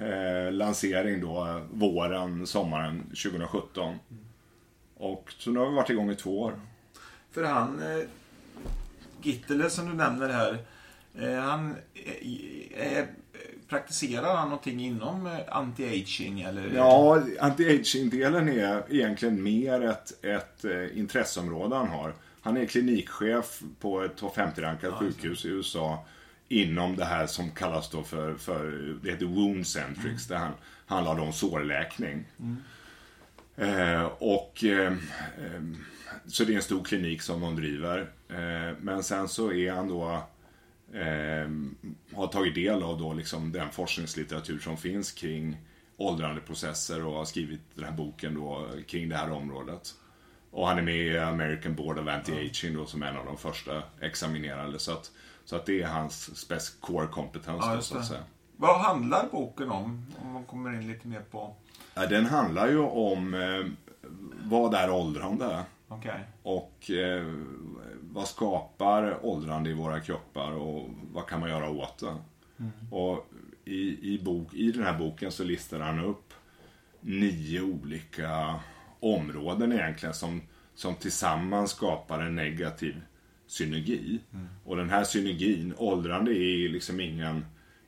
eh, 0.04 0.52
lansering 0.52 1.20
då 1.20 1.60
våren, 1.72 2.46
sommaren 2.46 3.02
2017. 3.02 3.88
Mm. 3.88 3.98
Och 4.96 5.32
så 5.38 5.50
nu 5.50 5.58
har 5.58 5.70
vi 5.70 5.76
varit 5.76 5.90
igång 5.90 6.10
i 6.10 6.14
två 6.14 6.40
år. 6.40 6.60
För 7.30 7.44
han, 7.44 7.82
eh, 7.82 8.04
Gittele 9.22 9.70
som 9.70 9.86
du 9.86 9.94
nämner 9.94 10.28
här, 10.28 10.58
eh, 11.18 11.40
han 11.40 11.76
eh, 12.76 13.04
Praktiserar 13.68 14.36
han 14.36 14.48
någonting 14.48 14.80
inom 14.80 15.28
anti-aging? 15.48 16.48
Eller? 16.48 16.70
Ja, 16.74 17.22
anti-aging-delen 17.40 18.48
är 18.48 18.82
egentligen 18.88 19.42
mer 19.42 19.82
ett, 19.82 20.24
ett 20.24 20.64
intresseområde 20.94 21.76
han 21.76 21.88
har. 21.88 22.14
Han 22.40 22.56
är 22.56 22.66
klinikchef 22.66 23.62
på 23.80 24.02
ett 24.02 24.16
topp 24.16 24.36
50-rankat 24.36 24.90
ja, 24.92 24.98
sjukhus 24.98 25.44
i 25.44 25.48
USA 25.48 26.06
inom 26.48 26.96
det 26.96 27.04
här 27.04 27.26
som 27.26 27.50
kallas 27.50 27.90
då 27.90 28.02
för, 28.02 28.34
för 28.34 28.96
det 29.02 29.10
heter 29.10 29.26
Wound 29.26 29.66
Centrics. 29.66 30.30
Mm. 30.30 30.42
Det 30.42 30.56
handlar 30.86 31.20
om 31.20 31.32
sårläkning. 31.32 32.24
Mm. 32.38 32.56
Eh, 33.56 34.04
och 34.04 34.64
eh, 34.64 34.92
så 36.26 36.44
det 36.44 36.52
är 36.52 36.56
en 36.56 36.62
stor 36.62 36.84
klinik 36.84 37.22
som 37.22 37.40
de 37.40 37.56
driver. 37.56 38.00
Eh, 38.28 38.76
men 38.80 39.02
sen 39.02 39.28
så 39.28 39.52
är 39.52 39.72
han 39.72 39.88
då 39.88 40.10
eh, 40.92 41.48
har 42.16 42.26
tagit 42.26 42.54
del 42.54 42.82
av 42.82 42.98
då 42.98 43.12
liksom 43.12 43.52
den 43.52 43.70
forskningslitteratur 43.70 44.58
som 44.58 44.76
finns 44.76 45.12
kring 45.12 45.56
åldrandeprocesser 45.96 47.06
och 47.06 47.12
har 47.12 47.24
skrivit 47.24 47.60
den 47.74 47.84
här 47.84 47.92
boken 47.92 48.34
då 48.34 48.68
kring 48.86 49.08
det 49.08 49.16
här 49.16 49.30
området. 49.30 49.94
Och 50.50 50.68
han 50.68 50.78
är 50.78 50.82
med 50.82 50.96
i 50.96 51.18
American 51.18 51.74
Board 51.74 51.98
of 51.98 52.06
Anti-Aging 52.06 52.76
då 52.76 52.86
som 52.86 53.02
en 53.02 53.16
av 53.16 53.24
de 53.24 53.36
första 53.36 53.82
examinerade. 54.00 54.78
Så 54.78 54.92
att, 54.92 55.12
så 55.44 55.56
att 55.56 55.66
det 55.66 55.82
är 55.82 55.86
hans 55.86 56.76
core 56.80 57.06
kompetens 57.06 57.64
ja, 57.66 57.80
så 57.80 57.98
att 57.98 58.06
säga. 58.06 58.22
Vad 58.56 58.80
handlar 58.80 59.28
boken 59.32 59.70
om? 59.70 60.06
Om 60.22 60.32
man 60.32 60.44
kommer 60.44 60.74
in 60.74 60.88
lite 60.88 61.08
mer 61.08 61.20
på... 61.20 61.56
Ja, 61.94 62.06
den 62.06 62.26
handlar 62.26 62.68
ju 62.68 62.78
om 62.78 63.34
eh, 63.34 63.66
vad 64.42 64.74
är 64.74 64.90
åldrande? 64.90 65.64
Okay. 65.88 66.20
Och 66.42 66.90
eh, 66.90 67.32
vad 68.00 68.28
skapar 68.28 69.26
åldrande 69.26 69.70
i 69.70 69.74
våra 69.74 70.00
kroppar 70.00 70.52
och 70.52 70.88
vad 71.12 71.26
kan 71.26 71.40
man 71.40 71.50
göra 71.50 71.70
åt 71.70 71.98
det? 71.98 72.16
Mm. 72.58 72.72
Och 72.90 73.26
i, 73.64 74.14
i, 74.14 74.20
bok, 74.24 74.54
i 74.54 74.72
den 74.72 74.84
här 74.84 74.98
boken 74.98 75.32
så 75.32 75.44
listar 75.44 75.80
han 75.80 76.00
upp 76.00 76.34
nio 77.00 77.60
olika 77.60 78.60
områden 79.00 79.72
egentligen 79.72 80.14
som, 80.14 80.42
som 80.74 80.94
tillsammans 80.94 81.70
skapar 81.70 82.18
en 82.20 82.34
negativ 82.34 83.02
synergi. 83.46 84.20
Mm. 84.32 84.46
Och 84.64 84.76
den 84.76 84.90
här 84.90 85.04
synergin, 85.04 85.74
åldrande 85.76 86.30
är 86.30 86.68
liksom 86.68 87.00
ingen 87.00 87.44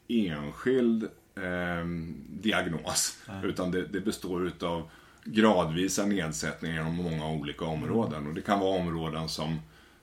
enskild 0.09 1.03
eh, 1.35 1.87
diagnos. 2.29 3.19
Mm. 3.29 3.45
Utan 3.45 3.71
det, 3.71 3.87
det 3.87 4.01
består 4.01 4.47
utav 4.47 4.91
gradvisa 5.27 6.07
nedsättningar 6.07 6.81
inom 6.81 6.95
många 6.97 7.31
olika 7.31 7.65
områden. 7.65 8.27
Och 8.27 8.35
det 8.35 8.43
kan 8.43 8.61
vara 8.61 8.81
områden 8.81 9.29
som, 9.29 9.61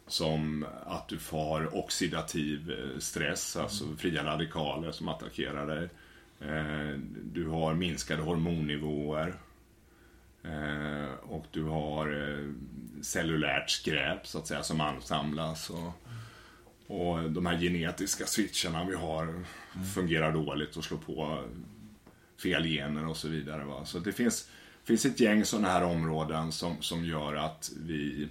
som 0.08 0.66
att 0.86 1.08
du 1.08 1.18
får 1.18 1.78
oxidativ 1.78 2.72
eh, 2.72 3.00
stress, 3.00 3.56
alltså 3.56 3.86
fria 3.98 4.24
radikaler 4.24 4.92
som 4.92 5.08
attackerar 5.08 5.68
dig. 5.68 5.90
Eh, 6.40 7.00
du 7.34 7.48
har 7.48 7.74
minskade 7.74 8.22
hormonnivåer. 8.22 9.36
Eh, 10.44 11.14
och 11.22 11.46
du 11.52 11.64
har 11.64 12.38
cellulärt 13.02 13.70
skräp 13.70 14.28
så 14.28 14.38
att 14.38 14.48
säga 14.48 14.64
som 14.64 14.82
ansamlas. 14.82 15.70
Och, 15.70 15.92
och 16.88 17.32
de 17.32 17.46
här 17.46 17.58
genetiska 17.58 18.26
switcharna 18.26 18.86
vi 18.86 18.96
har 18.96 19.44
fungerar 19.96 20.32
dåligt 20.32 20.78
och 20.78 20.84
slår 20.84 20.98
på 20.98 21.44
fel 22.44 22.64
gener 22.64 23.08
och 23.08 23.18
så 23.18 23.28
vidare. 23.28 23.64
Va? 23.64 23.86
Så 23.86 24.00
det 24.00 24.12
finns 24.12 24.50
finns 24.84 25.06
ett 25.06 25.20
gäng 25.20 25.46
sådana 25.46 25.68
här 25.68 25.84
områden 25.84 26.52
som, 26.52 26.82
som 26.82 27.06
gör 27.06 27.36
att 27.36 27.72
vi 27.78 28.30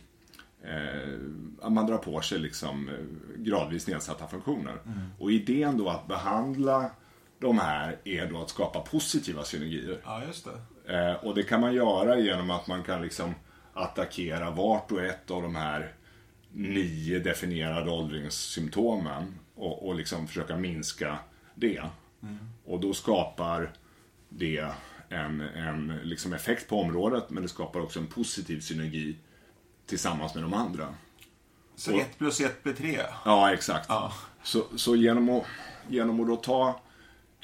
eh, 0.63 1.71
man 1.71 1.87
drar 1.87 1.99
på 1.99 2.21
sig 2.21 2.39
liksom 2.39 2.89
eh, 2.89 2.95
gradvis 3.37 3.87
nedsatta 3.87 4.29
funktioner. 4.29 4.79
Mm. 4.87 5.01
Och 5.19 5.33
idén 5.33 5.79
då 5.79 5.89
att 5.89 6.07
behandla 6.07 6.91
de 7.39 7.59
här 7.59 7.99
är 8.05 8.27
då 8.27 8.43
att 8.43 8.51
skapa 8.51 8.81
positiva 8.81 9.45
synergier. 9.45 10.01
Ja, 10.05 10.25
just 10.25 10.45
det. 10.45 10.61
Eh, 10.89 11.13
och 11.13 11.35
det 11.35 11.43
kan 11.43 11.61
man 11.61 11.75
göra 11.75 12.19
genom 12.19 12.51
att 12.51 12.67
man 12.67 12.83
kan 12.83 13.03
liksom 13.03 13.35
attackera 13.75 14.51
vart 14.51 14.93
och 14.93 15.03
ett 15.03 15.31
av 15.31 15.43
de 15.43 15.57
här 15.57 15.93
nio 16.53 17.19
definierade 17.19 17.91
åldringssymptomen 17.91 19.39
och, 19.55 19.87
och 19.87 19.95
liksom 19.95 20.29
försöka 20.29 20.57
minska 20.57 21.19
det. 21.55 21.83
Mm. 22.23 22.39
Och 22.65 22.81
då 22.81 22.95
skapar 22.95 23.73
det 24.29 24.67
en, 25.09 25.41
en 25.41 26.01
liksom 26.03 26.33
effekt 26.33 26.69
på 26.69 26.81
området 26.81 27.31
men 27.31 27.43
det 27.43 27.49
skapar 27.49 27.81
också 27.81 27.99
en 27.99 28.07
positiv 28.07 28.61
synergi 28.61 29.17
tillsammans 29.87 30.35
med 30.35 30.45
de 30.45 30.55
andra. 30.55 30.95
Så 31.75 31.99
1 31.99 32.19
plus 32.19 32.41
1 32.41 32.63
blir 32.63 32.73
3? 32.73 33.01
Ja, 33.25 33.53
exakt. 33.53 33.87
Ja. 33.89 34.13
Så, 34.43 34.65
så 34.77 34.97
genom 34.97 35.29
att, 35.29 35.45
genom 35.89 36.21
att 36.21 36.27
då 36.27 36.37
ta 36.37 36.81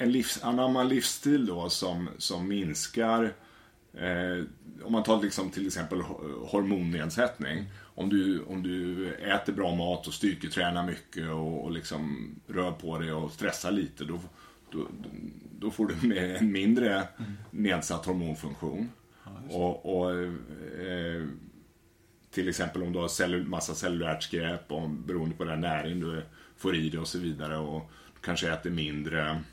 en 0.01 0.11
livs, 0.11 0.43
anamma 0.43 0.83
livsstil 0.83 1.45
då 1.45 1.69
som, 1.69 2.09
som 2.17 2.47
minskar 2.47 3.33
eh, 3.93 4.43
om 4.83 4.91
man 4.91 5.03
tar 5.03 5.21
liksom 5.21 5.49
till 5.49 5.67
exempel 5.67 6.01
hormonnedsättning. 6.01 7.65
Om 7.81 8.09
du, 8.09 8.43
om 8.43 8.63
du 8.63 9.07
äter 9.13 9.53
bra 9.53 9.75
mat 9.75 10.07
och 10.07 10.13
styrketränar 10.13 10.85
mycket 10.85 11.29
och, 11.29 11.63
och 11.63 11.71
liksom 11.71 12.35
rör 12.47 12.71
på 12.71 12.99
dig 12.99 13.13
och 13.13 13.31
stressar 13.31 13.71
lite 13.71 14.03
då, 14.05 14.19
då, 14.71 14.87
då 15.59 15.71
får 15.71 15.87
du 15.87 16.17
en 16.17 16.51
mindre 16.51 17.07
nedsatt 17.51 18.05
hormonfunktion. 18.05 18.91
Ja, 19.23 19.55
och, 19.55 19.99
och 19.99 20.11
eh, 20.81 21.27
till 22.31 22.49
exempel 22.49 22.83
om 22.83 22.93
du 22.93 22.99
har 22.99 23.07
cellul 23.07 23.47
massa 23.47 23.75
cellulärt 23.75 24.23
skräp 24.23 24.71
och 24.71 24.89
beroende 24.89 25.35
på 25.35 25.43
den 25.43 25.61
näring 25.61 25.99
du 25.99 26.21
får 26.57 26.75
i 26.75 26.89
dig 26.89 26.99
och 26.99 27.07
så 27.07 27.19
vidare 27.19 27.57
och 27.57 27.91
kanske 28.21 28.53
äter 28.53 28.69
mindre 28.69 29.43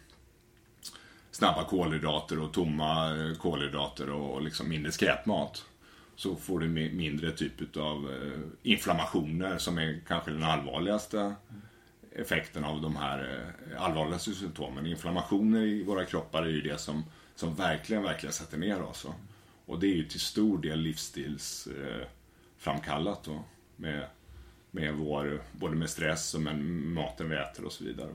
snabba 1.37 1.65
kolhydrater 1.65 2.41
och 2.41 2.53
tomma 2.53 3.17
eh, 3.17 3.35
kolhydrater 3.35 4.11
och 4.11 4.43
liksom 4.43 4.69
mindre 4.69 4.93
skräpmat 4.93 5.65
så 6.15 6.37
får 6.37 6.59
du 6.59 6.69
mindre 6.69 7.31
typ 7.31 7.77
av 7.77 8.11
eh, 8.11 8.41
inflammationer 8.63 9.59
som 9.59 9.79
är 9.79 10.01
kanske 10.09 10.31
den 10.31 10.43
allvarligaste 10.43 11.35
effekten 12.13 12.65
av 12.65 12.81
de 12.81 12.97
här 12.97 13.49
eh, 13.73 13.83
allvarligaste 13.83 14.35
symptomen. 14.35 14.87
Inflammationer 14.87 15.61
i 15.61 15.83
våra 15.83 16.05
kroppar 16.05 16.43
är 16.43 16.51
ju 16.51 16.61
det 16.61 16.81
som, 16.81 17.05
som 17.35 17.55
verkligen, 17.55 18.03
verkligen 18.03 18.33
sätter 18.33 18.59
ner 18.59 18.83
oss. 18.83 19.07
Och 19.67 19.81
det 19.81 19.87
är 19.87 19.95
ju 19.95 20.05
till 20.05 20.21
stor 20.21 20.59
del 20.59 20.81
livsstilsframkallat 20.81 23.25
då. 23.25 23.45
Med, 23.77 24.07
med 24.71 24.95
vår, 24.95 25.43
både 25.53 25.77
med 25.77 25.91
stress 25.91 26.35
och 26.35 26.41
med 26.41 26.59
maten 26.59 27.29
vi 27.29 27.37
äter 27.37 27.65
och 27.65 27.73
så 27.73 27.85
vidare. 27.85 28.11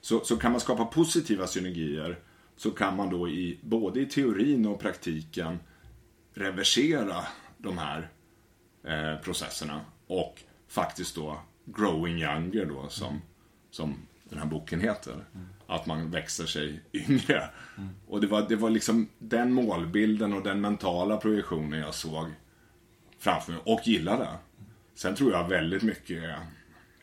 Så, 0.00 0.24
så 0.24 0.36
kan 0.36 0.52
man 0.52 0.60
skapa 0.60 0.84
positiva 0.84 1.46
synergier 1.46 2.18
så 2.62 2.70
kan 2.70 2.96
man 2.96 3.10
då 3.10 3.28
i, 3.28 3.58
både 3.62 4.00
i 4.00 4.06
teorin 4.06 4.66
och 4.66 4.80
praktiken 4.80 5.58
reversera 6.34 7.16
de 7.58 7.78
här 7.78 8.10
eh, 8.84 9.22
processerna 9.22 9.80
och 10.06 10.42
faktiskt 10.68 11.14
då 11.14 11.40
Growing 11.64 12.18
Younger 12.18 12.66
då 12.66 12.88
som, 12.88 13.22
som 13.70 13.94
den 14.24 14.38
här 14.38 14.46
boken 14.46 14.80
heter. 14.80 15.12
Mm. 15.12 15.46
Att 15.66 15.86
man 15.86 16.10
växer 16.10 16.46
sig 16.46 16.80
yngre. 16.92 17.50
Mm. 17.78 17.90
Och 18.06 18.20
det 18.20 18.26
var, 18.26 18.48
det 18.48 18.56
var 18.56 18.70
liksom 18.70 19.08
den 19.18 19.52
målbilden 19.52 20.32
och 20.32 20.42
den 20.42 20.60
mentala 20.60 21.16
projektionen 21.16 21.80
jag 21.80 21.94
såg 21.94 22.26
framför 23.18 23.52
mig 23.52 23.60
och 23.64 23.80
gillade. 23.84 24.28
Sen 24.94 25.14
tror 25.14 25.32
jag 25.32 25.48
väldigt 25.48 25.82
mycket 25.82 26.22
är, 26.22 26.46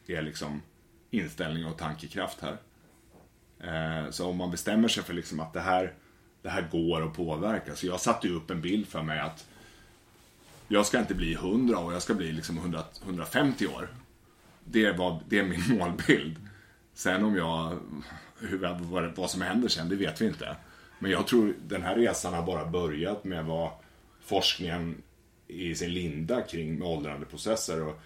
är 0.07 0.21
liksom 0.21 0.61
inställning 1.09 1.65
och 1.65 1.77
tankekraft 1.77 2.41
här. 2.41 2.57
Eh, 3.63 4.09
så 4.09 4.27
om 4.27 4.37
man 4.37 4.51
bestämmer 4.51 4.87
sig 4.87 5.03
för 5.03 5.13
liksom 5.13 5.39
att 5.39 5.53
det 5.53 5.61
här, 5.61 5.93
det 6.41 6.49
här 6.49 6.67
går 6.71 7.07
att 7.07 7.13
påverka. 7.13 7.75
Så 7.75 7.87
jag 7.87 7.99
satte 7.99 8.27
ju 8.27 8.35
upp 8.35 8.51
en 8.51 8.61
bild 8.61 8.87
för 8.87 9.01
mig 9.01 9.19
att 9.19 9.47
jag 10.67 10.85
ska 10.85 10.99
inte 10.99 11.15
bli 11.15 11.33
100 11.33 11.79
år, 11.79 11.93
jag 11.93 12.01
ska 12.01 12.13
bli 12.13 12.31
liksom 12.31 12.57
100, 12.57 12.83
150 13.03 13.67
år. 13.67 13.89
Det, 14.63 14.91
var, 14.91 15.19
det 15.29 15.39
är 15.39 15.43
min 15.43 15.63
målbild. 15.77 16.35
Sen 16.93 17.23
om 17.23 17.35
jag, 17.35 17.79
hur, 18.39 18.57
vad, 18.79 19.15
vad 19.15 19.29
som 19.29 19.41
händer 19.41 19.67
sen, 19.67 19.89
det 19.89 19.95
vet 19.95 20.21
vi 20.21 20.25
inte. 20.25 20.55
Men 20.99 21.11
jag 21.11 21.27
tror 21.27 21.53
den 21.67 21.83
här 21.83 21.95
resan 21.95 22.33
har 22.33 22.43
bara 22.43 22.65
börjat 22.65 23.23
med 23.23 23.45
vad 23.45 23.71
forskningen 24.21 25.01
i 25.47 25.75
sin 25.75 25.93
linda 25.93 26.41
kring 26.41 26.79
med 26.79 26.87
åldrandeprocesser. 26.87 27.83
Och 27.83 28.01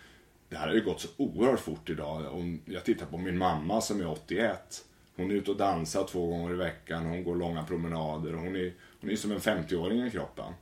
det 0.49 0.55
här 0.55 0.67
har 0.67 0.73
ju 0.73 0.83
gått 0.83 1.01
så 1.01 1.07
oerhört 1.17 1.59
fort 1.59 1.89
idag. 1.89 2.33
Om 2.33 2.61
jag 2.65 2.83
tittar 2.83 3.05
på 3.05 3.17
min 3.17 3.37
mamma 3.37 3.81
som 3.81 3.99
är 4.01 4.07
81. 4.07 4.85
Hon 5.15 5.31
är 5.31 5.35
ute 5.35 5.51
och 5.51 5.57
dansar 5.57 6.03
två 6.03 6.27
gånger 6.27 6.53
i 6.53 6.55
veckan, 6.55 7.05
hon 7.05 7.23
går 7.23 7.35
långa 7.35 7.63
promenader. 7.63 8.33
Hon 8.33 8.55
är, 8.55 8.73
hon 9.01 9.09
är 9.09 9.15
som 9.15 9.31
en 9.31 9.39
50-åring 9.39 10.07
i 10.07 10.11
kroppen. 10.11 10.53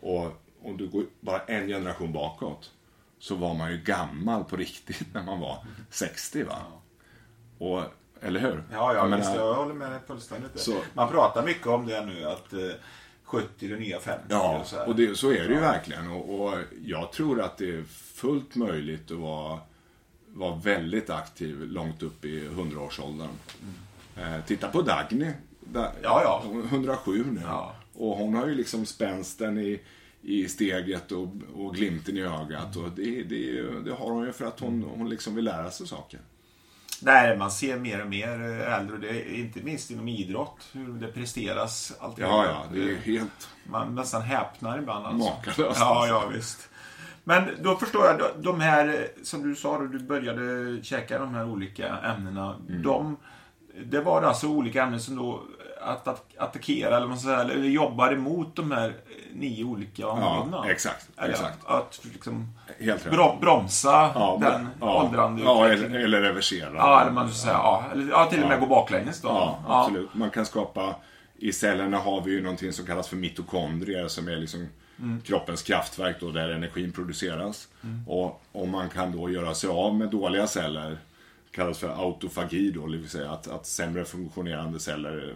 Och 0.00 0.42
om 0.62 0.76
du 0.76 0.88
går 0.88 1.04
bara 1.20 1.40
en 1.40 1.68
generation 1.68 2.12
bakåt 2.12 2.70
så 3.18 3.34
var 3.34 3.54
man 3.54 3.70
ju 3.70 3.78
gammal 3.78 4.44
på 4.44 4.56
riktigt 4.56 5.06
när 5.14 5.22
man 5.22 5.40
var 5.40 5.66
60 5.90 6.42
va. 6.42 6.56
Och, 7.58 7.82
eller 8.20 8.40
hur? 8.40 8.64
Ja, 8.72 8.94
ja 8.94 9.08
jag, 9.08 9.16
visst, 9.16 9.34
jag 9.34 9.54
håller 9.54 9.74
med 9.74 9.90
dig 9.90 10.00
fullständigt. 10.06 10.60
Så, 10.60 10.80
man 10.94 11.08
pratar 11.08 11.44
mycket 11.44 11.66
om 11.66 11.86
det 11.86 12.06
nu 12.06 12.24
att 12.24 12.52
eh, 12.52 12.58
70 13.24 13.68
det 13.68 13.76
nya 13.76 14.00
50. 14.00 14.24
Ja, 14.28 14.58
och, 14.58 14.66
så, 14.66 14.84
och 14.84 14.96
det, 14.96 15.18
så 15.18 15.30
är 15.30 15.48
det 15.48 15.54
ju 15.54 15.60
verkligen. 15.60 16.10
Och, 16.10 16.40
och, 16.40 16.58
jag 16.84 17.12
tror 17.12 17.40
att 17.40 17.58
det 17.58 17.70
är 17.70 17.82
fullt 18.14 18.54
möjligt 18.54 19.10
att 19.10 19.18
vara, 19.18 19.58
vara 20.26 20.56
väldigt 20.56 21.10
aktiv 21.10 21.60
långt 21.60 22.02
upp 22.02 22.24
i 22.24 22.48
100-årsåldern. 22.48 23.28
Mm. 23.62 23.74
Eh, 24.20 24.44
titta 24.46 24.68
på 24.68 24.82
Dagny. 24.82 25.32
Da, 25.60 25.92
ja, 26.02 26.22
ja. 26.24 26.42
107 26.70 27.24
nu. 27.30 27.40
Ja. 27.44 27.74
Och 27.94 28.16
hon 28.16 28.34
har 28.34 28.46
ju 28.46 28.54
liksom 28.54 28.86
spänsten 28.86 29.58
i, 29.58 29.80
i 30.22 30.48
steget 30.48 31.12
och, 31.12 31.28
och 31.54 31.74
glimten 31.74 32.16
i 32.16 32.22
ögat. 32.22 32.76
Och 32.76 32.90
det, 32.96 33.22
det, 33.22 33.62
det 33.84 33.92
har 33.92 34.10
hon 34.10 34.26
ju 34.26 34.32
för 34.32 34.44
att 34.44 34.60
hon, 34.60 34.82
hon 34.82 35.08
liksom 35.08 35.34
vill 35.34 35.44
lära 35.44 35.70
sig 35.70 35.86
saker. 35.86 36.20
Nej, 37.02 37.36
man 37.36 37.50
ser 37.50 37.78
mer 37.78 38.02
och 38.02 38.08
mer 38.08 38.28
äldre. 38.60 38.98
Det 38.98 39.08
är 39.08 39.34
inte 39.34 39.60
minst 39.60 39.90
inom 39.90 40.08
idrott, 40.08 40.68
hur 40.72 40.92
det 40.92 41.06
presteras. 41.06 41.92
Allt 42.00 42.18
ja, 42.18 42.44
ja, 42.44 42.64
det 42.72 42.92
är 42.92 42.96
helt... 42.96 43.48
Man 43.64 43.94
nästan 43.94 44.22
häpnar 44.22 44.78
ibland. 44.78 45.06
Alltså. 45.06 45.30
Makalöst. 45.30 45.80
Ja, 45.80 46.06
ja, 46.06 46.30
visst. 46.34 46.68
Men 47.24 47.48
då 47.62 47.76
förstår 47.76 48.06
jag, 48.06 48.20
de 48.36 48.60
här, 48.60 49.08
som 49.22 49.48
du 49.48 49.54
sa, 49.54 49.78
då 49.78 49.86
du 49.86 49.98
började 49.98 50.78
käka 50.82 51.18
de 51.18 51.34
här 51.34 51.44
olika 51.44 51.98
ämnena. 51.98 52.56
Mm. 52.68 52.82
De, 52.82 53.16
det 53.84 54.00
var 54.00 54.22
alltså 54.22 54.48
olika 54.48 54.82
ämnen 54.82 55.00
som 55.00 55.16
då 55.16 55.42
att, 55.80 56.08
att 56.08 56.26
attackera 56.38 56.96
eller, 56.96 57.06
man 57.06 57.18
säga, 57.18 57.40
eller 57.40 57.68
jobbar 57.68 58.12
emot 58.12 58.56
de 58.56 58.70
här 58.70 58.94
nio 59.32 59.64
olika 59.64 60.08
områdena. 60.08 60.62
Ja, 60.64 60.70
exakt. 60.70 61.08
exakt. 61.18 61.58
Att, 61.64 62.00
liksom 62.12 62.48
bromsa 63.40 64.10
ja, 64.14 64.38
den 64.40 64.68
ja, 64.80 65.02
åldrande 65.02 65.42
Ja, 65.42 65.68
eller, 65.68 65.98
eller 65.98 66.20
reversera. 66.20 66.74
Ja, 66.74 67.00
eller 67.00 67.12
man 67.12 67.28
ska 67.28 67.34
säga, 67.34 67.52
ja, 67.52 67.84
eller, 67.92 68.10
ja, 68.10 68.26
till 68.26 68.42
och 68.42 68.48
med 68.48 68.60
gå 68.60 68.66
baklänges 68.66 69.20
då. 69.20 69.28
Ja, 69.28 69.58
absolut. 69.66 70.14
Man 70.14 70.30
kan 70.30 70.46
skapa, 70.46 70.94
i 71.36 71.52
cellerna 71.52 71.98
har 71.98 72.20
vi 72.20 72.30
ju 72.30 72.42
någonting 72.42 72.72
som 72.72 72.86
kallas 72.86 73.08
för 73.08 73.16
mitokondrier 73.16 74.08
som 74.08 74.28
är 74.28 74.36
liksom 74.36 74.68
mm. 74.98 75.20
kroppens 75.20 75.62
kraftverk 75.62 76.16
då, 76.20 76.30
där 76.30 76.48
energin 76.48 76.92
produceras. 76.92 77.68
Mm. 77.82 78.08
Och 78.08 78.42
om 78.52 78.70
man 78.70 78.88
kan 78.88 79.12
då 79.12 79.30
göra 79.30 79.54
sig 79.54 79.70
av 79.70 79.94
med 79.94 80.08
dåliga 80.08 80.46
celler 80.46 80.98
kallas 81.52 81.78
för 81.78 81.88
autofagi 81.88 82.70
då, 82.70 82.86
det 82.86 82.98
vill 82.98 83.08
säga 83.08 83.30
att, 83.30 83.48
att 83.48 83.66
sämre 83.66 84.04
funktionerande 84.04 84.80
celler 84.80 85.34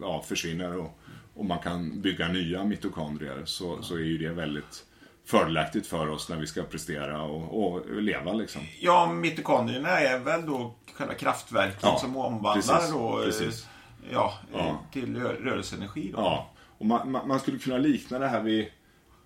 ja, 0.00 0.22
försvinner 0.22 0.76
och, 0.76 0.98
och 1.34 1.44
man 1.44 1.58
kan 1.58 2.00
bygga 2.00 2.28
nya 2.28 2.64
mitokondrier 2.64 3.42
så, 3.44 3.76
ja. 3.76 3.82
så 3.82 3.94
är 3.94 3.98
ju 4.00 4.18
det 4.18 4.28
väldigt 4.28 4.84
fördelaktigt 5.24 5.86
för 5.86 6.08
oss 6.08 6.28
när 6.28 6.36
vi 6.36 6.46
ska 6.46 6.62
prestera 6.62 7.22
och, 7.22 7.72
och 7.72 8.02
leva 8.02 8.32
liksom. 8.32 8.62
Ja, 8.80 9.12
mitokondrierna 9.12 9.88
är 9.88 10.18
väl 10.18 10.46
då 10.46 10.74
själva 10.94 11.14
kraftverken 11.14 11.78
ja, 11.82 11.98
som 11.98 12.16
omvandlar 12.16 12.54
precis, 12.54 12.92
då, 12.92 13.20
precis. 13.24 13.66
Ja, 14.12 14.34
ja, 14.52 14.80
till 14.92 15.16
rörelseenergi. 15.16 16.12
Då. 16.12 16.18
Ja, 16.18 16.50
och 16.78 16.86
man, 16.86 17.10
man, 17.10 17.40
skulle 17.40 17.58
kunna 17.58 17.78
likna 17.78 18.18
det 18.18 18.28
här 18.28 18.42
vid 18.42 18.66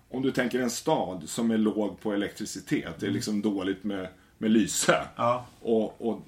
om 0.09 0.21
du 0.21 0.31
tänker 0.31 0.59
en 0.59 0.69
stad 0.69 1.23
som 1.25 1.51
är 1.51 1.57
låg 1.57 1.99
på 2.01 2.13
elektricitet. 2.13 2.99
Det 2.99 3.05
är 3.05 3.11
liksom 3.11 3.41
dåligt 3.41 3.83
med, 3.83 4.07
med 4.37 4.51
lyse. 4.51 5.07
Ja. 5.15 5.45
Och, 5.61 6.07
och 6.07 6.21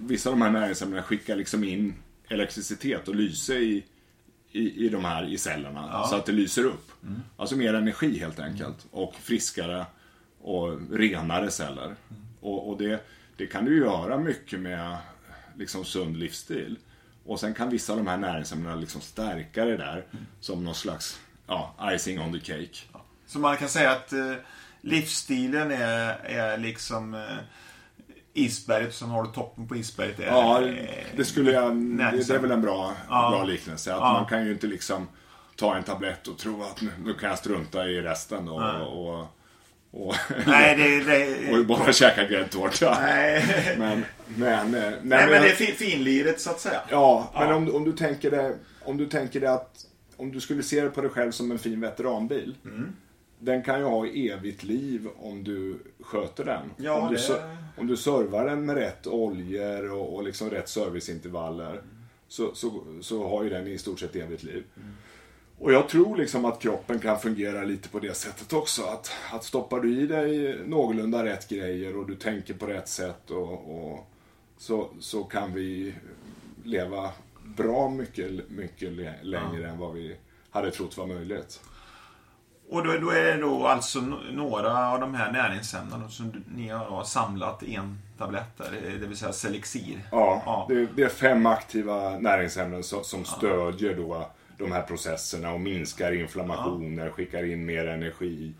vissa 0.00 0.30
av 0.30 0.36
de 0.36 0.42
här 0.42 0.50
näringsämnena 0.50 1.02
skickar 1.02 1.36
liksom 1.36 1.64
in 1.64 1.94
elektricitet 2.28 3.08
och 3.08 3.14
lyse 3.14 3.54
i, 3.54 3.84
i, 4.52 4.86
i 4.86 4.88
de 4.88 5.04
här 5.04 5.28
i 5.28 5.38
cellerna. 5.38 5.88
Ja. 5.92 6.06
Så 6.06 6.16
att 6.16 6.26
det 6.26 6.32
lyser 6.32 6.64
upp. 6.64 6.90
Mm. 7.02 7.20
Alltså 7.36 7.56
mer 7.56 7.74
energi 7.74 8.18
helt 8.18 8.40
enkelt. 8.40 8.84
Mm. 8.92 9.04
Och 9.04 9.14
friskare 9.14 9.86
och 10.40 10.78
renare 10.92 11.50
celler. 11.50 11.84
Mm. 11.84 11.96
Och, 12.40 12.68
och, 12.68 12.78
det, 12.78 13.06
det 13.36 13.46
kan 13.46 13.64
du 13.64 13.78
göra 13.78 14.18
mycket 14.18 14.60
med 14.60 14.96
liksom 15.56 15.84
sund 15.84 16.16
livsstil. 16.16 16.76
Och 17.24 17.40
sen 17.40 17.54
kan 17.54 17.70
vissa 17.70 17.92
av 17.92 17.98
de 17.98 18.06
här 18.06 18.16
näringsämnena 18.16 18.74
liksom 18.74 19.00
stärka 19.00 19.64
det 19.64 19.76
där 19.76 20.04
mm. 20.12 20.26
som 20.40 20.64
någon 20.64 20.74
slags 20.74 21.20
ja, 21.46 21.74
icing 21.94 22.20
on 22.20 22.32
the 22.32 22.40
cake. 22.40 22.78
Ja. 22.92 23.04
Så 23.26 23.38
man 23.38 23.56
kan 23.56 23.68
säga 23.68 23.90
att 23.90 24.12
eh, 24.12 24.34
livsstilen 24.80 25.70
är, 25.70 26.18
är 26.24 26.58
liksom 26.58 27.14
eh, 27.14 27.20
isberget, 28.34 28.94
sen 28.94 29.08
har 29.08 29.22
du 29.22 29.30
toppen 29.30 29.68
på 29.68 29.76
isberget. 29.76 30.20
Är, 30.20 30.26
ja, 30.26 30.62
det 31.16 31.24
skulle 31.24 31.52
jag... 31.52 31.76
Det, 31.76 32.34
är 32.34 32.38
väl 32.38 32.50
en 32.50 32.62
bra, 32.62 32.94
ja. 33.08 33.30
bra 33.30 33.44
liknelse. 33.44 33.94
Att 33.94 34.00
ja. 34.00 34.12
Man 34.12 34.26
kan 34.26 34.46
ju 34.46 34.52
inte 34.52 34.66
liksom 34.66 35.08
ta 35.56 35.76
en 35.76 35.82
tablett 35.82 36.28
och 36.28 36.38
tro 36.38 36.62
att 36.62 36.80
nu, 36.80 36.90
nu 37.04 37.14
kan 37.14 37.28
jag 37.28 37.38
strunta 37.38 37.88
i 37.88 38.00
resten 38.00 38.48
och, 38.48 38.62
och, 38.80 39.26
och, 39.90 40.14
nej, 40.46 40.76
det, 40.76 41.04
det, 41.04 41.52
och 41.58 41.66
bara 41.66 41.92
käka 41.92 42.24
gräddtårta. 42.24 42.98
Nej. 43.00 43.44
Men, 43.78 44.04
men, 44.26 44.70
nej, 44.70 44.80
nej, 44.80 45.00
men, 45.02 45.30
men 45.30 45.42
det 45.42 45.50
är 45.50 45.74
finliret 45.74 46.40
så 46.40 46.50
att 46.50 46.60
säga. 46.60 46.80
Ja, 46.90 47.30
men 47.34 47.52
om, 47.52 47.74
om 47.74 47.84
du 47.84 47.92
tänker 47.92 48.30
det, 48.30 48.56
om 48.84 48.96
du 48.96 49.06
tänker 49.06 49.40
det 49.40 49.52
att 49.52 49.86
om 50.16 50.32
du 50.32 50.40
skulle 50.40 50.62
se 50.62 50.80
det 50.80 50.90
på 50.90 51.00
dig 51.00 51.10
själv 51.10 51.30
som 51.30 51.50
en 51.50 51.58
fin 51.58 51.80
veteranbil. 51.80 52.56
Mm 52.64 52.96
den 53.40 53.62
kan 53.62 53.78
ju 53.78 53.84
ha 53.84 54.06
evigt 54.06 54.62
liv 54.62 55.08
om 55.18 55.44
du 55.44 55.78
sköter 56.00 56.44
den. 56.44 56.70
Ja, 56.76 57.00
om, 57.00 57.14
du, 57.14 57.16
det... 57.16 57.56
om 57.76 57.86
du 57.86 57.96
servar 57.96 58.46
den 58.46 58.66
med 58.66 58.76
rätt 58.76 59.06
oljor 59.06 59.90
och, 59.92 60.14
och 60.14 60.22
liksom 60.24 60.50
rätt 60.50 60.68
serviceintervaller 60.68 61.70
mm. 61.70 61.84
så, 62.28 62.54
så, 62.54 62.82
så 63.00 63.28
har 63.28 63.44
ju 63.44 63.50
den 63.50 63.66
i 63.66 63.78
stort 63.78 64.00
sett 64.00 64.16
evigt 64.16 64.42
liv. 64.42 64.64
Mm. 64.76 64.94
Och 65.58 65.72
jag 65.72 65.88
tror 65.88 66.16
liksom 66.16 66.44
att 66.44 66.62
kroppen 66.62 66.98
kan 66.98 67.20
fungera 67.20 67.64
lite 67.64 67.88
på 67.88 67.98
det 67.98 68.14
sättet 68.14 68.52
också. 68.52 68.82
Att, 68.82 69.10
att 69.32 69.44
stoppar 69.44 69.80
du 69.80 70.00
i 70.00 70.06
dig 70.06 70.58
någorlunda 70.66 71.24
rätt 71.24 71.48
grejer 71.48 71.96
och 71.96 72.06
du 72.06 72.16
tänker 72.16 72.54
på 72.54 72.66
rätt 72.66 72.88
sätt 72.88 73.30
och, 73.30 73.52
och 73.52 74.10
så, 74.58 74.88
så 75.00 75.24
kan 75.24 75.54
vi 75.54 75.94
leva 76.64 77.10
bra 77.56 77.88
mycket, 77.88 78.50
mycket 78.50 78.92
längre 79.22 79.62
ja. 79.62 79.68
än 79.68 79.78
vad 79.78 79.94
vi 79.94 80.16
hade 80.50 80.70
trott 80.70 80.96
var 80.96 81.06
möjligt. 81.06 81.60
Och 82.70 82.84
då, 82.84 82.98
då, 82.98 83.10
är 83.10 83.24
det 83.24 83.36
då 83.36 83.66
alltså 83.66 84.00
några 84.32 84.90
av 84.90 85.00
de 85.00 85.14
här 85.14 85.32
näringsämnena 85.32 86.08
som 86.08 86.32
ni 86.54 86.68
har 86.68 87.04
samlat 87.04 87.62
i 87.62 87.74
en 87.74 87.98
tablett 88.18 88.58
där, 88.58 88.98
det 89.00 89.06
vill 89.06 89.16
säga 89.16 89.32
Selexir. 89.32 89.98
Ja, 90.10 90.42
ja. 90.46 90.66
Det, 90.68 90.86
det, 90.96 91.02
är 91.02 91.08
fem 91.08 91.46
aktiva 91.46 92.18
näringsämnen 92.18 92.82
som, 92.82 93.04
som 93.04 93.24
stödjer 93.24 93.94
då 93.96 94.30
de 94.58 94.72
här 94.72 94.82
processerna 94.82 95.52
och 95.52 95.60
minskar 95.60 96.12
inflammationer, 96.12 97.06
ja. 97.06 97.12
skickar 97.12 97.44
in 97.44 97.66
mer 97.66 97.86
energi 97.86 98.52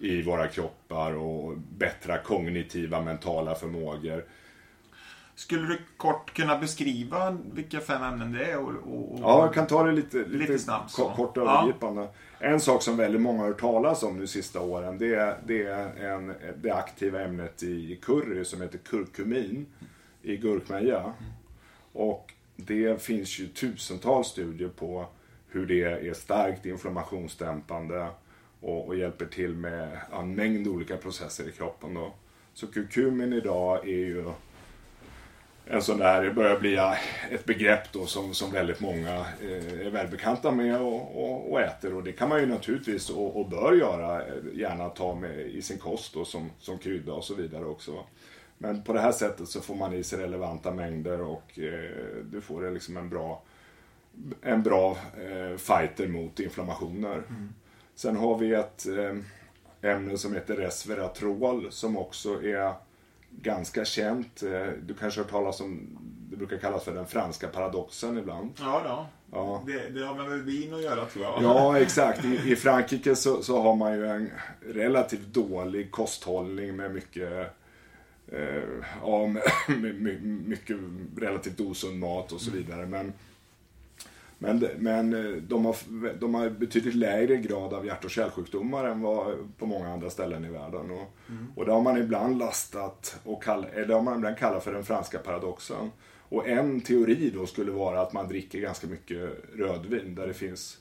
i 0.00 0.22
våra 0.22 0.48
kroppar 0.48 1.12
och 1.12 1.54
bättra 1.56 2.18
kognitiva 2.18 3.00
mentala 3.00 3.54
förmågor. 3.54 4.24
Skulle 5.34 5.68
du 5.68 5.78
kort 5.96 6.34
kunna 6.34 6.58
beskriva 6.58 7.38
vilka 7.52 7.80
fem 7.80 8.02
ämnen 8.02 8.32
det 8.32 8.44
är? 8.44 8.58
Och, 8.58 8.68
och, 8.68 9.12
och... 9.12 9.20
Ja, 9.22 9.44
jag 9.44 9.54
kan 9.54 9.66
ta 9.66 9.82
det 9.82 9.92
lite, 9.92 10.16
lite, 10.16 10.30
lite 10.30 10.58
snabbt. 10.58 10.92
Kort, 10.94 11.36
och 11.36 11.42
övergripande. 11.42 12.00
Ja. 12.00 12.08
En 12.40 12.60
sak 12.60 12.82
som 12.82 12.96
väldigt 12.96 13.20
många 13.20 13.38
har 13.38 13.46
hört 13.48 13.60
talas 13.60 14.02
om 14.02 14.20
de 14.20 14.26
sista 14.26 14.60
åren 14.60 14.98
det 14.98 15.14
är, 15.14 15.38
det 15.46 15.62
är 15.62 16.12
en, 16.12 16.34
det 16.62 16.70
aktiva 16.70 17.20
ämnet 17.20 17.62
i 17.62 17.96
curry 18.02 18.44
som 18.44 18.62
heter 18.62 18.78
kurkumin 18.78 19.66
i 20.22 20.36
gurkmeja. 20.36 21.12
Och 21.92 22.32
det 22.56 23.02
finns 23.02 23.38
ju 23.38 23.46
tusentals 23.46 24.28
studier 24.28 24.68
på 24.68 25.06
hur 25.48 25.66
det 25.66 25.82
är 25.82 26.14
starkt 26.14 26.66
inflammationsdämpande 26.66 28.08
och, 28.60 28.86
och 28.86 28.96
hjälper 28.96 29.26
till 29.26 29.54
med 29.54 29.98
en 30.12 30.34
mängd 30.34 30.68
olika 30.68 30.96
processer 30.96 31.48
i 31.48 31.52
kroppen. 31.52 31.94
Då. 31.94 32.14
Så 32.54 32.66
kurkumin 32.66 33.32
idag 33.32 33.88
är 33.88 33.98
ju 33.98 34.24
en 35.70 35.82
sån 35.82 35.98
där, 35.98 36.30
börjar 36.30 36.58
bli 36.58 36.76
ett 37.30 37.44
begrepp 37.44 37.92
då 37.92 38.06
som, 38.06 38.34
som 38.34 38.50
väldigt 38.50 38.80
många 38.80 39.14
eh, 39.42 39.86
är 39.86 39.90
välbekanta 39.90 40.50
med 40.50 40.80
och, 40.80 41.24
och, 41.24 41.52
och, 41.52 41.60
äter. 41.60 41.94
Och 41.94 42.02
det 42.02 42.12
kan 42.12 42.28
man 42.28 42.40
ju 42.40 42.46
naturligtvis 42.46 43.10
och, 43.10 43.40
och 43.40 43.48
bör 43.48 43.72
göra, 43.72 44.22
gärna 44.54 44.88
ta 44.88 45.14
med 45.14 45.40
i 45.40 45.62
sin 45.62 45.78
kost 45.78 46.14
då, 46.14 46.24
som, 46.24 46.50
som 46.58 46.78
krydda 46.78 47.12
och 47.12 47.24
så 47.24 47.34
vidare 47.34 47.64
också. 47.64 48.04
Men 48.58 48.82
på 48.82 48.92
det 48.92 49.00
här 49.00 49.12
sättet 49.12 49.48
så 49.48 49.60
får 49.60 49.74
man 49.74 49.94
i 49.94 50.04
sig 50.04 50.18
relevanta 50.18 50.70
mängder 50.70 51.20
och 51.20 51.58
eh, 51.58 52.24
du 52.24 52.40
får 52.40 52.70
liksom 52.70 52.96
en 52.96 53.08
bra, 53.08 53.42
en 54.42 54.62
bra 54.62 54.96
eh, 55.16 55.56
fighter 55.56 56.08
mot 56.08 56.40
inflammationer. 56.40 57.14
Mm. 57.14 57.54
Sen 57.94 58.16
har 58.16 58.38
vi 58.38 58.54
ett 58.54 58.86
eh, 58.86 59.90
ämne 59.90 60.18
som 60.18 60.34
heter 60.34 60.56
resveratrol 60.56 61.66
som 61.70 61.96
också 61.96 62.42
är 62.42 62.72
ganska 63.42 63.84
känt. 63.84 64.42
Eh, 64.42 64.66
du 64.82 64.94
kanske 64.94 65.20
har 65.20 65.24
hört 65.24 65.32
talas 65.32 65.60
om, 65.60 65.98
det 66.30 66.36
brukar 66.36 66.58
kallas 66.58 66.84
för 66.84 66.94
den 66.94 67.06
franska 67.06 67.48
paradoxen 67.48 68.18
ibland. 68.18 68.52
Ja, 68.58 68.82
då. 68.84 69.06
ja. 69.38 69.62
Det, 69.66 69.88
det 69.88 70.06
har 70.06 70.28
med 70.28 70.38
vin 70.38 70.74
att 70.74 70.82
göra 70.82 71.04
tror 71.04 71.24
jag. 71.24 71.42
Ja, 71.42 71.78
exakt. 71.80 72.24
I, 72.24 72.52
i 72.52 72.56
Frankrike 72.56 73.16
så, 73.16 73.42
så, 73.42 73.62
har 73.62 73.74
man 73.74 73.92
ju 73.92 74.06
en 74.06 74.30
relativt 74.60 75.26
dålig 75.26 75.90
kosthållning 75.90 76.76
med 76.76 76.94
mycket 76.94 77.32
eh, 78.32 78.62
ja, 79.02 79.26
med, 79.26 79.42
med, 79.94 80.22
mycket 80.24 80.76
relativt 81.16 81.60
osund 81.60 81.98
mat 81.98 82.32
och 82.32 82.40
så 82.40 82.50
vidare. 82.50 82.86
Men 82.86 83.12
men, 84.38 84.68
men 84.78 85.14
eh, 85.14 85.42
de, 85.42 85.64
har, 85.64 85.76
de 86.20 86.34
har 86.34 86.50
betydligt 86.50 86.94
lägre 86.94 87.36
grad 87.36 87.74
av 87.74 87.86
hjärt 87.86 88.04
och 88.04 88.10
kärlsjukdomar 88.10 88.84
än 88.84 89.00
vad 89.00 89.36
på 89.58 89.66
många 89.66 89.88
andra 89.88 90.10
ställen 90.10 90.44
i 90.44 90.48
världen. 90.48 90.90
Och, 90.90 91.14
mm. 91.28 91.52
och 91.56 91.66
det 91.66 91.72
har 91.72 91.82
man 91.82 91.96
ibland 91.96 92.38
lastat 92.38 93.20
och 93.24 93.42
kall, 93.42 93.66
det 93.86 93.94
har 93.94 94.02
man 94.02 94.16
ibland 94.16 94.38
kallat 94.38 94.64
för 94.64 94.72
den 94.72 94.84
franska 94.84 95.18
paradoxen. 95.18 95.90
Och 96.28 96.48
en 96.48 96.80
teori 96.80 97.30
då 97.34 97.46
skulle 97.46 97.72
vara 97.72 98.00
att 98.00 98.12
man 98.12 98.28
dricker 98.28 98.60
ganska 98.60 98.86
mycket 98.86 99.30
rödvin 99.54 100.14
där 100.14 100.26
det 100.26 100.34
finns 100.34 100.78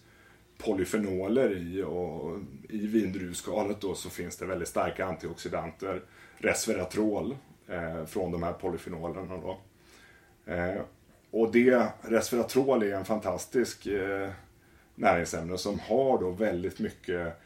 polyfenoler 0.58 1.58
i 1.58 1.84
och 1.84 2.40
i 2.70 2.88
vindruvskalet 2.88 3.82
då 3.82 3.96
så 3.96 4.10
finns 4.10 4.38
det 4.38 4.46
väldigt 4.46 4.68
starka 4.68 5.06
antioxidanter, 5.06 6.02
resveratrol, 6.38 7.38
eh, 7.68 8.06
från 8.06 8.32
de 8.32 8.44
här 8.44 8.54
polyfenolerna 8.54 9.38
då. 9.38 9.58
Eh, 10.52 10.82
och 11.38 11.52
det, 11.52 11.88
resveratrol 12.02 12.84
är 12.84 12.96
en 12.96 13.06
fantastisk 13.06 13.86
eh, 13.86 14.30
näringsämne 14.96 15.58
som 15.58 15.80
har 15.80 16.20
då 16.20 16.32
väldigt 16.32 16.80
mycket 16.80 17.42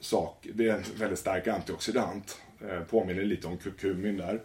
sak. 0.00 0.48
Det 0.54 0.68
är 0.68 0.74
en 0.74 0.82
väldigt 0.96 1.18
stark 1.18 1.46
antioxidant. 1.46 2.40
Eh, 2.68 2.80
påminner 2.80 3.22
lite 3.22 3.46
om 3.46 3.58
kurkumin 3.58 4.16
där. 4.16 4.40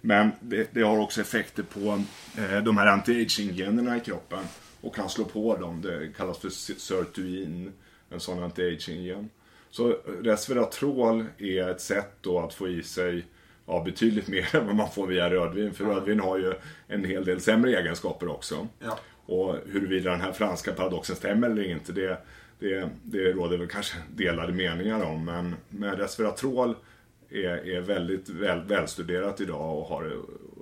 Men 0.00 0.30
det, 0.40 0.74
det 0.74 0.82
har 0.82 0.98
också 0.98 1.20
effekter 1.20 1.62
på 1.62 2.02
eh, 2.40 2.62
de 2.62 2.76
här 2.76 2.86
anti-aging-generna 2.86 3.96
i 3.96 4.00
kroppen 4.00 4.44
och 4.80 4.94
kan 4.94 5.08
slå 5.08 5.24
på 5.24 5.56
dem. 5.56 5.82
Det 5.82 6.12
kallas 6.16 6.38
för 6.38 6.50
sirtuin, 6.50 7.72
en 8.10 8.20
sån 8.20 8.42
anti-aging-gen. 8.42 9.30
Så 9.70 9.88
resveratrol 10.22 11.26
är 11.38 11.68
ett 11.68 11.80
sätt 11.80 12.12
då 12.20 12.38
att 12.38 12.54
få 12.54 12.68
i 12.68 12.82
sig 12.82 13.24
ja, 13.66 13.82
betydligt 13.84 14.28
mer 14.28 14.56
än 14.56 14.66
vad 14.66 14.76
man 14.76 14.90
får 14.90 15.06
via 15.06 15.30
rödvin. 15.30 15.74
För 15.74 15.84
ja. 15.84 15.90
rödvin 15.90 16.20
har 16.20 16.38
ju 16.38 16.54
en 16.88 17.04
hel 17.04 17.24
del 17.24 17.40
sämre 17.40 17.78
egenskaper 17.78 18.28
också. 18.28 18.68
Ja. 18.78 18.98
Och 19.26 19.56
huruvida 19.66 20.10
den 20.10 20.20
här 20.20 20.32
franska 20.32 20.72
paradoxen 20.72 21.16
stämmer 21.16 21.50
eller 21.50 21.62
inte, 21.62 21.92
det, 21.92 22.18
det, 22.58 22.90
det 23.02 23.32
råder 23.32 23.58
väl 23.58 23.68
kanske 23.68 23.96
delade 24.14 24.52
meningar 24.52 25.02
om. 25.02 25.24
Men, 25.24 25.54
men 25.68 25.96
resveratrol 25.96 26.74
är, 27.30 27.68
är 27.68 27.80
väldigt 27.80 28.28
väl, 28.28 28.60
välstuderat 28.64 29.40
idag 29.40 29.78
och 29.78 29.84
har 29.84 30.16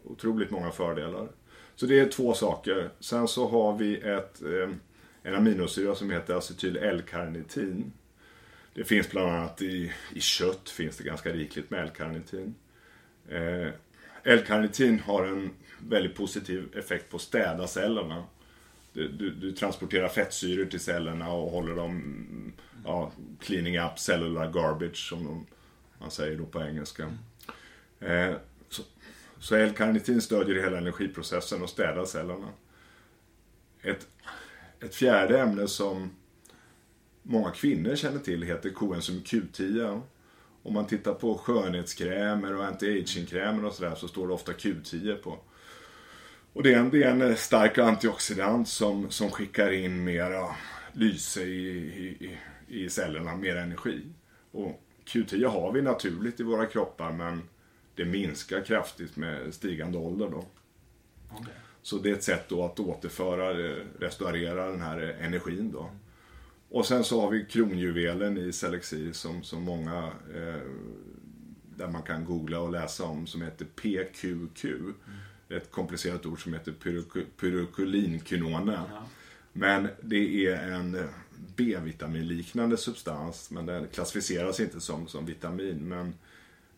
otroligt 0.05 0.51
många 0.51 0.71
fördelar. 0.71 1.29
Så 1.77 1.87
det 1.87 2.01
är 2.01 2.09
två 2.09 2.35
saker. 2.35 2.91
Sen 3.01 3.29
så 3.29 3.49
har 3.49 3.79
vi 3.79 3.97
ett, 3.97 4.43
eh, 4.43 4.71
en 5.23 5.35
aminosyra 5.35 5.95
som 5.95 6.11
heter 6.11 6.35
acetyl 6.35 6.77
L-karnitin. 6.77 7.93
Det 8.75 8.85
finns 8.85 9.11
bland 9.11 9.31
annat 9.31 9.63
i, 9.63 9.93
i 10.15 10.21
kött, 10.21 10.71
finns 10.71 10.97
det 10.97 11.05
ganska 11.05 11.33
rikligt 11.33 11.71
med 11.71 11.83
L-karnitin. 11.83 12.55
Eh, 13.31 13.72
L-karnitin 14.22 15.01
har 15.01 15.24
en 15.24 15.51
väldigt 15.89 16.16
positiv 16.16 16.68
effekt 16.78 17.11
på 17.11 17.16
att 17.16 17.22
städa 17.22 17.66
cellerna. 17.66 18.24
Du, 18.93 19.09
du, 19.09 19.31
du, 19.31 19.53
transporterar 19.53 20.09
fettsyror 20.09 20.66
till 20.66 20.81
cellerna 20.81 21.33
och 21.33 21.51
håller 21.51 21.76
dem 21.76 22.53
ja, 22.85 23.12
cleaning 23.41 23.78
up 23.78 23.99
cellular 23.99 24.53
garbage 24.53 25.09
som 25.09 25.47
man 25.99 26.11
säger 26.11 26.39
då 26.39 26.47
på 26.47 26.62
engelska. 26.62 27.12
Eh, 28.01 28.35
så, 28.68 28.83
så 29.39 29.55
L-karnitin 29.55 30.20
stödjer 30.20 30.62
hela 30.62 30.78
energiprocessen 30.78 31.62
och 31.62 31.70
städar 31.70 32.05
cellerna. 32.05 32.49
Ett, 33.83 34.07
ett 34.81 34.95
fjärde 34.95 35.41
ämne 35.41 35.68
som 35.68 36.11
många 37.22 37.51
kvinnor 37.51 37.97
känner 37.97 38.18
till 38.18 38.43
heter 38.43 38.70
koenzym 38.70 39.22
Q10 39.24 40.01
om 40.63 40.75
man 40.75 40.87
tittar 40.87 41.15
på 41.15 41.39
skönhetskrämer 41.39 42.57
och 42.57 42.65
anti-aging-krämer 42.65 43.65
och 43.65 43.75
sådär 43.75 43.95
så 43.95 44.09
står 44.09 44.29
det 44.29 44.35
ofta 44.35 44.53
Q10 44.53 45.17
på. 45.17 45.39
Och 46.53 46.63
det 46.63 46.75
är 46.75 46.79
en, 46.79 46.91
det 46.91 47.03
är 47.03 47.11
en 47.11 47.37
stark 47.37 47.79
antioxidant 47.79 48.69
som, 48.69 49.11
som 49.11 49.31
skickar 49.31 49.73
in 49.73 50.05
mera 50.05 50.47
lyse 50.93 51.43
i, 51.43 51.69
i, 52.19 52.39
i 52.69 52.91
cellerna, 52.91 53.37
mer 53.37 53.57
energi. 53.57 54.03
Och 54.51 54.83
Q10 55.07 55.47
har 55.47 55.73
vi 55.73 55.83
naturligt 55.83 56.41
i 56.41 56.43
våra 56.43 56.67
kroppar 56.67 57.13
men 57.13 57.43
det 57.95 58.05
minskar 58.05 58.61
kraftigt 58.61 59.17
med 59.17 59.55
stigande 59.55 59.99
ålder 59.99 60.29
då. 60.29 60.45
Okay. 61.41 61.55
Så 61.83 61.99
det 61.99 62.11
är 62.11 62.15
ett 62.15 62.25
sätt 62.25 62.49
då 62.49 62.65
att 62.65 62.81
återföra, 62.81 63.53
restaurera 63.99 64.71
den 64.71 64.83
här 64.83 64.99
energin 65.21 65.73
då. 65.73 65.91
Och 66.71 66.87
sen 66.87 67.05
så 67.05 67.21
har 67.21 67.31
vi 67.31 67.45
kronjuvelen 67.45 68.39
i 68.39 68.53
Selexir 68.53 69.12
som, 69.12 69.43
som 69.43 69.62
många 69.62 70.12
eh, 70.35 70.62
där 71.77 71.89
man 71.89 72.03
kan 72.03 72.25
googla 72.25 72.61
och 72.61 72.71
läsa 72.71 73.05
om 73.05 73.27
som 73.27 73.43
heter 73.43 73.64
PQQ. 73.64 74.64
Mm. 74.64 74.95
Ett 75.49 75.71
komplicerat 75.71 76.27
ord 76.27 76.43
som 76.43 76.53
heter 76.53 76.73
pyrokulinkinone. 77.37 78.73
Ja. 78.73 79.07
Men 79.53 79.89
det 80.03 80.47
är 80.47 80.73
en 80.73 81.09
B-vitaminliknande 81.57 82.77
substans 82.77 83.51
men 83.51 83.66
den 83.66 83.87
klassificeras 83.87 84.61
inte 84.61 84.81
som, 84.81 85.09
som 85.09 85.27
vitamin. 85.27 85.89
Men 85.89 86.14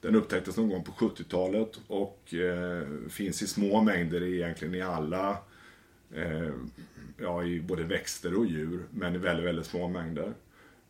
den 0.01 0.15
upptäcktes 0.15 0.57
någon 0.57 0.69
gång 0.69 0.85
på 0.85 0.93
70-talet 0.93 1.81
och 1.87 2.35
eh, 2.35 2.87
finns 3.09 3.43
i 3.43 3.47
små 3.47 3.83
mängder 3.83 4.23
egentligen 4.23 4.75
i 4.75 4.83
alla 4.83 5.31
eh, 6.15 6.51
ja, 7.23 7.45
i 7.45 7.61
både 7.61 7.83
växter 7.83 8.39
och 8.39 8.47
djur, 8.47 8.87
men 8.91 9.15
i 9.15 9.19
väldigt, 9.19 9.47
väldigt 9.47 9.67
små 9.67 9.89
mängder. 9.89 10.35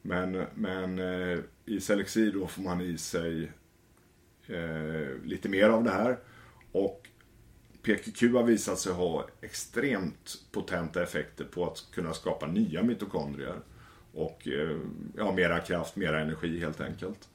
Men, 0.02 0.44
men 0.54 0.98
eh, 0.98 1.38
i 1.64 1.80
Selexi 1.80 2.30
då 2.30 2.46
får 2.46 2.62
man 2.62 2.80
i 2.80 2.98
sig 2.98 3.52
eh, 4.46 5.24
lite 5.24 5.48
mer 5.48 5.68
av 5.68 5.84
det 5.84 5.90
här. 5.90 6.18
Och 6.72 7.08
PQQ 7.82 8.22
har 8.22 8.42
visat 8.42 8.78
sig 8.78 8.92
ha 8.92 9.26
extremt 9.40 10.34
potenta 10.52 11.02
effekter 11.02 11.44
på 11.44 11.66
att 11.66 11.86
kunna 11.94 12.12
skapa 12.12 12.46
nya 12.46 12.82
mitokondrier. 12.82 13.60
Och 14.12 14.48
eh, 14.48 14.76
ja, 15.16 15.32
mera 15.32 15.60
kraft, 15.60 15.96
mera 15.96 16.20
energi 16.20 16.60
helt 16.60 16.80
enkelt. 16.80 17.28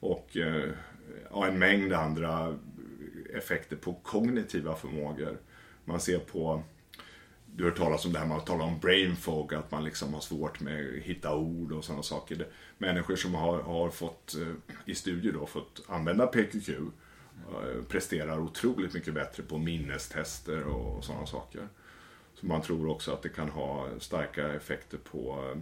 Och 0.00 0.36
eh, 0.36 0.70
ja, 1.30 1.46
en 1.46 1.58
mängd 1.58 1.92
andra 1.92 2.58
effekter 3.34 3.76
på 3.76 3.94
kognitiva 3.94 4.76
förmågor. 4.76 5.38
Man 5.84 6.00
ser 6.00 6.18
på 6.18 6.62
du 7.56 7.64
har 7.64 7.70
hört 7.70 7.78
talas 7.78 8.04
om 8.04 8.12
det 8.12 8.18
här 8.18 8.26
med 8.26 8.36
att 8.36 8.46
tala 8.46 8.64
om 8.64 8.78
brain 8.78 9.16
fog, 9.16 9.54
att 9.54 9.70
man 9.70 9.84
liksom 9.84 10.14
har 10.14 10.20
svårt 10.20 10.60
med 10.60 10.96
att 10.96 11.02
hitta 11.02 11.36
ord 11.36 11.72
och 11.72 11.84
sådana 11.84 12.02
saker. 12.02 12.36
Det, 12.36 12.46
människor 12.78 13.16
som 13.16 13.34
har, 13.34 13.62
har 13.62 13.90
fått 13.90 14.34
eh, 14.34 14.52
i 14.84 14.94
studier 14.94 15.32
då 15.32 15.46
fått 15.46 15.82
använda 15.88 16.26
PQQ 16.26 16.68
eh, 16.68 17.84
presterar 17.88 18.38
otroligt 18.38 18.94
mycket 18.94 19.14
bättre 19.14 19.42
på 19.42 19.58
minnestester 19.58 20.62
och 20.62 21.04
sådana 21.04 21.26
saker. 21.26 21.68
Så 22.34 22.46
man 22.46 22.62
tror 22.62 22.88
också 22.88 23.12
att 23.12 23.22
det 23.22 23.28
kan 23.28 23.48
ha 23.48 23.88
starka 23.98 24.52
effekter 24.52 24.98
på 24.98 25.54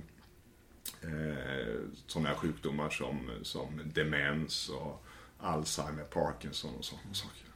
eh, 1.02 1.80
sådana 2.06 2.28
här 2.28 2.36
sjukdomar 2.36 2.90
som, 2.90 3.30
som 3.42 3.80
demens 3.84 4.68
och 4.68 5.04
Alzheimer, 5.38 6.04
Parkinson 6.04 6.74
och 6.78 6.84
sådana 6.84 7.14
saker. 7.14 7.51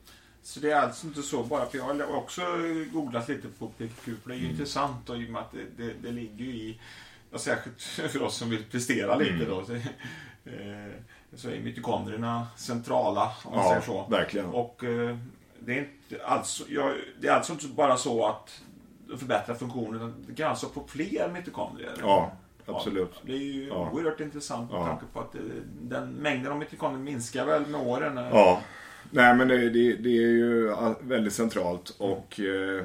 Så 0.46 0.60
det 0.60 0.70
är 0.70 0.80
alltså 0.80 1.06
inte 1.06 1.22
så 1.22 1.42
bara, 1.42 1.66
för 1.66 1.78
jag 1.78 1.84
har 1.84 2.16
också 2.16 2.42
googlat 2.92 3.28
lite 3.28 3.48
på 3.48 3.68
PQQ, 3.68 4.04
för 4.04 4.28
det 4.28 4.34
är 4.34 4.38
ju 4.38 4.44
mm. 4.44 4.50
intressant 4.50 5.10
och 5.10 5.16
i 5.16 5.26
och 5.26 5.30
med 5.30 5.42
att 5.42 5.52
det, 5.52 5.84
det, 5.84 5.92
det 6.02 6.12
ligger 6.12 6.44
ju 6.44 6.50
i, 6.50 6.80
ja, 7.30 7.38
särskilt 7.38 7.82
för 8.12 8.22
oss 8.22 8.36
som 8.36 8.50
vill 8.50 8.64
prestera 8.64 9.16
lite 9.16 9.34
mm. 9.34 9.48
då, 9.48 9.64
så, 9.64 9.74
eh, 9.74 9.82
så 11.34 11.50
är 11.50 11.60
mitokondrierna 11.60 12.46
centrala, 12.56 13.32
om 13.44 13.54
man 13.54 13.64
ja, 13.64 13.70
säger 13.70 13.82
så. 13.82 14.06
verkligen. 14.10 14.46
Och 14.46 14.84
eh, 14.84 15.16
det 15.60 15.72
är 15.72 15.78
inte 15.78 16.24
alltså, 16.24 16.64
ja, 16.68 16.92
det 17.20 17.28
är 17.28 17.32
alltså 17.32 17.52
inte 17.52 17.66
bara 17.66 17.96
så 17.96 18.26
att 18.26 18.62
förbättra 19.18 19.54
funktionen, 19.54 19.94
utan 19.94 20.24
det 20.28 20.34
kan 20.34 20.50
alltså 20.50 20.68
få 20.68 20.86
fler 20.86 21.28
mitokondrier. 21.28 21.94
Ja, 22.00 22.32
absolut. 22.66 23.12
Ja, 23.14 23.20
det 23.22 23.32
är 23.32 23.42
ju 23.42 23.68
ja. 23.68 23.90
oerhört 23.92 24.20
intressant 24.20 24.70
med 24.70 24.80
ja. 24.80 24.86
tanke 24.86 25.04
på 25.12 25.20
att 25.20 25.32
det, 25.32 25.40
den 25.82 26.08
mängden 26.08 26.52
av 26.52 26.58
mitokondrier 26.58 27.04
minskar 27.04 27.44
väl 27.44 27.66
med 27.66 27.80
åren. 27.80 28.16
Ja. 28.16 28.60
Nej 29.10 29.36
men 29.36 29.48
det, 29.48 29.70
det, 29.70 29.96
det 29.96 30.16
är 30.16 30.28
ju 30.28 30.74
väldigt 31.00 31.32
centralt 31.32 31.94
och 31.98 32.40
eh, 32.40 32.84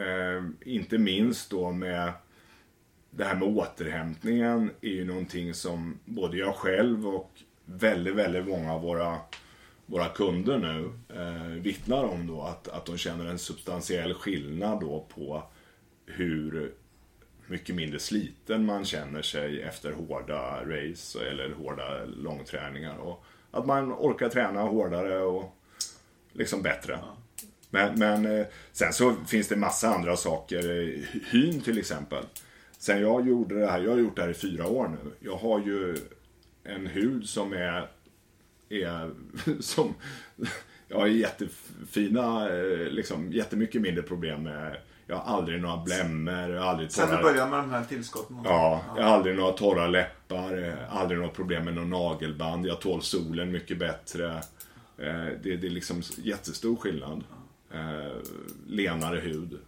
eh, 0.00 0.44
inte 0.64 0.98
minst 0.98 1.50
då 1.50 1.72
med 1.72 2.12
det 3.10 3.24
här 3.24 3.34
med 3.34 3.48
återhämtningen 3.48 4.70
är 4.80 4.88
ju 4.88 5.04
någonting 5.04 5.54
som 5.54 5.98
både 6.04 6.36
jag 6.36 6.54
själv 6.54 7.08
och 7.08 7.30
väldigt, 7.64 8.14
väldigt 8.14 8.46
många 8.46 8.74
av 8.74 8.82
våra, 8.82 9.18
våra 9.86 10.08
kunder 10.08 10.58
nu 10.58 10.92
eh, 11.16 11.62
vittnar 11.62 12.04
om 12.04 12.26
då 12.26 12.42
att, 12.42 12.68
att 12.68 12.86
de 12.86 12.98
känner 12.98 13.26
en 13.26 13.38
substantiell 13.38 14.14
skillnad 14.14 14.80
då 14.80 15.06
på 15.14 15.42
hur 16.06 16.72
mycket 17.46 17.74
mindre 17.74 17.98
sliten 17.98 18.66
man 18.66 18.84
känner 18.84 19.22
sig 19.22 19.62
efter 19.62 19.92
hårda 19.92 20.64
race 20.64 21.28
eller 21.28 21.50
hårda 21.50 22.04
långträningar. 22.04 22.96
Och 22.96 23.24
att 23.50 23.66
man 23.66 23.92
orkar 23.92 24.28
träna 24.28 24.62
hårdare 24.62 25.18
och 25.18 25.56
liksom 26.32 26.62
bättre. 26.62 26.92
Ja. 26.92 27.16
Men, 27.70 27.98
men 27.98 28.38
eh, 28.38 28.46
sen 28.72 28.92
så 28.92 29.14
finns 29.28 29.48
det 29.48 29.56
massa 29.56 29.94
andra 29.94 30.16
saker. 30.16 30.62
Hyn 31.30 31.60
till 31.60 31.78
exempel. 31.78 32.24
Sen 32.78 33.00
jag 33.00 33.28
gjorde 33.28 33.60
det 33.60 33.66
här, 33.66 33.80
jag 33.80 33.90
har 33.90 33.98
gjort 33.98 34.16
det 34.16 34.22
här 34.22 34.30
i 34.30 34.34
fyra 34.34 34.66
år 34.66 34.88
nu. 34.88 35.10
Jag 35.20 35.36
har 35.36 35.60
ju 35.60 35.96
en 36.64 36.86
hud 36.86 37.28
som 37.28 37.52
är, 37.52 37.88
är 38.68 39.10
som, 39.60 39.94
jag 40.88 40.98
har 40.98 41.06
jättefina, 41.06 42.48
eh, 42.56 42.86
liksom 42.86 43.32
jättemycket 43.32 43.82
mindre 43.82 44.02
problem 44.02 44.42
med 44.42 44.76
jag 45.10 45.16
har 45.16 45.36
aldrig 45.36 45.62
några 45.62 45.76
blämmor. 45.76 46.56
Aldrig 46.56 46.90
torra... 46.90 47.06
Sen 47.06 47.16
du 47.16 47.22
började 47.22 47.50
med 47.50 47.58
de 47.58 47.70
här 47.70 47.84
tillskotten? 47.84 48.36
Ja, 48.44 48.80
jag 48.96 49.04
har 49.04 49.14
aldrig 49.14 49.36
några 49.36 49.52
torra 49.52 49.86
läppar. 49.86 50.76
Aldrig 50.90 51.18
några 51.18 51.32
problem 51.32 51.64
med 51.64 51.74
någon 51.74 51.90
nagelband. 51.90 52.66
Jag 52.66 52.80
tål 52.80 53.02
solen 53.02 53.52
mycket 53.52 53.78
bättre. 53.78 54.36
Eh, 54.98 55.26
det, 55.42 55.56
det 55.56 55.66
är 55.66 55.70
liksom 55.70 56.02
jättestor 56.16 56.76
skillnad. 56.76 57.24
Eh, 57.74 58.16
lenare 58.66 59.20
hud. 59.20 59.58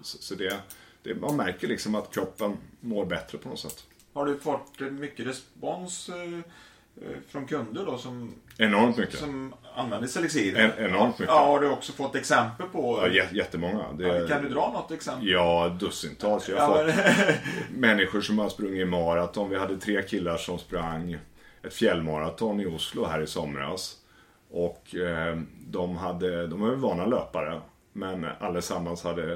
Så 0.00 0.34
det, 0.34 0.56
det, 1.02 1.14
man 1.14 1.36
märker 1.36 1.68
liksom 1.68 1.94
att 1.94 2.14
kroppen 2.14 2.56
mår 2.80 3.06
bättre 3.06 3.38
på 3.38 3.48
något 3.48 3.58
sätt. 3.58 3.84
Har 4.12 4.26
du 4.26 4.38
fått 4.38 4.80
mycket 4.80 5.26
respons 5.26 6.08
eh, 6.08 6.16
eh, 6.16 6.40
från 7.28 7.46
kunder 7.46 7.86
då 7.86 7.98
som, 7.98 8.34
Enormt 8.58 8.96
mycket. 8.96 9.18
som 9.18 9.54
använder 9.74 10.08
Selexir? 10.08 10.56
En, 10.56 10.84
enormt 10.84 11.18
mycket. 11.18 11.34
Ja, 11.34 11.46
har 11.46 11.60
du 11.60 11.70
också 11.70 11.92
fått 11.92 12.14
exempel 12.14 12.66
på? 12.66 13.08
Ja, 13.12 13.24
jättemånga. 13.32 13.92
Det, 13.92 14.28
kan 14.28 14.42
du 14.42 14.48
dra 14.48 14.72
något 14.72 14.90
exempel? 14.90 15.28
Ja, 15.28 15.76
dussintals. 15.80 16.48
Jag 16.48 16.60
har 16.60 16.84
ja, 16.84 16.92
fått 16.92 17.34
människor 17.74 18.20
som 18.20 18.38
har 18.38 18.48
sprungit 18.48 18.88
maraton. 18.88 19.50
Vi 19.50 19.58
hade 19.58 19.76
tre 19.76 20.02
killar 20.02 20.36
som 20.36 20.58
sprang 20.58 21.18
ett 21.62 21.74
fjällmaraton 21.74 22.60
i 22.60 22.66
Oslo 22.66 23.04
här 23.04 23.20
i 23.20 23.26
somras. 23.26 23.96
Och 24.50 24.94
eh, 24.94 25.38
de, 25.66 25.96
hade, 25.96 26.46
de 26.46 26.60
var 26.60 26.70
vana 26.70 27.06
löpare. 27.06 27.60
Men 27.92 28.24
allesammans 28.40 29.04
hade 29.04 29.32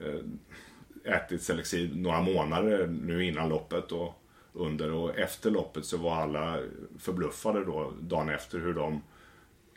eh, 0.00 1.14
ätit 1.14 1.42
Selexid 1.42 1.96
några 1.96 2.20
månader 2.20 2.86
nu 2.86 3.24
innan 3.24 3.48
loppet 3.48 3.92
och 3.92 4.22
under 4.56 4.92
och 4.92 5.18
efter 5.18 5.50
loppet 5.50 5.84
så 5.84 5.96
var 5.96 6.16
alla 6.16 6.58
förbluffade 6.98 7.64
då 7.64 7.92
dagen 8.00 8.28
efter 8.28 8.58
hur 8.58 8.74
de 8.74 9.02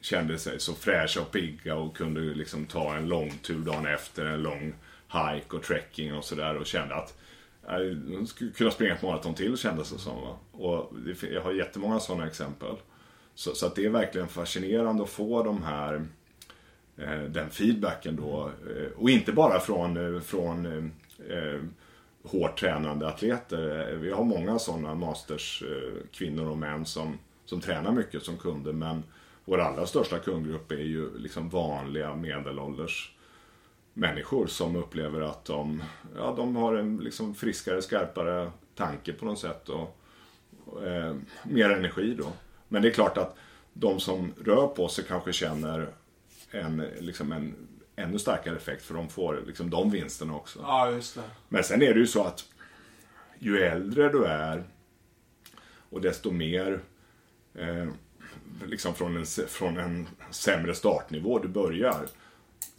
kände 0.02 0.38
sig 0.38 0.60
så 0.60 0.74
fräscha 0.74 1.22
och 1.22 1.32
pigga 1.32 1.76
och 1.76 1.98
kunde 1.98 2.20
liksom 2.20 2.66
ta 2.66 2.96
en 2.96 3.08
lång 3.08 3.32
tur 3.42 3.60
dagen 3.60 3.86
efter, 3.86 4.26
en 4.26 4.44
lång 4.44 4.74
hike 5.08 5.56
och 5.56 5.64
trekking 5.64 6.16
och 6.16 6.24
sådär 6.24 6.58
och 6.58 6.66
kände 6.66 6.96
att 6.96 7.18
de 8.08 8.28
skulle 8.28 8.52
kunna 8.52 8.72
springa 8.72 8.94
ett 8.94 9.02
maraton 9.02 9.34
till 9.34 9.58
kändes 9.58 9.92
det 9.92 10.00
som. 10.00 10.22
Va? 10.22 10.38
Och 10.52 10.94
jag 11.32 11.42
har 11.42 11.52
jättemånga 11.52 12.00
sådana 12.00 12.28
exempel. 12.28 12.76
Så, 13.36 13.56
så 13.56 13.66
att 13.66 13.76
det 13.76 13.86
är 13.86 13.90
verkligen 13.90 14.28
fascinerande 14.28 15.04
att 15.04 15.10
få 15.10 15.44
de 15.44 15.64
här 15.64 16.06
eh, 16.98 17.22
den 17.22 17.50
feedbacken 17.50 18.16
då. 18.16 18.52
Eh, 18.70 18.92
och 18.98 19.10
inte 19.10 19.32
bara 19.32 19.60
från, 19.60 20.16
eh, 20.16 20.22
från 20.22 20.66
eh, 21.30 21.62
hårt 22.24 22.60
tränande 22.60 23.08
atleter. 23.08 23.94
Vi 23.96 24.12
har 24.12 24.24
många 24.24 24.60
sådana 24.60 24.96
masters 24.96 25.64
eh, 25.64 26.02
kvinnor 26.12 26.50
och 26.50 26.58
män 26.58 26.86
som, 26.86 27.20
som 27.46 27.62
tränar 27.62 27.92
mycket 27.92 28.24
som 28.24 28.38
kunder 28.38 28.74
men 28.74 29.04
vår 29.46 29.60
allra 29.60 29.86
största 29.86 30.20
kundgrupp 30.20 30.72
är 30.72 30.76
ju 30.76 31.18
liksom 31.18 31.50
vanliga 31.50 32.16
medelålders 32.16 33.16
människor 33.94 34.48
som 34.48 34.76
upplever 34.76 35.22
att 35.22 35.46
de, 35.46 35.84
ja, 36.18 36.34
de 36.38 36.56
har 36.56 36.76
en 36.76 36.98
liksom 36.98 37.36
friskare, 37.36 37.82
skarpare 37.82 38.52
tanke 38.76 39.14
på 39.14 39.26
något 39.26 39.40
sätt 39.40 39.70
och, 39.70 40.00
och 40.66 40.88
eh, 40.88 41.16
mer 41.44 41.70
energi 41.70 42.16
då. 42.18 42.28
Men 42.68 42.82
det 42.82 42.88
är 42.88 42.94
klart 42.94 43.18
att 43.18 43.36
de 43.74 44.00
som 44.00 44.34
rör 44.44 44.68
på 44.68 44.88
sig 44.88 45.06
kanske 45.08 45.34
känner 45.34 45.90
en, 46.52 46.78
liksom 47.00 47.32
en 47.32 47.56
ännu 48.00 48.20
starkare 48.20 48.56
effekt 48.56 48.84
för 48.84 48.94
de 48.94 49.10
får 49.10 49.44
liksom 49.48 49.70
de 49.70 49.90
vinsterna 49.90 50.36
också. 50.36 50.60
Ja, 50.62 50.92
just 50.92 51.16
det. 51.16 51.22
Men 51.50 51.64
sen 51.64 51.82
är 51.82 51.94
det 51.94 52.00
ju 52.00 52.08
så 52.08 52.24
att 52.24 52.46
ju 53.40 53.58
äldre 53.58 54.10
du 54.10 54.26
är 54.26 54.64
och 55.90 56.02
desto 56.02 56.32
mer 56.32 56.80
eh, 57.54 57.88
liksom 58.66 58.94
från 58.96 59.18
en, 59.18 59.26
från 59.26 59.78
en 59.78 60.08
sämre 60.32 60.76
startnivå 60.76 61.40
du 61.40 61.48
börjar 61.48 62.08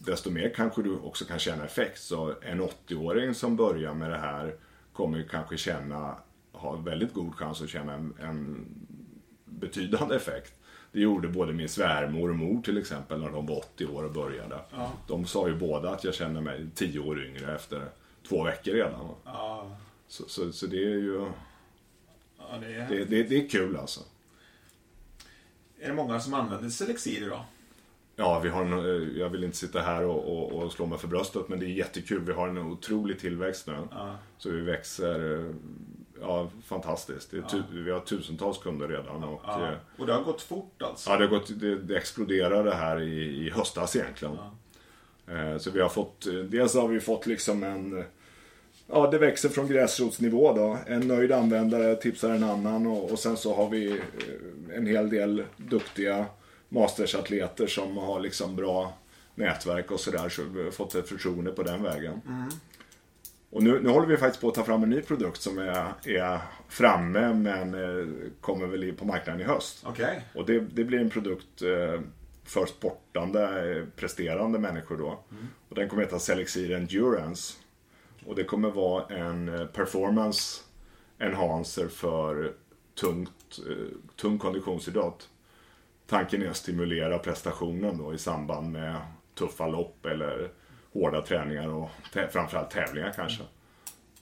desto 0.05 0.31
mer 0.31 0.53
kanske 0.57 0.83
du 0.83 0.97
också 0.97 1.25
kan 1.25 1.39
känna 1.39 1.65
effekt. 1.65 2.01
Så 2.01 2.35
en 2.43 2.61
80-åring 2.61 3.35
som 3.35 3.57
börjar 3.57 3.95
med 3.95 4.11
det 4.11 4.19
här 4.19 4.55
kommer 4.93 5.19
ju 5.19 5.29
kanske 5.29 5.57
känna, 5.57 6.17
ha 6.53 6.77
väldigt 6.77 7.15
god 7.15 7.35
chans 7.35 7.63
att 7.63 7.69
känna 7.69 7.95
en, 7.95 8.15
en 8.21 8.67
betydande 9.45 10.17
effekt. 10.17 10.60
Det 10.93 11.01
gjorde 11.01 11.29
både 11.29 11.53
min 11.53 11.69
svärmor 11.69 12.31
och 12.31 12.37
mor 12.37 12.63
till 12.63 12.79
exempel 12.79 13.21
när 13.21 13.31
de 13.31 13.47
var 13.47 13.59
80 13.59 13.87
år 13.87 14.05
och 14.05 14.13
började. 14.13 14.61
Ja. 14.71 14.93
De 15.07 15.27
sa 15.27 15.49
ju 15.49 15.55
båda 15.55 15.91
att 15.91 16.05
jag 16.05 16.15
känner 16.15 16.41
mig 16.41 16.67
10 16.75 17.01
år 17.01 17.25
yngre 17.25 17.55
efter 17.55 17.89
två 18.29 18.45
veckor 18.45 18.73
redan. 18.73 19.09
Ja. 19.25 19.77
Så, 20.09 20.29
så, 20.29 20.53
så, 20.53 20.67
det 20.67 20.77
är 20.77 20.99
ju... 20.99 21.27
Ja, 22.39 22.45
det, 22.61 22.75
är... 22.75 22.89
Det, 22.89 23.05
det, 23.05 23.23
det, 23.23 23.45
är 23.45 23.49
kul 23.49 23.77
alltså. 23.77 24.01
Är 25.81 25.89
det 25.89 25.95
många 25.95 26.21
som 26.21 26.35
använder 26.35 26.71
Selexir 26.71 27.23
idag? 27.23 27.45
Ja, 28.17 28.39
vi 28.39 28.49
har 28.49 28.65
en, 28.65 29.19
jag 29.19 29.29
vill 29.29 29.45
inte 29.45 29.57
sitta 29.57 29.81
här 29.81 30.05
och, 30.05 30.37
och, 30.37 30.63
och, 30.63 30.73
slå 30.73 30.87
mig 30.87 30.99
för 30.99 31.09
bröstet 31.09 31.49
men 31.49 31.61
det 31.61 31.67
är 31.67 31.69
jättekul. 31.69 32.25
Vi 32.25 32.33
har 32.33 32.49
en 32.49 32.59
otrolig 32.59 33.19
tillväxt 33.19 33.67
nu. 33.67 33.77
Ja. 33.91 34.17
Så 34.39 34.51
vi 34.51 34.61
växer 34.61 35.53
ja, 36.21 36.49
fantastiskt. 36.65 37.33
Ja. 37.33 37.63
Vi 37.73 37.91
har 37.91 38.01
tusentals 38.01 38.59
kunder 38.59 38.89
redan. 38.89 39.25
Och, 39.25 39.41
ja. 39.47 39.69
Eh, 39.69 39.75
och 39.99 40.07
det 40.07 40.13
har 40.13 40.23
gått 40.23 40.43
fort 40.43 40.83
alltså? 40.83 41.11
Ja, 41.11 41.17
det, 41.17 41.25
har 41.25 41.31
gått, 41.31 41.61
det, 41.61 41.79
det 41.79 41.97
exploderade 41.97 42.75
här 42.75 43.01
i, 43.01 43.47
i 43.47 43.51
höstas 43.51 43.97
egentligen. 43.97 44.39
Ja. 45.27 45.35
Eh, 45.35 45.59
så 45.59 45.71
vi 45.71 45.81
har 45.81 45.89
fått, 45.89 46.27
dels 46.49 46.75
har 46.75 46.89
vi 46.89 47.01
fått 47.01 47.27
liksom 47.27 47.63
en 47.63 48.05
Ja, 48.93 49.11
det 49.11 49.19
växer 49.19 49.49
från 49.49 49.69
gräsrotsnivå 49.69 50.53
då. 50.53 50.79
En 50.87 51.01
nöjd 51.01 51.33
användare 51.33 51.97
tipsar 51.97 52.31
en 52.31 52.45
annan 52.45 52.87
och, 52.87 53.11
och 53.11 53.19
sen 53.19 53.37
så 53.37 53.55
har 53.55 53.69
vi 53.69 53.91
eh, 53.91 54.77
en 54.77 54.87
hel 54.87 55.11
del 55.11 55.45
duktiga 55.57 56.27
mastersatleter 56.69 57.67
som 57.67 57.97
har 57.97 58.21
liksom 58.21 58.57
bra 58.57 58.93
nätverk 59.35 59.91
och 59.91 60.01
sådär. 60.01 60.29
Så 60.29 60.43
vi 60.43 60.65
har 60.65 60.71
fått 60.71 60.95
ett 60.95 61.09
förtroende 61.09 61.51
på 61.51 61.63
den 61.63 61.83
vägen. 61.83 62.21
Mm. 62.27 62.51
Och 63.51 63.63
nu, 63.63 63.81
nu 63.81 63.89
håller 63.89 64.07
vi 64.07 64.17
faktiskt 64.17 64.41
på 64.41 64.49
att 64.49 64.55
ta 64.55 64.65
fram 64.65 64.83
en 64.83 64.91
ny 64.91 65.03
produkt 65.03 65.43
som 65.43 65.59
är, 65.59 65.93
är 66.05 66.41
framme 66.69 67.35
men 67.35 67.75
eh, 67.75 68.07
kommer 68.41 68.67
väl 68.67 68.93
på 68.93 69.05
marknaden 69.05 69.41
i 69.41 69.45
höst. 69.45 69.87
Okay. 69.87 70.21
Och 70.35 70.47
det, 70.47 70.61
det 70.61 70.85
blir 70.85 70.99
en 70.99 71.11
produkt 71.11 71.63
eh, 71.63 72.01
för 72.45 72.67
sportande, 72.67 73.77
eh, 73.77 73.85
presterande 73.97 74.59
människor 74.59 74.97
då. 74.97 75.07
Mm. 75.31 75.49
Och 75.69 75.75
den 75.75 75.89
kommer 75.89 76.03
heta 76.03 76.19
Selexir 76.19 76.71
Endurance. 76.71 77.55
Och 78.27 78.35
det 78.35 78.45
kommer 78.45 78.71
vara 78.71 79.17
en 79.17 79.69
performance 79.73 80.63
enhancer 81.19 81.89
för 81.89 82.53
tungt, 83.01 83.59
tung 84.17 84.39
konditionsidrott. 84.39 85.29
Tanken 86.07 86.43
är 86.43 86.51
att 86.51 86.57
stimulera 86.57 87.19
prestationen 87.19 87.99
då 87.99 88.15
i 88.15 88.19
samband 88.19 88.73
med 88.73 88.97
tuffa 89.35 89.67
lopp 89.67 90.07
eller 90.07 90.51
hårda 90.93 91.23
träningar 91.23 91.69
och 91.69 91.91
framförallt 92.33 92.71
tävlingar 92.71 93.13
kanske. 93.17 93.43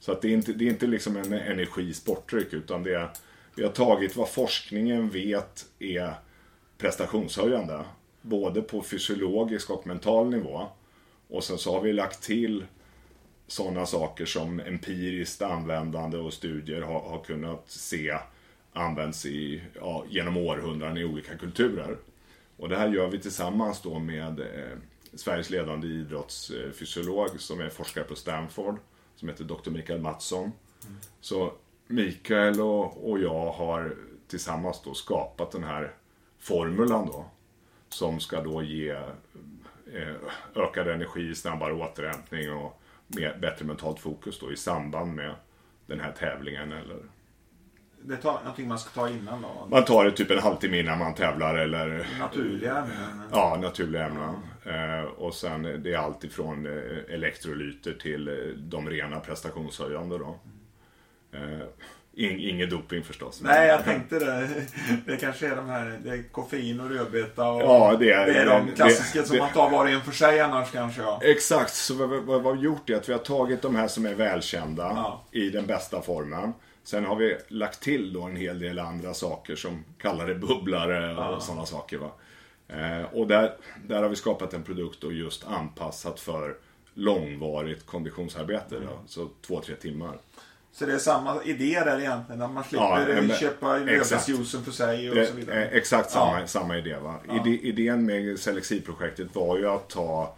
Så 0.00 0.12
att 0.12 0.22
det 0.22 0.28
är 0.28 0.32
inte, 0.32 0.52
det 0.52 0.64
är 0.64 0.70
inte 0.70 0.86
liksom 0.86 1.16
en 1.16 1.32
energisportdryck 1.32 2.52
utan 2.52 2.82
det 2.82 2.94
är, 2.94 3.08
vi 3.54 3.62
har 3.62 3.70
tagit 3.70 4.16
vad 4.16 4.28
forskningen 4.28 5.10
vet 5.10 5.66
är 5.78 6.14
prestationshöjande. 6.78 7.84
Både 8.22 8.62
på 8.62 8.82
fysiologisk 8.82 9.70
och 9.70 9.86
mental 9.86 10.30
nivå. 10.30 10.66
Och 11.28 11.44
sen 11.44 11.58
så 11.58 11.72
har 11.72 11.80
vi 11.80 11.92
lagt 11.92 12.22
till 12.22 12.64
sådana 13.46 13.86
saker 13.86 14.26
som 14.26 14.60
empiriskt 14.60 15.42
användande 15.42 16.18
och 16.18 16.32
studier 16.32 16.82
har, 16.82 17.00
har 17.00 17.24
kunnat 17.24 17.70
se 17.70 18.18
används 18.72 19.26
i, 19.26 19.62
ja, 19.74 20.04
genom 20.08 20.36
århundraden 20.36 20.96
i 20.96 21.04
olika 21.04 21.36
kulturer. 21.36 21.96
Och 22.56 22.68
det 22.68 22.76
här 22.76 22.88
gör 22.88 23.08
vi 23.08 23.18
tillsammans 23.18 23.82
då 23.82 23.98
med 23.98 24.40
eh, 24.40 24.78
Sveriges 25.18 25.50
ledande 25.50 25.86
idrottsfysiolog 25.86 27.40
som 27.40 27.60
är 27.60 27.68
forskare 27.68 28.04
på 28.04 28.14
Stanford, 28.14 28.78
som 29.16 29.28
heter 29.28 29.44
Dr. 29.44 29.70
Mikael 29.70 30.00
Mattsson. 30.00 30.42
Mm. 30.42 30.98
Så 31.20 31.52
Mikael 31.86 32.60
och, 32.60 33.10
och 33.10 33.18
jag 33.18 33.52
har 33.52 33.96
tillsammans 34.28 34.82
då 34.84 34.94
skapat 34.94 35.50
den 35.50 35.64
här 35.64 35.94
formulan 36.38 37.06
då. 37.06 37.30
som 37.88 38.20
ska 38.20 38.40
då 38.40 38.62
ge 38.62 38.90
eh, 39.92 40.14
ökad 40.54 40.88
energi, 40.88 41.34
snabbare 41.34 41.72
återhämtning 41.72 42.52
och 42.52 42.80
mer, 43.06 43.38
bättre 43.40 43.64
mentalt 43.64 44.00
fokus 44.00 44.38
då 44.38 44.52
i 44.52 44.56
samband 44.56 45.14
med 45.14 45.34
den 45.86 46.00
här 46.00 46.12
tävlingen 46.12 46.72
eller 46.72 46.98
det 48.02 48.24
är 48.24 48.24
någonting 48.24 48.68
man 48.68 48.78
ska 48.78 48.90
ta 48.90 49.08
innan 49.08 49.42
då? 49.42 49.66
Man 49.70 49.84
tar 49.84 50.04
det 50.04 50.12
typ 50.12 50.30
en 50.30 50.38
halvtimme 50.38 50.78
innan 50.78 50.98
man 50.98 51.14
tävlar 51.14 51.54
eller... 51.54 52.06
Naturliga 52.18 52.76
ämnen? 52.78 53.22
Ja, 53.32 53.58
naturliga 53.62 54.06
ämnen. 54.06 54.34
Eh, 54.68 55.04
och 55.04 55.34
sen 55.34 55.62
det 55.62 55.94
är 55.94 55.98
allt 55.98 56.24
ifrån 56.24 56.66
eh, 56.66 57.14
elektrolyter 57.14 57.92
till 57.92 58.28
eh, 58.28 58.34
de 58.56 58.90
rena 58.90 59.20
prestationshöjande 59.20 60.18
då. 60.18 60.38
Inget 62.20 62.70
doping 62.70 63.04
förstås. 63.04 63.40
Nej, 63.42 63.68
jag 63.68 63.84
tänkte 63.84 64.18
det. 64.18 64.48
Det 65.06 65.16
kanske 65.16 65.46
är 65.46 65.56
de 65.56 65.68
här, 65.68 66.00
det 66.04 66.10
är 66.10 66.22
koffein 66.32 66.80
och 66.80 66.90
rödbeta 66.90 67.48
och 67.48 67.62
ja, 67.62 67.96
det 67.98 68.12
är, 68.12 68.26
det 68.26 68.38
är 68.38 68.46
de 68.46 68.74
klassiska 68.74 69.20
det, 69.20 69.26
som 69.26 69.38
man 69.38 69.52
tar 69.52 69.70
var 69.70 69.84
och 69.84 69.90
en 69.90 70.00
för 70.00 70.12
sig 70.12 70.40
annars 70.40 70.70
kanske. 70.72 71.02
Ja. 71.02 71.20
Exakt, 71.22 71.74
så 71.74 71.94
vad, 71.94 72.08
vad, 72.08 72.42
vad 72.42 72.42
vi 72.42 72.48
har 72.48 72.64
gjort 72.64 72.90
är 72.90 72.96
att 72.96 73.08
vi 73.08 73.12
har 73.12 73.20
tagit 73.20 73.62
de 73.62 73.76
här 73.76 73.88
som 73.88 74.06
är 74.06 74.14
välkända 74.14 74.82
ja. 74.82 75.24
i 75.30 75.50
den 75.50 75.66
bästa 75.66 76.02
formen. 76.02 76.52
Sen 76.84 77.04
har 77.04 77.16
vi 77.16 77.36
lagt 77.48 77.80
till 77.80 78.12
då 78.12 78.22
en 78.22 78.36
hel 78.36 78.58
del 78.58 78.78
andra 78.78 79.14
saker 79.14 79.56
som 79.56 79.84
kallar 79.98 80.26
det 80.26 80.34
bubblare 80.34 81.16
och 81.16 81.22
ja. 81.22 81.40
sådana 81.40 81.66
saker. 81.66 81.98
Va? 81.98 82.10
Eh, 82.68 83.02
och 83.12 83.26
där, 83.26 83.52
där 83.86 84.02
har 84.02 84.08
vi 84.08 84.16
skapat 84.16 84.54
en 84.54 84.62
produkt 84.62 85.04
och 85.04 85.12
just 85.12 85.46
anpassat 85.46 86.20
för 86.20 86.56
långvarigt 86.94 87.86
konditionsarbete. 87.86 88.76
Mm. 88.76 88.88
Då, 88.88 88.98
så 89.06 89.28
två, 89.46 89.60
tre 89.60 89.74
timmar. 89.74 90.18
Så 90.72 90.86
det 90.86 90.92
är 90.92 90.98
samma 90.98 91.42
idé 91.42 91.82
där 91.84 92.00
egentligen, 92.00 92.42
att 92.42 92.50
man 92.50 92.64
slipper 92.64 93.08
ja, 93.08 93.22
men, 93.22 93.36
köpa 93.36 93.78
lövbärsjuicen 93.78 94.64
för 94.64 94.70
sig 94.70 95.08
och 95.08 95.14
det, 95.14 95.26
så 95.26 95.34
vidare. 95.34 95.66
Exakt 95.66 96.10
samma, 96.10 96.40
ja. 96.40 96.46
samma 96.46 96.78
idé. 96.78 96.96
Va? 96.96 97.14
Ja. 97.28 97.46
idén 97.46 98.06
med 98.06 98.38
Selexivprojektet 98.38 99.34
var 99.34 99.58
ju 99.58 99.68
att 99.68 99.88
ta, 99.88 100.36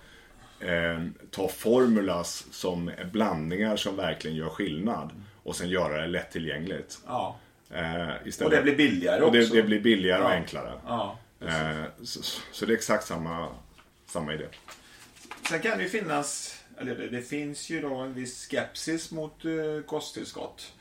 eh, 0.61 1.05
ta 1.31 1.49
formulas 1.49 2.47
som 2.51 2.91
blandningar 3.13 3.77
som 3.77 3.97
verkligen 3.97 4.37
gör 4.37 4.49
skillnad 4.49 5.11
och 5.43 5.57
sen 5.57 5.69
göra 5.69 6.01
det 6.01 6.07
lättillgängligt. 6.07 6.99
Ja. 7.07 7.37
Eh. 7.71 8.45
Och 8.45 8.51
det 8.51 8.63
blir 8.63 8.77
billigare 8.77 9.23
och 9.23 9.33
det, 9.33 9.41
också. 9.41 9.55
Det 9.55 9.63
blir 9.63 9.81
billigare 9.81 10.23
och 10.23 10.31
enklare. 10.31 10.73
Eh, 11.41 11.85
så, 12.03 12.23
så, 12.53 12.67
det 12.67 12.73
är 12.73 12.77
exakt 12.77 13.07
samma, 13.07 13.49
samma 14.07 14.35
idé. 14.35 14.47
Sen 15.49 15.61
kan 15.61 15.79
det 15.79 15.85
ju 15.85 15.91
finnas 15.91 16.61
eller 16.81 16.95
det, 16.95 17.09
det 17.09 17.23
finns 17.23 17.71
ju 17.71 17.81
då 17.81 17.95
en 17.95 18.15
viss 18.15 18.49
skepsis 18.51 19.11
mot 19.11 19.45
uh, 19.45 19.83
kosttillskott. 19.83 20.73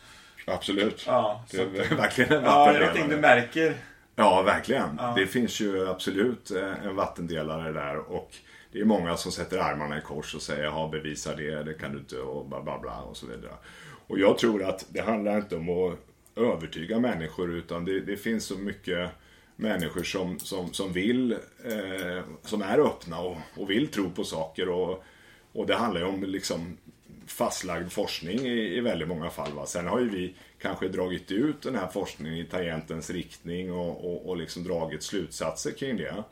Absolut. 0.47 1.03
Ja, 1.07 1.43
det 1.51 1.57
är 1.57 1.95
verkligen 1.95 2.33
en 2.33 2.43
Ja, 2.43 2.71
det 2.71 2.77
är 2.77 2.79
någonting 2.79 3.09
du 3.09 3.17
märker. 3.17 3.77
Ja, 4.15 4.41
verkligen. 4.41 4.95
Ja. 4.97 5.13
Det 5.17 5.27
finns 5.27 5.59
ju 5.59 5.89
absolut 5.89 6.51
eh, 6.51 6.85
en 6.85 6.95
vattendelare 6.95 7.71
där 7.71 7.97
och 7.97 8.35
det 8.71 8.79
är 8.79 8.85
många 8.85 9.17
som 9.17 9.31
sätter 9.31 9.57
armarna 9.57 9.97
i 9.97 10.01
kors 10.01 10.35
och 10.35 10.41
säger 10.41 10.63
ja, 10.63 10.89
bevisa 10.91 11.35
det, 11.35 11.63
det 11.63 11.73
kan 11.73 11.91
du 11.91 11.99
inte 11.99 12.17
och 12.17 12.45
bla 12.45 12.61
bla 12.61 12.79
bla 12.79 13.01
och 13.01 13.17
så 13.17 13.27
vidare. 13.27 13.53
Och 14.07 14.19
jag 14.19 14.37
tror 14.37 14.63
att 14.63 14.85
det 14.89 15.01
handlar 15.01 15.37
inte 15.37 15.55
om 15.55 15.69
att 15.69 15.99
övertyga 16.35 16.99
människor 16.99 17.53
utan 17.53 17.85
det, 17.85 17.99
det 17.99 18.17
finns 18.17 18.45
så 18.45 18.57
mycket 18.57 19.11
människor 19.59 20.03
som, 20.03 20.39
som, 20.39 20.73
som 20.73 20.93
vill, 20.93 21.31
eh, 21.65 22.23
som 22.43 22.61
är 22.61 22.79
öppna 22.79 23.19
och, 23.19 23.37
och 23.55 23.69
vill 23.69 23.87
tro 23.87 24.09
på 24.09 24.23
saker 24.23 24.69
och 24.69 25.03
och 25.51 25.67
det 25.67 25.75
handlar 25.75 26.01
ju 26.01 26.07
om 26.07 26.23
liksom 26.23 26.77
fastlagd 27.25 27.91
forskning 27.91 28.39
i, 28.39 28.77
i 28.77 28.79
väldigt 28.79 29.07
många 29.07 29.29
fall. 29.29 29.53
Va? 29.53 29.65
Sen 29.65 29.87
har 29.87 29.99
ju 29.99 30.09
vi 30.09 30.35
kanske 30.61 30.87
dragit 30.87 31.31
ut 31.31 31.61
den 31.61 31.75
här 31.75 31.87
forskningen 31.87 32.37
i 32.37 32.45
tangentens 32.45 33.09
riktning 33.09 33.73
och, 33.73 34.05
och, 34.05 34.29
och 34.29 34.37
liksom 34.37 34.63
dragit 34.63 35.03
slutsatser 35.03 35.71
kring 35.71 35.97
det. 35.97 36.23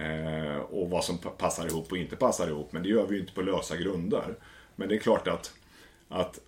Eh, 0.00 0.56
och 0.56 0.90
vad 0.90 1.04
som 1.04 1.18
passar 1.18 1.66
ihop 1.66 1.92
och 1.92 1.98
inte 1.98 2.16
passar 2.16 2.48
ihop. 2.48 2.72
Men 2.72 2.82
det 2.82 2.88
gör 2.88 3.06
vi 3.06 3.14
ju 3.14 3.20
inte 3.20 3.32
på 3.32 3.42
lösa 3.42 3.76
grunder. 3.76 4.34
Men 4.76 4.88
det 4.88 4.94
är 4.94 5.00
klart 5.00 5.28
att, 5.28 5.54
att 6.08 6.40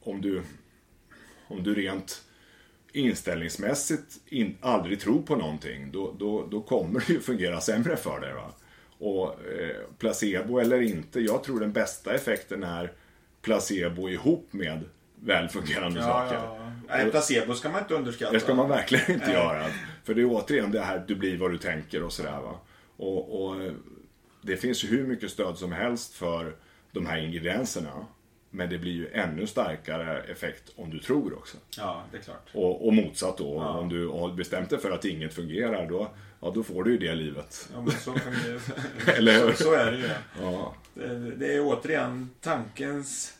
om, 0.00 0.20
du, 0.20 0.42
om 1.48 1.62
du 1.62 1.74
rent 1.74 2.24
inställningsmässigt 2.92 4.16
in, 4.26 4.58
aldrig 4.60 5.00
tror 5.00 5.22
på 5.22 5.36
någonting, 5.36 5.92
då, 5.92 6.14
då, 6.18 6.46
då 6.50 6.60
kommer 6.62 7.04
det 7.06 7.12
ju 7.12 7.20
fungera 7.20 7.60
sämre 7.60 7.96
för 7.96 8.20
dig. 8.20 8.32
Va? 8.32 8.52
Och 8.98 9.28
eh, 9.28 9.76
placebo 9.98 10.58
eller 10.58 10.80
inte, 10.80 11.20
jag 11.20 11.44
tror 11.44 11.60
den 11.60 11.72
bästa 11.72 12.14
effekten 12.14 12.62
är 12.62 12.92
placebo 13.42 14.08
ihop 14.08 14.48
med 14.50 14.84
välfungerande 15.20 16.00
ja, 16.00 16.06
saker. 16.06 16.34
Ja. 16.34 16.72
Nej, 16.88 17.10
placebo 17.10 17.54
ska 17.54 17.68
man 17.68 17.82
inte 17.82 17.94
underskatta. 17.94 18.32
Det 18.32 18.40
ska 18.40 18.54
man 18.54 18.68
verkligen 18.68 19.10
inte 19.10 19.26
Nej. 19.26 19.34
göra. 19.34 19.66
För 20.04 20.14
det 20.14 20.20
är 20.20 20.26
återigen 20.30 20.72
det 20.72 20.80
här, 20.80 21.04
du 21.08 21.14
blir 21.14 21.38
vad 21.38 21.50
du 21.50 21.58
tänker 21.58 22.02
och 22.02 22.12
sådär 22.12 22.40
va. 22.40 22.60
Och, 22.96 23.44
och 23.44 23.62
eh, 23.62 23.72
det 24.42 24.56
finns 24.56 24.84
ju 24.84 24.88
hur 24.88 25.06
mycket 25.06 25.30
stöd 25.30 25.58
som 25.58 25.72
helst 25.72 26.14
för 26.14 26.56
de 26.92 27.06
här 27.06 27.18
ingredienserna. 27.18 28.06
Men 28.50 28.70
det 28.70 28.78
blir 28.78 28.92
ju 28.92 29.08
ännu 29.08 29.46
starkare 29.46 30.22
effekt 30.22 30.72
om 30.76 30.90
du 30.90 30.98
tror 30.98 31.38
också. 31.38 31.56
Ja, 31.76 32.02
det 32.10 32.16
är 32.16 32.22
klart. 32.22 32.48
Och, 32.52 32.86
och 32.86 32.94
motsatt 32.94 33.38
då, 33.38 33.54
ja. 33.54 33.78
om 33.78 33.88
du 33.88 34.08
har 34.08 34.32
bestämt 34.32 34.70
dig 34.70 34.78
för 34.78 34.90
att 34.90 35.04
inget 35.04 35.34
fungerar 35.34 35.86
då 35.88 36.10
ja 36.40 36.52
då 36.54 36.62
får 36.62 36.84
du 36.84 36.90
ju 36.90 36.98
det 36.98 37.14
livet. 37.14 37.68
Ja, 37.74 37.80
men 37.80 37.90
så, 37.90 38.14
Eller 39.12 39.32
hur? 39.32 39.52
Så, 39.52 39.62
så, 39.62 39.72
är 39.72 39.92
det 39.92 39.98
ju. 39.98 40.10
Ja. 40.42 40.74
Det, 40.94 41.30
det, 41.36 41.54
är 41.54 41.60
återigen 41.66 42.30
tankens... 42.40 43.34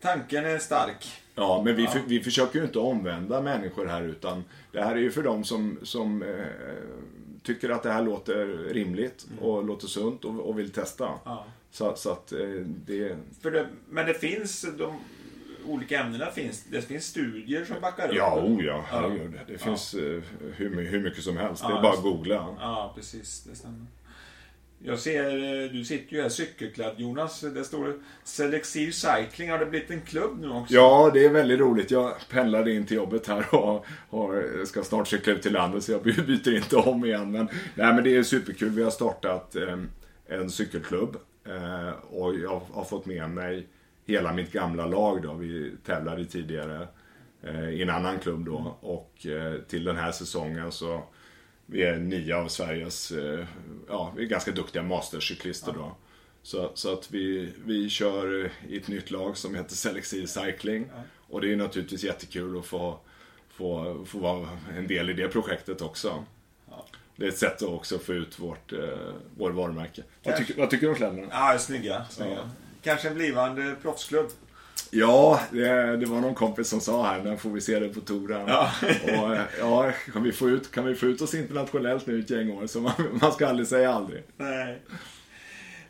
Tanken 0.00 0.44
är 0.44 0.58
stark. 0.58 1.22
Ja, 1.34 1.62
men 1.64 1.76
vi, 1.76 1.84
ja. 1.84 1.90
För, 1.90 2.00
vi 2.06 2.20
försöker 2.20 2.58
ju 2.58 2.64
inte 2.64 2.78
omvända 2.78 3.40
människor 3.40 3.86
här 3.86 4.02
utan 4.02 4.44
det 4.72 4.82
här 4.82 4.92
är 4.92 5.00
ju 5.00 5.10
för 5.10 5.22
dem 5.22 5.44
som, 5.44 5.78
som 5.82 6.22
eh, 6.22 6.28
tycker 7.42 7.70
att 7.70 7.82
det 7.82 7.90
här 7.90 8.02
låter 8.02 8.46
rimligt 8.72 9.26
mm. 9.30 9.44
och 9.44 9.64
låter 9.64 9.86
sunt 9.86 10.24
och, 10.24 10.40
och 10.40 10.58
vill 10.58 10.70
testa. 10.70 11.10
Ja. 11.24 11.46
Så, 11.70 11.94
så 11.96 12.12
att 12.12 12.32
eh, 12.32 12.38
det... 12.86 13.16
det... 13.42 13.66
Men 13.88 14.06
det 14.06 14.14
finns 14.14 14.66
de 14.78 14.94
olika 15.66 16.00
ämnena 16.00 16.26
finns. 16.26 16.64
Det 16.64 16.82
finns 16.82 17.04
studier 17.04 17.64
som 17.64 17.80
backar 17.80 18.08
upp. 18.08 18.14
Ja, 18.14 18.42
oh 18.42 18.64
ja, 18.64 18.84
herregud. 18.88 19.40
Det 19.46 19.58
finns. 19.58 19.94
Eh, 19.94 20.22
hur, 20.56 20.82
hur 20.82 21.00
mycket 21.00 21.24
som 21.24 21.36
helst. 21.36 21.62
Det 21.62 21.72
är 21.72 21.82
bara 21.82 21.92
att 21.92 22.02
googla. 22.02 22.56
Ja, 22.60 22.92
precis. 22.96 23.42
Det 23.42 23.56
stämmer. 23.56 23.86
Jag 24.82 24.98
ser, 24.98 25.62
eh, 25.64 25.70
du 25.70 25.84
sitter 25.84 26.16
ju 26.16 26.22
här 26.22 26.28
cykelklädd 26.28 26.94
Jonas. 26.96 27.40
Det 27.40 27.64
står 27.64 28.00
Selective 28.24 28.92
Cycling. 28.92 29.50
Har 29.50 29.58
det 29.58 29.66
blivit 29.66 29.90
en 29.90 30.00
klubb 30.00 30.40
nu 30.40 30.50
också? 30.50 30.74
Ja, 30.74 31.10
det 31.14 31.24
är 31.24 31.30
väldigt 31.30 31.60
roligt. 31.60 31.90
Jag 31.90 32.14
pendlade 32.30 32.74
in 32.74 32.86
till 32.86 32.96
jobbet 32.96 33.26
här 33.26 33.54
och 33.54 33.86
har, 34.10 34.64
ska 34.64 34.82
snart 34.82 35.08
cykla 35.08 35.32
ut 35.32 35.42
till 35.42 35.52
landet 35.52 35.84
så 35.84 35.92
jag 35.92 36.02
byter 36.26 36.56
inte 36.56 36.76
om 36.76 37.04
igen. 37.04 37.30
Men, 37.30 37.48
nej, 37.74 37.94
men 37.94 38.04
det 38.04 38.16
är 38.16 38.22
superkul. 38.22 38.70
Vi 38.70 38.82
har 38.82 38.90
startat 38.90 39.56
en 40.28 40.50
cykelklubb 40.50 41.16
eh, 41.56 41.90
och 41.90 42.34
jag 42.36 42.60
har 42.72 42.84
fått 42.84 43.06
med 43.06 43.30
mig 43.30 43.66
hela 44.06 44.32
mitt 44.32 44.52
gamla 44.52 44.86
lag 44.86 45.22
då. 45.22 45.34
Vi 45.34 45.72
tävlade 45.84 46.24
tidigare 46.24 46.88
eh, 47.42 47.68
i 47.70 47.82
en 47.82 47.90
annan 47.90 48.18
klubb 48.18 48.44
då 48.44 48.76
och 48.80 49.26
eh, 49.26 49.60
till 49.60 49.84
den 49.84 49.96
här 49.96 50.12
säsongen 50.12 50.72
så 50.72 51.02
vi 51.66 51.82
är 51.82 51.98
nio 51.98 52.36
av 52.36 52.48
Sveriges, 52.48 53.10
eh, 53.10 53.46
ja 53.88 54.12
vi 54.16 54.24
är 54.24 54.28
ganska 54.28 54.52
duktiga 54.52 54.82
mastercyklister 54.82 55.72
då. 55.72 55.96
Så, 56.42 56.70
så 56.74 56.92
att 56.92 57.10
vi, 57.10 57.52
vi 57.64 57.88
kör 57.88 58.50
i 58.68 58.76
ett 58.76 58.88
nytt 58.88 59.10
lag 59.10 59.36
som 59.36 59.54
heter 59.54 59.74
Selexil 59.74 60.28
Cycling. 60.28 60.90
Och 61.16 61.40
det 61.40 61.52
är 61.52 61.56
naturligtvis 61.56 62.04
jättekul 62.04 62.58
att 62.58 62.66
få, 62.66 62.98
få, 63.48 64.04
få 64.06 64.18
vara 64.18 64.48
en 64.76 64.86
del 64.86 65.10
i 65.10 65.12
det 65.12 65.28
projektet 65.28 65.82
också. 65.82 66.24
Det 67.20 67.26
är 67.26 67.28
ett 67.28 67.38
sätt 67.38 67.62
att 67.62 67.68
också 67.68 67.98
få 67.98 68.12
ut 68.12 68.38
vårt, 68.38 68.72
eh, 68.72 68.78
vår 69.36 69.50
varumärke. 69.50 70.02
Vad 70.22 70.36
tycker, 70.36 70.54
vad 70.56 70.70
tycker 70.70 70.86
du 70.86 70.90
om 70.90 70.96
kläderna? 70.96 71.26
Ja, 71.30 71.58
snygga. 71.58 72.04
snygga. 72.10 72.32
Ja. 72.32 72.50
Kanske 72.82 73.08
en 73.08 73.14
blivande 73.14 73.74
proffsklubb? 73.82 74.26
Ja, 74.90 75.40
det, 75.50 75.96
det, 75.96 76.06
var 76.06 76.20
någon 76.20 76.34
kompis 76.34 76.68
som 76.68 76.80
sa 76.80 77.06
här, 77.06 77.22
när 77.22 77.36
får 77.36 77.50
vi 77.50 77.60
se 77.60 77.78
det 77.78 77.88
på 77.88 78.00
touren. 78.00 78.44
Ja. 78.46 78.70
Och, 79.04 79.36
ja, 79.58 79.92
kan 80.12 80.22
vi, 80.22 80.32
få 80.32 80.48
ut, 80.48 80.70
kan 80.70 80.84
vi 80.84 80.94
få 80.94 81.06
ut 81.06 81.20
oss 81.20 81.34
internationellt 81.34 82.06
nu 82.06 82.20
ett 82.20 82.30
gäng 82.30 82.50
år? 82.50 82.66
Så 82.66 82.80
man, 82.80 82.92
man 83.20 83.32
ska 83.32 83.48
aldrig 83.48 83.68
säga 83.68 83.92
aldrig. 83.92 84.22
Nej. 84.36 84.82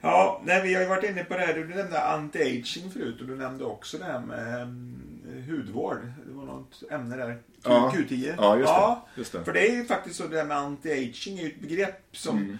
Ja, 0.00 0.42
nej, 0.44 0.62
vi 0.62 0.74
har 0.74 0.82
ju 0.82 0.88
varit 0.88 1.10
inne 1.10 1.24
på 1.24 1.34
det 1.34 1.40
här. 1.40 1.54
Du 1.54 1.64
nämnde 1.64 1.98
anti-aging 1.98 2.90
förut 2.92 3.20
och 3.20 3.26
du 3.26 3.36
nämnde 3.36 3.64
också 3.64 3.98
det 3.98 4.04
här 4.04 4.20
med 4.20 4.62
um, 4.62 5.02
hudvård. 5.50 5.98
Det 6.26 6.32
var 6.32 6.44
något 6.44 6.82
ämne 6.90 7.16
där. 7.16 7.38
Ja. 7.64 7.92
Q10. 7.96 8.34
Ja, 8.38 8.56
just 8.56 8.68
det. 8.68 8.72
Ja, 8.72 9.06
just 9.14 9.32
det. 9.32 9.44
För 9.44 9.52
det 9.52 9.68
är 9.68 9.76
ju 9.76 9.84
faktiskt 9.84 10.16
så 10.16 10.26
det 10.26 10.36
där 10.36 10.44
med 10.44 10.56
anti-aging 10.56 11.38
är 11.38 11.42
ju 11.42 11.48
ett 11.48 11.60
begrepp 11.60 12.16
som 12.16 12.36
mm 12.38 12.58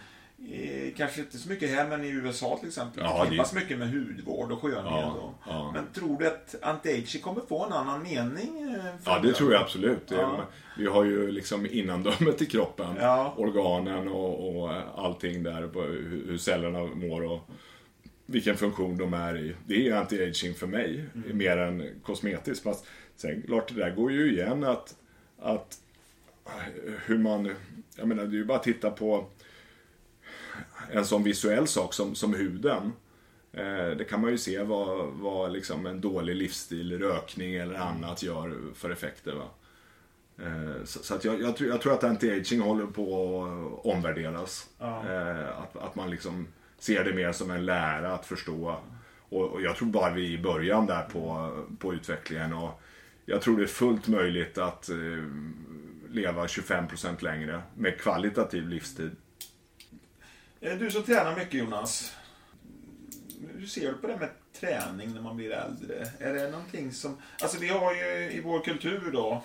Eh, 0.48 0.94
kanske 0.96 1.20
inte 1.20 1.38
så 1.38 1.48
mycket 1.48 1.70
här, 1.70 1.88
men 1.88 2.05
i 2.05 2.09
USA 2.09 2.57
till 2.61 2.68
exempel. 2.68 3.03
Ja, 3.05 3.22
det 3.24 3.28
knippar 3.28 3.55
mycket 3.55 3.78
med 3.78 3.90
hudvård 3.90 4.53
och 4.53 4.62
skönhet. 4.62 4.84
Ja, 4.84 5.34
ja. 5.46 5.72
Men 5.74 5.86
tror 5.94 6.18
du 6.18 6.26
att 6.26 6.55
anti-aging 6.62 7.20
kommer 7.20 7.40
få 7.40 7.64
en 7.64 7.72
annan 7.72 8.03
mening? 8.03 8.74
Eh, 8.74 8.94
ja, 9.05 9.18
det 9.18 9.32
tror 9.32 9.53
jag 9.53 9.62
absolut. 9.62 10.05
Ja. 10.09 10.44
Vi 10.78 10.86
har 10.86 11.05
ju 11.05 11.30
liksom 11.30 11.66
innandömet 11.70 12.42
i 12.42 12.46
kroppen. 12.46 12.86
Organen 13.36 14.09
och, 14.09 14.62
och 14.62 14.72
allting 14.96 15.42
där. 15.42 15.70
Hur 16.26 16.38
cellerna 16.38 16.84
mår 16.84 17.24
och 17.24 17.40
vilken 18.26 18.57
funktion 18.57 18.96
de 18.96 19.14
är 19.14 19.38
i. 19.38 19.57
Det 19.66 19.74
är 19.74 19.80
ju 19.80 19.92
anti-aging 19.92 20.55
för 20.55 20.66
mig. 20.66 21.05
Mm. 21.14 21.38
Mer 21.38 21.57
än 21.57 22.01
kosmetiskt. 22.03 22.64
Fast 22.64 22.86
sen 23.21 23.43
klart, 23.43 23.68
det 23.68 23.75
där 23.75 23.91
går 23.91 24.12
ju 24.12 24.33
igen 24.33 24.64
att, 24.64 24.97
att 25.39 25.81
hur 27.05 27.18
man... 27.18 27.55
Jag 27.97 28.09
menar, 28.09 28.25
det 28.25 28.37
är 28.37 28.39
ju 28.39 28.45
bara 28.45 28.59
att 28.59 28.64
titta 28.64 28.91
på 28.91 29.27
en 30.91 31.05
sån 31.05 31.23
visuell 31.23 31.66
sak 31.66 31.95
som, 31.95 32.14
som 32.14 32.35
huden. 32.35 32.93
Eh, 33.53 33.91
det 33.99 34.07
kan 34.09 34.21
man 34.21 34.31
ju 34.31 34.39
se 34.39 34.62
vad, 34.62 35.09
vad 35.09 35.53
liksom 35.53 35.87
en 35.87 36.01
dålig 36.01 36.37
livsstil, 36.37 36.99
rökning 36.99 37.55
eller 37.55 37.75
annat 37.75 38.23
gör 38.23 38.57
för 38.75 38.91
effekter. 38.91 39.33
Va? 39.33 39.49
Eh, 40.39 40.85
så, 40.85 41.03
så 41.03 41.14
att 41.14 41.25
jag, 41.25 41.41
jag, 41.41 41.57
tror, 41.57 41.71
jag 41.71 41.81
tror 41.81 41.93
att 41.93 42.03
anti-aging 42.03 42.61
håller 42.61 42.87
på 42.87 43.03
att 43.43 43.87
omvärderas. 43.87 44.68
Ja. 44.79 45.09
Eh, 45.09 45.59
att, 45.59 45.77
att 45.77 45.95
man 45.95 46.11
liksom 46.11 46.47
ser 46.79 47.05
det 47.05 47.14
mer 47.14 47.33
som 47.33 47.51
en 47.51 47.66
lära 47.66 48.14
att 48.14 48.27
förstå. 48.27 48.77
Och, 49.18 49.45
och 49.45 49.62
jag 49.62 49.77
tror 49.77 49.89
bara 49.89 50.11
vi 50.11 50.35
är 50.35 50.39
i 50.39 50.43
början 50.43 50.87
där 50.87 51.03
på, 51.03 51.57
på 51.79 51.95
utvecklingen. 51.95 52.53
Och 52.53 52.81
jag 53.31 53.43
tror 53.43 53.57
det 53.57 53.62
är 53.62 53.66
fullt 53.66 54.09
möjligt 54.09 54.59
att 54.59 54.89
eh, 54.89 54.97
leva 56.11 56.47
25% 56.47 57.24
längre 57.24 57.62
med 57.76 57.99
kvalitativ 57.99 58.68
livstid. 58.68 59.16
Eh, 60.61 60.78
Du 60.78 60.91
som 60.91 61.03
tränar 61.03 61.37
mycket 61.37 61.55
Jonas. 61.55 62.12
Hur 63.57 63.66
ser 63.66 63.93
du 63.93 63.95
på 63.99 64.07
det 64.07 64.16
med 64.16 64.28
träning 64.61 65.14
när 65.14 65.20
man 65.22 65.37
blir 65.37 65.51
äldre? 65.51 66.07
Är 66.18 66.35
det 66.35 66.51
någonting 66.51 66.93
som... 66.93 67.16
Alltså 67.43 67.59
vi 67.59 67.68
har 67.68 67.95
ju 67.95 68.31
i 68.33 68.41
vår 68.45 68.64
kultur 68.64 69.11
då 69.12 69.43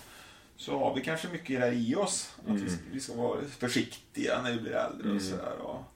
så 0.57 0.79
har 0.79 0.95
vi 0.95 1.01
kanske 1.01 1.27
mycket 1.27 1.59
det 1.59 1.65
här 1.65 1.71
i 1.71 1.95
oss. 1.95 2.35
Att 2.47 2.61
vi, 2.61 2.69
ska, 2.69 2.79
vi 2.91 2.99
ska 2.99 3.13
vara 3.13 3.41
försiktiga 3.59 4.41
när 4.41 4.51
vi 4.53 4.59
blir 4.61 4.71
äldre 4.73 5.11
och 5.11 5.21
sådär. 5.21 5.57
Och, 5.61 5.94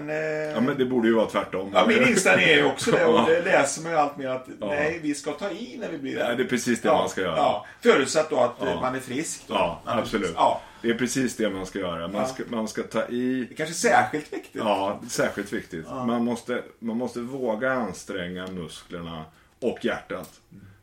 men, 0.00 0.10
eh, 0.10 0.52
Ja 0.54 0.60
men 0.60 0.78
det 0.78 0.84
borde 0.84 1.08
ju 1.08 1.14
vara 1.14 1.26
tvärtom. 1.26 1.70
ja, 1.74 1.84
min 1.88 2.08
inställning 2.08 2.48
är 2.48 2.56
ju 2.56 2.64
också 2.64 2.90
det 2.90 3.04
och 3.06 3.14
Ja. 3.18 3.24
det 3.28 3.42
läser 3.42 3.82
man 3.82 3.92
ju 3.92 3.98
allt 3.98 4.16
mer 4.16 4.28
att 4.28 4.46
Ja. 4.60 4.66
nej, 4.66 4.98
vi 5.02 5.14
ska 5.14 5.32
ta 5.32 5.50
i 5.50 5.76
när 5.80 5.88
vi 5.88 5.98
blir 5.98 6.12
äldre. 6.12 6.28
Ja, 6.30 6.34
det 6.36 6.42
är 6.42 6.46
precis 6.48 6.80
det 6.80 6.88
man 6.88 7.08
ska 7.08 7.20
göra. 7.20 7.36
Ja, 7.36 7.66
förutsatt 7.80 8.30
då 8.30 8.36
att 8.40 8.62
eh, 8.62 8.68
Ja. 8.68 8.80
man 8.80 8.94
är 8.94 9.00
frisk. 9.00 9.42
Då. 9.46 9.54
Ja, 9.54 9.80
absolut. 9.84 10.32
Ja, 10.36 10.60
Det 10.82 10.90
är 10.90 10.94
precis 10.94 11.36
det 11.36 11.50
man 11.50 11.66
ska 11.66 11.78
göra. 11.78 12.08
Man 12.08 12.20
Ja. 12.22 12.26
ska, 12.26 12.42
man 12.48 12.68
ska 12.68 12.82
ta 12.82 13.06
i 13.06 13.46
det 13.48 13.54
kanske 13.54 13.72
är 13.72 13.90
särskilt 13.92 14.32
viktigt. 14.32 14.62
Ja, 14.64 15.00
särskilt 15.08 15.52
viktigt. 15.52 15.84
Ja. 15.88 16.04
Man, 16.06 16.24
måste, 16.24 16.62
man 16.78 16.96
måste 16.96 17.20
våga 17.20 17.72
anstränga 17.72 18.46
musklerna 18.46 19.24
och 19.60 19.84
hjärtat. 19.84 20.30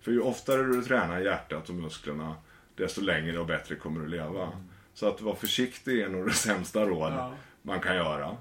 För 0.02 0.12
ju 0.12 0.20
oftare 0.22 0.64
du 0.64 0.82
tränar 0.82 1.20
hjärtat 1.20 1.70
och 1.70 1.76
musklerna, 1.76 2.36
desto 2.78 3.02
längre 3.02 3.40
och 3.40 3.46
bättre 3.46 3.76
kommer 3.76 4.00
du 4.02 4.08
leva. 4.08 4.50
Så 4.94 5.08
att 5.08 5.22
vara 5.22 5.36
försiktig 5.36 6.02
är 6.02 6.10
nog 6.10 6.28
det 6.28 6.34
sämsta 6.34 6.86
råd 6.86 7.14
Ja. 7.14 7.32
man 7.62 7.80
kan 7.80 7.96
göra. 7.96 8.38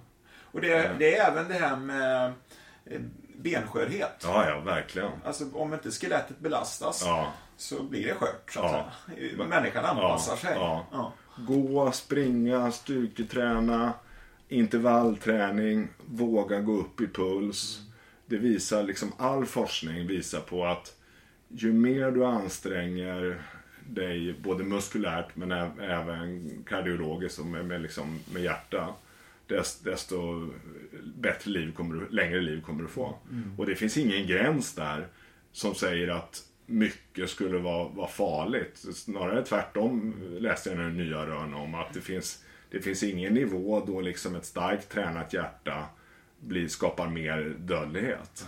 Och 0.53 0.61
det, 0.61 0.91
det 0.99 1.17
är 1.17 1.31
även 1.33 1.49
det 1.49 1.55
här 1.55 1.77
med 1.77 2.33
eh, 2.87 3.01
benskörhet. 3.37 4.21
Ja, 4.23 4.49
ja, 4.49 4.61
verkligen. 4.61 5.11
Alltså 5.25 5.45
om 5.53 5.75
inte 5.75 5.91
skelettet 5.91 6.39
belastas 6.39 7.03
Ja. 7.07 7.33
så 7.57 7.83
blir 7.83 8.07
det 8.07 8.15
skört. 8.15 8.53
Så 8.53 8.61
att 8.63 8.87
Ja. 9.37 9.45
Människan 9.45 9.85
anpassar 9.85 10.33
Ja, 10.33 10.37
sig. 10.39 10.53
ja. 10.55 10.87
Ja. 10.93 11.13
Gå, 11.47 11.93
springa, 11.93 12.73
styrketräna, 12.73 13.93
intervallträning, 14.49 15.89
våga 16.07 16.61
gå 16.61 16.73
upp 16.81 17.01
i 17.01 17.07
puls. 17.07 17.81
Det 18.27 18.37
visar 18.37 18.83
liksom, 18.83 19.13
all 19.19 19.47
forskning 19.47 20.07
visar 20.07 20.41
på 20.41 20.65
att 20.65 20.95
ju 21.49 21.73
mer 21.73 22.11
du 22.11 22.25
anstränger 22.25 23.43
dig 23.87 24.33
både 24.43 24.65
muskulärt 24.65 25.37
men 25.37 25.53
även 25.81 26.51
kardiologiskt 26.69 27.39
och 27.39 27.47
med, 27.47 27.65
med, 27.67 27.81
liksom, 27.81 28.19
med 28.33 28.43
hjärta 28.43 28.89
desto 29.85 30.51
bättre 31.17 31.51
liv 31.51 31.73
kommer 31.73 31.95
du, 31.95 32.09
längre 32.09 32.41
liv 32.41 32.61
kommer 32.61 32.83
du 32.83 32.89
få. 32.89 33.19
Och 33.59 33.67
det 33.67 33.75
finns 33.75 33.97
ingen 33.97 34.27
gräns 34.27 34.75
där 34.75 35.09
som 35.53 35.75
säger 35.75 36.09
att 36.09 36.43
mycket 36.67 37.31
skulle 37.31 37.59
vara, 37.59 37.89
vara 37.89 38.09
farligt. 38.09 38.85
Snarare 38.95 39.45
tvärtom 39.45 40.15
läste 40.39 40.71
jag 40.71 40.79
nu 40.79 40.91
nya 40.91 41.27
rön 41.27 41.55
om 41.55 41.75
att 41.75 41.95
det 41.95 42.01
finns, 42.01 42.45
det 42.71 42.81
finns 42.81 43.03
ingen 43.03 43.35
nivå 43.35 43.85
då 43.87 44.01
liksom 44.01 44.35
ett 44.35 44.45
starkt 44.45 44.89
tränat 44.89 45.33
hjärta 45.33 45.85
blir, 46.41 46.69
skapar 46.69 47.09
mer 47.09 47.55
dödlighet. 47.59 48.47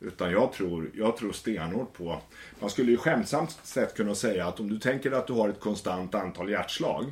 Utan 0.00 0.30
jag 0.32 0.52
tror, 0.52 0.90
jag 0.94 1.16
tror 1.16 1.32
stenhårt 1.32 1.92
på... 1.92 2.20
Man 2.60 2.70
skulle 2.70 2.90
ju 2.90 2.96
skämtsamt 2.96 3.50
sett 3.50 3.96
kunna 3.96 4.14
säga 4.14 4.46
att 4.46 4.60
om 4.60 4.68
du 4.68 4.78
tänker 4.78 5.12
att 5.12 5.26
du 5.26 5.32
har 5.32 5.48
ett 5.48 5.60
konstant 5.60 6.14
antal 6.14 6.50
hjärtslag. 6.50 7.04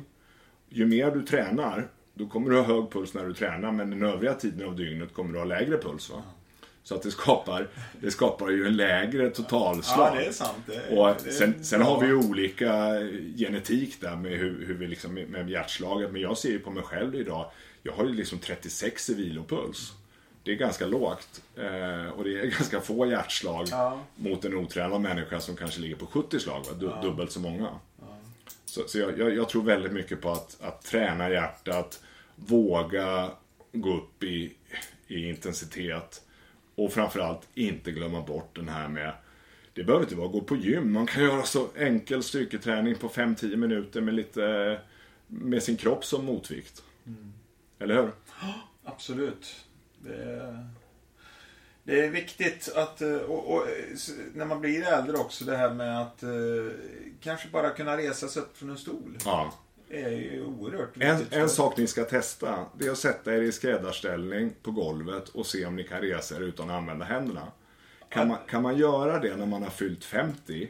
Ju 0.69 0.85
mer 0.85 1.11
du 1.11 1.21
tränar, 1.21 1.87
då 2.13 2.27
kommer 2.27 2.49
du 2.49 2.57
ha 2.57 2.63
hög 2.63 2.91
puls 2.91 3.13
när 3.13 3.25
du 3.25 3.33
tränar 3.33 3.71
men 3.71 3.89
den 3.89 4.03
övriga 4.03 4.33
tiden 4.33 4.67
av 4.67 4.75
dygnet 4.75 5.13
kommer 5.13 5.33
du 5.33 5.39
ha 5.39 5.45
lägre 5.45 5.77
puls. 5.77 6.09
Va? 6.09 6.23
Så 6.83 6.95
att 6.95 7.01
det 7.01 7.11
skapar, 7.11 7.67
det 8.01 8.11
skapar 8.11 8.49
ju 8.49 8.65
en 8.67 8.75
lägre 8.77 9.29
totalslag. 9.29 10.07
ja, 10.07 10.19
det 10.19 10.25
är 10.25 10.31
sant. 10.31 10.57
Det, 10.65 10.97
Och 10.97 11.21
sen, 11.21 11.63
sen 11.63 11.81
ja. 11.81 11.87
har 11.87 12.01
vi 12.01 12.07
ju 12.07 12.15
olika 12.15 12.87
genetik 13.37 14.01
där 14.01 14.15
med 14.15 14.31
hur, 14.31 14.65
hur 14.65 14.73
vi 14.73 14.87
liksom 14.87 15.13
med 15.13 15.49
hjärtslaget. 15.49 16.11
Men 16.11 16.21
jag 16.21 16.37
ser 16.37 16.49
ju 16.49 16.59
på 16.59 16.71
mig 16.71 16.83
själv 16.83 17.15
idag. 17.15 17.51
Jag 17.83 17.93
har 17.93 18.05
ju 18.05 18.13
liksom 18.13 18.39
36 18.39 19.09
i 19.09 19.13
vilopuls. 19.13 19.93
Det 20.43 20.51
är 20.51 20.55
ganska 20.55 20.85
lågt. 20.85 21.41
Eh, 21.55 22.09
och 22.09 22.23
det 22.23 22.39
är 22.39 22.45
ganska 22.57 22.81
få 22.81 23.05
hjärtslag 23.05 23.67
Ja. 23.71 23.99
mot 24.15 24.45
en 24.45 24.53
otränad 24.53 25.01
människa 25.01 25.39
som 25.39 25.55
kanske 25.55 25.81
ligger 25.81 25.95
på 25.95 26.05
70 26.05 26.39
slag. 26.39 26.63
Du, 26.79 26.91
Dubbelt 27.01 27.31
så 27.31 27.39
många. 27.39 27.69
Så, 28.65 28.81
så 28.87 28.99
jag, 28.99 29.19
jag, 29.19 29.35
jag 29.35 29.49
tror 29.49 29.63
väldigt 29.63 29.91
mycket 29.91 30.21
på 30.21 30.31
att, 30.31 30.57
att 30.61 30.83
träna 30.83 31.29
hjärtat, 31.29 32.02
våga 32.47 33.31
gå 33.71 33.97
upp 33.97 34.23
i, 34.23 34.53
i 35.07 35.29
intensitet 35.29 36.21
och 36.75 36.93
framförallt 36.93 37.47
inte 37.53 37.91
glömma 37.91 38.21
bort 38.21 38.55
den 38.55 38.69
här 38.69 38.87
med 38.87 39.13
det 39.73 39.83
behöver 39.83 40.05
inte 40.05 40.15
vara 40.15 40.27
att 40.27 40.33
gå 40.33 40.41
på 40.41 40.55
gym. 40.55 40.93
Man 40.93 41.07
kan 41.07 41.23
göra 41.23 41.43
så 41.43 41.67
enkel 41.75 42.23
styrketräning 42.23 42.95
på 42.95 43.09
5-10 43.09 43.55
minuter 43.55 44.01
med 44.01 44.13
lite 44.13 44.79
med 45.27 45.63
sin 45.63 45.77
kropp 45.77 46.05
som 46.05 46.25
motvikt. 46.25 46.83
Eller 47.79 47.95
hur? 47.95 48.11
Absolut. 48.83 49.65
Det 49.99 50.15
är, 50.15 50.67
det 51.83 52.05
är 52.05 52.09
viktigt 52.09 52.71
att, 52.75 53.01
eh, 53.01 53.15
och, 53.15 53.53
och, 53.53 53.67
när 54.33 54.45
man 54.45 54.61
blir 54.61 54.83
äldre 54.83 55.17
också, 55.17 55.45
det 55.45 55.57
här 55.57 55.73
med 55.73 56.01
att 56.01 56.23
eh, 56.23 56.29
kanske 57.21 57.47
bara 57.49 57.69
kunna 57.69 57.97
resa 57.97 58.27
sig 58.27 58.41
upp 58.41 58.57
från 58.57 58.69
en 58.69 58.77
stol. 58.77 59.17
Ja. 59.25 59.53
Är 60.01 60.09
ju 60.09 60.45
oerhört 60.45 60.89
En, 60.99 61.17
viktigt. 61.17 61.33
en 61.37 61.47
för- 61.47 61.55
sak 61.55 61.77
ni 61.77 61.87
ska 61.87 62.03
testa, 62.05 62.65
det 62.77 62.87
är 62.87 62.91
att 62.91 62.97
sätta 62.97 63.35
er 63.35 63.41
i 63.41 63.51
skräddarställning 63.51 64.53
på 64.63 64.71
golvet 64.71 65.29
och 65.29 65.45
se 65.45 65.65
om 65.65 65.75
ni 65.75 65.83
kan 65.83 66.01
resa 66.01 66.35
er 66.35 66.41
utan 66.41 66.69
att 66.69 66.75
använda 66.75 67.05
händerna. 67.05 67.47
Kan 68.09 68.27
man, 68.27 68.37
kan 68.49 68.61
man 68.61 68.77
göra 68.77 69.19
det 69.19 69.35
när 69.35 69.45
man 69.45 69.63
har 69.63 69.69
fyllt 69.69 70.03
50, 70.05 70.69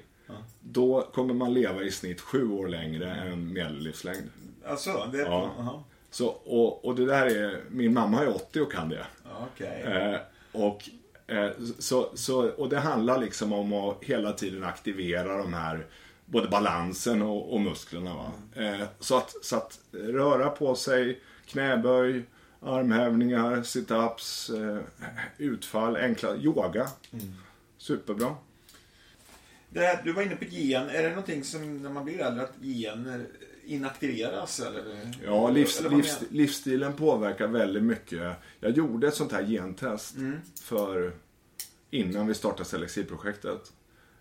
då 0.60 1.02
kommer 1.14 1.34
man 1.34 1.54
leva 1.54 1.82
i 1.82 1.92
snitt 1.92 2.22
sju 2.22 2.50
år 2.52 2.68
längre 2.68 3.12
än 3.16 3.54
medellivslängd. 3.54 4.30
Alltså, 4.66 5.10
det... 5.12 5.18
Ja. 5.18 5.52
Jaha. 5.58 5.84
Så, 6.12 6.28
och, 6.28 6.86
och 6.86 6.96
det 6.96 7.06
där 7.06 7.26
är, 7.26 7.62
min 7.70 7.94
mamma 7.94 8.22
är 8.22 8.36
80 8.36 8.62
och 8.62 8.72
kan 8.72 8.90
det. 8.90 9.06
Ja, 9.24 9.48
Okej. 9.54 9.82
Eh, 9.84 10.20
och, 10.52 10.90
eh, 11.28 11.50
så, 11.80 12.10
så, 12.14 12.50
och 12.50 12.70
det 12.70 12.80
handlar 12.80 13.22
liksom 13.22 13.54
om 13.54 13.74
att 13.74 13.98
hela 14.04 14.32
tiden 14.34 14.64
aktivera 14.64 15.38
de 15.38 15.54
här 15.54 15.86
både 16.34 16.48
balansen 16.48 17.22
och, 17.22 17.54
och 17.54 17.62
musklerna. 17.62 18.16
Va? 18.16 18.32
Eh, 18.56 18.88
så, 19.00 19.18
att, 19.18 19.36
så 19.42 19.56
att 19.56 19.80
röra 19.92 20.50
på 20.50 20.76
sig, 20.76 21.22
knäböj, 21.46 22.24
armhävningar, 22.60 23.64
situps, 23.64 24.50
eh, 24.50 24.78
utfall, 25.38 25.96
enkla 25.96 26.36
yoga. 26.36 26.88
Superbra. 27.78 28.36
Det 29.70 29.80
här, 29.80 30.02
du 30.04 30.14
var 30.14 30.22
inne 30.22 30.36
på 30.36 30.46
gen. 30.46 30.90
Är 30.90 31.04
det 31.04 31.10
någonting 31.10 31.44
som 31.44 31.78
när 31.78 31.90
man 31.90 32.06
blir 32.06 32.20
äldre 32.20 32.44
att 32.44 32.54
gener 32.62 33.26
inaktiveras? 33.66 34.60
Eller? 34.60 34.84
Ja, 35.26 35.50
livs, 35.50 35.80
Eller 35.80 35.90
livs, 35.90 36.20
livsstilen 36.30 36.94
påverkar 36.94 37.48
väldigt 37.48 37.84
mycket. 37.84 38.36
Jag 38.60 38.72
gjorde 38.72 39.08
ett 39.08 39.16
sånt 39.16 39.32
här 39.32 39.44
gentest 39.44 40.16
för 40.62 41.14
innan 41.90 42.28
vi 42.28 42.34
startade 42.34 42.66
Selexi-projektet. 42.66 43.72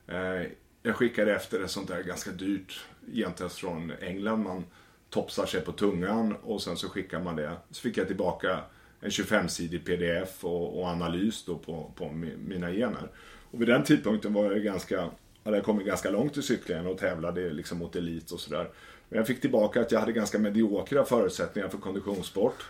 Eh, 0.06 0.46
jag 0.82 0.96
skickade 0.96 1.34
efter 1.34 1.64
ett 1.64 1.70
sånt 1.70 1.88
där 1.88 2.02
ganska 2.02 2.30
dyrt 2.30 2.80
gentest 3.12 3.58
från 3.58 3.92
England. 4.00 4.42
Man 4.42 4.64
topsar 5.10 5.46
sig 5.46 5.60
på 5.60 5.72
tungan 5.72 6.36
och 6.42 6.62
sen 6.62 6.76
så 6.76 6.88
skickar 6.88 7.20
man 7.20 7.36
det. 7.36 7.52
Så 7.70 7.80
fick 7.80 7.96
jag 7.96 8.06
tillbaka 8.06 8.60
en 9.00 9.10
25-sidig 9.10 9.84
pdf 9.84 10.44
och, 10.44 10.80
och 10.80 10.86
analys 10.86 11.44
då 11.44 11.58
på, 11.58 11.92
på 11.96 12.10
mina 12.48 12.70
gener. 12.70 13.08
Och 13.50 13.60
vid 13.60 13.68
den 13.68 13.84
tidpunkten 13.84 14.32
var 14.32 14.52
jag 14.52 14.62
ganska, 14.62 15.10
hade 15.44 15.56
jag 15.56 15.64
kommit 15.64 15.86
ganska 15.86 16.10
långt 16.10 16.36
i 16.36 16.42
cyklingen 16.42 16.86
och 16.86 16.98
tävlade 16.98 17.50
liksom 17.50 17.78
mot 17.78 17.96
elit 17.96 18.30
och 18.30 18.40
sådär. 18.40 18.70
Men 19.08 19.16
jag 19.16 19.26
fick 19.26 19.40
tillbaka 19.40 19.80
att 19.80 19.92
jag 19.92 20.00
hade 20.00 20.12
ganska 20.12 20.38
mediokra 20.38 21.04
förutsättningar 21.04 21.68
för 21.68 21.78
konditionssport. 21.78 22.64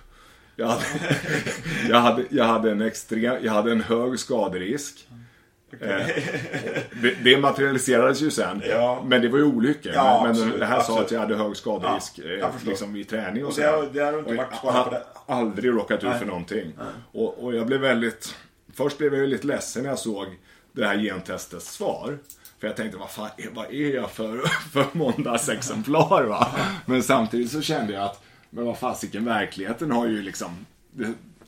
Jag 0.57 0.67
hade, 0.67 0.85
jag 1.89 2.01
hade, 2.01 2.25
jag 2.31 2.45
hade, 2.45 2.71
en, 2.71 2.81
extrem, 2.81 3.45
jag 3.45 3.53
hade 3.53 3.73
en 3.73 3.81
hög 3.81 4.19
skaderisk. 4.19 5.09
Eh, 5.81 6.07
det, 7.03 7.15
det 7.25 7.37
materialiserades 7.41 8.21
ju 8.21 8.31
sen. 8.31 8.63
Ja. 8.69 9.03
Men 9.07 9.23
det 9.23 9.29
var 9.29 9.39
ju 9.39 9.45
olyckor. 9.45 9.93
Ja, 9.95 10.23
men 10.27 10.39
men 10.49 10.59
det 10.59 10.67
här 10.67 10.75
sa 10.75 10.81
absolut. 10.81 11.05
att 11.05 11.11
jag 11.11 11.21
hade 11.21 11.37
hög 11.37 11.57
skaderisk 11.57 12.21
Ja, 12.41 12.47
eh, 12.49 12.51
liksom 12.67 12.97
i 12.97 13.05
träning 13.05 13.43
och, 13.43 13.49
Och 13.49 13.55
så. 13.55 13.61
det 13.61 13.89
det 13.93 14.05
har 14.05 14.19
inte 14.19 14.35
varit 14.35 14.49
jag 14.51 14.59
skadad 14.59 14.85
på 14.85 14.91
det? 14.91 15.03
aldrig 15.27 15.73
råkat 15.73 16.05
ut 16.05 16.17
för 16.19 16.27
någonting. 16.27 16.73
Och, 17.13 17.45
och 17.45 17.55
jag 17.55 17.67
blev 17.67 17.81
väldigt... 17.81 18.35
Först 18.75 18.99
blev 18.99 19.13
jag 19.15 19.21
ju 19.21 19.27
lite 19.27 19.47
ledsen 19.47 19.83
när 19.83 19.91
jag 19.91 19.99
såg 19.99 20.27
det 20.73 20.87
här 20.87 20.99
gentestets 20.99 21.73
svar. 21.73 22.19
För 22.61 22.67
jag 22.67 22.77
tänkte, 22.77 22.99
vad 22.99 23.11
fan 23.11 23.31
är, 23.37 23.49
vad 23.53 23.67
är 23.73 23.95
jag 23.95 24.11
för, 24.11 24.39
för 24.73 24.87
måndagsexemplar 24.93 26.25
va? 26.25 26.49
Men 26.87 27.03
samtidigt 27.03 27.51
så 27.53 27.63
kände 27.63 27.93
jag 27.93 28.03
att, 28.03 28.23
men 28.51 28.65
vad 28.65 28.79
fasiken, 28.79 29.25
verkligheten 29.25 29.91
har 29.93 30.07
ju 30.07 30.23
liksom 30.23 30.67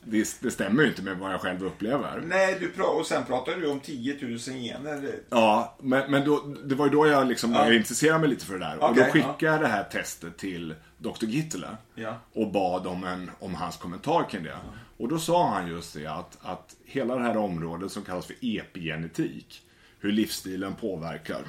det, 0.07 0.37
det, 0.41 0.51
stämmer 0.51 0.83
ju 0.83 0.89
inte 0.89 1.01
med 1.01 1.17
vad 1.17 1.33
jag 1.33 1.41
själv 1.41 1.65
upplever. 1.65 2.23
Nej, 2.25 2.57
du 2.59 2.83
och 2.83 3.05
sen 3.05 3.25
pratar 3.25 3.55
du 3.55 3.67
om 3.67 3.79
10 3.79 4.17
000 4.21 4.37
gener. 4.37 5.11
Ja, 5.29 5.75
men, 5.81 6.11
men 6.11 6.25
då, 6.25 6.55
det 6.63 6.75
var 6.75 6.85
ju 6.85 6.91
då 6.91 7.07
jag 7.07 7.27
liksom 7.27 7.53
Ja. 7.53 7.73
intressera 7.73 8.17
mig 8.17 8.29
lite 8.29 8.45
för 8.45 8.53
det 8.53 8.59
där. 8.59 8.83
och 8.83 8.95
då 8.95 9.03
skickade 9.03 9.45
jag 9.45 9.61
det 9.61 9.67
här 9.67 9.83
testet 9.83 10.37
till 10.37 10.75
Dr. 10.97 11.25
Gittele. 11.25 11.67
Ja. 11.95 12.19
Och 12.33 12.51
bad 12.51 12.87
om, 12.87 13.03
en, 13.03 13.31
om 13.39 13.55
hans 13.55 13.77
kommentar 13.77 14.29
kring 14.29 14.43
det. 14.43 14.57
Och 14.97 15.07
då 15.07 15.19
sa 15.19 15.49
han 15.49 15.67
just 15.67 15.93
det 15.93 16.07
att, 16.07 16.37
att 16.41 16.75
hela 16.85 17.15
det 17.15 17.23
här 17.23 17.37
området 17.37 17.91
som 17.91 18.03
kallas 18.03 18.25
för 18.25 18.35
epigenetik. 18.41 19.61
Hur 19.99 20.11
livsstilen 20.11 20.75
påverkar 20.75 21.41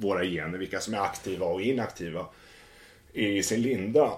våra 0.00 0.24
gener, 0.24 0.58
vilka 0.58 0.80
som 0.80 0.94
är 0.94 0.98
aktiva 0.98 1.46
och 1.46 1.62
inaktiva. 1.62 2.26
Är 3.14 3.32
i 3.32 3.42
sin 3.42 3.62
linda. 3.62 4.12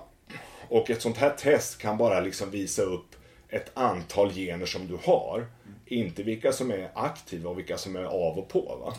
Och 0.68 0.90
ett 0.90 1.02
sånt 1.02 1.16
här 1.16 1.30
test 1.30 1.78
kan 1.78 1.96
bara 1.96 2.20
liksom 2.20 2.50
visa 2.50 2.82
upp 2.82 3.14
ett 3.48 3.70
antal 3.74 4.30
gener 4.32 4.66
som 4.66 4.86
du 4.86 4.98
har. 5.02 5.46
Inte 5.86 6.22
vilka 6.22 6.52
som 6.52 6.70
är 6.70 6.90
aktiva 6.94 7.50
och 7.50 7.58
vilka 7.58 7.78
som 7.78 7.96
är 7.96 8.04
av 8.04 8.38
och 8.38 8.48
på. 8.48 8.78
Va? 8.84 8.94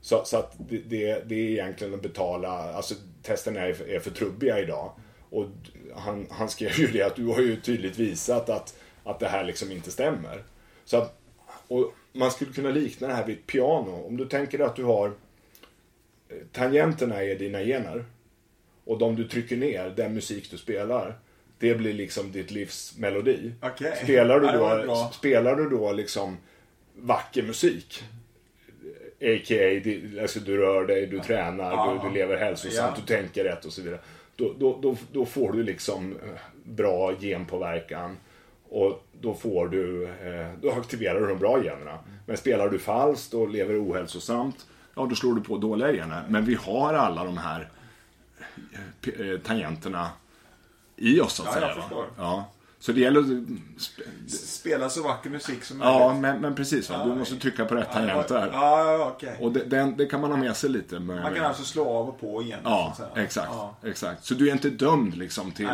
Så, 0.00 0.24
så 0.24 0.36
att 0.36 0.54
det, 0.58 0.78
det, 0.78 1.28
det 1.28 1.34
är 1.34 1.50
egentligen 1.50 1.94
att 1.94 2.02
betala, 2.02 2.48
alltså 2.48 2.94
testen 3.22 3.56
är, 3.56 3.90
är 3.90 4.00
för 4.00 4.10
trubbiga 4.10 4.58
idag. 4.58 4.92
Och 5.30 5.46
han, 5.94 6.26
han 6.30 6.48
skrev 6.48 6.78
ju 6.78 6.86
det 6.86 7.02
att 7.02 7.16
du 7.16 7.26
har 7.26 7.40
ju 7.40 7.60
tydligt 7.60 7.98
visat 7.98 8.48
att, 8.48 8.78
att 9.04 9.18
det 9.18 9.28
här 9.28 9.44
liksom 9.44 9.72
inte 9.72 9.90
stämmer. 9.90 10.44
Så 10.84 10.96
att, 10.96 11.20
och 11.68 11.94
man 12.12 12.30
skulle 12.30 12.52
kunna 12.52 12.70
likna 12.70 13.08
det 13.08 13.14
här 13.14 13.26
vid 13.26 13.38
ett 13.38 13.46
piano. 13.46 14.06
Om 14.06 14.16
du 14.16 14.26
tänker 14.28 14.58
att 14.58 14.76
du 14.76 14.84
har 14.84 15.08
eh, 16.28 16.36
tangenterna 16.52 17.22
är 17.22 17.34
dina 17.34 17.60
gener. 17.60 18.04
Och 18.84 18.98
de 18.98 19.16
du 19.16 19.28
trycker 19.28 19.56
ner, 19.56 19.90
den 19.96 20.14
musik 20.14 20.50
du 20.50 20.58
spelar, 20.58 21.18
det 21.60 21.74
blir 21.74 21.92
liksom 21.94 22.32
ditt 22.32 22.50
livs 22.50 22.94
melodi. 22.98 23.52
Okej. 23.62 23.96
Spelar, 24.02 24.40
du 24.40 24.46
då, 24.86 25.10
spelar 25.12 25.56
du 25.56 25.68
då 25.70 25.92
liksom 25.92 26.36
vacker 26.96 27.42
musik, 27.42 28.02
a.k.a. 29.20 30.22
alltså 30.22 30.40
du 30.40 30.56
rör 30.56 30.86
dig, 30.86 31.06
du 31.06 31.20
tränar, 31.20 31.72
Ja. 31.72 32.00
du, 32.02 32.08
du 32.08 32.14
lever 32.14 32.36
hälsosamt, 32.36 32.94
Ja. 32.98 33.02
du 33.06 33.14
tänker 33.14 33.44
rätt 33.44 33.64
och 33.64 33.72
så 33.72 33.82
vidare. 33.82 34.00
Då, 34.36 34.54
då, 34.58 34.78
då, 34.82 34.96
då 35.12 35.26
får 35.26 35.52
du 35.52 35.62
liksom 35.62 36.12
eh, 36.12 36.40
bra 36.64 37.12
genpåverkan. 37.20 38.16
Och 38.68 39.06
då 39.20 39.34
får 39.34 39.68
du, 39.68 40.04
eh, 40.04 40.52
då 40.62 40.70
aktiverar 40.72 41.20
du 41.20 41.26
de 41.26 41.38
bra 41.38 41.64
generna. 41.64 41.98
Men 42.26 42.36
spelar 42.36 42.68
du 42.68 42.78
falskt 42.78 43.34
och 43.34 43.48
lever 43.48 43.84
ohälsosamt, 43.84 44.66
ja 44.94 45.06
då 45.10 45.14
slår 45.14 45.34
du 45.34 45.40
på 45.40 45.56
dåliga 45.56 45.92
gener. 45.92 46.22
Men 46.28 46.44
vi 46.44 46.54
har 46.54 46.94
alla 46.94 47.24
de 47.24 47.38
här 47.38 47.68
eh, 49.18 49.38
tangenterna 49.44 50.10
i 51.00 51.20
oss 51.20 51.32
så 51.34 51.42
att 51.42 51.48
Ja, 51.48 51.54
säga. 51.54 51.66
jag 51.66 51.76
förstår. 51.76 52.06
Ja. 52.18 52.44
Så 52.78 52.92
det 52.92 53.00
gäller 53.00 53.20
att 53.20 54.30
Spela 54.32 54.88
så 54.90 55.02
vacker 55.02 55.30
musik 55.30 55.64
som 55.64 55.80
Ja, 55.80 55.98
möjligt. 56.08 56.22
men, 56.22 56.40
men 56.40 56.54
precis. 56.54 56.90
Va? 56.90 57.04
Du 57.06 57.14
måste 57.14 57.36
trycka 57.36 57.64
på 57.64 57.74
rätt 57.74 57.92
tangenter. 57.92 58.50
Ja, 58.52 58.92
ja, 58.92 59.12
okej. 59.16 59.36
Och 59.40 59.52
det, 59.52 59.64
den, 59.64 59.96
det 59.96 60.06
kan 60.06 60.20
man 60.20 60.30
ha 60.30 60.38
med 60.38 60.56
sig 60.56 60.70
lite. 60.70 60.98
Med, 60.98 61.22
Man 61.22 61.34
kan 61.34 61.44
alltså 61.44 61.64
slå 61.64 61.88
av 61.88 62.08
och 62.08 62.20
på 62.20 62.42
igen. 62.42 62.60
Ja, 62.64 62.94
så 62.96 63.20
exakt, 63.20 63.48
Ja. 63.52 63.76
exakt. 63.84 64.24
Så 64.24 64.34
du 64.34 64.48
är 64.48 64.52
inte 64.52 64.70
dömd 64.70 65.16
liksom 65.16 65.52
till... 65.52 65.68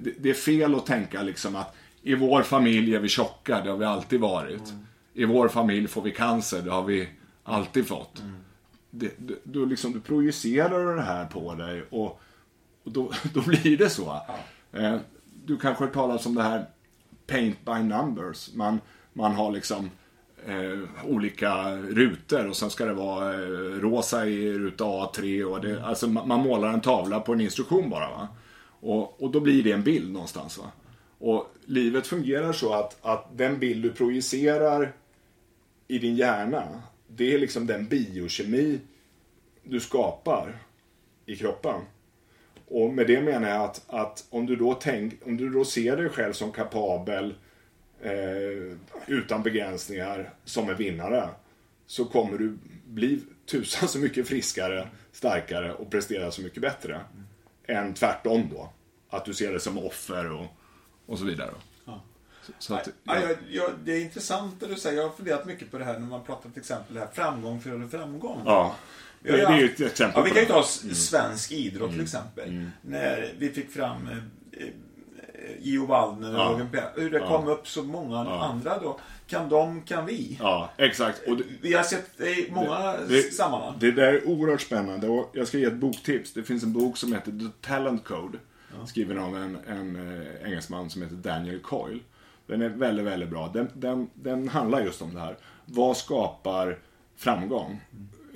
Det, 0.00 0.14
det 0.18 0.30
är 0.30 0.34
fel 0.34 0.74
att 0.74 0.86
tänka 0.86 1.22
liksom 1.22 1.56
att 1.56 1.74
i 2.02 2.14
vår 2.14 2.42
familj 2.42 2.94
är 2.94 3.00
vi 3.00 3.08
tjocka, 3.08 3.60
det 3.60 3.70
har 3.70 3.76
vi 3.76 3.84
alltid 3.84 4.20
varit. 4.20 4.68
Mm. 4.70 4.86
I 5.14 5.24
vår 5.24 5.48
familj 5.48 5.88
får 5.88 6.02
vi 6.02 6.10
cancer, 6.10 6.62
det 6.62 6.70
har 6.70 6.82
vi 6.82 7.08
alltid 7.44 7.86
fått. 7.88 8.20
Mm. 8.20 8.36
Det, 8.90 9.10
du, 9.44 9.66
liksom, 9.66 9.92
du 9.92 10.00
projicerar 10.00 10.96
det 10.96 11.02
här 11.02 11.24
på 11.26 11.54
dig 11.54 11.84
och, 11.90 12.20
och 12.84 12.92
då, 12.92 13.12
då 13.34 13.40
blir 13.40 13.76
det 13.76 13.90
så. 13.90 14.20
Eh, 14.72 14.96
du 15.44 15.58
kanske 15.58 15.84
har 15.84 15.90
talas 15.90 16.26
om 16.26 16.34
det 16.34 16.42
här 16.42 16.66
paint 17.26 17.64
by 17.64 17.82
numbers. 17.82 18.54
Man, 18.54 18.80
man 19.12 19.32
har 19.32 19.52
liksom 19.52 19.90
eh, 20.46 21.06
olika 21.06 21.76
rutor 21.76 22.48
och 22.48 22.56
sen 22.56 22.70
ska 22.70 22.84
det 22.84 22.94
vara 22.94 23.34
eh, 23.34 23.48
rosa 23.80 24.26
i 24.26 24.52
ruta 24.52 24.84
A3 24.84 25.44
och 25.44 25.60
det, 25.60 25.84
alltså 25.84 26.08
man, 26.08 26.28
man 26.28 26.40
målar 26.40 26.68
en 26.68 26.80
tavla 26.80 27.20
på 27.20 27.32
en 27.32 27.40
instruktion 27.40 27.90
bara. 27.90 28.10
Va? 28.10 28.28
Och, 28.80 29.22
och 29.22 29.30
då 29.30 29.40
blir 29.40 29.62
det 29.62 29.72
en 29.72 29.82
bild 29.82 30.12
någonstans. 30.12 30.58
Va? 30.58 30.64
Och 31.18 31.54
livet 31.64 32.06
fungerar 32.06 32.52
så 32.52 32.72
att, 32.72 32.98
att 33.02 33.38
den 33.38 33.58
bild 33.58 33.82
du 33.82 33.90
projicerar 33.90 34.92
i 35.88 35.98
din 35.98 36.16
hjärna, 36.16 36.82
det 37.06 37.34
är 37.34 37.38
liksom 37.38 37.66
den 37.66 37.86
biokemi 37.86 38.80
du 39.62 39.80
skapar 39.80 40.58
i 41.26 41.36
kroppen. 41.36 41.80
Och 42.70 42.94
med 42.94 43.06
det 43.06 43.20
menar 43.22 43.48
jag 43.48 43.64
att, 43.64 43.82
att 43.86 44.24
om, 44.30 44.46
du 44.46 44.56
då 44.56 44.74
tänk, 44.74 45.14
om 45.26 45.36
du 45.36 45.50
då 45.50 45.64
ser 45.64 45.96
dig 45.96 46.08
själv 46.08 46.32
som 46.32 46.52
kapabel, 46.52 47.34
eh, 48.02 48.76
utan 49.06 49.42
begränsningar, 49.42 50.30
som 50.44 50.70
en 50.70 50.76
vinnare, 50.76 51.28
så 51.86 52.04
kommer 52.04 52.38
du 52.38 52.58
bli 52.86 53.20
tusan 53.50 53.88
så 53.88 53.98
mycket 53.98 54.28
friskare, 54.28 54.88
starkare 55.12 55.72
och 55.72 55.90
prestera 55.90 56.30
så 56.30 56.42
mycket 56.42 56.62
bättre. 56.62 57.00
Än 57.66 57.94
tvärtom 57.94 58.48
då. 58.52 58.72
Att 59.10 59.24
du 59.24 59.34
ser 59.34 59.52
det 59.52 59.60
som 59.60 59.78
offer 59.78 60.32
och, 60.32 60.46
och 61.06 61.18
så 61.18 61.24
vidare. 61.24 61.50
Så, 62.42 62.52
så 62.58 62.74
att, 62.74 62.88
Ja, 63.04 63.20
jag, 63.20 63.36
jag, 63.50 63.70
det 63.84 63.92
är 63.92 64.00
intressant 64.00 64.60
det 64.60 64.66
du 64.66 64.74
säger. 64.74 64.96
Jag 64.96 65.08
har 65.08 65.16
funderat 65.16 65.46
mycket 65.46 65.70
på 65.70 65.78
det 65.78 65.84
här 65.84 65.98
när 65.98 66.06
man 66.06 66.24
pratar 66.24 66.50
till 66.50 66.60
exempel 66.60 66.96
här 66.96 67.08
framgång 67.12 67.60
före 67.60 67.88
framgång. 67.88 68.42
ja. 68.44 68.76
Ja, 69.22 69.32
det 69.32 69.38
ja. 69.42 69.52
är 69.54 69.58
ju 69.58 69.64
ett 69.64 69.80
exempel 69.80 70.20
Ja, 70.20 70.24
vi 70.24 70.30
kan 70.30 70.40
ju 70.40 70.46
ta 70.48 70.60
s- 70.60 71.08
svensk 71.08 71.52
idrott 71.52 71.90
till 71.90 72.00
exempel. 72.02 72.64
När 72.82 73.32
vi 73.38 73.48
fick 73.50 73.70
fram 73.70 74.08
eh, 74.08 74.62
eh, 74.62 74.68
Gio 75.60 75.86
Waldner 75.86 76.28
och 76.34 76.40
Ja. 76.40 76.44
Roger 76.52 76.64
Pe- 76.64 77.00
Hur 77.00 77.10
det 77.10 77.18
kom 77.20 77.48
upp 77.48 77.68
så 77.68 77.82
många 77.82 78.18
andra 78.18 78.78
då. 78.78 79.00
Kan 79.26 79.48
de, 79.48 79.82
kan 79.82 80.06
vi. 80.06 80.36
Ja, 80.40 80.70
exakt. 80.76 81.20
Det, 81.26 81.38
Vi 81.60 81.72
har 81.74 81.82
sett 81.82 82.10
det 82.16 82.30
i 82.30 82.50
många 82.50 82.96
det, 83.08 83.34
sammanhang. 83.34 83.74
det 83.80 83.90
där 83.92 84.12
är 84.12 84.28
oerhört 84.28 84.60
spännande 84.60 85.08
och 85.08 85.30
jag 85.32 85.48
ska 85.48 85.58
ge 85.58 85.64
ett 85.64 85.74
boktips. 85.76 86.32
Det 86.32 86.42
finns 86.42 86.62
en 86.62 86.72
bok 86.72 86.96
som 86.96 87.12
heter 87.12 87.30
The 87.32 87.66
Talent 87.68 88.04
Code. 88.04 88.38
Skriven 88.86 89.18
av 89.18 89.36
en, 89.36 89.58
en 89.68 90.20
eh, 90.20 90.46
engelsman 90.46 90.90
som 90.90 91.02
heter 91.02 91.14
Daniel 91.16 91.60
Coyle. 91.60 92.00
Den 92.46 92.62
är 92.62 92.68
väldigt, 92.68 93.04
väldigt 93.06 93.28
bra. 93.28 93.50
Den, 93.54 93.68
den, 93.74 94.10
den 94.14 94.48
handlar 94.48 94.80
just 94.80 95.02
om 95.02 95.14
det 95.14 95.20
här. 95.20 95.36
Vad 95.64 95.96
skapar 95.96 96.78
framgång? 97.16 97.80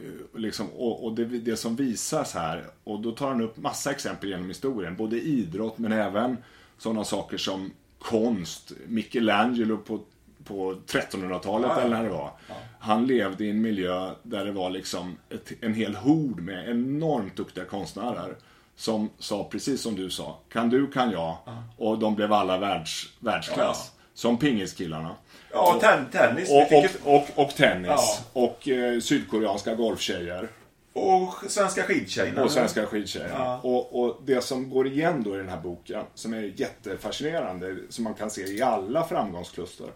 Eh, 0.05 0.41
Liksom, 0.41 0.67
och 0.71 1.05
och 1.05 1.13
det, 1.15 1.25
det 1.25 1.57
som 1.57 1.77
visas 1.77 2.35
här, 2.35 2.67
och 2.85 3.01
då 3.01 3.13
tar 3.13 3.29
han 3.29 3.41
upp 3.41 3.57
massa 3.57 3.91
exempel 3.91 4.29
genom 4.29 4.49
historien. 4.49 4.97
Både 4.97 5.21
idrott 5.21 5.79
men 5.79 5.93
även 5.93 6.37
sådana 6.79 7.05
saker 7.05 7.37
som 7.37 7.71
konst. 7.99 8.73
Michelangelo 8.87 9.77
på, 9.79 10.01
på 10.45 10.75
1300-talet 10.87 11.71
Ja, 11.71 11.77
ja. 11.77 11.81
eller 11.81 11.97
när 11.97 12.05
det 12.05 12.11
var. 12.11 12.31
Han 12.79 13.07
levde 13.07 13.45
i 13.45 13.51
en 13.51 13.61
miljö 13.61 14.11
där 14.23 14.45
det 14.45 14.53
var 14.53 14.71
liksom 14.71 15.17
ett, 15.31 15.53
en 15.61 15.75
hel 15.75 15.95
hord 15.95 16.41
med 16.41 16.69
enormt 16.71 17.37
duktiga 17.37 17.65
konstnärer. 17.65 18.37
Som 18.77 19.11
sa 19.19 19.45
precis 19.45 19.81
som 19.81 19.95
du 19.97 20.11
sa, 20.11 20.39
kan 20.49 20.71
du 20.71 20.87
kan 20.87 21.11
jag. 21.11 21.37
Och 21.77 21.99
de 21.99 22.15
blev 22.15 22.33
alla 22.33 22.59
världs, 22.59 23.13
världsklass. 23.21 23.93
Som 24.15 24.39
pingiskillarna. 24.39 25.17
Ja, 25.53 25.79
ten, 25.81 26.11
tennis. 26.11 26.51
Och, 26.51 26.79
och, 26.79 26.85
ett, 26.85 27.01
och, 27.05 27.27
och 27.35 27.55
tennis. 27.55 27.89
Ja. 27.89 28.19
Och 28.33 28.69
eh, 28.69 29.01
sydkoreanska 29.01 29.75
golftjejer. 29.75 30.49
och 30.93 31.35
svenska 31.49 31.83
skidtjejerna. 31.83 32.45
Och 32.45 32.51
svenska 32.51 32.87
skidtjejer. 32.87 33.29
Ja. 33.29 33.61
Och, 33.63 34.01
och 34.01 34.23
det 34.25 34.41
som 34.41 34.71
går 34.71 34.87
igen 34.87 35.23
då 35.23 35.35
i 35.35 35.39
den 35.39 35.49
här 35.49 35.61
boken, 35.61 36.05
som 36.15 36.35
är 36.35 36.53
jättefascinerande, 36.57 37.77
som 37.89 38.05
man 38.05 38.15
kan 38.15 38.31
se 38.31 38.43
i 38.43 38.63
alla 38.63 39.05
framgångskluster, 39.05 39.87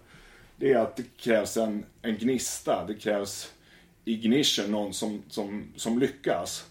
det 0.56 0.72
är 0.72 0.78
att 0.78 0.96
det 0.96 1.04
krävs 1.16 1.56
en, 1.56 1.84
en 2.02 2.18
gnista, 2.18 2.84
det 2.84 2.94
krävs 2.94 3.52
ignition, 4.04 4.70
någon 4.70 4.94
som, 4.94 5.22
som, 5.28 5.72
som 5.76 5.98
lyckas. 5.98 6.66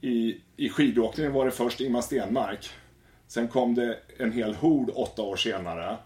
I, 0.00 0.40
I 0.56 0.68
skidåkningen 0.68 1.32
var 1.32 1.44
det 1.44 1.50
först 1.50 1.80
Ingmar 1.80 2.00
Stenmark. 2.00 2.70
Sen 3.28 3.48
kom 3.48 3.74
det 3.74 3.98
en 4.18 4.32
hel 4.32 4.54
hord 4.54 4.90
åtta 4.94 5.22
år 5.22 5.36
senare 5.36 5.96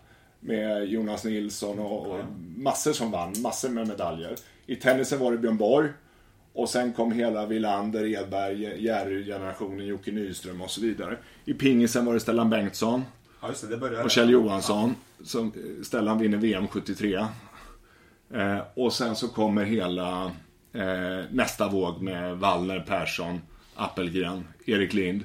med 0.41 0.85
Jonas 0.85 1.25
Nilsson 1.25 1.79
och, 1.79 2.07
och 2.07 2.25
massor 2.57 2.93
som 2.93 3.11
vann, 3.11 3.35
massor 3.43 3.69
med 3.69 3.89
medaljer. 3.89 4.35
I 4.67 4.77
tennisen 4.77 5.19
var 5.19 5.33
det 5.33 5.39
Björn 5.39 5.57
Borg. 5.57 5.89
Och 6.53 6.69
sen 6.69 6.93
kom 6.93 7.13
hela 7.13 7.47
Wilander, 7.47 8.07
Edberg, 8.07 8.85
Jerry-generationen, 8.85 9.87
Jocke 9.87 10.13
Nyström 10.13 10.63
och 10.63 10.71
så 10.71 10.81
vidare. 10.81 11.17
I 11.45 11.55
pingisen 11.55 12.05
var 12.05 12.15
det 12.15 12.21
Stellan 12.21 12.51
Bengtsson 12.51 13.03
Ja, 13.41 13.49
det. 13.91 14.05
Och 14.05 14.11
Kjell 14.11 14.31
Johansson. 14.31 14.95
Som, 15.25 15.47
eh, 15.47 15.83
Stellan 15.83 16.19
vinner 16.19 16.39
VM 16.39 16.69
73. 16.69 17.27
Eh, 18.35 18.59
och 18.75 18.93
sen 18.93 19.17
så 19.17 19.29
kommer 19.29 19.65
hela 19.65 20.25
eh, 20.73 21.25
nästa 21.31 21.69
våg 21.69 22.03
med 22.03 22.39
Wallner, 22.39 22.81
Persson, 22.81 23.41
Appelgren, 23.75 24.45
Erik 24.67 24.93
Lind. 24.93 25.25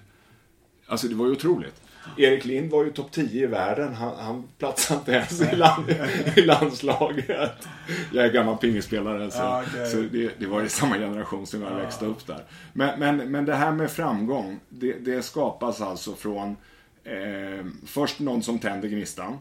Alltså 0.88 1.08
det 1.08 1.16
var 1.16 1.26
ju 1.26 1.32
otroligt. 1.32 1.82
Erik 2.18 2.46
Lind 2.46 2.72
var 2.72 2.84
ju 2.84 2.92
topp 2.92 3.12
10 3.12 3.44
i 3.44 3.48
världen. 3.48 3.94
Han, 3.94 4.16
han 4.20 4.44
platsade 4.58 5.00
inte 5.00 5.12
ens 5.12 5.42
i, 5.54 5.56
land, 5.56 5.90
i 6.36 6.42
landslaget. 6.42 7.68
Jag 8.14 8.26
är 8.26 8.32
gammal 8.32 8.58
pingisspelare 8.58 9.32
så, 9.32 9.38
Ja, 9.38 9.64
okej. 9.68 9.88
så 9.88 9.98
det, 9.98 10.32
det 10.40 10.46
var 10.48 10.62
ju 10.62 10.70
samma 10.70 10.98
generation 10.98 11.48
som 11.48 11.62
jag 11.62 11.76
växte 11.76 12.06
upp 12.06 12.28
där. 12.28 12.44
Men, 12.74 13.00
men, 13.00 13.32
men 13.32 13.46
det 13.46 13.56
här 13.56 13.72
med 13.72 13.92
framgång, 13.92 14.60
det, 14.70 14.94
det 14.94 15.22
skapas 15.22 15.82
alltså 15.82 16.16
från 16.16 16.56
eh, 17.04 17.66
först 17.86 18.20
någon 18.20 18.44
som 18.44 18.60
tänder 18.60 18.88
gnistan. 18.88 19.38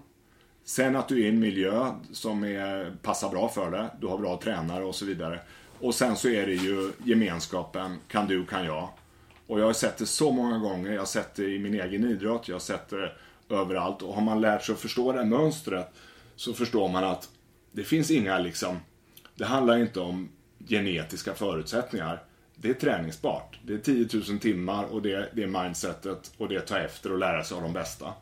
Sen 0.65 0.97
att 0.97 1.09
du 1.09 1.21
är 1.21 1.25
i 1.25 1.29
en 1.29 1.41
miljö 1.41 1.91
som 2.13 2.45
är, 2.45 2.97
passar 3.03 3.31
bra 3.31 3.49
för 3.49 3.71
det. 3.71 3.91
Du 4.01 4.07
har 4.07 4.19
bra 4.19 4.41
tränare 4.43 4.85
och 4.85 4.95
så 4.95 5.05
vidare. 5.05 5.41
Och 5.81 5.95
sen 5.95 6.17
så 6.17 6.29
är 6.29 6.47
det 6.47 6.55
ju 6.55 6.93
gemenskapen. 7.05 7.97
Kan 8.09 8.27
du, 8.27 8.47
kan 8.47 8.65
jag. 8.65 8.89
Och 9.47 9.61
jag 9.61 9.67
har 9.67 9.73
sett 9.73 9.97
det 9.97 10.07
så 10.07 10.33
många 10.33 10.59
gånger. 10.59 10.93
Jag 10.93 11.01
har 11.01 11.07
sett 11.07 11.35
det 11.35 11.45
i 11.45 11.59
min 11.59 11.75
egen 11.75 12.05
idrott. 12.05 12.49
Jag 12.49 12.55
har 12.55 12.61
sett 12.61 12.89
det 12.89 13.13
överallt. 13.49 14.03
Och 14.03 14.15
har 14.15 14.23
man 14.23 14.41
lärt 14.41 14.65
sig 14.65 14.73
att 14.73 14.79
förstå 14.81 15.13
det 15.13 15.19
här 15.19 15.27
mönstret 15.27 15.91
så 16.37 16.53
förstår 16.55 16.89
man 16.89 17.05
att 17.05 17.29
det 17.73 17.85
finns 17.85 18.11
inga 18.11 18.39
liksom... 18.39 18.79
Det 19.35 19.45
handlar 19.45 19.77
inte 19.77 20.01
om 20.01 20.29
genetiska 20.69 21.35
förutsättningar. 21.35 22.23
Det 22.57 22.71
är 22.71 22.75
träningsbart. 22.75 23.59
Det 23.63 23.75
är 23.75 23.79
10 23.79 24.09
000 24.29 24.39
timmar 24.39 24.85
och 24.85 25.03
det, 25.03 25.29
det 25.33 25.43
är 25.43 25.47
mindsetet 25.47 26.33
och 26.37 26.49
det 26.49 26.55
är 26.55 26.59
att 26.59 26.67
ta 26.67 26.79
efter 26.79 27.13
och 27.13 27.19
lära 27.19 27.45
sig 27.45 27.57
av 27.57 27.63
de 27.63 27.73
bästa. 27.73 28.13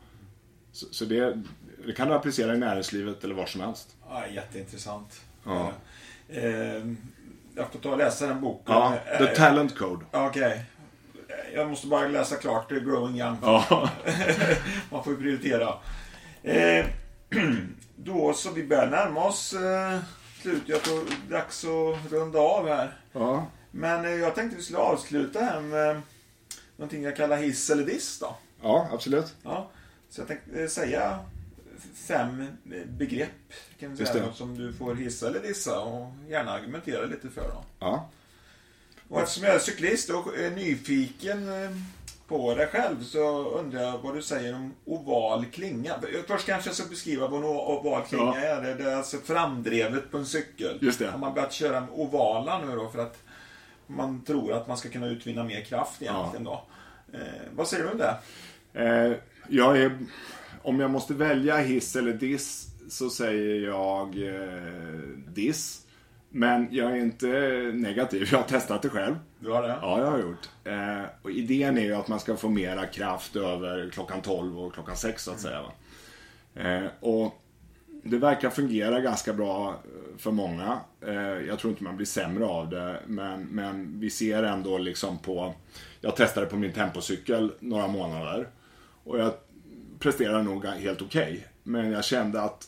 Så, 0.71 0.85
så 0.91 1.05
det, 1.05 1.41
det 1.85 1.93
kan 1.93 2.07
du 2.07 2.13
applicera 2.13 2.55
i 2.55 2.57
näringslivet 2.57 3.23
eller 3.23 3.35
var 3.35 3.45
som 3.45 3.61
helst. 3.61 3.95
Ja, 4.09 4.27
jätteintressant. 4.27 5.21
Ja. 5.45 5.71
Eh, 6.29 6.43
jag 7.55 7.71
får 7.71 7.79
ta 7.79 7.89
och 7.91 7.97
läsa 7.97 8.27
den 8.27 8.41
boken. 8.41 8.75
Ja, 8.75 8.97
The 9.17 9.23
Eh, 9.23 9.33
Talent 9.35 9.77
Code. 9.77 10.05
Okej. 10.11 10.65
Jag 11.53 11.69
måste 11.69 11.87
bara 11.87 12.07
läsa 12.07 12.35
klart 12.35 12.69
det 12.69 12.75
är 12.75 12.79
Growing 12.79 13.19
Young. 13.19 13.37
Ja. 13.41 13.89
Man 14.89 15.03
får 15.03 15.13
ju 15.13 15.19
prioritera. 15.19 15.73
Eh, 16.43 16.85
då 17.95 18.33
så, 18.33 18.51
vi 18.51 18.63
börjar 18.63 18.87
närma 18.87 19.25
oss 19.25 19.53
eh, 19.53 19.99
slut. 20.41 20.63
Jag 20.65 20.83
tror 20.83 21.03
dags 21.29 21.65
att 21.65 22.11
runda 22.11 22.39
av 22.39 22.67
här. 22.67 22.97
ja. 23.13 23.47
Men 23.71 24.05
eh, 24.05 24.11
jag 24.11 24.35
tänkte 24.35 24.57
vi 24.57 24.63
skulle 24.63 24.79
avsluta 24.79 25.39
här 25.39 25.61
med 25.61 26.01
någonting 26.75 27.03
jag 27.03 27.15
kallar 27.15 27.37
hiss 27.37 27.69
eller 27.69 27.85
diss 27.85 28.19
då. 28.19 28.35
Ja, 28.61 28.87
absolut. 28.91 29.35
Ja, 29.43 29.69
så 30.09 30.21
jag 30.21 30.27
tänkte 30.27 30.61
eh, 30.61 30.67
säga 30.67 31.19
fem 31.93 32.47
eh, 32.73 32.85
begrepp 32.87 33.29
kan 33.79 33.95
vi 33.95 34.05
säga, 34.05 34.33
som 34.33 34.57
du 34.57 34.73
får 34.73 34.95
hissa 34.95 35.27
eller 35.27 35.39
dissa 35.39 35.79
och 35.79 36.13
gärna 36.27 36.51
argumentera 36.51 37.05
lite 37.05 37.29
för. 37.29 37.41
Då. 37.41 37.63
Ja. 37.79 38.09
Och 39.13 39.21
eftersom 39.21 39.43
jag 39.43 39.55
är 39.55 39.59
cyklist 39.59 40.09
och 40.09 40.37
är 40.37 40.51
nyfiken 40.51 41.63
eh, 41.63 41.71
på 42.27 42.55
dig 42.55 42.67
själv 42.67 43.03
så 43.03 43.49
undrar 43.49 43.81
jag 43.81 43.97
vad 44.03 44.15
du 44.15 44.21
säger 44.21 44.55
om 44.55 44.73
oval 44.85 45.45
klinga. 45.45 45.93
Först 46.27 46.45
kanske 46.45 46.69
jag 46.69 46.75
ska 46.75 46.89
beskriva 46.89 47.27
vad 47.27 47.39
en 47.39 47.45
oval 47.45 48.01
klinga 48.09 48.23
Ja. 48.23 48.35
är. 48.35 48.75
Det 48.75 48.83
är 48.91 48.95
alltså 48.95 49.17
framdrevet 49.17 50.11
på 50.11 50.17
en 50.17 50.25
cykel. 50.25 50.77
Just 50.81 50.99
det. 50.99 51.07
Har 51.07 51.17
man 51.17 51.33
börjat 51.33 51.53
köra 51.53 51.81
med 51.81 51.89
ovala 51.93 52.65
nu 52.65 52.75
då 52.75 52.89
för 52.89 52.99
att 52.99 53.17
man 53.87 54.23
tror 54.23 54.53
att 54.53 54.67
man 54.67 54.77
ska 54.77 54.89
kunna 54.89 55.07
utvinna 55.07 55.43
mer 55.43 55.61
kraft 55.61 56.01
egentligen 56.01 56.43
då. 56.43 56.63
Eh, 57.13 57.19
vad 57.55 57.67
säger 57.67 57.83
du 57.83 57.89
om 57.91 57.97
det? 57.97 58.17
Eh, 58.73 59.17
jag 59.49 59.77
är, 59.77 59.97
om 60.61 60.79
jag 60.79 60.91
måste 60.91 61.13
välja 61.13 61.57
hiss 61.57 61.95
eller 61.95 62.13
diss 62.13 62.67
så 62.89 63.09
säger 63.09 63.67
jag 63.67 64.07
eh, 64.07 64.97
diss. 65.27 65.82
Men 66.35 66.67
jag 66.71 66.91
är 66.91 66.95
inte 66.95 67.27
negativ. 67.73 68.27
Jag 68.31 68.37
har 68.37 68.47
testat 68.47 68.81
det 68.81 68.89
själv. 68.89 69.15
Du 69.39 69.51
har 69.51 69.61
det? 69.61 69.77
Ja, 69.81 69.99
jag 69.99 70.11
har 70.11 70.19
gjort. 70.19 70.49
Eh, 70.63 71.09
och 71.21 71.31
idén 71.31 71.77
är 71.77 71.81
ju 71.81 71.93
att 71.93 72.07
man 72.07 72.19
ska 72.19 72.35
få 72.35 72.49
mera 72.49 72.85
kraft 72.85 73.35
över 73.35 73.89
klockan 73.89 74.21
12 74.21 74.59
och 74.59 74.73
klockan 74.73 74.95
6 74.95 75.23
så 75.23 75.31
att 75.31 75.39
säga. 75.39 75.61
Eh, 76.55 76.85
och 76.99 77.41
det 78.03 78.17
verkar 78.17 78.49
fungera 78.49 78.99
ganska 78.99 79.33
bra 79.33 79.69
eh, 79.69 80.17
för 80.17 80.31
många. 80.31 80.79
Eh, 81.01 81.13
jag 81.47 81.59
tror 81.59 81.71
inte 81.71 81.83
man 81.83 81.97
blir 81.97 82.07
sämre 82.07 82.45
av 82.45 82.69
det. 82.69 82.99
Men, 83.07 83.43
men 83.43 83.99
vi 83.99 84.09
ser 84.09 84.43
ändå 84.43 84.77
liksom 84.77 85.17
på... 85.17 85.53
Jag 86.01 86.15
testade 86.15 86.45
på 86.45 86.55
min 86.55 86.73
tempocykel 86.73 87.51
några 87.59 87.87
månader. 87.87 88.47
Och 89.03 89.19
jag 89.19 89.33
presterade 89.99 90.43
nog 90.43 90.65
helt 90.65 91.01
okej. 91.01 91.47
Men 91.63 91.91
jag 91.91 92.05
kände 92.05 92.41
att 92.41 92.67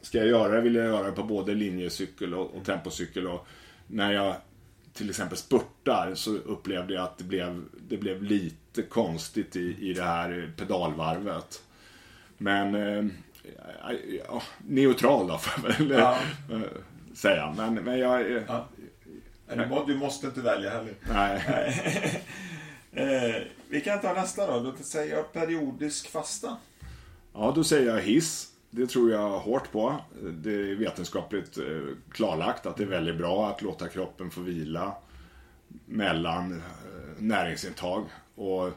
ska 0.00 0.18
jag 0.18 0.26
göra 0.26 0.54
det 0.54 0.60
vill 0.60 0.74
jag 0.74 0.86
göra 0.86 1.06
det 1.06 1.12
på 1.12 1.22
både 1.22 1.54
linjecykel 1.54 2.34
och, 2.34 2.54
och 2.54 2.64
tempocykel. 2.64 3.26
Och 3.26 3.46
när 3.86 4.12
jag 4.12 4.36
till 4.92 5.10
exempel 5.10 5.38
spurtar 5.38 6.14
så 6.14 6.30
upplevde 6.36 6.94
jag 6.94 7.04
att 7.04 7.18
det 7.18 7.24
blev, 7.24 7.64
det 7.88 7.96
blev 7.96 8.22
lite 8.22 8.82
konstigt 8.82 9.56
i, 9.56 9.76
i 9.90 9.92
det 9.94 10.02
här 10.02 10.52
pedalvarvet. 10.56 11.62
Men 12.38 12.74
eh, 12.74 13.04
ja, 14.28 14.42
neutral 14.58 15.26
då 15.28 15.38
får 15.38 15.64
jag 15.70 15.78
väl 15.78 15.90
Ja. 15.98 16.18
eh, 16.52 16.60
säga. 17.14 17.54
Men, 17.56 17.74
men 17.74 17.98
jag... 17.98 18.20
eh, 18.36 18.42
Ja. 18.48 18.68
Nej, 19.48 19.56
Du, 19.58 19.66
må, 19.66 19.84
du 19.84 19.96
måste 19.96 20.26
inte 20.26 20.40
välja 20.40 20.70
heller. 20.70 20.94
Nej. 21.12 21.42
eh, 22.92 23.42
vi 23.68 23.80
kan 23.80 24.00
ta 24.00 24.12
nästa 24.12 24.46
då. 24.46 24.60
Låt 24.64 24.80
oss 24.80 24.86
säga 24.86 25.22
periodisk 25.22 26.08
fasta. 26.10 26.56
Ja, 27.34 27.52
då 27.54 27.64
säger 27.64 27.94
jag 27.94 28.00
hiss. 28.02 28.48
Det 28.70 28.86
tror 28.86 29.10
jag 29.10 29.38
hårt 29.38 29.72
på. 29.72 29.96
Det 30.22 30.50
är 30.50 30.74
vetenskapligt 30.74 31.58
eh, 31.58 31.64
klarlagt 32.10 32.66
att 32.66 32.76
det 32.76 32.82
är 32.82 32.88
väldigt 32.88 33.16
bra 33.16 33.48
att 33.48 33.62
låta 33.62 33.88
kroppen 33.88 34.30
få 34.30 34.40
vila 34.40 34.94
mellan 35.86 36.52
eh, 36.52 36.62
näringsintag. 37.18 38.04
Och 38.34 38.70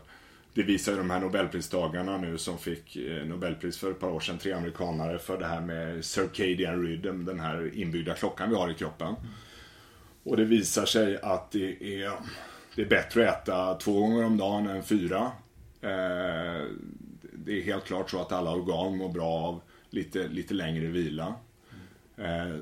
det 0.53 0.63
visar 0.63 0.91
ju 0.91 0.97
de 0.97 1.09
här 1.09 1.19
Nobelpristagarna 1.19 2.17
nu 2.17 2.37
som 2.37 2.57
fick 2.57 2.95
eh, 2.95 3.25
Nobelpris 3.25 3.77
för 3.77 3.91
ett 3.91 3.99
par 3.99 4.09
år 4.09 4.19
sedan, 4.19 4.37
tre 4.37 4.51
amerikanare, 4.51 5.19
för 5.19 5.39
det 5.39 5.45
här 5.45 5.61
med 5.61 6.05
circadian 6.05 6.83
rhythm, 6.83 7.25
den 7.25 7.39
här 7.39 7.75
inbyggda 7.75 8.13
klockan 8.13 8.49
vi 8.49 8.55
har 8.55 8.71
i 8.71 8.73
kroppen. 8.73 9.15
Och 10.23 10.37
det 10.37 10.45
visar 10.45 10.85
sig 10.85 11.19
att 11.21 11.51
det 11.51 12.03
är, 12.03 12.11
det 12.75 12.81
är 12.81 12.89
bättre 12.89 13.29
att 13.29 13.47
äta 13.47 13.75
två 13.75 13.99
gånger 13.99 14.25
om 14.25 14.37
dagen 14.37 14.67
än 14.67 14.83
fyra. 14.83 15.31
Det 17.33 17.51
är 17.59 17.61
helt 17.61 17.85
klart 17.85 18.09
så 18.09 18.21
att 18.21 18.31
alla 18.31 18.51
organ 18.51 18.97
mår 18.97 19.09
bra 19.09 19.29
av 19.29 19.61
lite, 19.91 20.27
lite 20.27 20.53
längre 20.53 20.85
vila. 20.87 21.35
Eh, 22.17 22.55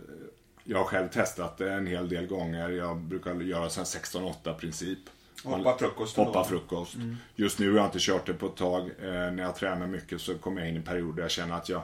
jag 0.63 0.77
har 0.77 0.85
själv 0.85 1.07
testat 1.07 1.57
det 1.57 1.73
en 1.73 1.87
hel 1.87 2.09
del 2.09 2.27
gånger. 2.27 2.69
Jag 2.69 2.97
brukar 2.97 3.35
göra 3.41 3.63
en 3.63 3.69
16-8 3.69 4.53
princip. 4.53 4.99
Hoppa 5.43 5.77
frukosten 5.77 6.25
Hoppa 6.25 6.43
frukost. 6.43 6.95
Just 7.35 7.59
nu 7.59 7.69
har 7.71 7.77
jag 7.77 7.85
inte 7.87 7.97
kört 8.01 8.25
det 8.25 8.33
på 8.33 8.45
ett 8.45 8.55
tag. 8.55 8.81
Eh, 8.81 9.09
när 9.11 9.43
jag 9.43 9.55
tränar 9.55 9.87
mycket 9.87 10.21
så 10.21 10.37
kommer 10.37 10.61
jag 10.61 10.69
in 10.69 10.77
i 10.77 10.81
perioder 10.81 11.15
där 11.15 11.21
jag 11.21 11.31
känner 11.31 11.55
att 11.55 11.69
jag, 11.69 11.81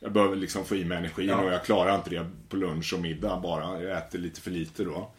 jag 0.00 0.12
behöver 0.12 0.36
liksom 0.36 0.64
få 0.64 0.76
i 0.76 0.84
mig 0.84 0.98
energin 0.98 1.28
Ja. 1.28 1.40
och 1.42 1.52
jag 1.52 1.64
klarar 1.64 1.94
inte 1.96 2.10
det 2.10 2.30
på 2.48 2.56
lunch 2.56 2.94
och 2.94 3.00
middag 3.00 3.40
bara. 3.40 3.82
Jag 3.82 3.98
äter 3.98 4.18
lite 4.18 4.40
för 4.40 4.50
lite 4.50 4.84
då. 4.84 5.10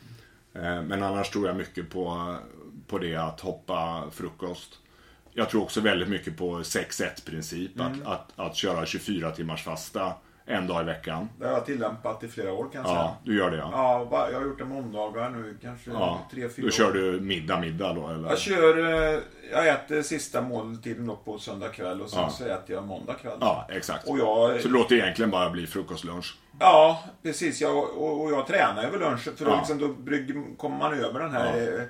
Eh, 0.53 0.81
men 0.83 1.03
annars 1.03 1.29
tror 1.29 1.47
jag 1.47 1.55
mycket 1.55 1.89
på, 1.89 2.35
på 2.87 2.97
det 2.97 3.15
att 3.15 3.39
hoppa 3.39 4.07
frukost. 4.11 4.79
Jag 5.37 5.49
tror 5.49 5.61
också 5.63 5.81
väldigt 5.81 6.09
mycket 6.09 6.37
på 6.37 6.59
6-1 6.59 7.25
princip. 7.25 7.79
Mm. 7.79 7.91
Att, 8.05 8.07
att, 8.07 8.31
att 8.47 8.55
köra 8.55 8.85
24 8.85 9.31
timmars 9.31 9.63
fasta 9.63 10.13
en 10.47 10.67
dag 10.67 10.81
i 10.81 10.85
veckan. 10.85 11.29
Det 11.39 11.45
har 11.45 11.53
jag 11.53 11.65
tillämpat 11.65 12.23
i 12.23 12.27
flera 12.27 12.53
år 12.53 12.63
kan 12.63 12.81
jag 12.81 12.85
säga. 12.85 12.99
Ja, 12.99 13.17
du 13.23 13.37
gör 13.37 13.51
det 13.51 13.57
ja. 13.57 13.69
Ja, 14.11 14.29
jag 14.31 14.39
har 14.39 14.45
gjort 14.45 14.57
det 14.57 14.65
måndagar 14.65 15.29
nu, 15.29 15.57
kanske 15.61 15.91
Ja, 15.91 16.27
tre, 16.31 16.49
fyra 16.49 16.65
då 16.65 16.71
kör 16.71 16.91
du 16.93 17.19
middag, 17.19 17.59
middag 17.59 17.93
då 17.93 18.07
eller? 18.09 18.29
Jag 18.29 18.39
kör, 18.39 18.77
eh, 19.13 19.19
jag 19.51 19.67
äter 19.67 20.01
sista 20.01 20.41
måltiden 20.41 21.07
då 21.07 21.15
på 21.15 21.37
söndag 21.39 21.69
kväll 21.69 22.01
och 22.01 22.09
sen 22.09 22.19
Ja. 22.19 22.29
så 22.29 22.45
äter 22.45 22.75
jag 22.75 22.83
måndag 22.83 23.13
kväll. 23.13 23.37
Ja, 23.41 23.67
exakt. 23.71 24.07
Och 24.07 24.19
jag, 24.19 24.61
Så 24.61 24.67
det 24.67 24.73
låter 24.73 24.95
egentligen 24.95 25.31
bara 25.31 25.49
bli 25.49 25.67
frukostlunch. 25.67 26.37
ja, 26.59 27.03
precis. 27.23 27.61
Jag, 27.61 27.77
och, 27.77 28.23
och 28.23 28.31
jag 28.31 28.47
tränar 28.47 28.83
över 28.83 28.99
lunchen 28.99 29.35
för 29.37 29.45
då, 29.45 29.55
liksom, 29.55 29.77
då 29.79 29.87
brygg, 29.87 30.35
kommer 30.57 30.77
man 30.77 30.93
över 30.93 31.19
den 31.19 31.31
här 31.31 31.87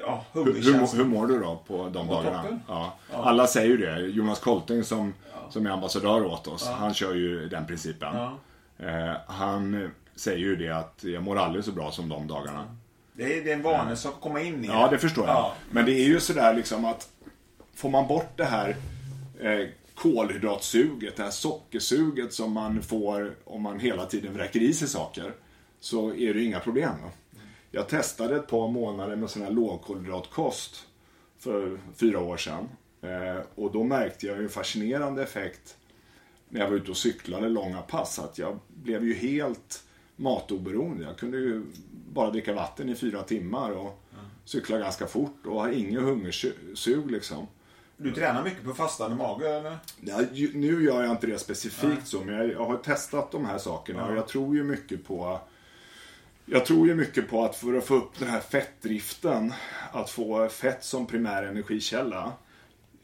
ja. 0.00 0.24
Ja, 0.32 0.40
Hur, 0.42 0.96
hur, 0.96 1.04
mår 1.04 1.26
du 1.26 1.40
då 1.40 1.62
på 1.66 1.88
de 1.88 2.08
På 2.08 2.14
dagarna? 2.14 2.42
toppen. 2.42 2.60
Ja. 2.68 2.96
Alla 3.12 3.46
säger 3.46 3.68
ju 3.68 3.76
det. 3.76 4.00
Jonas 4.00 4.38
Kolting 4.38 4.84
som, 4.84 5.14
som 5.50 5.66
är 5.66 5.70
ambassadör 5.70 6.24
åt 6.24 6.46
oss, 6.46 6.66
han 6.68 6.94
kör 6.94 7.14
ju 7.14 7.48
den 7.48 7.66
principen. 7.66 8.16
Ja. 8.16 8.38
Eh, 8.78 9.16
han 9.26 9.90
säger 10.14 10.38
ju 10.38 10.56
det 10.56 10.68
att 10.70 11.04
jag 11.04 11.22
mår 11.22 11.38
aldrig 11.38 11.64
så 11.64 11.72
bra 11.72 11.90
som 11.90 12.08
de 12.08 12.26
dagarna. 12.26 12.76
Det 13.12 13.38
är, 13.38 13.44
det 13.44 13.50
är 13.50 13.54
en 13.56 13.62
vana 13.62 13.96
som 13.96 14.10
att 14.10 14.20
komma 14.20 14.40
in 14.40 14.64
i. 14.64 14.66
Ja, 14.66 14.88
det 14.90 14.98
förstår 14.98 15.26
jag. 15.26 15.36
Ja. 15.36 15.54
Men 15.70 15.84
det 15.84 15.92
är 15.92 16.04
ju 16.04 16.20
sådär 16.20 16.54
liksom 16.54 16.84
att 16.84 17.08
får 17.74 17.90
man 17.90 18.06
bort 18.06 18.32
det 18.36 18.44
här 18.44 18.76
eh, 19.40 19.66
kolhydratsuget, 19.94 21.16
det 21.16 21.22
här 21.22 21.30
sockersuget 21.30 22.32
som 22.32 22.52
man 22.52 22.82
får 22.82 23.34
om 23.44 23.62
man 23.62 23.80
hela 23.80 24.06
tiden 24.06 24.34
vräker 24.34 24.60
i 24.62 24.72
sig 24.72 24.88
saker, 24.88 25.32
så 25.80 26.14
är 26.14 26.34
det 26.34 26.42
inga 26.42 26.60
problem. 26.60 26.92
va? 27.02 27.10
Jag 27.70 27.88
testade 27.88 28.36
ett 28.36 28.46
par 28.46 28.68
månader 28.68 29.16
med 29.16 29.30
sån 29.30 29.42
här 29.42 29.50
lågkolhydratkost 29.50 30.86
för 31.38 31.80
fyra 31.96 32.20
år 32.20 32.36
sedan. 32.36 32.68
Eh, 33.02 33.42
och 33.54 33.72
då 33.72 33.84
märkte 33.84 34.26
jag 34.26 34.38
en 34.38 34.48
fascinerande 34.48 35.22
effekt 35.22 35.76
när 36.48 36.60
jag 36.60 36.68
var 36.68 36.76
ute 36.76 36.90
och 36.90 36.96
cyklade 36.96 37.48
långa 37.48 37.82
pass. 37.82 38.18
Att 38.18 38.38
jag 38.38 38.58
blev 38.68 39.04
ju 39.04 39.14
helt 39.14 39.82
matoberoende. 40.16 41.04
Jag 41.04 41.16
kunde 41.16 41.38
ju 41.38 41.64
bara 42.12 42.30
dricka 42.30 42.52
vatten 42.52 42.88
i 42.88 42.94
fyra 42.94 43.22
timmar 43.22 43.70
och 43.70 44.02
cykla 44.44 44.78
ganska 44.78 45.06
fort 45.06 45.46
och 45.46 45.60
ha 45.60 45.72
ingen 45.72 46.04
hungersug 46.04 47.10
liksom. 47.10 47.46
Du 47.96 48.12
tränar 48.12 48.44
mycket 48.44 48.64
på 48.64 48.74
fastande 48.74 49.16
mage 49.16 49.48
eller? 49.48 49.78
Ja, 50.00 50.20
nu 50.54 50.82
gör 50.84 51.02
jag 51.02 51.10
inte 51.10 51.26
det 51.26 51.38
specifikt 51.38 52.06
så, 52.06 52.20
men 52.20 52.34
jag, 52.34 52.52
jag 52.52 52.64
har 52.64 52.76
testat 52.76 53.32
de 53.32 53.44
här 53.44 53.58
sakerna 53.58 54.06
och 54.06 54.16
jag 54.16 54.28
tror 54.28 54.56
ju 54.56 54.64
mycket 54.64 55.06
på 55.06 55.40
jag 56.52 56.66
tror 56.66 56.88
ju 56.88 56.94
mycket 56.94 57.28
på 57.28 57.44
att 57.44 57.56
för 57.56 57.74
att 57.74 57.84
få 57.84 57.94
upp 57.94 58.18
den 58.18 58.28
här 58.28 58.40
fettdriften, 58.40 59.52
att 59.92 60.10
få 60.10 60.48
fett 60.48 60.84
som 60.84 61.06
primär 61.06 61.42
energikälla. 61.42 62.32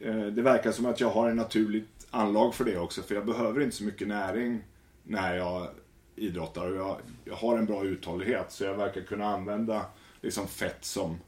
Eh, 0.00 0.26
det 0.26 0.42
verkar 0.42 0.72
som 0.72 0.86
att 0.86 1.00
jag 1.00 1.10
har 1.10 1.30
en 1.30 1.36
naturligt 1.36 2.06
anlag 2.10 2.54
för 2.54 2.64
det 2.64 2.78
också. 2.78 3.02
För 3.02 3.14
jag 3.14 3.26
behöver 3.26 3.60
inte 3.60 3.76
så 3.76 3.84
mycket 3.84 4.08
näring 4.08 4.64
när 5.02 5.36
jag 5.36 5.68
idrottar. 6.16 6.70
Och 6.70 6.76
jag, 6.76 6.96
jag 7.24 7.34
har 7.34 7.58
en 7.58 7.66
bra 7.66 7.84
uthållighet 7.84 8.46
så 8.48 8.64
jag 8.64 8.74
verkar 8.74 9.00
kunna 9.00 9.26
använda 9.26 9.86
liksom 10.20 10.48
fett 10.48 10.84
som, 10.84 11.20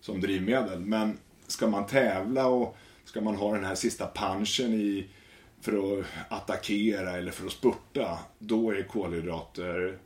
som 0.00 0.20
drivmedel. 0.20 0.80
Men 0.80 1.18
ska 1.46 1.66
man 1.66 1.86
tävla 1.86 2.46
och 2.46 2.76
ska 3.04 3.20
man 3.20 3.36
ha 3.36 3.54
den 3.54 3.64
här 3.64 3.74
sista 3.74 4.10
punchen 4.14 4.74
i 4.74 5.06
för 5.60 6.00
att 6.00 6.06
attackera 6.28 7.16
eller 7.16 7.32
för 7.32 7.46
att 7.46 7.52
spurta, 7.52 8.18
då 8.38 8.70
är 8.70 8.82
kolhydrater 8.82 9.98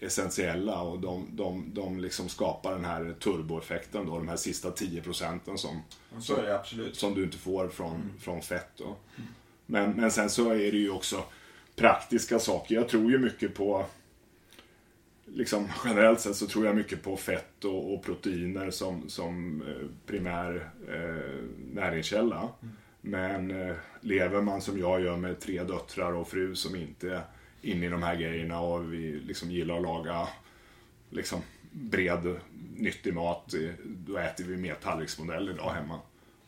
essentiella 0.00 0.80
och 0.80 1.00
de, 1.00 1.28
de, 1.32 1.70
de 1.74 2.00
liksom 2.00 2.28
skapar 2.28 2.72
den 2.72 2.84
här 2.84 3.14
turboeffekten 3.20 4.06
då, 4.06 4.16
de 4.16 4.28
här 4.28 4.36
sista 4.36 4.70
10 4.70 5.02
procenten 5.02 5.58
som, 5.58 5.82
som 6.92 7.14
du 7.14 7.24
inte 7.24 7.38
får 7.38 7.68
från, 7.68 8.12
från 8.20 8.42
fett. 8.42 8.70
Då. 8.76 8.96
Men, 9.66 9.90
men 9.90 10.10
sen 10.10 10.30
så 10.30 10.50
är 10.50 10.72
det 10.72 10.78
ju 10.78 10.90
också 10.90 11.24
praktiska 11.76 12.38
saker. 12.38 12.74
Jag 12.74 12.88
tror 12.88 13.10
ju 13.10 13.18
mycket 13.18 13.54
på 13.54 13.86
liksom 15.24 15.68
generellt 15.84 16.20
sett 16.20 16.36
så 16.36 16.46
tror 16.46 16.66
jag 16.66 16.76
mycket 16.76 17.02
på 17.02 17.16
fett 17.16 17.64
och, 17.64 17.94
och 17.94 18.04
proteiner 18.04 18.70
som, 18.70 19.08
som 19.08 19.62
eh, 19.62 19.88
primär 20.06 20.70
eh, 20.88 21.44
näringskälla. 21.72 22.48
Men 23.00 23.50
eh, 23.50 23.76
lever 24.00 24.40
man 24.40 24.60
som 24.60 24.78
jag 24.78 25.00
gör 25.00 25.16
med 25.16 25.40
tre 25.40 25.62
döttrar 25.62 26.12
och 26.12 26.28
fru 26.28 26.54
som 26.54 26.76
inte 26.76 27.20
inne 27.62 27.86
i 27.86 27.88
de 27.88 28.02
här 28.02 28.16
grejerna 28.16 28.60
och 28.60 28.92
vi 28.92 29.12
liksom 29.26 29.50
gillar 29.50 29.76
att 29.76 29.82
laga 29.82 30.28
liksom 31.10 31.42
bred, 31.72 32.36
nyttig 32.76 33.14
mat. 33.14 33.54
eh, 33.54 33.70
Då 33.84 34.16
äter 34.16 34.44
vi 34.44 34.56
mer 34.56 34.74
tallriksmodell 34.74 35.48
idag 35.50 35.70
hemma. 35.70 36.00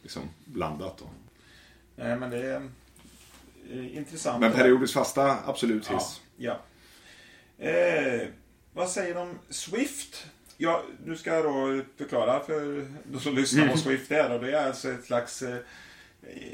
Liksom 0.02 0.22
blandat 0.44 0.98
då. 0.98 1.05
Nej, 1.97 2.16
men 2.16 2.30
det 2.30 2.39
är 2.47 2.68
eh, 3.72 3.97
intressant. 3.97 4.40
Men 4.40 4.52
periodiskt 4.52 4.94
fasta, 4.94 5.39
absolut 5.47 5.90
hiss. 5.90 6.20
Ja. 6.36 6.60
ja. 7.59 7.64
Eh, 7.68 8.28
vad 8.72 8.90
säger 8.90 9.14
du 9.14 9.20
om 9.20 9.39
Swift? 9.48 10.26
Ja, 10.56 10.82
nu 11.05 11.16
ska 11.16 11.35
jag 11.35 11.44
då 11.44 11.82
förklara 11.97 12.40
för 12.40 12.86
de 13.05 13.20
som 13.20 13.35
lyssnar 13.35 13.68
vad 13.68 13.78
Swift 13.85 14.10
är. 14.10 14.35
Och 14.35 14.40
det 14.40 14.59
är 14.59 14.66
alltså 14.66 14.90
ett 14.90 15.05
slags... 15.05 15.43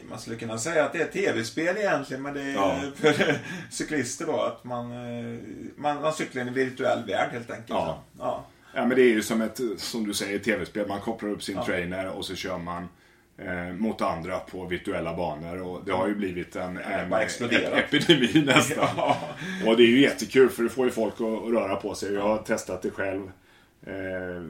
Man 0.09 0.19
skulle 0.19 0.37
kunna 0.37 0.59
säga 0.59 0.85
att 0.85 0.93
det 0.93 0.99
är 1.03 1.07
tv-spel 1.07 1.77
egentligen, 1.77 2.23
men 2.23 2.35
det 2.35 2.43
är 2.43 2.55
Ja. 2.55 2.81
för 2.97 3.39
cyklister 3.71 4.27
då. 4.27 4.41
Att 4.41 4.65
man, 4.65 4.93
eh, 4.93 5.39
man, 5.77 6.01
man 6.03 6.13
cyklar 6.13 6.45
i 6.45 6.49
en 6.49 6.55
virtuell 6.55 7.05
värld 7.07 7.29
helt 7.33 7.51
enkelt. 7.51 7.69
Ja. 7.69 8.03
ja. 8.19 8.45
Ja, 8.77 8.87
men 8.87 8.97
det 8.97 9.03
är 9.03 9.11
ju 9.13 9.23
som 9.23 9.41
ett, 9.43 9.61
som 9.77 10.07
du 10.07 10.15
säger, 10.15 10.39
tv-spel. 10.39 10.89
Man 10.89 11.01
kopplar 11.01 11.31
upp 11.31 11.43
sin 11.43 11.57
Ja. 11.57 11.65
trainer 11.65 12.09
och 12.09 12.25
så 12.25 12.35
kör 12.35 12.59
man 12.59 12.89
eh, 13.39 13.73
mot 13.73 14.01
andra 14.03 14.39
på 14.39 14.67
virtuella 14.67 15.15
banor. 15.17 15.63
Och 15.63 15.83
det 15.87 15.93
har 15.93 16.09
ju 16.09 16.15
blivit 16.15 16.57
en, 16.57 16.77
en 16.79 17.13
epidemi 17.13 18.43
nästan. 18.47 18.89
Ja. 18.97 19.19
Och 19.67 19.77
det 19.77 19.83
är 19.83 19.89
ju 19.89 20.01
jättekul 20.01 20.49
för 20.51 20.63
det 20.63 20.69
får 20.69 20.85
ju 20.87 20.91
folk 20.93 21.15
att, 21.15 21.21
att 21.21 21.51
röra 21.53 21.77
på 21.77 21.95
sig. 21.95 22.13
Jag 22.15 22.23
har 22.23 22.39
testat 22.39 22.83
det 22.83 22.91
själv. 22.91 23.31
Eh, 23.87 24.43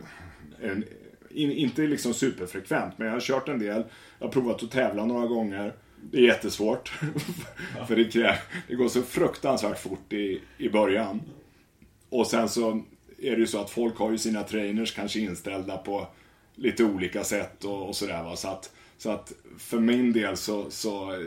en, 0.70 0.84
in, 1.30 1.50
inte 1.52 1.82
liksom 1.82 2.14
superfrekvent, 2.14 2.98
men 2.98 3.06
jag 3.06 3.14
har 3.14 3.20
kört 3.20 3.48
en 3.48 3.58
del. 3.58 3.84
Jag 4.24 4.28
har 4.28 4.32
provat 4.32 4.62
att 4.62 4.70
tävla 4.70 5.06
några 5.06 5.26
gånger. 5.26 5.72
Det 6.10 6.18
är 6.18 6.22
jättesvårt. 6.22 6.88
för 7.88 7.96
det, 7.96 8.04
krä, 8.04 8.38
det 8.68 8.74
går 8.74 8.88
så 8.88 9.02
fruktansvärt 9.02 9.78
fort 9.78 10.12
i, 10.12 10.40
i 10.58 10.68
början. 10.68 11.22
Och 12.08 12.26
sen 12.26 12.48
så 12.48 12.82
är 13.18 13.30
det 13.30 13.36
ju 13.36 13.46
så 13.46 13.60
att 13.60 13.70
folk 13.70 13.96
har 13.96 14.10
ju 14.10 14.18
sina 14.18 14.42
trainers 14.42 14.94
kanske 14.94 15.20
inställda 15.20 15.76
på 15.76 16.06
lite 16.54 16.84
olika 16.84 17.24
sätt 17.24 17.64
och, 17.64 17.88
och 17.88 17.96
sådär 17.96 18.22
va. 18.22 18.36
Så 18.36 18.48
att, 18.48 18.72
så 18.98 19.10
att 19.10 19.32
för 19.58 19.78
min 19.78 20.12
del 20.12 20.36
så, 20.36 20.70
så 20.70 21.12
eh, 21.12 21.18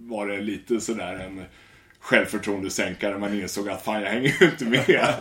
var 0.00 0.28
det 0.28 0.40
lite 0.40 0.80
sådär 0.80 1.14
en 1.14 1.44
självförtroendesänkare. 2.00 3.18
Man 3.18 3.40
insåg 3.40 3.68
att 3.68 3.84
fan 3.84 4.02
jag 4.02 4.10
hänger 4.10 4.36
ju 4.40 4.50
inte 4.50 4.64
med. 4.64 5.14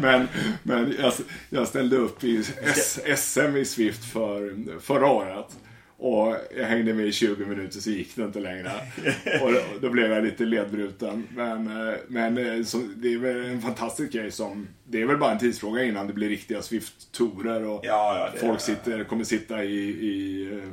men 0.00 0.28
men 0.62 0.94
jag, 0.98 1.12
jag 1.50 1.68
ställde 1.68 1.96
upp 1.96 2.24
i 2.24 2.44
S, 2.62 3.00
SM 3.16 3.56
i 3.56 3.64
Swift 3.64 4.04
för, 4.04 4.56
förra 4.80 5.06
året. 5.06 5.56
Och 6.04 6.36
jag 6.56 6.64
hängde 6.64 6.94
med 6.94 7.06
i 7.06 7.12
20 7.12 7.44
minuter 7.46 7.80
så 7.80 7.90
gick 7.90 8.16
det 8.16 8.22
inte 8.24 8.40
längre. 8.40 8.70
Och 9.42 9.52
då, 9.52 9.60
då 9.80 9.90
blev 9.90 10.12
jag 10.12 10.24
lite 10.24 10.44
ledbruten. 10.44 11.26
Men, 11.36 11.88
eh, 11.88 11.94
men 12.08 12.38
eh, 12.38 12.62
så, 12.64 12.78
det 12.96 13.12
är 13.14 13.18
väl 13.18 13.44
en 13.44 13.62
fantastisk 13.62 14.12
grej 14.12 14.30
som... 14.30 14.68
Det 14.84 15.02
är 15.02 15.06
väl 15.06 15.16
bara 15.16 15.32
en 15.32 15.38
tidsfråga 15.38 15.84
innan 15.84 16.06
det 16.06 16.12
blir 16.12 16.28
riktiga 16.28 16.62
Swift-torer 16.62 17.64
och 17.66 17.80
Ja, 17.84 18.30
ja, 18.34 18.40
folk 18.40 18.60
sitter, 18.60 19.04
kommer 19.04 19.24
sitta 19.24 19.64
i, 19.64 19.76
i, 19.88 20.42
eh, 20.52 20.68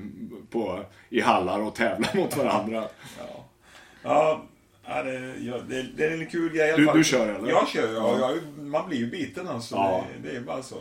på, 0.50 0.80
i 1.10 1.22
hallar 1.22 1.60
och 1.60 1.76
tävla 1.76 2.08
mot 2.16 2.38
varandra. 2.38 2.84
Ja, 3.18 3.46
ja, 4.04 4.46
ja, 4.86 5.02
det, 5.70 5.76
det, 5.76 5.86
det 5.98 6.06
är 6.06 6.12
en 6.12 6.26
kul 6.26 6.54
grej 6.54 6.74
Du- 6.78 6.90
du 6.94 7.04
kör, 7.04 7.36
eller? 7.36 7.50
Jag 7.50 7.68
kör, 7.68 7.94
ja. 7.94 8.20
Jag, 8.20 8.66
man 8.66 8.90
blir 8.90 8.98
ju 8.98 9.08
biten 9.12 9.48
alltså. 9.48 9.76
Det, 9.76 10.30
det 10.30 10.36
är 10.38 10.42
bara 10.42 10.64
så. 10.64 10.76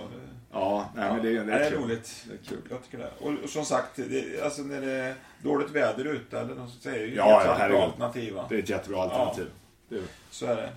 Det, 0.51 0.59
Ja, 0.59 0.91
nej, 0.95 1.13
men 1.13 1.23
det, 1.23 1.31
det, 1.33 1.45
det 1.45 1.53
är 1.53 1.61
är 1.61 1.71
kul. 1.71 1.79
roligt. 1.83 2.25
Det 2.29 2.33
är 2.35 2.39
kul. 2.49 2.59
Jag 2.71 2.83
tycker 2.85 2.99
det. 2.99 3.11
Och, 3.21 3.33
och 3.45 3.51
som 3.51 3.65
sagt, 3.65 3.97
det, 3.97 4.43
alltså 4.45 4.63
när 4.63 4.81
det 4.81 4.93
är 4.93 5.15
dåligt 5.43 5.71
väder 5.71 6.05
ute 6.05 6.39
eller 6.41 6.55
något 6.55 6.71
sånt, 6.71 6.83
så 6.83 6.89
är 6.89 6.93
det 6.99 7.07
ju 7.07 7.15
Ja, 7.15 7.41
ett 7.41 7.47
ja, 7.47 7.53
bra 7.53 7.55
herregud. 7.55 7.83
alternativ. 7.83 8.35
Va? 8.35 8.47
Det 8.49 8.55
är 8.55 8.59
ett 8.59 8.69
jättebra 8.69 9.03
alternativ. 9.03 9.47
Det, 9.89 10.03
Så 10.31 10.47
är 10.47 10.57
det. 10.57 10.71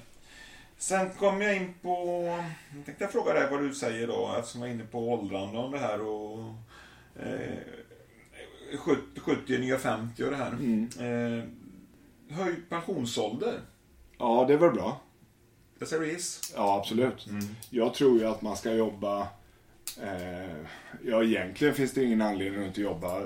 Sen 0.77 1.09
kom 1.09 1.41
jag 1.41 1.55
in 1.55 1.73
på... 1.81 2.23
Jag 2.75 2.85
tänkte 2.85 3.03
jag 3.03 3.11
fråga 3.11 3.33
dig 3.33 3.47
vad 3.51 3.61
du 3.61 3.73
säger 3.75 4.07
då, 4.07 4.35
eftersom 4.39 4.61
jag 4.61 4.69
är 4.69 4.73
inne 4.73 4.83
på 4.83 5.09
åldrande 5.13 5.57
om 5.59 5.71
det 5.71 5.77
här 5.79 6.01
och... 6.01 6.39
Eh, 7.19 7.57
70, 8.79 9.19
70 9.19 9.57
nya 9.57 9.77
50 9.77 10.23
och 10.23 10.31
det 10.31 10.37
här. 10.37 10.47
Mm. 10.51 10.89
Eh, 10.99 11.43
höjd 12.37 12.69
pensionsålder. 12.69 13.59
ja, 14.17 14.45
det 14.47 14.53
är 14.53 14.57
väl 14.57 14.71
bra. 14.73 15.01
Jag 15.79 15.87
säger 15.87 16.03
hiss. 16.13 16.53
Ja, 16.55 16.77
absolut. 16.79 17.27
Jag 17.69 17.93
tror 17.93 18.19
ju 18.19 18.25
att 18.27 18.41
man 18.41 18.57
ska 18.57 18.71
jobba... 18.73 19.27
Eh, 19.97 20.65
ja, 21.05 21.23
egentligen 21.23 21.73
finns 21.73 21.93
det 21.93 22.03
ingen 22.03 22.21
anledning 22.21 22.61
att 22.61 22.67
inte 22.67 22.81
jobba 22.81 23.23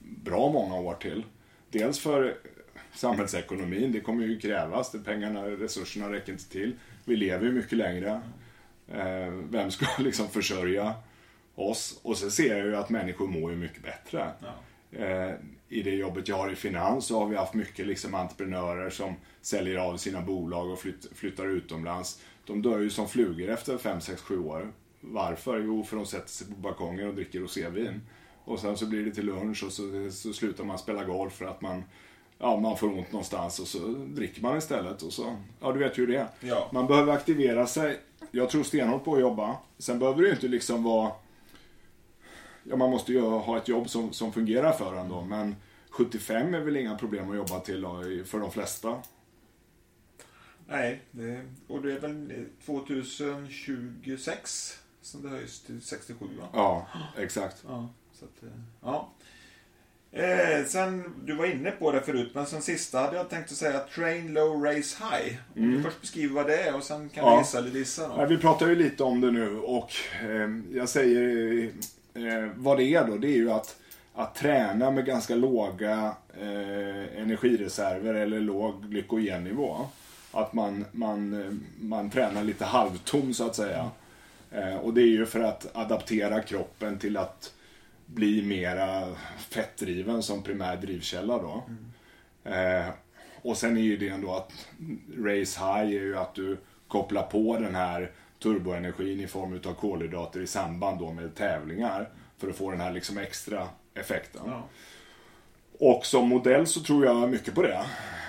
bra 0.00 0.52
många 0.52 0.74
år 0.74 0.94
till. 0.94 1.24
Dels 1.70 1.98
för 1.98 2.36
samhällsekonomin, 2.94 3.92
det 3.92 4.00
kommer 4.00 4.26
ju 4.26 4.40
krävas. 4.40 4.90
Det 4.92 4.98
pengarna, 4.98 5.46
resurserna 5.46 6.12
räcker 6.12 6.32
inte 6.32 6.50
till. 6.50 6.72
Vi 7.04 7.16
lever 7.16 7.46
ju 7.46 7.52
mycket 7.52 7.78
längre. 7.78 8.20
Eh, 8.88 9.32
vem 9.50 9.70
ska 9.70 9.86
liksom 10.02 10.28
försörja 10.28 10.94
oss? 11.54 12.00
Och 12.02 12.16
så 12.16 12.30
ser 12.30 12.56
jag 12.56 12.66
ju 12.66 12.76
att 12.76 12.90
människor 12.90 13.26
mår 13.28 13.50
ju 13.50 13.56
mycket 13.56 13.82
bättre. 13.82 14.32
Ja. 14.40 14.54
Eh, 14.98 15.34
I 15.68 15.82
det 15.82 15.94
jobbet 15.94 16.28
jag 16.28 16.36
har 16.36 16.50
i 16.50 16.56
finans 16.56 17.06
så 17.06 17.18
har 17.18 17.26
vi 17.26 17.36
haft 17.36 17.54
mycket 17.54 17.86
liksom 17.86 18.14
entreprenörer 18.14 18.90
som 18.90 19.14
säljer 19.40 19.76
av 19.76 19.96
sina 19.96 20.20
bolag 20.20 20.70
och 20.70 20.78
flytt, 20.78 21.06
flyttar 21.14 21.46
utomlands. 21.46 22.22
De 22.44 22.62
dör 22.62 22.78
ju 22.78 22.90
som 22.90 23.08
flugor 23.08 23.48
efter 23.48 23.78
5, 23.78 24.00
6, 24.00 24.22
7 24.22 24.38
år. 24.38 24.72
Varför? 25.00 25.58
Jo, 25.58 25.84
för 25.84 25.96
de 25.96 26.06
sätter 26.06 26.28
sig 26.28 26.46
på 26.46 26.54
balkongen 26.54 27.08
och 27.08 27.14
dricker 27.14 27.40
rosévin. 27.40 28.00
Och 28.44 28.58
sen 28.58 28.76
så 28.76 28.86
blir 28.86 29.04
det 29.04 29.10
till 29.10 29.26
lunch 29.26 29.64
och 29.64 29.72
så, 29.72 30.10
så 30.10 30.32
slutar 30.32 30.64
man 30.64 30.78
spela 30.78 31.04
golf 31.04 31.32
för 31.32 31.44
att 31.44 31.60
man, 31.60 31.84
ja, 32.38 32.60
man 32.60 32.76
får 32.76 32.98
ont 32.98 33.12
någonstans 33.12 33.58
och 33.58 33.66
så 33.66 33.78
dricker 33.88 34.42
man 34.42 34.58
istället. 34.58 35.02
Och 35.02 35.12
så, 35.12 35.36
ja, 35.60 35.72
du 35.72 35.78
vet 35.78 35.98
ju 35.98 36.06
hur 36.06 36.12
det 36.12 36.18
är. 36.18 36.28
Ja. 36.40 36.70
Man 36.72 36.86
behöver 36.86 37.12
aktivera 37.12 37.66
sig. 37.66 38.00
Jag 38.30 38.50
tror 38.50 38.62
stenhårt 38.62 39.04
på 39.04 39.14
att 39.14 39.20
jobba. 39.20 39.56
Sen 39.78 39.98
behöver 39.98 40.22
det 40.22 40.28
ju 40.28 40.34
inte 40.34 40.48
liksom 40.48 40.82
vara 40.82 41.12
Ja, 42.70 42.76
man 42.76 42.90
måste 42.90 43.12
ju 43.12 43.20
ha 43.20 43.56
ett 43.56 43.68
jobb 43.68 43.90
som, 43.90 44.12
som 44.12 44.32
fungerar 44.32 44.72
för 44.72 44.96
en 44.96 45.08
då, 45.08 45.24
men 45.24 45.56
75 45.90 46.54
är 46.54 46.60
väl 46.60 46.76
inga 46.76 46.98
problem 46.98 47.30
att 47.30 47.36
jobba 47.36 47.60
till 47.60 47.84
för 48.24 48.38
de 48.38 48.50
flesta. 48.50 49.02
Nej, 50.66 51.02
det, 51.10 51.44
och 51.66 51.82
det 51.82 51.92
är 51.92 52.00
väl 52.00 52.46
2026 52.66 54.78
som 55.02 55.22
det 55.22 55.28
höjs 55.28 55.60
till 55.60 55.82
67 55.82 56.26
va? 56.40 56.48
Ja, 56.52 56.86
exakt. 57.16 57.56
Ja. 57.68 57.88
Så 58.12 58.24
att, 58.24 58.42
eh, 58.42 58.48
ja. 58.82 59.08
Eh, 60.12 60.64
sen, 60.66 61.14
du 61.24 61.34
var 61.36 61.46
inne 61.46 61.70
på 61.70 61.92
det 61.92 62.00
förut, 62.00 62.30
men 62.34 62.46
sen 62.46 62.62
sista 62.62 62.98
hade 63.00 63.16
jag 63.16 63.30
tänkt 63.30 63.50
att 63.52 63.56
säga 63.58 63.78
train 63.78 64.32
low, 64.32 64.64
race 64.64 65.04
high. 65.04 65.36
Om 65.56 65.70
du 65.72 65.82
först 65.82 66.00
beskriver 66.00 66.34
vad 66.34 66.46
det 66.46 66.56
är 66.62 66.74
och 66.76 66.82
sen 66.82 67.08
kan 67.08 67.24
Mm. 67.24 67.30
Ja. 67.32 67.36
du 67.36 67.42
gissa 67.42 67.58
eller 67.58 67.70
dissa. 67.70 68.02
Ja, 68.16 68.24
vi 68.26 68.38
pratar 68.38 68.66
ju 68.68 68.74
lite 68.74 69.04
om 69.04 69.20
det 69.20 69.30
nu 69.30 69.58
och 69.58 69.90
eh, 70.22 70.50
jag 70.72 70.88
säger 70.88 71.62
eh, 72.14 72.50
vad 72.56 72.76
det 72.78 72.84
är 72.84 73.06
då. 73.06 73.16
Det 73.16 73.28
är 73.28 73.36
ju 73.36 73.50
att, 73.50 73.76
att 74.14 74.34
träna 74.34 74.90
med 74.90 75.04
ganska 75.06 75.34
låga 75.34 76.16
eh, 76.40 77.20
energireserver 77.22 78.14
eller 78.14 78.40
låg 78.40 78.82
glykogennivå. 78.90 79.86
Att 80.32 80.52
man, 80.52 80.84
man, 80.92 81.42
eh, 81.42 81.52
man 81.80 82.10
tränar 82.10 82.44
lite 82.44 82.64
halvtom 82.64 83.34
så 83.34 83.46
att 83.46 83.56
säga. 83.56 83.78
Eh, 83.78 83.88
och 84.82 84.94
det 84.94 85.02
är 85.02 85.06
ju 85.06 85.26
för 85.26 85.40
att 85.40 85.76
adaptera 85.76 86.42
kroppen 86.42 86.98
till 86.98 87.16
att 87.16 87.54
bli 88.06 88.42
mera 88.42 89.14
fettdriven 89.38 90.22
som 90.22 90.42
primär 90.42 90.76
drivkälla 90.76 91.38
då. 91.38 91.64
Eh, 92.50 92.88
och 93.42 93.56
sen 93.56 93.76
är 93.76 93.82
ju 93.82 93.96
det 93.96 94.08
ändå 94.08 94.34
att 94.34 94.52
race 95.16 95.60
high 95.60 95.80
är 95.80 95.84
ju 95.84 96.18
att 96.18 96.34
du 96.34 96.56
kopplar 96.88 97.22
på 97.22 97.58
den 97.58 97.74
här 97.74 98.12
turboenergin 98.38 99.20
i 99.20 99.26
form 99.26 99.60
av 99.66 99.74
kolhydrater 99.74 100.40
i 100.40 100.46
samband 100.46 100.98
då 100.98 101.12
med 101.12 101.34
tävlingar 101.34 102.08
för 102.38 102.48
att 102.48 102.56
få 102.56 102.70
den 102.70 102.80
här 102.80 102.92
liksom 102.92 103.18
extra 103.18 103.68
effekten. 103.94 104.42
Ja. 104.46 104.68
Och 105.78 106.06
som 106.06 106.28
modell 106.28 106.66
så 106.66 106.80
tror 106.80 107.06
jag 107.06 107.30
mycket 107.30 107.54
på 107.54 107.62
det. 107.62 107.84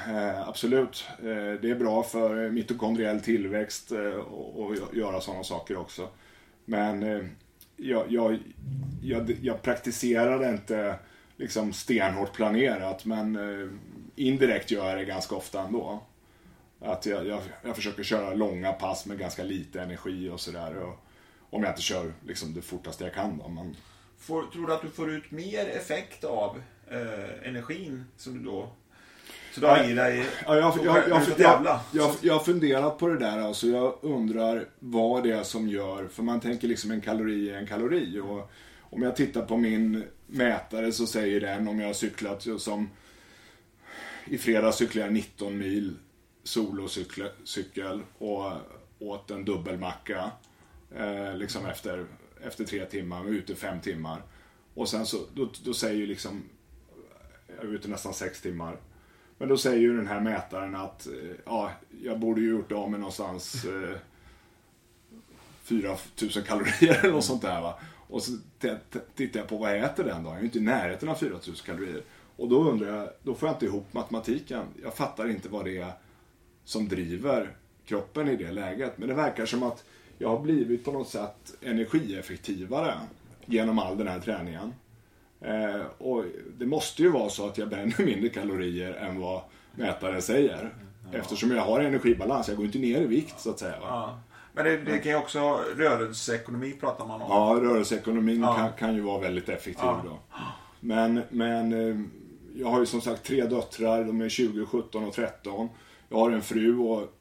Eh, 0.07 0.47
absolut. 0.47 1.07
Eh, 1.19 1.61
det 1.61 1.69
är 1.69 1.75
bra 1.75 2.03
för 2.03 2.49
mitokondriell 2.49 3.21
tillväxt 3.21 3.91
eh, 3.91 4.13
och, 4.13 4.59
och 4.59 4.75
göra 4.93 5.21
sådana 5.21 5.43
saker 5.43 5.77
också. 5.77 6.07
Men 6.65 7.03
eh, 7.03 7.25
jag, 7.77 8.11
jag, 8.11 8.39
jag, 9.01 9.37
jag 9.41 9.61
praktiserar 9.61 10.39
det 10.39 10.49
inte 10.49 10.95
liksom 11.37 11.73
stenhårt 11.73 12.33
planerat 12.33 13.05
men 13.05 13.35
eh, 13.35 13.69
indirekt 14.15 14.71
gör 14.71 14.89
jag 14.89 14.97
det 14.97 15.05
ganska 15.05 15.35
ofta 15.35 15.61
ändå. 15.61 16.03
Att 16.81 17.05
jag, 17.05 17.27
jag, 17.27 17.41
jag 17.63 17.75
försöker 17.75 18.03
köra 18.03 18.33
långa 18.33 18.71
pass 18.71 19.05
med 19.05 19.19
ganska 19.19 19.43
lite 19.43 19.81
energi 19.81 20.29
och 20.29 20.39
sådär. 20.39 20.93
Om 21.49 21.63
jag 21.63 21.71
inte 21.71 21.81
kör 21.81 22.13
liksom 22.27 22.53
det 22.53 22.61
fortaste 22.61 23.03
jag 23.03 23.13
kan 23.13 23.37
då. 23.37 23.47
Men... 23.47 23.75
Får, 24.17 24.43
tror 24.43 24.67
du 24.67 24.73
att 24.73 24.81
du 24.81 24.89
får 24.89 25.11
ut 25.11 25.31
mer 25.31 25.67
effekt 25.67 26.23
av 26.23 26.61
eh, 26.89 27.47
energin 27.47 28.05
som 28.17 28.37
du 28.37 28.43
då 28.43 28.69
så 29.53 29.61
du 29.61 29.67
har 29.67 29.83
i 29.83 29.93
dig 29.93 30.25
ja, 30.45 30.55
jag, 30.55 30.77
jag, 30.83 31.09
jag, 31.09 31.21
jag, 31.37 31.79
jag, 31.91 32.15
jag 32.21 32.33
har 32.33 32.43
funderat 32.43 32.97
på 32.97 33.07
det 33.07 33.17
där. 33.17 33.39
Alltså, 33.39 33.67
jag 33.67 33.95
undrar 34.01 34.65
vad 34.79 35.23
det 35.23 35.31
är 35.31 35.43
som 35.43 35.67
gör, 35.67 36.07
för 36.07 36.23
man 36.23 36.39
tänker 36.39 36.67
liksom 36.67 36.91
en 36.91 37.01
kalori 37.01 37.49
är 37.49 37.57
en 37.57 37.67
kalori. 37.67 38.19
Och 38.19 38.51
om 38.79 39.01
jag 39.01 39.15
tittar 39.15 39.41
på 39.41 39.57
min 39.57 40.03
mätare 40.27 40.91
så 40.91 41.07
säger 41.07 41.41
den 41.41 41.67
om 41.67 41.79
jag 41.79 41.87
har 41.87 41.93
cyklat 41.93 42.47
som 42.57 42.89
i 44.25 44.37
fredags 44.37 44.77
cyklade 44.77 45.07
jag 45.07 45.13
19 45.13 45.57
mil 45.57 45.95
solocykel 46.43 48.01
och 48.17 48.51
åt 48.99 49.31
en 49.31 49.45
dubbelmacka 49.45 50.31
eh, 50.95 51.35
liksom 51.35 51.65
efter, 51.65 52.05
efter 52.41 52.65
tre 52.65 52.85
timmar, 52.85 53.29
ute 53.29 53.55
fem 53.55 53.79
timmar. 53.79 54.21
Och 54.73 54.89
sen 54.89 55.05
så, 55.05 55.17
då, 55.33 55.49
då 55.63 55.73
säger 55.73 55.95
ju 55.95 56.05
liksom, 56.05 56.43
jag 57.61 57.71
är 57.71 57.75
ute 57.75 57.87
nästan 57.87 58.13
sex 58.13 58.41
timmar. 58.41 58.77
Men 59.37 59.49
då 59.49 59.57
säger 59.57 59.79
ju 59.79 59.97
den 59.97 60.07
här 60.07 60.19
mätaren 60.19 60.75
att 60.75 61.07
eh, 61.07 61.13
ja, 61.45 61.71
jag 62.03 62.19
borde 62.19 62.41
ju 62.41 62.49
gjort 62.49 62.71
av 62.71 62.91
med 62.91 62.99
någonstans 62.99 63.65
eh, 63.65 63.95
4000 65.63 66.43
kalorier 66.43 66.99
eller 67.03 67.13
något 67.13 67.25
sånt 67.25 67.41
där 67.41 67.61
va. 67.61 67.79
Och 68.07 68.23
så 68.23 68.31
tittar 69.15 69.39
jag 69.39 69.49
på 69.49 69.57
vad 69.57 69.71
jag 69.71 69.83
äter 69.83 70.03
den 70.03 70.23
dagen. 70.23 70.25
Jag 70.25 70.35
är 70.35 70.39
ju 70.39 70.45
inte 70.45 70.57
i 70.57 70.61
närheten 70.61 71.09
av 71.09 71.15
4000 71.15 71.65
kalorier. 71.65 72.03
Och 72.35 72.49
då 72.49 72.63
undrar 72.69 72.97
jag, 72.97 73.09
då 73.23 73.35
får 73.35 73.49
jag 73.49 73.55
inte 73.55 73.65
ihop 73.65 73.93
matematiken. 73.93 74.65
Jag 74.83 74.93
fattar 74.93 75.29
inte 75.29 75.49
vad 75.49 75.65
det 75.65 75.77
är 75.77 75.91
som 76.63 76.87
driver 76.87 77.55
kroppen 77.85 78.27
i 78.27 78.35
det 78.35 78.51
läget. 78.51 78.97
Men 78.97 79.07
det 79.07 79.15
verkar 79.15 79.45
som 79.45 79.63
att 79.63 79.83
jag 80.17 80.29
har 80.29 80.39
blivit 80.39 80.85
på 80.85 80.91
något 80.91 81.09
sätt 81.09 81.55
energieffektivare 81.61 82.93
genom 83.45 83.79
all 83.79 83.97
den 83.97 84.07
här 84.07 84.19
träningen. 84.19 84.73
Eh, 85.41 85.81
och 85.97 86.23
det 86.57 86.65
måste 86.65 87.01
ju 87.01 87.09
vara 87.09 87.29
så 87.29 87.47
att 87.47 87.57
jag 87.57 87.69
bränner 87.69 87.95
mindre 88.05 88.29
kalorier 88.29 88.93
än 88.93 89.19
vad 89.19 89.41
mätaren 89.75 90.21
säger. 90.21 90.73
Ja. 91.11 91.17
Eftersom 91.17 91.51
jag 91.51 91.61
har 91.61 91.79
energibalans. 91.79 92.47
Jag 92.47 92.57
går 92.57 92.65
inte 92.65 92.79
ner 92.79 93.01
i 93.01 93.05
vikt 93.05 93.39
så 93.39 93.49
att 93.49 93.59
säga. 93.59 93.75
Ja. 93.81 94.19
Men 94.53 94.65
det, 94.65 94.77
det, 94.77 94.97
kan 94.97 95.11
ju 95.11 95.17
också, 95.17 95.59
rörelseekonomi 95.75 96.71
pratar 96.71 97.05
man 97.05 97.21
om. 97.21 97.27
Ja, 97.29 97.59
rörelseekonomin 97.69 98.41
ja. 98.41 98.53
Kan, 98.55 98.71
kan 98.73 98.95
ju 98.95 99.01
vara 99.01 99.19
väldigt 99.19 99.49
effektiv 99.49 99.89
då. 100.05 100.19
Men, 100.79 101.21
men 101.29 101.73
eh, 101.73 101.99
jag 102.55 102.67
har 102.67 102.79
ju 102.79 102.85
som 102.85 103.01
sagt 103.01 103.23
tre 103.23 103.45
döttrar. 103.45 104.03
De 104.03 104.21
är 104.21 104.29
20, 104.29 104.65
17 104.65 105.03
och 105.03 105.13
13. 105.13 105.69
Jag 106.09 106.17
har 106.17 106.31
en 106.31 106.41
fru 106.41 106.77
och 106.77 107.13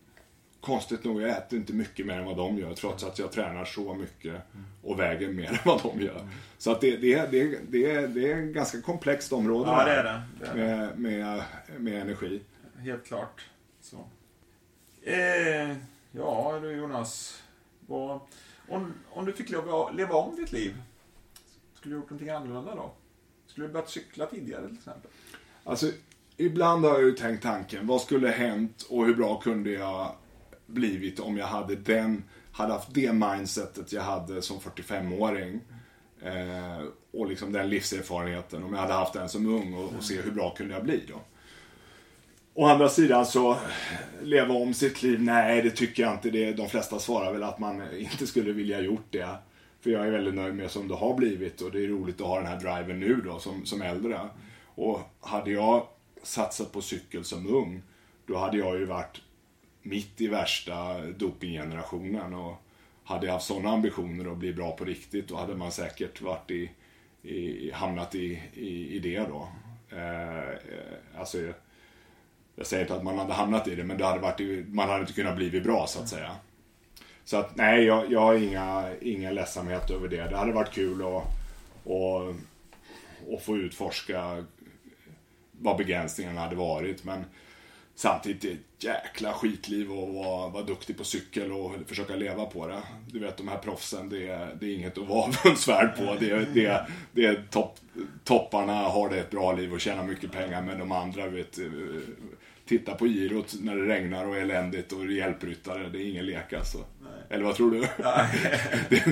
konstigt 0.61 1.05
nog, 1.05 1.23
jag 1.23 1.31
äter 1.31 1.59
inte 1.59 1.73
mycket 1.73 2.07
mer 2.07 2.19
än 2.19 2.25
vad 2.25 2.37
de 2.37 2.59
gör 2.59 2.75
trots 2.75 3.05
att 3.05 3.19
jag 3.19 3.33
tränar 3.33 3.65
så 3.65 3.95
mycket 3.95 4.35
och 4.83 4.99
väger 4.99 5.29
mer 5.29 5.49
än 5.49 5.59
vad 5.65 5.83
de 5.83 6.01
gör. 6.01 6.29
Så 6.59 6.73
att 6.73 6.81
det, 6.81 6.97
det, 6.97 7.31
det, 7.31 7.59
det, 7.69 8.07
det 8.07 8.33
är 8.33 8.43
ett 8.43 8.55
ganska 8.55 8.81
komplext 8.81 9.33
område 9.33 9.71
ja, 9.71 9.85
det 9.85 9.91
är 9.91 10.05
det. 10.05 10.23
det, 10.41 10.63
är 10.63 10.95
med, 10.95 10.99
med, 10.99 11.43
med, 11.79 12.03
energi. 12.03 12.41
Helt 12.79 13.07
klart. 13.07 13.47
Så. 13.81 13.97
Eh, 15.03 15.77
ja 16.13 16.59
du 16.63 16.73
Jonas, 16.73 17.43
vad, 17.87 18.21
om, 18.69 18.93
om 19.11 19.25
du 19.25 19.33
fick 19.33 19.51
leva, 19.51 19.91
leva 19.91 20.15
om 20.15 20.37
ditt 20.37 20.53
liv, 20.53 20.77
skulle 21.75 21.95
du 21.95 22.01
gjort 22.01 22.11
någonting 22.11 22.31
annorlunda 22.31 22.75
då? 22.75 22.93
Skulle 23.47 23.67
du 23.67 23.73
börjat 23.73 23.91
cykla 23.91 24.27
tidigare 24.27 24.67
till 24.69 24.77
exempel? 24.79 25.11
Alltså, 25.65 25.91
ibland 26.37 26.85
har 26.85 26.93
jag 26.93 27.03
ju 27.03 27.13
tänkt 27.13 27.43
tanken, 27.43 27.87
vad 27.87 28.01
skulle 28.01 28.29
hänt 28.29 28.87
och 28.91 29.07
hur 29.07 29.15
bra 29.15 29.41
kunde 29.41 29.71
jag 29.71 30.15
blivit 30.69 31.21
om 31.21 31.37
jag 31.37 31.47
hade 31.47 31.77
den, 31.77 32.25
hade 32.53 32.73
haft 32.73 32.95
det 32.95 33.13
mindsetet 33.13 33.93
jag 33.93 34.03
hade 34.03 34.43
som 34.43 34.59
45-åring. 34.59 35.61
Eh, 36.23 36.85
och 37.13 37.29
liksom 37.29 37.53
den 37.53 37.71
livserfarenheten, 37.71 38.65
om 38.65 38.73
jag 38.73 38.81
hade 38.81 38.93
haft 38.93 39.13
den 39.13 39.29
som 39.29 39.47
ung 39.47 39.75
och, 39.75 39.93
och 39.99 40.05
se 40.05 40.21
hur 40.21 40.31
bra 40.31 40.55
kunde 40.55 40.75
jag 40.75 40.85
bli 40.85 41.01
då. 41.09 41.21
Å 42.55 42.67
andra 42.67 42.89
sidan 42.89 43.27
så, 43.27 43.57
leva 44.23 44.55
om 44.55 44.75
sitt 44.75 45.03
liv, 45.03 45.21
nej 45.21 45.63
det 45.63 45.71
tycker 45.71 46.03
jag 46.03 46.13
inte. 46.13 46.31
Det, 46.31 46.53
de 46.53 46.69
flesta 46.69 46.99
svarar 46.99 47.33
väl 47.33 47.43
att 47.43 47.59
man 47.59 47.83
inte 47.99 48.27
skulle 48.27 48.53
vilja 48.53 48.81
gjort 48.81 49.07
det. 49.11 49.29
För 49.81 49.91
jag 49.91 50.07
är 50.07 50.11
väldigt 50.11 50.35
nöjd 50.35 50.55
med 50.55 50.71
som 50.71 50.89
det 50.89 50.95
har 50.95 51.15
blivit 51.15 51.61
och 51.61 51.73
det 51.73 51.85
är 51.85 51.89
roligt 51.89 52.21
att 52.21 52.27
ha 52.27 52.37
den 52.37 52.47
här 52.47 52.61
driven 52.61 53.01
nu 53.01 53.21
då 53.25 53.39
som, 53.39 53.67
som 53.67 53.83
äldre. 53.83 54.21
Och 54.65 55.01
hade 55.21 55.51
jag 55.51 55.87
satsat 56.23 56.73
på 56.73 56.83
cykel 56.83 57.25
som 57.25 57.55
ung, 57.55 57.83
då 58.27 58.37
hade 58.37 58.59
jag 58.59 58.79
ju 58.79 58.85
varit 58.85 59.21
mitt 59.89 60.21
i 60.21 60.27
värsta 60.27 61.01
dopinggenerationen 61.01 62.35
och 62.35 62.63
hade 63.05 63.27
jag 63.27 63.33
haft 63.33 63.47
sådana 63.47 63.71
ambitioner 63.71 64.33
att 64.33 64.39
bli 64.39 64.53
bra 64.53 64.73
på 64.73 64.85
riktigt 64.85 65.29
då 65.29 65.37
hade 65.37 65.55
man 65.55 65.73
säkert 65.73 66.21
varit 66.21 66.51
i, 66.51 66.71
i 67.23 67.71
hamnat 67.75 68.15
i, 68.15 68.43
i, 68.55 68.97
i 68.97 68.99
det 68.99 69.19
då. 69.19 69.49
Eh, 69.97 70.59
alltså, 71.19 71.39
jag 72.57 72.67
säger 72.67 72.83
inte 72.83 72.95
att 72.95 73.05
man 73.05 73.19
hade 73.19 73.33
hamnat 73.33 73.69
i 73.69 73.75
det, 73.75 73.85
men 73.85 73.99
det 73.99 74.05
hade 74.05 74.21
varit, 74.21 74.69
man 74.69 74.89
hade 74.89 75.01
inte 75.01 75.13
kunnat 75.13 75.37
bli 75.37 75.61
bra 75.61 75.87
så 75.87 76.01
att 76.01 76.09
säga. 76.09 76.37
Så 77.25 77.37
att 77.37 77.57
nej, 77.57 77.85
jag, 77.85 78.13
jag 78.13 78.21
har 78.21 78.35
inga, 78.35 78.95
inga 79.01 79.31
ledsamhet 79.31 79.91
över 79.91 80.09
det. 80.09 80.29
Det 80.29 80.37
hade 80.37 80.53
varit 80.53 80.73
kul 80.73 81.03
att, 81.03 81.25
att, 81.93 82.37
att 83.35 83.43
få 83.43 83.57
utforska 83.57 84.45
vad 85.53 85.77
begränsningarna 85.77 86.41
hade 86.41 86.57
varit. 86.57 87.05
Men 87.05 87.25
samtidigt 87.99 88.45
är 88.45 88.49
det 88.49 88.55
ett 88.55 88.85
jäkla 88.85 89.33
skitliv 89.33 89.93
att 89.93 90.15
vara, 90.15 90.49
vara 90.49 90.63
duktig 90.63 90.99
på 90.99 91.05
cykel 91.05 91.53
och 91.53 91.73
försöka 91.87 92.17
leva 92.17 92.45
på 92.45 92.67
det. 92.67 92.83
Du 93.07 93.19
vet 93.19 93.37
de 93.37 93.49
här 93.49 93.59
proffsen, 93.59 94.09
det 94.09 94.29
är, 94.29 94.57
det 94.61 94.67
är 94.67 94.75
inget 94.75 94.99
att 94.99 95.09
vara 95.09 95.23
avundsvärd 95.45 95.97
på. 95.97 96.17
Det, 96.21 96.55
det, 96.55 96.87
det 97.13 97.25
är 97.25 97.45
topp, 97.51 97.79
topparna 98.25 98.75
har 98.75 99.09
det 99.11 99.19
ett 99.19 99.31
bra 99.31 99.53
liv 99.53 99.73
och 99.73 99.81
tjänar 99.81 100.05
mycket 100.05 100.33
pengar 100.33 100.63
men 100.63 100.79
de 100.79 100.93
andra 100.93 101.27
vet 101.27 101.59
titta 102.69 102.95
på 102.95 103.07
girot 103.07 103.55
när 103.61 103.77
det 103.77 103.87
regnar 103.87 104.27
och 104.27 104.37
är 104.37 104.41
eländigt 104.41 104.93
och 104.93 105.13
hjälpryttare. 105.13 105.89
Det 105.89 105.99
är 105.99 106.11
ingen 106.11 106.27
lek 106.27 106.53
alltså. 106.53 106.79
Nej. 106.79 107.13
Eller 107.31 107.45
vad 107.45 107.55
tror 107.55 107.71
du? 107.71 107.81
det, 108.89 109.05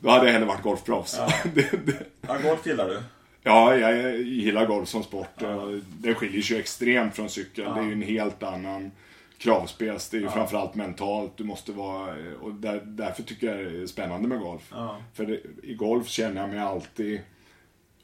då 0.00 0.10
hade 0.10 0.26
jag 0.26 0.32
hellre 0.32 0.46
varit 0.46 0.62
golfproffs. 0.62 1.16
Ja. 1.18 1.32
det, 1.54 1.86
det. 1.86 2.06
ja, 2.20 2.38
golf 2.42 2.66
gillar 2.66 2.88
du? 2.88 3.02
Ja, 3.46 3.76
jag 3.76 4.22
gillar 4.22 4.66
golf 4.66 4.88
som 4.88 5.02
sport. 5.02 5.28
Ja. 5.38 5.72
Det 6.00 6.14
skiljer 6.14 6.42
sig 6.42 6.58
extremt 6.58 7.16
från 7.16 7.30
cykel. 7.30 7.64
Ja. 7.64 7.74
Det 7.74 7.80
är 7.80 7.84
ju 7.84 7.92
en 7.92 8.02
helt 8.02 8.42
annan 8.42 8.90
kravspels. 9.38 10.10
Det 10.10 10.16
är 10.16 10.20
ju 10.20 10.26
ja. 10.26 10.32
framförallt 10.32 10.74
mentalt. 10.74 11.36
Du 11.36 11.44
måste 11.44 11.72
vara... 11.72 12.14
Och 12.40 12.54
där, 12.54 12.82
därför 12.84 13.22
tycker 13.22 13.46
jag 13.46 13.72
det 13.72 13.82
är 13.82 13.86
spännande 13.86 14.28
med 14.28 14.40
golf. 14.40 14.68
Ja. 14.70 15.00
För 15.14 15.26
det, 15.26 15.40
i 15.62 15.74
golf 15.74 16.08
känner 16.08 16.40
jag 16.40 16.50
mig 16.50 16.58
alltid 16.58 17.20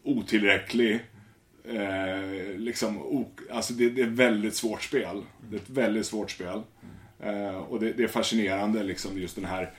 otillräcklig. 0.02 1.00
Eh, 1.64 2.56
liksom, 2.56 3.24
alltså 3.50 3.72
det, 3.72 3.90
det, 3.90 4.02
är 4.02 4.06
ett 4.06 4.12
väldigt 4.12 4.54
svårt 4.54 4.82
spel. 4.82 5.22
Det 5.50 5.56
är 5.56 5.60
ett 5.60 5.70
väldigt 5.70 6.06
svårt 6.06 6.30
spel. 6.30 6.62
Eh, 7.20 7.56
och 7.56 7.80
det, 7.80 7.92
det, 7.92 8.02
är 8.02 8.08
fascinerande 8.08 8.82
liksom 8.82 9.18
just 9.18 9.36
den 9.36 9.44
här 9.44 9.70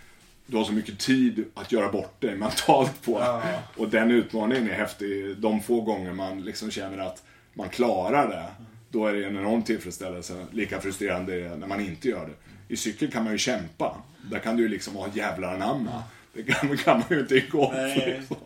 du 0.45 0.57
har 0.57 0.63
så 0.63 0.73
mycket 0.73 0.99
tid 0.99 1.45
att 1.53 1.71
göra 1.71 1.91
bort 1.91 2.21
dig 2.21 2.35
mentalt 2.35 3.01
på. 3.05 3.19
Ja. 3.19 3.43
Och 3.77 3.89
den 3.89 4.11
utmaningen 4.11 4.69
är 4.69 4.73
häftig. 4.73 5.37
De 5.37 5.61
få 5.61 5.81
gånger 5.81 6.13
man 6.13 6.41
liksom 6.41 6.71
känner 6.71 6.97
att 6.97 7.23
man 7.53 7.69
klarar 7.69 8.27
det, 8.27 8.65
då 8.89 9.05
är 9.07 9.13
det 9.13 9.25
en 9.25 9.37
enorm 9.37 9.63
tillfredsställelse. 9.63 10.45
Lika 10.51 10.81
frustrerande 10.81 11.35
är 11.35 11.49
det 11.49 11.55
när 11.55 11.67
man 11.67 11.79
inte 11.79 12.09
gör 12.09 12.25
det. 12.25 12.33
I 12.73 12.77
cykel 12.77 13.11
kan 13.11 13.23
man 13.23 13.33
ju 13.33 13.37
kämpa. 13.37 13.97
Där 14.31 14.39
kan 14.39 14.57
du 14.57 14.63
ju 14.63 14.69
liksom 14.69 14.95
ha 14.95 15.07
jävlar 15.13 15.53
anamma. 15.53 16.03
Det 16.33 16.43
kan, 16.43 16.77
kan 16.83 16.97
man 16.97 17.07
ju 17.09 17.19
inte 17.19 17.35
i 17.35 17.47
golf. 17.51 17.95
Liksom. 17.95 18.37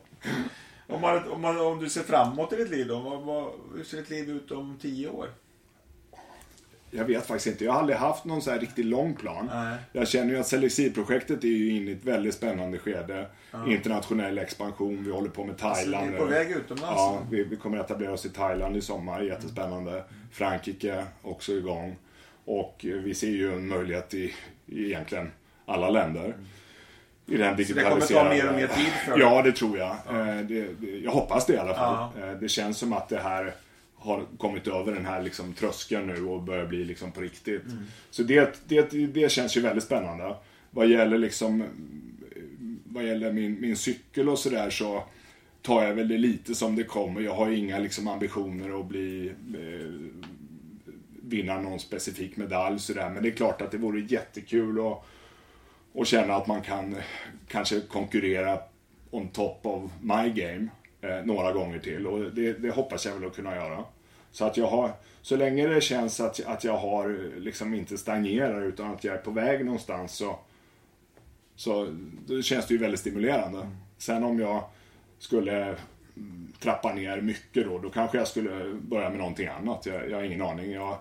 Om, 0.87 1.01
man, 1.01 1.27
om, 1.31 1.41
man, 1.41 1.59
om, 1.59 1.79
du 1.79 1.89
ser 1.89 2.03
framåt 2.03 2.53
i 2.53 2.55
ditt 2.55 2.69
liv 2.69 2.87
då, 2.87 2.99
vad, 2.99 3.21
vad, 3.21 3.51
hur 3.75 3.83
ser 3.83 3.97
ditt 3.97 4.09
liv 4.09 4.29
ut 4.29 4.51
om 4.51 4.77
tio 4.81 5.09
år? 5.09 5.29
Jag 6.91 7.05
vet 7.05 7.25
faktiskt 7.25 7.47
inte. 7.47 7.65
Jag 7.65 7.71
har 7.71 7.79
aldrig 7.79 7.97
haft 7.97 8.25
någon 8.25 8.41
så 8.41 8.51
här 8.51 8.59
riktigt 8.59 8.85
lång 8.85 9.15
plan. 9.15 9.49
Nej. 9.53 9.77
Jag 9.91 10.07
känner 10.07 10.33
ju 10.33 10.39
att 10.39 10.47
Selexir-projektet 10.47 11.43
är 11.43 11.47
ju 11.47 11.69
inne 11.69 11.91
i 11.91 11.93
ett 11.93 12.03
väldigt 12.03 12.35
spännande 12.35 12.77
skede. 12.77 13.27
Ja. 13.51 13.71
Internationell 13.71 14.37
expansion. 14.37 15.03
Vi 15.03 15.11
håller 15.11 15.29
på 15.29 15.43
med 15.43 15.57
Thailand. 15.57 15.95
Alltså, 15.95 16.11
vi 16.11 16.15
är 16.15 16.19
på 16.19 16.25
väg 16.25 16.51
utomlands? 16.51 16.95
Ja, 16.95 17.21
vi, 17.31 17.43
vi 17.43 17.55
kommer 17.55 17.77
att 17.77 17.85
etablera 17.85 18.13
oss 18.13 18.25
i 18.25 18.29
Thailand 18.29 18.77
i 18.77 18.81
sommar. 18.81 19.21
Jättespännande. 19.21 19.91
Mm. 19.91 20.05
Frankrike 20.31 21.05
också 21.21 21.51
igång. 21.51 21.95
Och 22.45 22.75
vi 22.81 23.13
ser 23.13 23.27
ju 23.27 23.53
en 23.53 23.67
möjlighet 23.67 24.13
i, 24.13 24.33
i 24.65 24.85
egentligen 24.85 25.31
alla 25.65 25.89
länder. 25.89 26.25
Mm. 26.25 26.45
I 27.29 27.37
den 27.37 27.65
Så 27.65 27.73
det 27.73 27.83
kommer 27.83 28.01
ta 28.01 28.29
mer 28.29 28.49
och 28.49 28.55
mer 28.55 28.67
tid 28.67 28.91
för 29.05 29.19
Ja, 29.19 29.41
det 29.41 29.51
tror 29.51 29.77
jag. 29.77 29.95
Ja. 30.07 30.19
Eh, 30.19 30.37
det, 30.37 30.67
det, 30.79 30.97
jag 30.97 31.11
hoppas 31.11 31.45
det 31.45 31.53
i 31.53 31.57
alla 31.57 31.73
fall. 31.73 32.09
Ja. 32.19 32.27
Eh, 32.27 32.33
det 32.33 32.49
känns 32.49 32.77
som 32.77 32.93
att 32.93 33.09
det 33.09 33.19
här 33.19 33.53
har 33.99 34.25
kommit 34.37 34.67
över 34.67 34.93
den 34.93 35.05
här 35.05 35.21
liksom 35.21 35.53
tröskeln 35.53 36.07
nu 36.07 36.25
och 36.25 36.43
börjar 36.43 36.65
bli 36.65 36.85
liksom 36.85 37.11
på 37.11 37.21
riktigt. 37.21 37.63
Så 38.09 38.23
det, 38.23 38.61
det, 38.67 38.89
det 38.91 39.31
känns 39.31 39.57
ju 39.57 39.61
väldigt 39.61 39.83
spännande. 39.83 40.35
Vad 40.71 40.87
gäller 40.87 41.17
liksom 41.17 41.63
vad 42.85 43.05
gäller 43.05 43.33
min, 43.33 43.61
min 43.61 43.75
cykel 43.75 44.29
och 44.29 44.39
sådär 44.39 44.69
så 44.69 45.03
tar 45.61 45.83
jag 45.83 45.93
väl 45.93 46.07
det 46.07 46.17
lite 46.17 46.55
som 46.55 46.75
det 46.75 46.83
kommer. 46.83 47.21
Jag 47.21 47.33
har 47.33 47.51
inga 47.51 47.79
liksom 47.79 48.07
ambitioner 48.07 48.79
att 48.79 48.85
bli 48.85 49.27
eh, 49.53 49.91
vinna 51.21 51.61
någon 51.61 51.79
specifik 51.79 52.37
medalj 52.37 52.79
sådär. 52.79 53.09
Men 53.09 53.23
det 53.23 53.29
är 53.29 53.33
klart 53.33 53.61
att 53.61 53.71
det 53.71 53.77
vore 53.77 54.01
jättekul 54.01 54.79
att, 54.79 55.05
att 56.01 56.07
känna 56.07 56.33
att 56.33 56.47
man 56.47 56.61
kan 56.61 56.95
kanske 57.47 57.79
konkurrera 57.79 58.59
on 59.11 59.27
top 59.27 59.59
of 59.63 59.91
my 60.01 60.29
game 60.29 60.67
eh, 61.01 61.25
några 61.25 61.51
gånger 61.53 61.79
till. 61.79 62.07
Och 62.07 62.31
det, 62.31 62.53
det, 62.53 62.71
hoppas 62.71 63.05
jag 63.05 63.13
väl 63.13 63.25
att 63.25 63.35
kunna 63.35 63.55
göra. 63.55 63.83
Så 64.31 64.45
att 64.45 64.57
jag 64.57 64.67
har, 64.67 64.91
så 65.21 65.35
länge 65.35 65.67
det 65.67 65.81
känns 65.81 66.19
att, 66.19 66.45
att 66.45 66.63
jag 66.63 66.77
har 66.77 67.29
liksom 67.39 67.73
inte 67.73 67.97
stagnerar 67.97 68.61
utan 68.61 68.93
att 68.93 69.03
jag 69.03 69.15
är 69.15 69.21
på 69.21 69.31
väg 69.31 69.65
någonstans 69.65 70.13
så, 70.13 70.39
så 71.55 71.87
då 72.25 72.41
känns 72.41 72.67
det 72.67 72.73
ju 72.73 72.79
väldigt 72.79 72.99
stimulerande. 72.99 73.69
Sen 73.97 74.23
om 74.23 74.39
jag 74.39 74.63
skulle 75.19 75.75
trappa 76.59 76.93
ner 76.93 77.21
mycket 77.21 77.65
då, 77.65 77.79
då 77.79 77.89
kanske 77.89 78.17
jag 78.17 78.27
skulle 78.27 78.73
börja 78.73 79.09
med 79.09 79.19
någonting 79.19 79.47
annat. 79.47 79.85
Jag, 79.85 80.09
jag 80.09 80.17
har 80.17 80.23
ingen 80.23 80.41
aning. 80.41 80.71
Jag, 80.71 80.97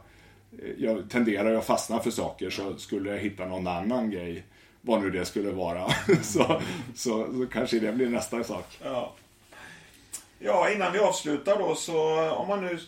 jag 0.78 1.10
tenderar 1.10 1.54
att 1.54 1.64
fastna 1.64 1.98
för 1.98 2.10
saker 2.10 2.50
så 2.50 2.76
skulle 2.76 3.10
jag 3.10 3.18
hitta 3.18 3.46
någon 3.46 3.66
annan 3.66 4.10
grej, 4.10 4.44
vad 4.80 5.02
nu 5.02 5.10
det 5.10 5.24
skulle 5.24 5.50
vara, 5.50 5.88
så, 6.22 6.60
så, 6.94 7.26
så 7.32 7.46
kanske 7.52 7.78
det 7.78 7.92
blir 7.92 8.08
nästa 8.08 8.44
sak. 8.44 8.78
Ja 8.82 9.14
ja, 10.38 10.70
innan 10.70 10.92
vi 10.92 10.98
avslutar 10.98 11.58
då 11.58 11.74
så 11.74 12.30
om 12.30 12.48
man 12.48 12.64
nu 12.64 12.78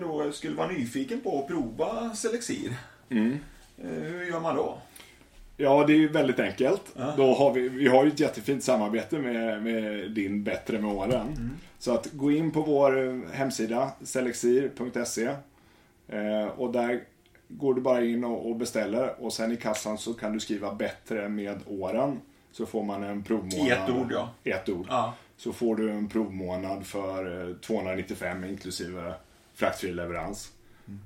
då 0.00 0.32
skulle 0.32 0.56
vara 0.56 0.68
nyfiken 0.68 1.20
på 1.20 1.38
att 1.38 1.46
prova 1.48 2.14
Selexir, 2.14 2.72
Mm. 3.10 3.38
eh, 3.78 3.88
hur 3.90 4.24
gör 4.24 4.40
man 4.40 4.56
då? 4.56 4.78
Ja, 5.56 5.84
det 5.86 5.92
är 5.92 5.96
ju 5.96 6.08
väldigt 6.08 6.38
enkelt. 6.40 6.82
Ja. 6.96 7.14
Då 7.16 7.34
har 7.34 7.52
vi, 7.52 7.68
vi 7.68 7.88
har 7.88 8.04
ju 8.04 8.10
ett 8.10 8.20
jättefint 8.20 8.64
samarbete 8.64 9.18
med, 9.18 9.62
med 9.62 10.10
din 10.10 10.44
Bättre 10.44 10.78
med 10.78 10.90
åren. 10.92 11.50
Så 11.78 11.94
att 11.94 12.12
gå 12.12 12.32
in 12.32 12.50
på 12.50 12.60
vår 12.62 13.06
eh, 13.08 13.30
hemsida, 13.32 13.90
selexir.se. 14.04 15.24
Eh, 16.08 16.46
och 16.56 16.72
där 16.72 17.00
går 17.48 17.74
du 17.74 17.80
bara 17.80 18.04
in 18.04 18.24
och, 18.24 18.48
och 18.50 18.56
beställer. 18.56 19.22
Och 19.24 19.32
sen 19.32 19.52
i 19.52 19.56
kassan 19.56 19.98
så 19.98 20.14
kan 20.14 20.32
du 20.32 20.40
skriva 20.40 20.74
Bättre 20.74 21.28
med 21.28 21.58
åren. 21.66 22.20
Så 22.52 22.66
får 22.66 22.82
man 22.82 23.02
en 23.02 23.22
provmånad. 23.22 23.66
I 23.66 23.70
ett 23.70 23.90
ord, 23.90 24.12
ja. 24.12 24.30
Ett 24.44 24.68
ord. 24.68 24.86
Ja. 24.90 25.14
Så 25.38 25.52
får 25.52 25.76
du 25.76 25.90
en 25.90 26.08
provmånad 26.08 26.86
för 26.86 27.48
eh, 27.50 27.56
295 27.56 28.44
inklusive 28.44 29.14
fraktfri 29.54 29.92
leverans. 29.92 30.52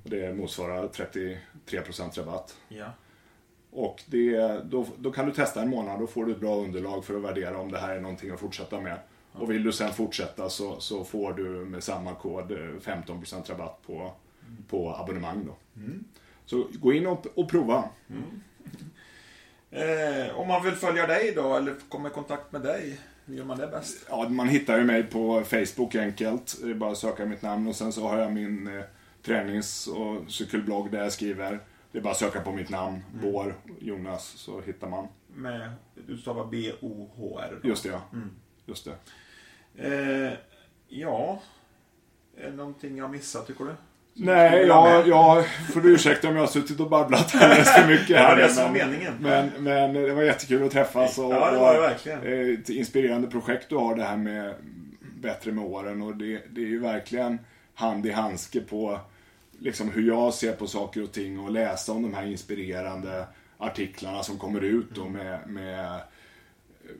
Och 0.03 0.09
det 0.09 0.33
motsvarar 0.33 0.87
33% 0.87 2.17
rabatt. 2.17 2.57
Ja. 2.67 2.85
Och 3.71 4.03
det, 4.05 4.61
då, 4.63 4.87
då 4.97 5.11
kan 5.11 5.25
du 5.25 5.31
testa 5.31 5.61
en 5.61 5.69
månad 5.69 6.01
och 6.01 6.09
får 6.09 6.25
du 6.25 6.31
ett 6.31 6.39
bra 6.39 6.55
underlag 6.55 7.05
för 7.05 7.15
att 7.15 7.21
värdera 7.21 7.57
om 7.57 7.71
det 7.71 7.77
här 7.77 7.95
är 7.95 8.01
någonting 8.01 8.31
att 8.31 8.39
fortsätta 8.39 8.81
med. 8.81 8.99
Och 9.31 9.51
vill 9.51 9.63
du 9.63 9.71
sen 9.71 9.93
fortsätta 9.93 10.49
så, 10.49 10.79
så 10.79 11.03
får 11.03 11.33
du 11.33 11.43
med 11.43 11.83
samma 11.83 12.15
kod 12.15 12.51
eh, 12.51 12.57
15% 12.57 13.49
rabatt 13.49 13.81
på, 13.85 14.11
på 14.69 14.95
abonnemang. 14.95 15.45
Då. 15.45 15.55
Så 16.45 16.67
gå 16.73 16.93
in 16.93 17.07
och, 17.07 17.25
och 17.35 17.49
prova. 17.49 17.89
Eh, 19.75 20.39
om 20.39 20.47
man 20.47 20.63
vill 20.63 20.73
följa 20.73 21.07
dig 21.07 21.33
då 21.35 21.55
eller 21.55 21.75
komma 21.89 22.07
i 22.07 22.11
kontakt 22.11 22.51
med 22.51 22.61
dig, 22.61 22.99
hur 23.25 23.35
gör 23.35 23.45
man 23.45 23.57
det 23.57 23.67
bäst? 23.67 24.05
Ja, 24.09 24.29
man 24.29 24.47
hittar 24.49 24.77
ju 24.77 24.83
mig 24.83 25.03
på 25.03 25.43
Facebook 25.43 25.95
enkelt. 25.95 26.57
Det 26.63 26.69
är 26.69 26.73
bara 26.73 26.91
att 26.91 26.97
söka 26.97 27.25
mitt 27.25 27.41
namn 27.41 27.67
och 27.67 27.75
sen 27.75 27.93
så 27.93 28.07
har 28.07 28.17
jag 28.17 28.31
min 28.33 28.77
eh, 28.77 28.83
tränings 29.21 29.87
och 29.87 30.31
cykelblogg 30.31 30.91
där 30.91 31.03
jag 31.03 31.13
skriver. 31.13 31.59
Det 31.91 31.97
är 31.97 32.01
bara 32.01 32.11
att 32.11 32.17
söka 32.17 32.41
på 32.41 32.51
mitt 32.51 32.69
namn, 32.69 32.99
Bår 33.21 33.55
Jonas, 33.79 34.25
så 34.25 34.61
hittar 34.61 34.89
man. 34.89 35.07
Med, 35.27 35.71
du 36.07 36.17
stavar 36.17 36.45
B-O-H-R. 36.45 37.59
då. 37.63 37.69
Just 37.69 37.83
det, 37.83 37.89
ja. 37.89 38.01
Just 38.65 38.85
det. 38.85 38.95
Eh, 39.75 40.33
ja, 40.87 41.41
är 42.37 42.49
det 42.49 42.55
någonting 42.55 42.97
jag 42.97 43.11
missat 43.11 43.47
tycker 43.47 43.65
du? 43.65 43.75
Nej, 44.15 44.65
jag, 44.67 45.07
jag 45.07 45.45
får 45.73 45.81
du 45.81 45.93
ursäkta 45.93 46.27
om 46.27 46.33
jag 46.35 46.41
har 46.41 46.47
suttit 46.47 46.79
och 46.79 46.89
babblat 46.89 47.35
alldeles 47.35 47.73
för 47.75 47.87
mycket 47.87 48.17
här. 48.17 48.35
Det 48.35 48.49
som 48.49 48.63
men, 48.63 48.73
meningen. 48.73 49.13
men, 49.19 49.49
men 49.59 49.93
det 49.93 50.13
var 50.13 50.23
jättekul 50.23 50.65
att 50.65 50.71
träffas. 50.71 51.17
Och, 51.17 51.33
Ja, 51.33 51.51
det 51.51 51.57
var 51.57 51.73
det 51.73 51.81
verkligen. 51.81 52.23
eh, 52.23 52.59
Ett 52.59 52.69
inspirerande 52.69 53.27
projekt 53.27 53.69
du 53.69 53.75
har 53.75 53.95
det 53.95 54.03
här 54.03 54.17
med 54.17 54.53
Bättre 55.21 55.51
med 55.51 55.65
åren 55.65 56.01
och 56.01 56.15
det, 56.17 56.41
det 56.51 56.61
är 56.61 56.65
ju 56.67 56.79
verkligen 56.79 57.39
hand 57.73 58.05
i 58.05 58.11
handske 58.11 58.59
på 58.61 58.99
liksom 59.59 59.89
hur 59.91 60.07
jag 60.07 60.33
ser 60.33 60.51
på 60.53 60.67
saker 60.67 61.03
och 61.03 61.11
ting 61.11 61.39
och 61.39 61.51
läsa 61.51 61.91
om 61.91 62.01
de 62.01 62.13
här 62.13 62.25
inspirerande 62.25 63.25
artiklarna 63.57 64.23
som 64.23 64.37
kommer 64.37 64.61
ut 64.61 64.89
då 64.95 65.05
med, 65.09 65.39
med 65.47 65.99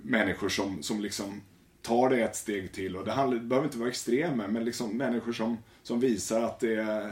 människor 0.03 0.49
som, 0.49 0.84
som 0.84 1.02
liksom 1.02 1.41
tar 1.84 2.10
det 2.10 2.22
ett 2.23 2.35
steg 2.35 2.72
till. 2.73 2.97
Och 2.97 3.05
det, 3.05 3.11
handlar, 3.11 3.38
det 3.38 3.43
behöver 3.45 3.68
inte 3.68 3.77
vara 3.77 3.89
extremer, 3.89 4.47
men 4.47 4.65
liksom 4.65 4.97
människor 4.97 5.34
som, 5.34 5.57
som 5.84 5.99
visar 5.99 6.41
att 6.41 6.60
det, 6.60 7.11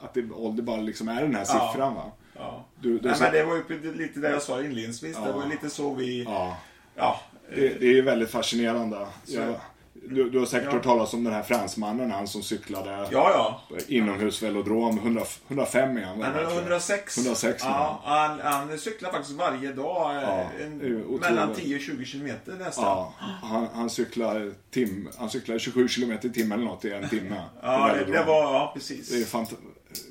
att 0.00 0.14
det, 0.14 0.30
ålder 0.32 0.62
bara 0.62 0.80
liksom 0.80 1.08
är 1.08 1.22
den 1.22 1.34
här 1.34 1.44
Ja. 1.48 1.70
siffran. 1.72 1.94
Va? 1.94 2.12
Ja. 2.36 2.64
Du, 2.80 2.98
du, 2.98 3.08
Nej, 3.08 3.16
men 3.20 3.32
det 3.32 3.44
var 3.44 3.54
ju 3.70 3.94
lite 3.94 4.20
det 4.20 4.30
jag 4.30 4.42
sa 4.42 4.62
inledningsvis. 4.62 5.16
Det 5.16 5.22
Ja. 5.26 5.32
var 5.36 5.46
lite 5.46 5.70
så 5.70 5.94
vi... 5.94 6.22
ja, 6.22 6.56
Ja. 6.96 7.20
det, 7.54 7.80
det 7.80 7.98
är 7.98 8.02
väldigt 8.02 8.30
fascinerande. 8.30 9.06
Så- 9.24 9.34
Jag, 9.34 9.54
du, 9.94 10.30
du 10.30 10.38
har 10.38 10.46
säkert 10.46 10.66
Ja. 10.68 10.72
hört 10.74 10.82
talas 10.82 11.14
om 11.14 11.24
den 11.24 11.32
här 11.32 11.42
fransmannen, 11.42 12.10
han 12.10 12.28
som 12.28 12.42
cyklade 12.42 12.90
Ja, 13.12 13.60
ja. 13.70 13.76
inomhusvelodrom. 13.88 14.98
100, 14.98 15.22
105 15.48 15.96
är 15.96 16.02
han 16.02 16.18
väl, 16.18 16.26
Han 16.26 16.34
är 16.34 16.40
tror 16.40 16.52
jag. 16.52 16.58
106. 16.62 17.18
106 17.18 17.62
ja, 17.64 18.00
han, 18.04 18.40
han 18.40 18.78
cyklar 18.78 19.10
faktiskt 19.10 19.34
varje 19.38 19.72
dag. 19.72 20.16
eh, 20.22 20.66
en, 20.66 20.78
mellan 21.20 21.54
10 21.54 21.76
och 21.76 21.80
20 21.82 22.04
kilometer 22.04 22.52
nästan. 22.52 23.06
Han, 23.42 23.66
han, 23.74 23.90
cyklar 23.90 24.52
tim, 24.70 25.08
han 25.18 25.30
cyklar 25.30 25.58
27 25.58 25.88
km 25.88 26.12
i 26.22 26.30
timmen 26.30 26.58
eller 26.58 26.70
något 26.70 26.84
i 26.84 26.90
en 26.92 27.08
timme. 27.08 27.42
Ja, 27.62 27.90
det, 27.94 28.12
det 28.12 28.24
var... 28.24 28.42
Ja, 28.42 28.70
precis. 28.74 29.08
Det 29.10 29.16
är 29.16 29.24
fant- 29.24 29.56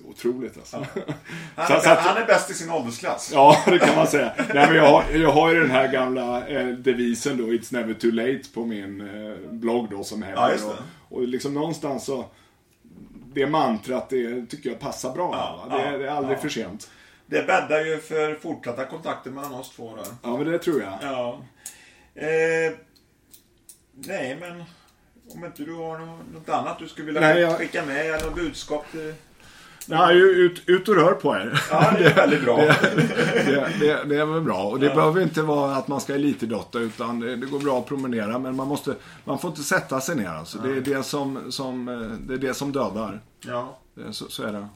otroligt 0.09 0.57
alltså. 0.57 0.77
Han, 1.55 1.67
Så- 1.67 1.73
är, 1.73 1.79
så 1.79 1.89
han 1.89 2.17
är 2.17 2.25
bäst 2.25 2.49
i 2.49 2.53
sin 2.53 2.71
åldersklass. 2.71 3.31
Ja, 3.33 3.57
det 3.65 3.79
kan 3.79 3.95
man 3.95 4.07
säga. 4.07 4.33
Nej, 4.37 4.67
men 4.67 4.75
jag, 4.75 4.87
har, 4.87 5.03
jag 5.11 5.31
har 5.31 5.51
ju 5.53 5.59
den 5.59 5.71
här 5.71 5.87
gamla 5.87 6.47
eh, 6.47 6.67
devisen 6.67 7.37
då, 7.37 7.43
It's 7.43 7.73
never 7.73 7.93
too 7.93 8.11
late 8.11 8.43
på 8.53 8.65
min 8.65 9.01
eh, 9.01 9.37
blogg 9.51 9.89
då 9.89 10.03
som 10.03 10.23
heter. 10.23 10.57
Ja. 10.61 10.73
Och, 11.09 11.17
och 11.17 11.27
liksom 11.27 11.53
någonstans 11.53 12.05
så, 12.05 12.25
det 13.33 13.47
mantrat 13.47 14.09
det 14.09 14.45
tycker 14.45 14.69
jag 14.69 14.79
passar 14.79 15.13
bra. 15.13 15.29
Ja, 15.69 15.77
det, 15.77 15.83
ja, 15.91 15.97
det 15.97 16.05
är 16.07 16.11
aldrig 16.11 16.37
ja. 16.37 16.41
för 16.41 16.49
sent. 16.49 16.89
Det 17.25 17.47
bäddar 17.47 17.85
ju 17.85 17.99
för 17.99 18.35
fortsatta 18.35 18.85
kontakter 18.85 19.31
mellan 19.31 19.53
oss 19.53 19.75
två 19.75 19.95
där. 19.95 20.05
Ja, 20.23 20.37
men 20.37 20.51
det 20.51 20.59
tror 20.59 20.81
jag. 20.81 20.93
Ja. 21.01 21.41
Eh, 22.15 22.73
nej, 23.93 24.37
men 24.39 24.63
om 25.35 25.45
inte 25.45 25.63
du 25.63 25.73
har 25.73 25.97
nå- 25.99 26.19
något 26.33 26.49
annat 26.49 26.79
du 26.79 26.87
skulle 26.87 27.05
vilja 27.05 27.21
Nej, 27.21 27.41
jag- 27.41 27.57
skicka 27.57 27.85
med 27.85 28.05
eller 28.05 28.29
budskap. 28.31 28.85
Till... 28.91 29.13
Nej, 29.87 30.17
ut, 30.17 30.61
ut 30.65 30.87
och 30.89 30.95
rör 30.95 31.11
på 31.11 31.35
er. 31.35 31.61
Ja, 31.71 31.93
det 31.97 32.05
är 32.05 32.15
väldigt 32.15 32.43
bra. 32.43 32.57
det, 32.57 33.69
det, 33.79 34.03
det 34.03 34.17
är 34.17 34.25
väl 34.25 34.41
bra. 34.41 34.63
Och 34.63 34.79
det 34.79 34.89
behöver 34.95 35.21
inte 35.21 35.41
vara 35.41 35.75
att 35.75 35.87
man 35.87 36.01
ska 36.01 36.15
elitidrotta 36.15 36.79
utan 36.79 37.19
det, 37.19 37.35
det 37.35 37.45
går 37.45 37.59
bra 37.59 37.79
att 37.79 37.85
promenera. 37.85 38.39
Men 38.39 38.55
man, 38.55 38.67
måste, 38.67 38.95
man 39.23 39.39
får 39.39 39.49
inte 39.49 39.63
sätta 39.63 40.01
sig 40.01 40.15
ner. 40.15 40.29
Alltså. 40.29 40.57
Det, 40.57 40.77
är 40.77 40.81
det, 40.81 41.03
som, 41.03 41.51
som, 41.51 41.87
eh, 41.87 41.95
det 42.27 42.33
är 42.33 42.37
det 42.37 42.53
som 42.53 42.71
dödar. 42.71 43.21
Ja. 43.41 43.77
Det, 43.95 44.13
så, 44.13 44.25
så 44.29 44.43
är 44.43 44.53
det. 44.53 44.67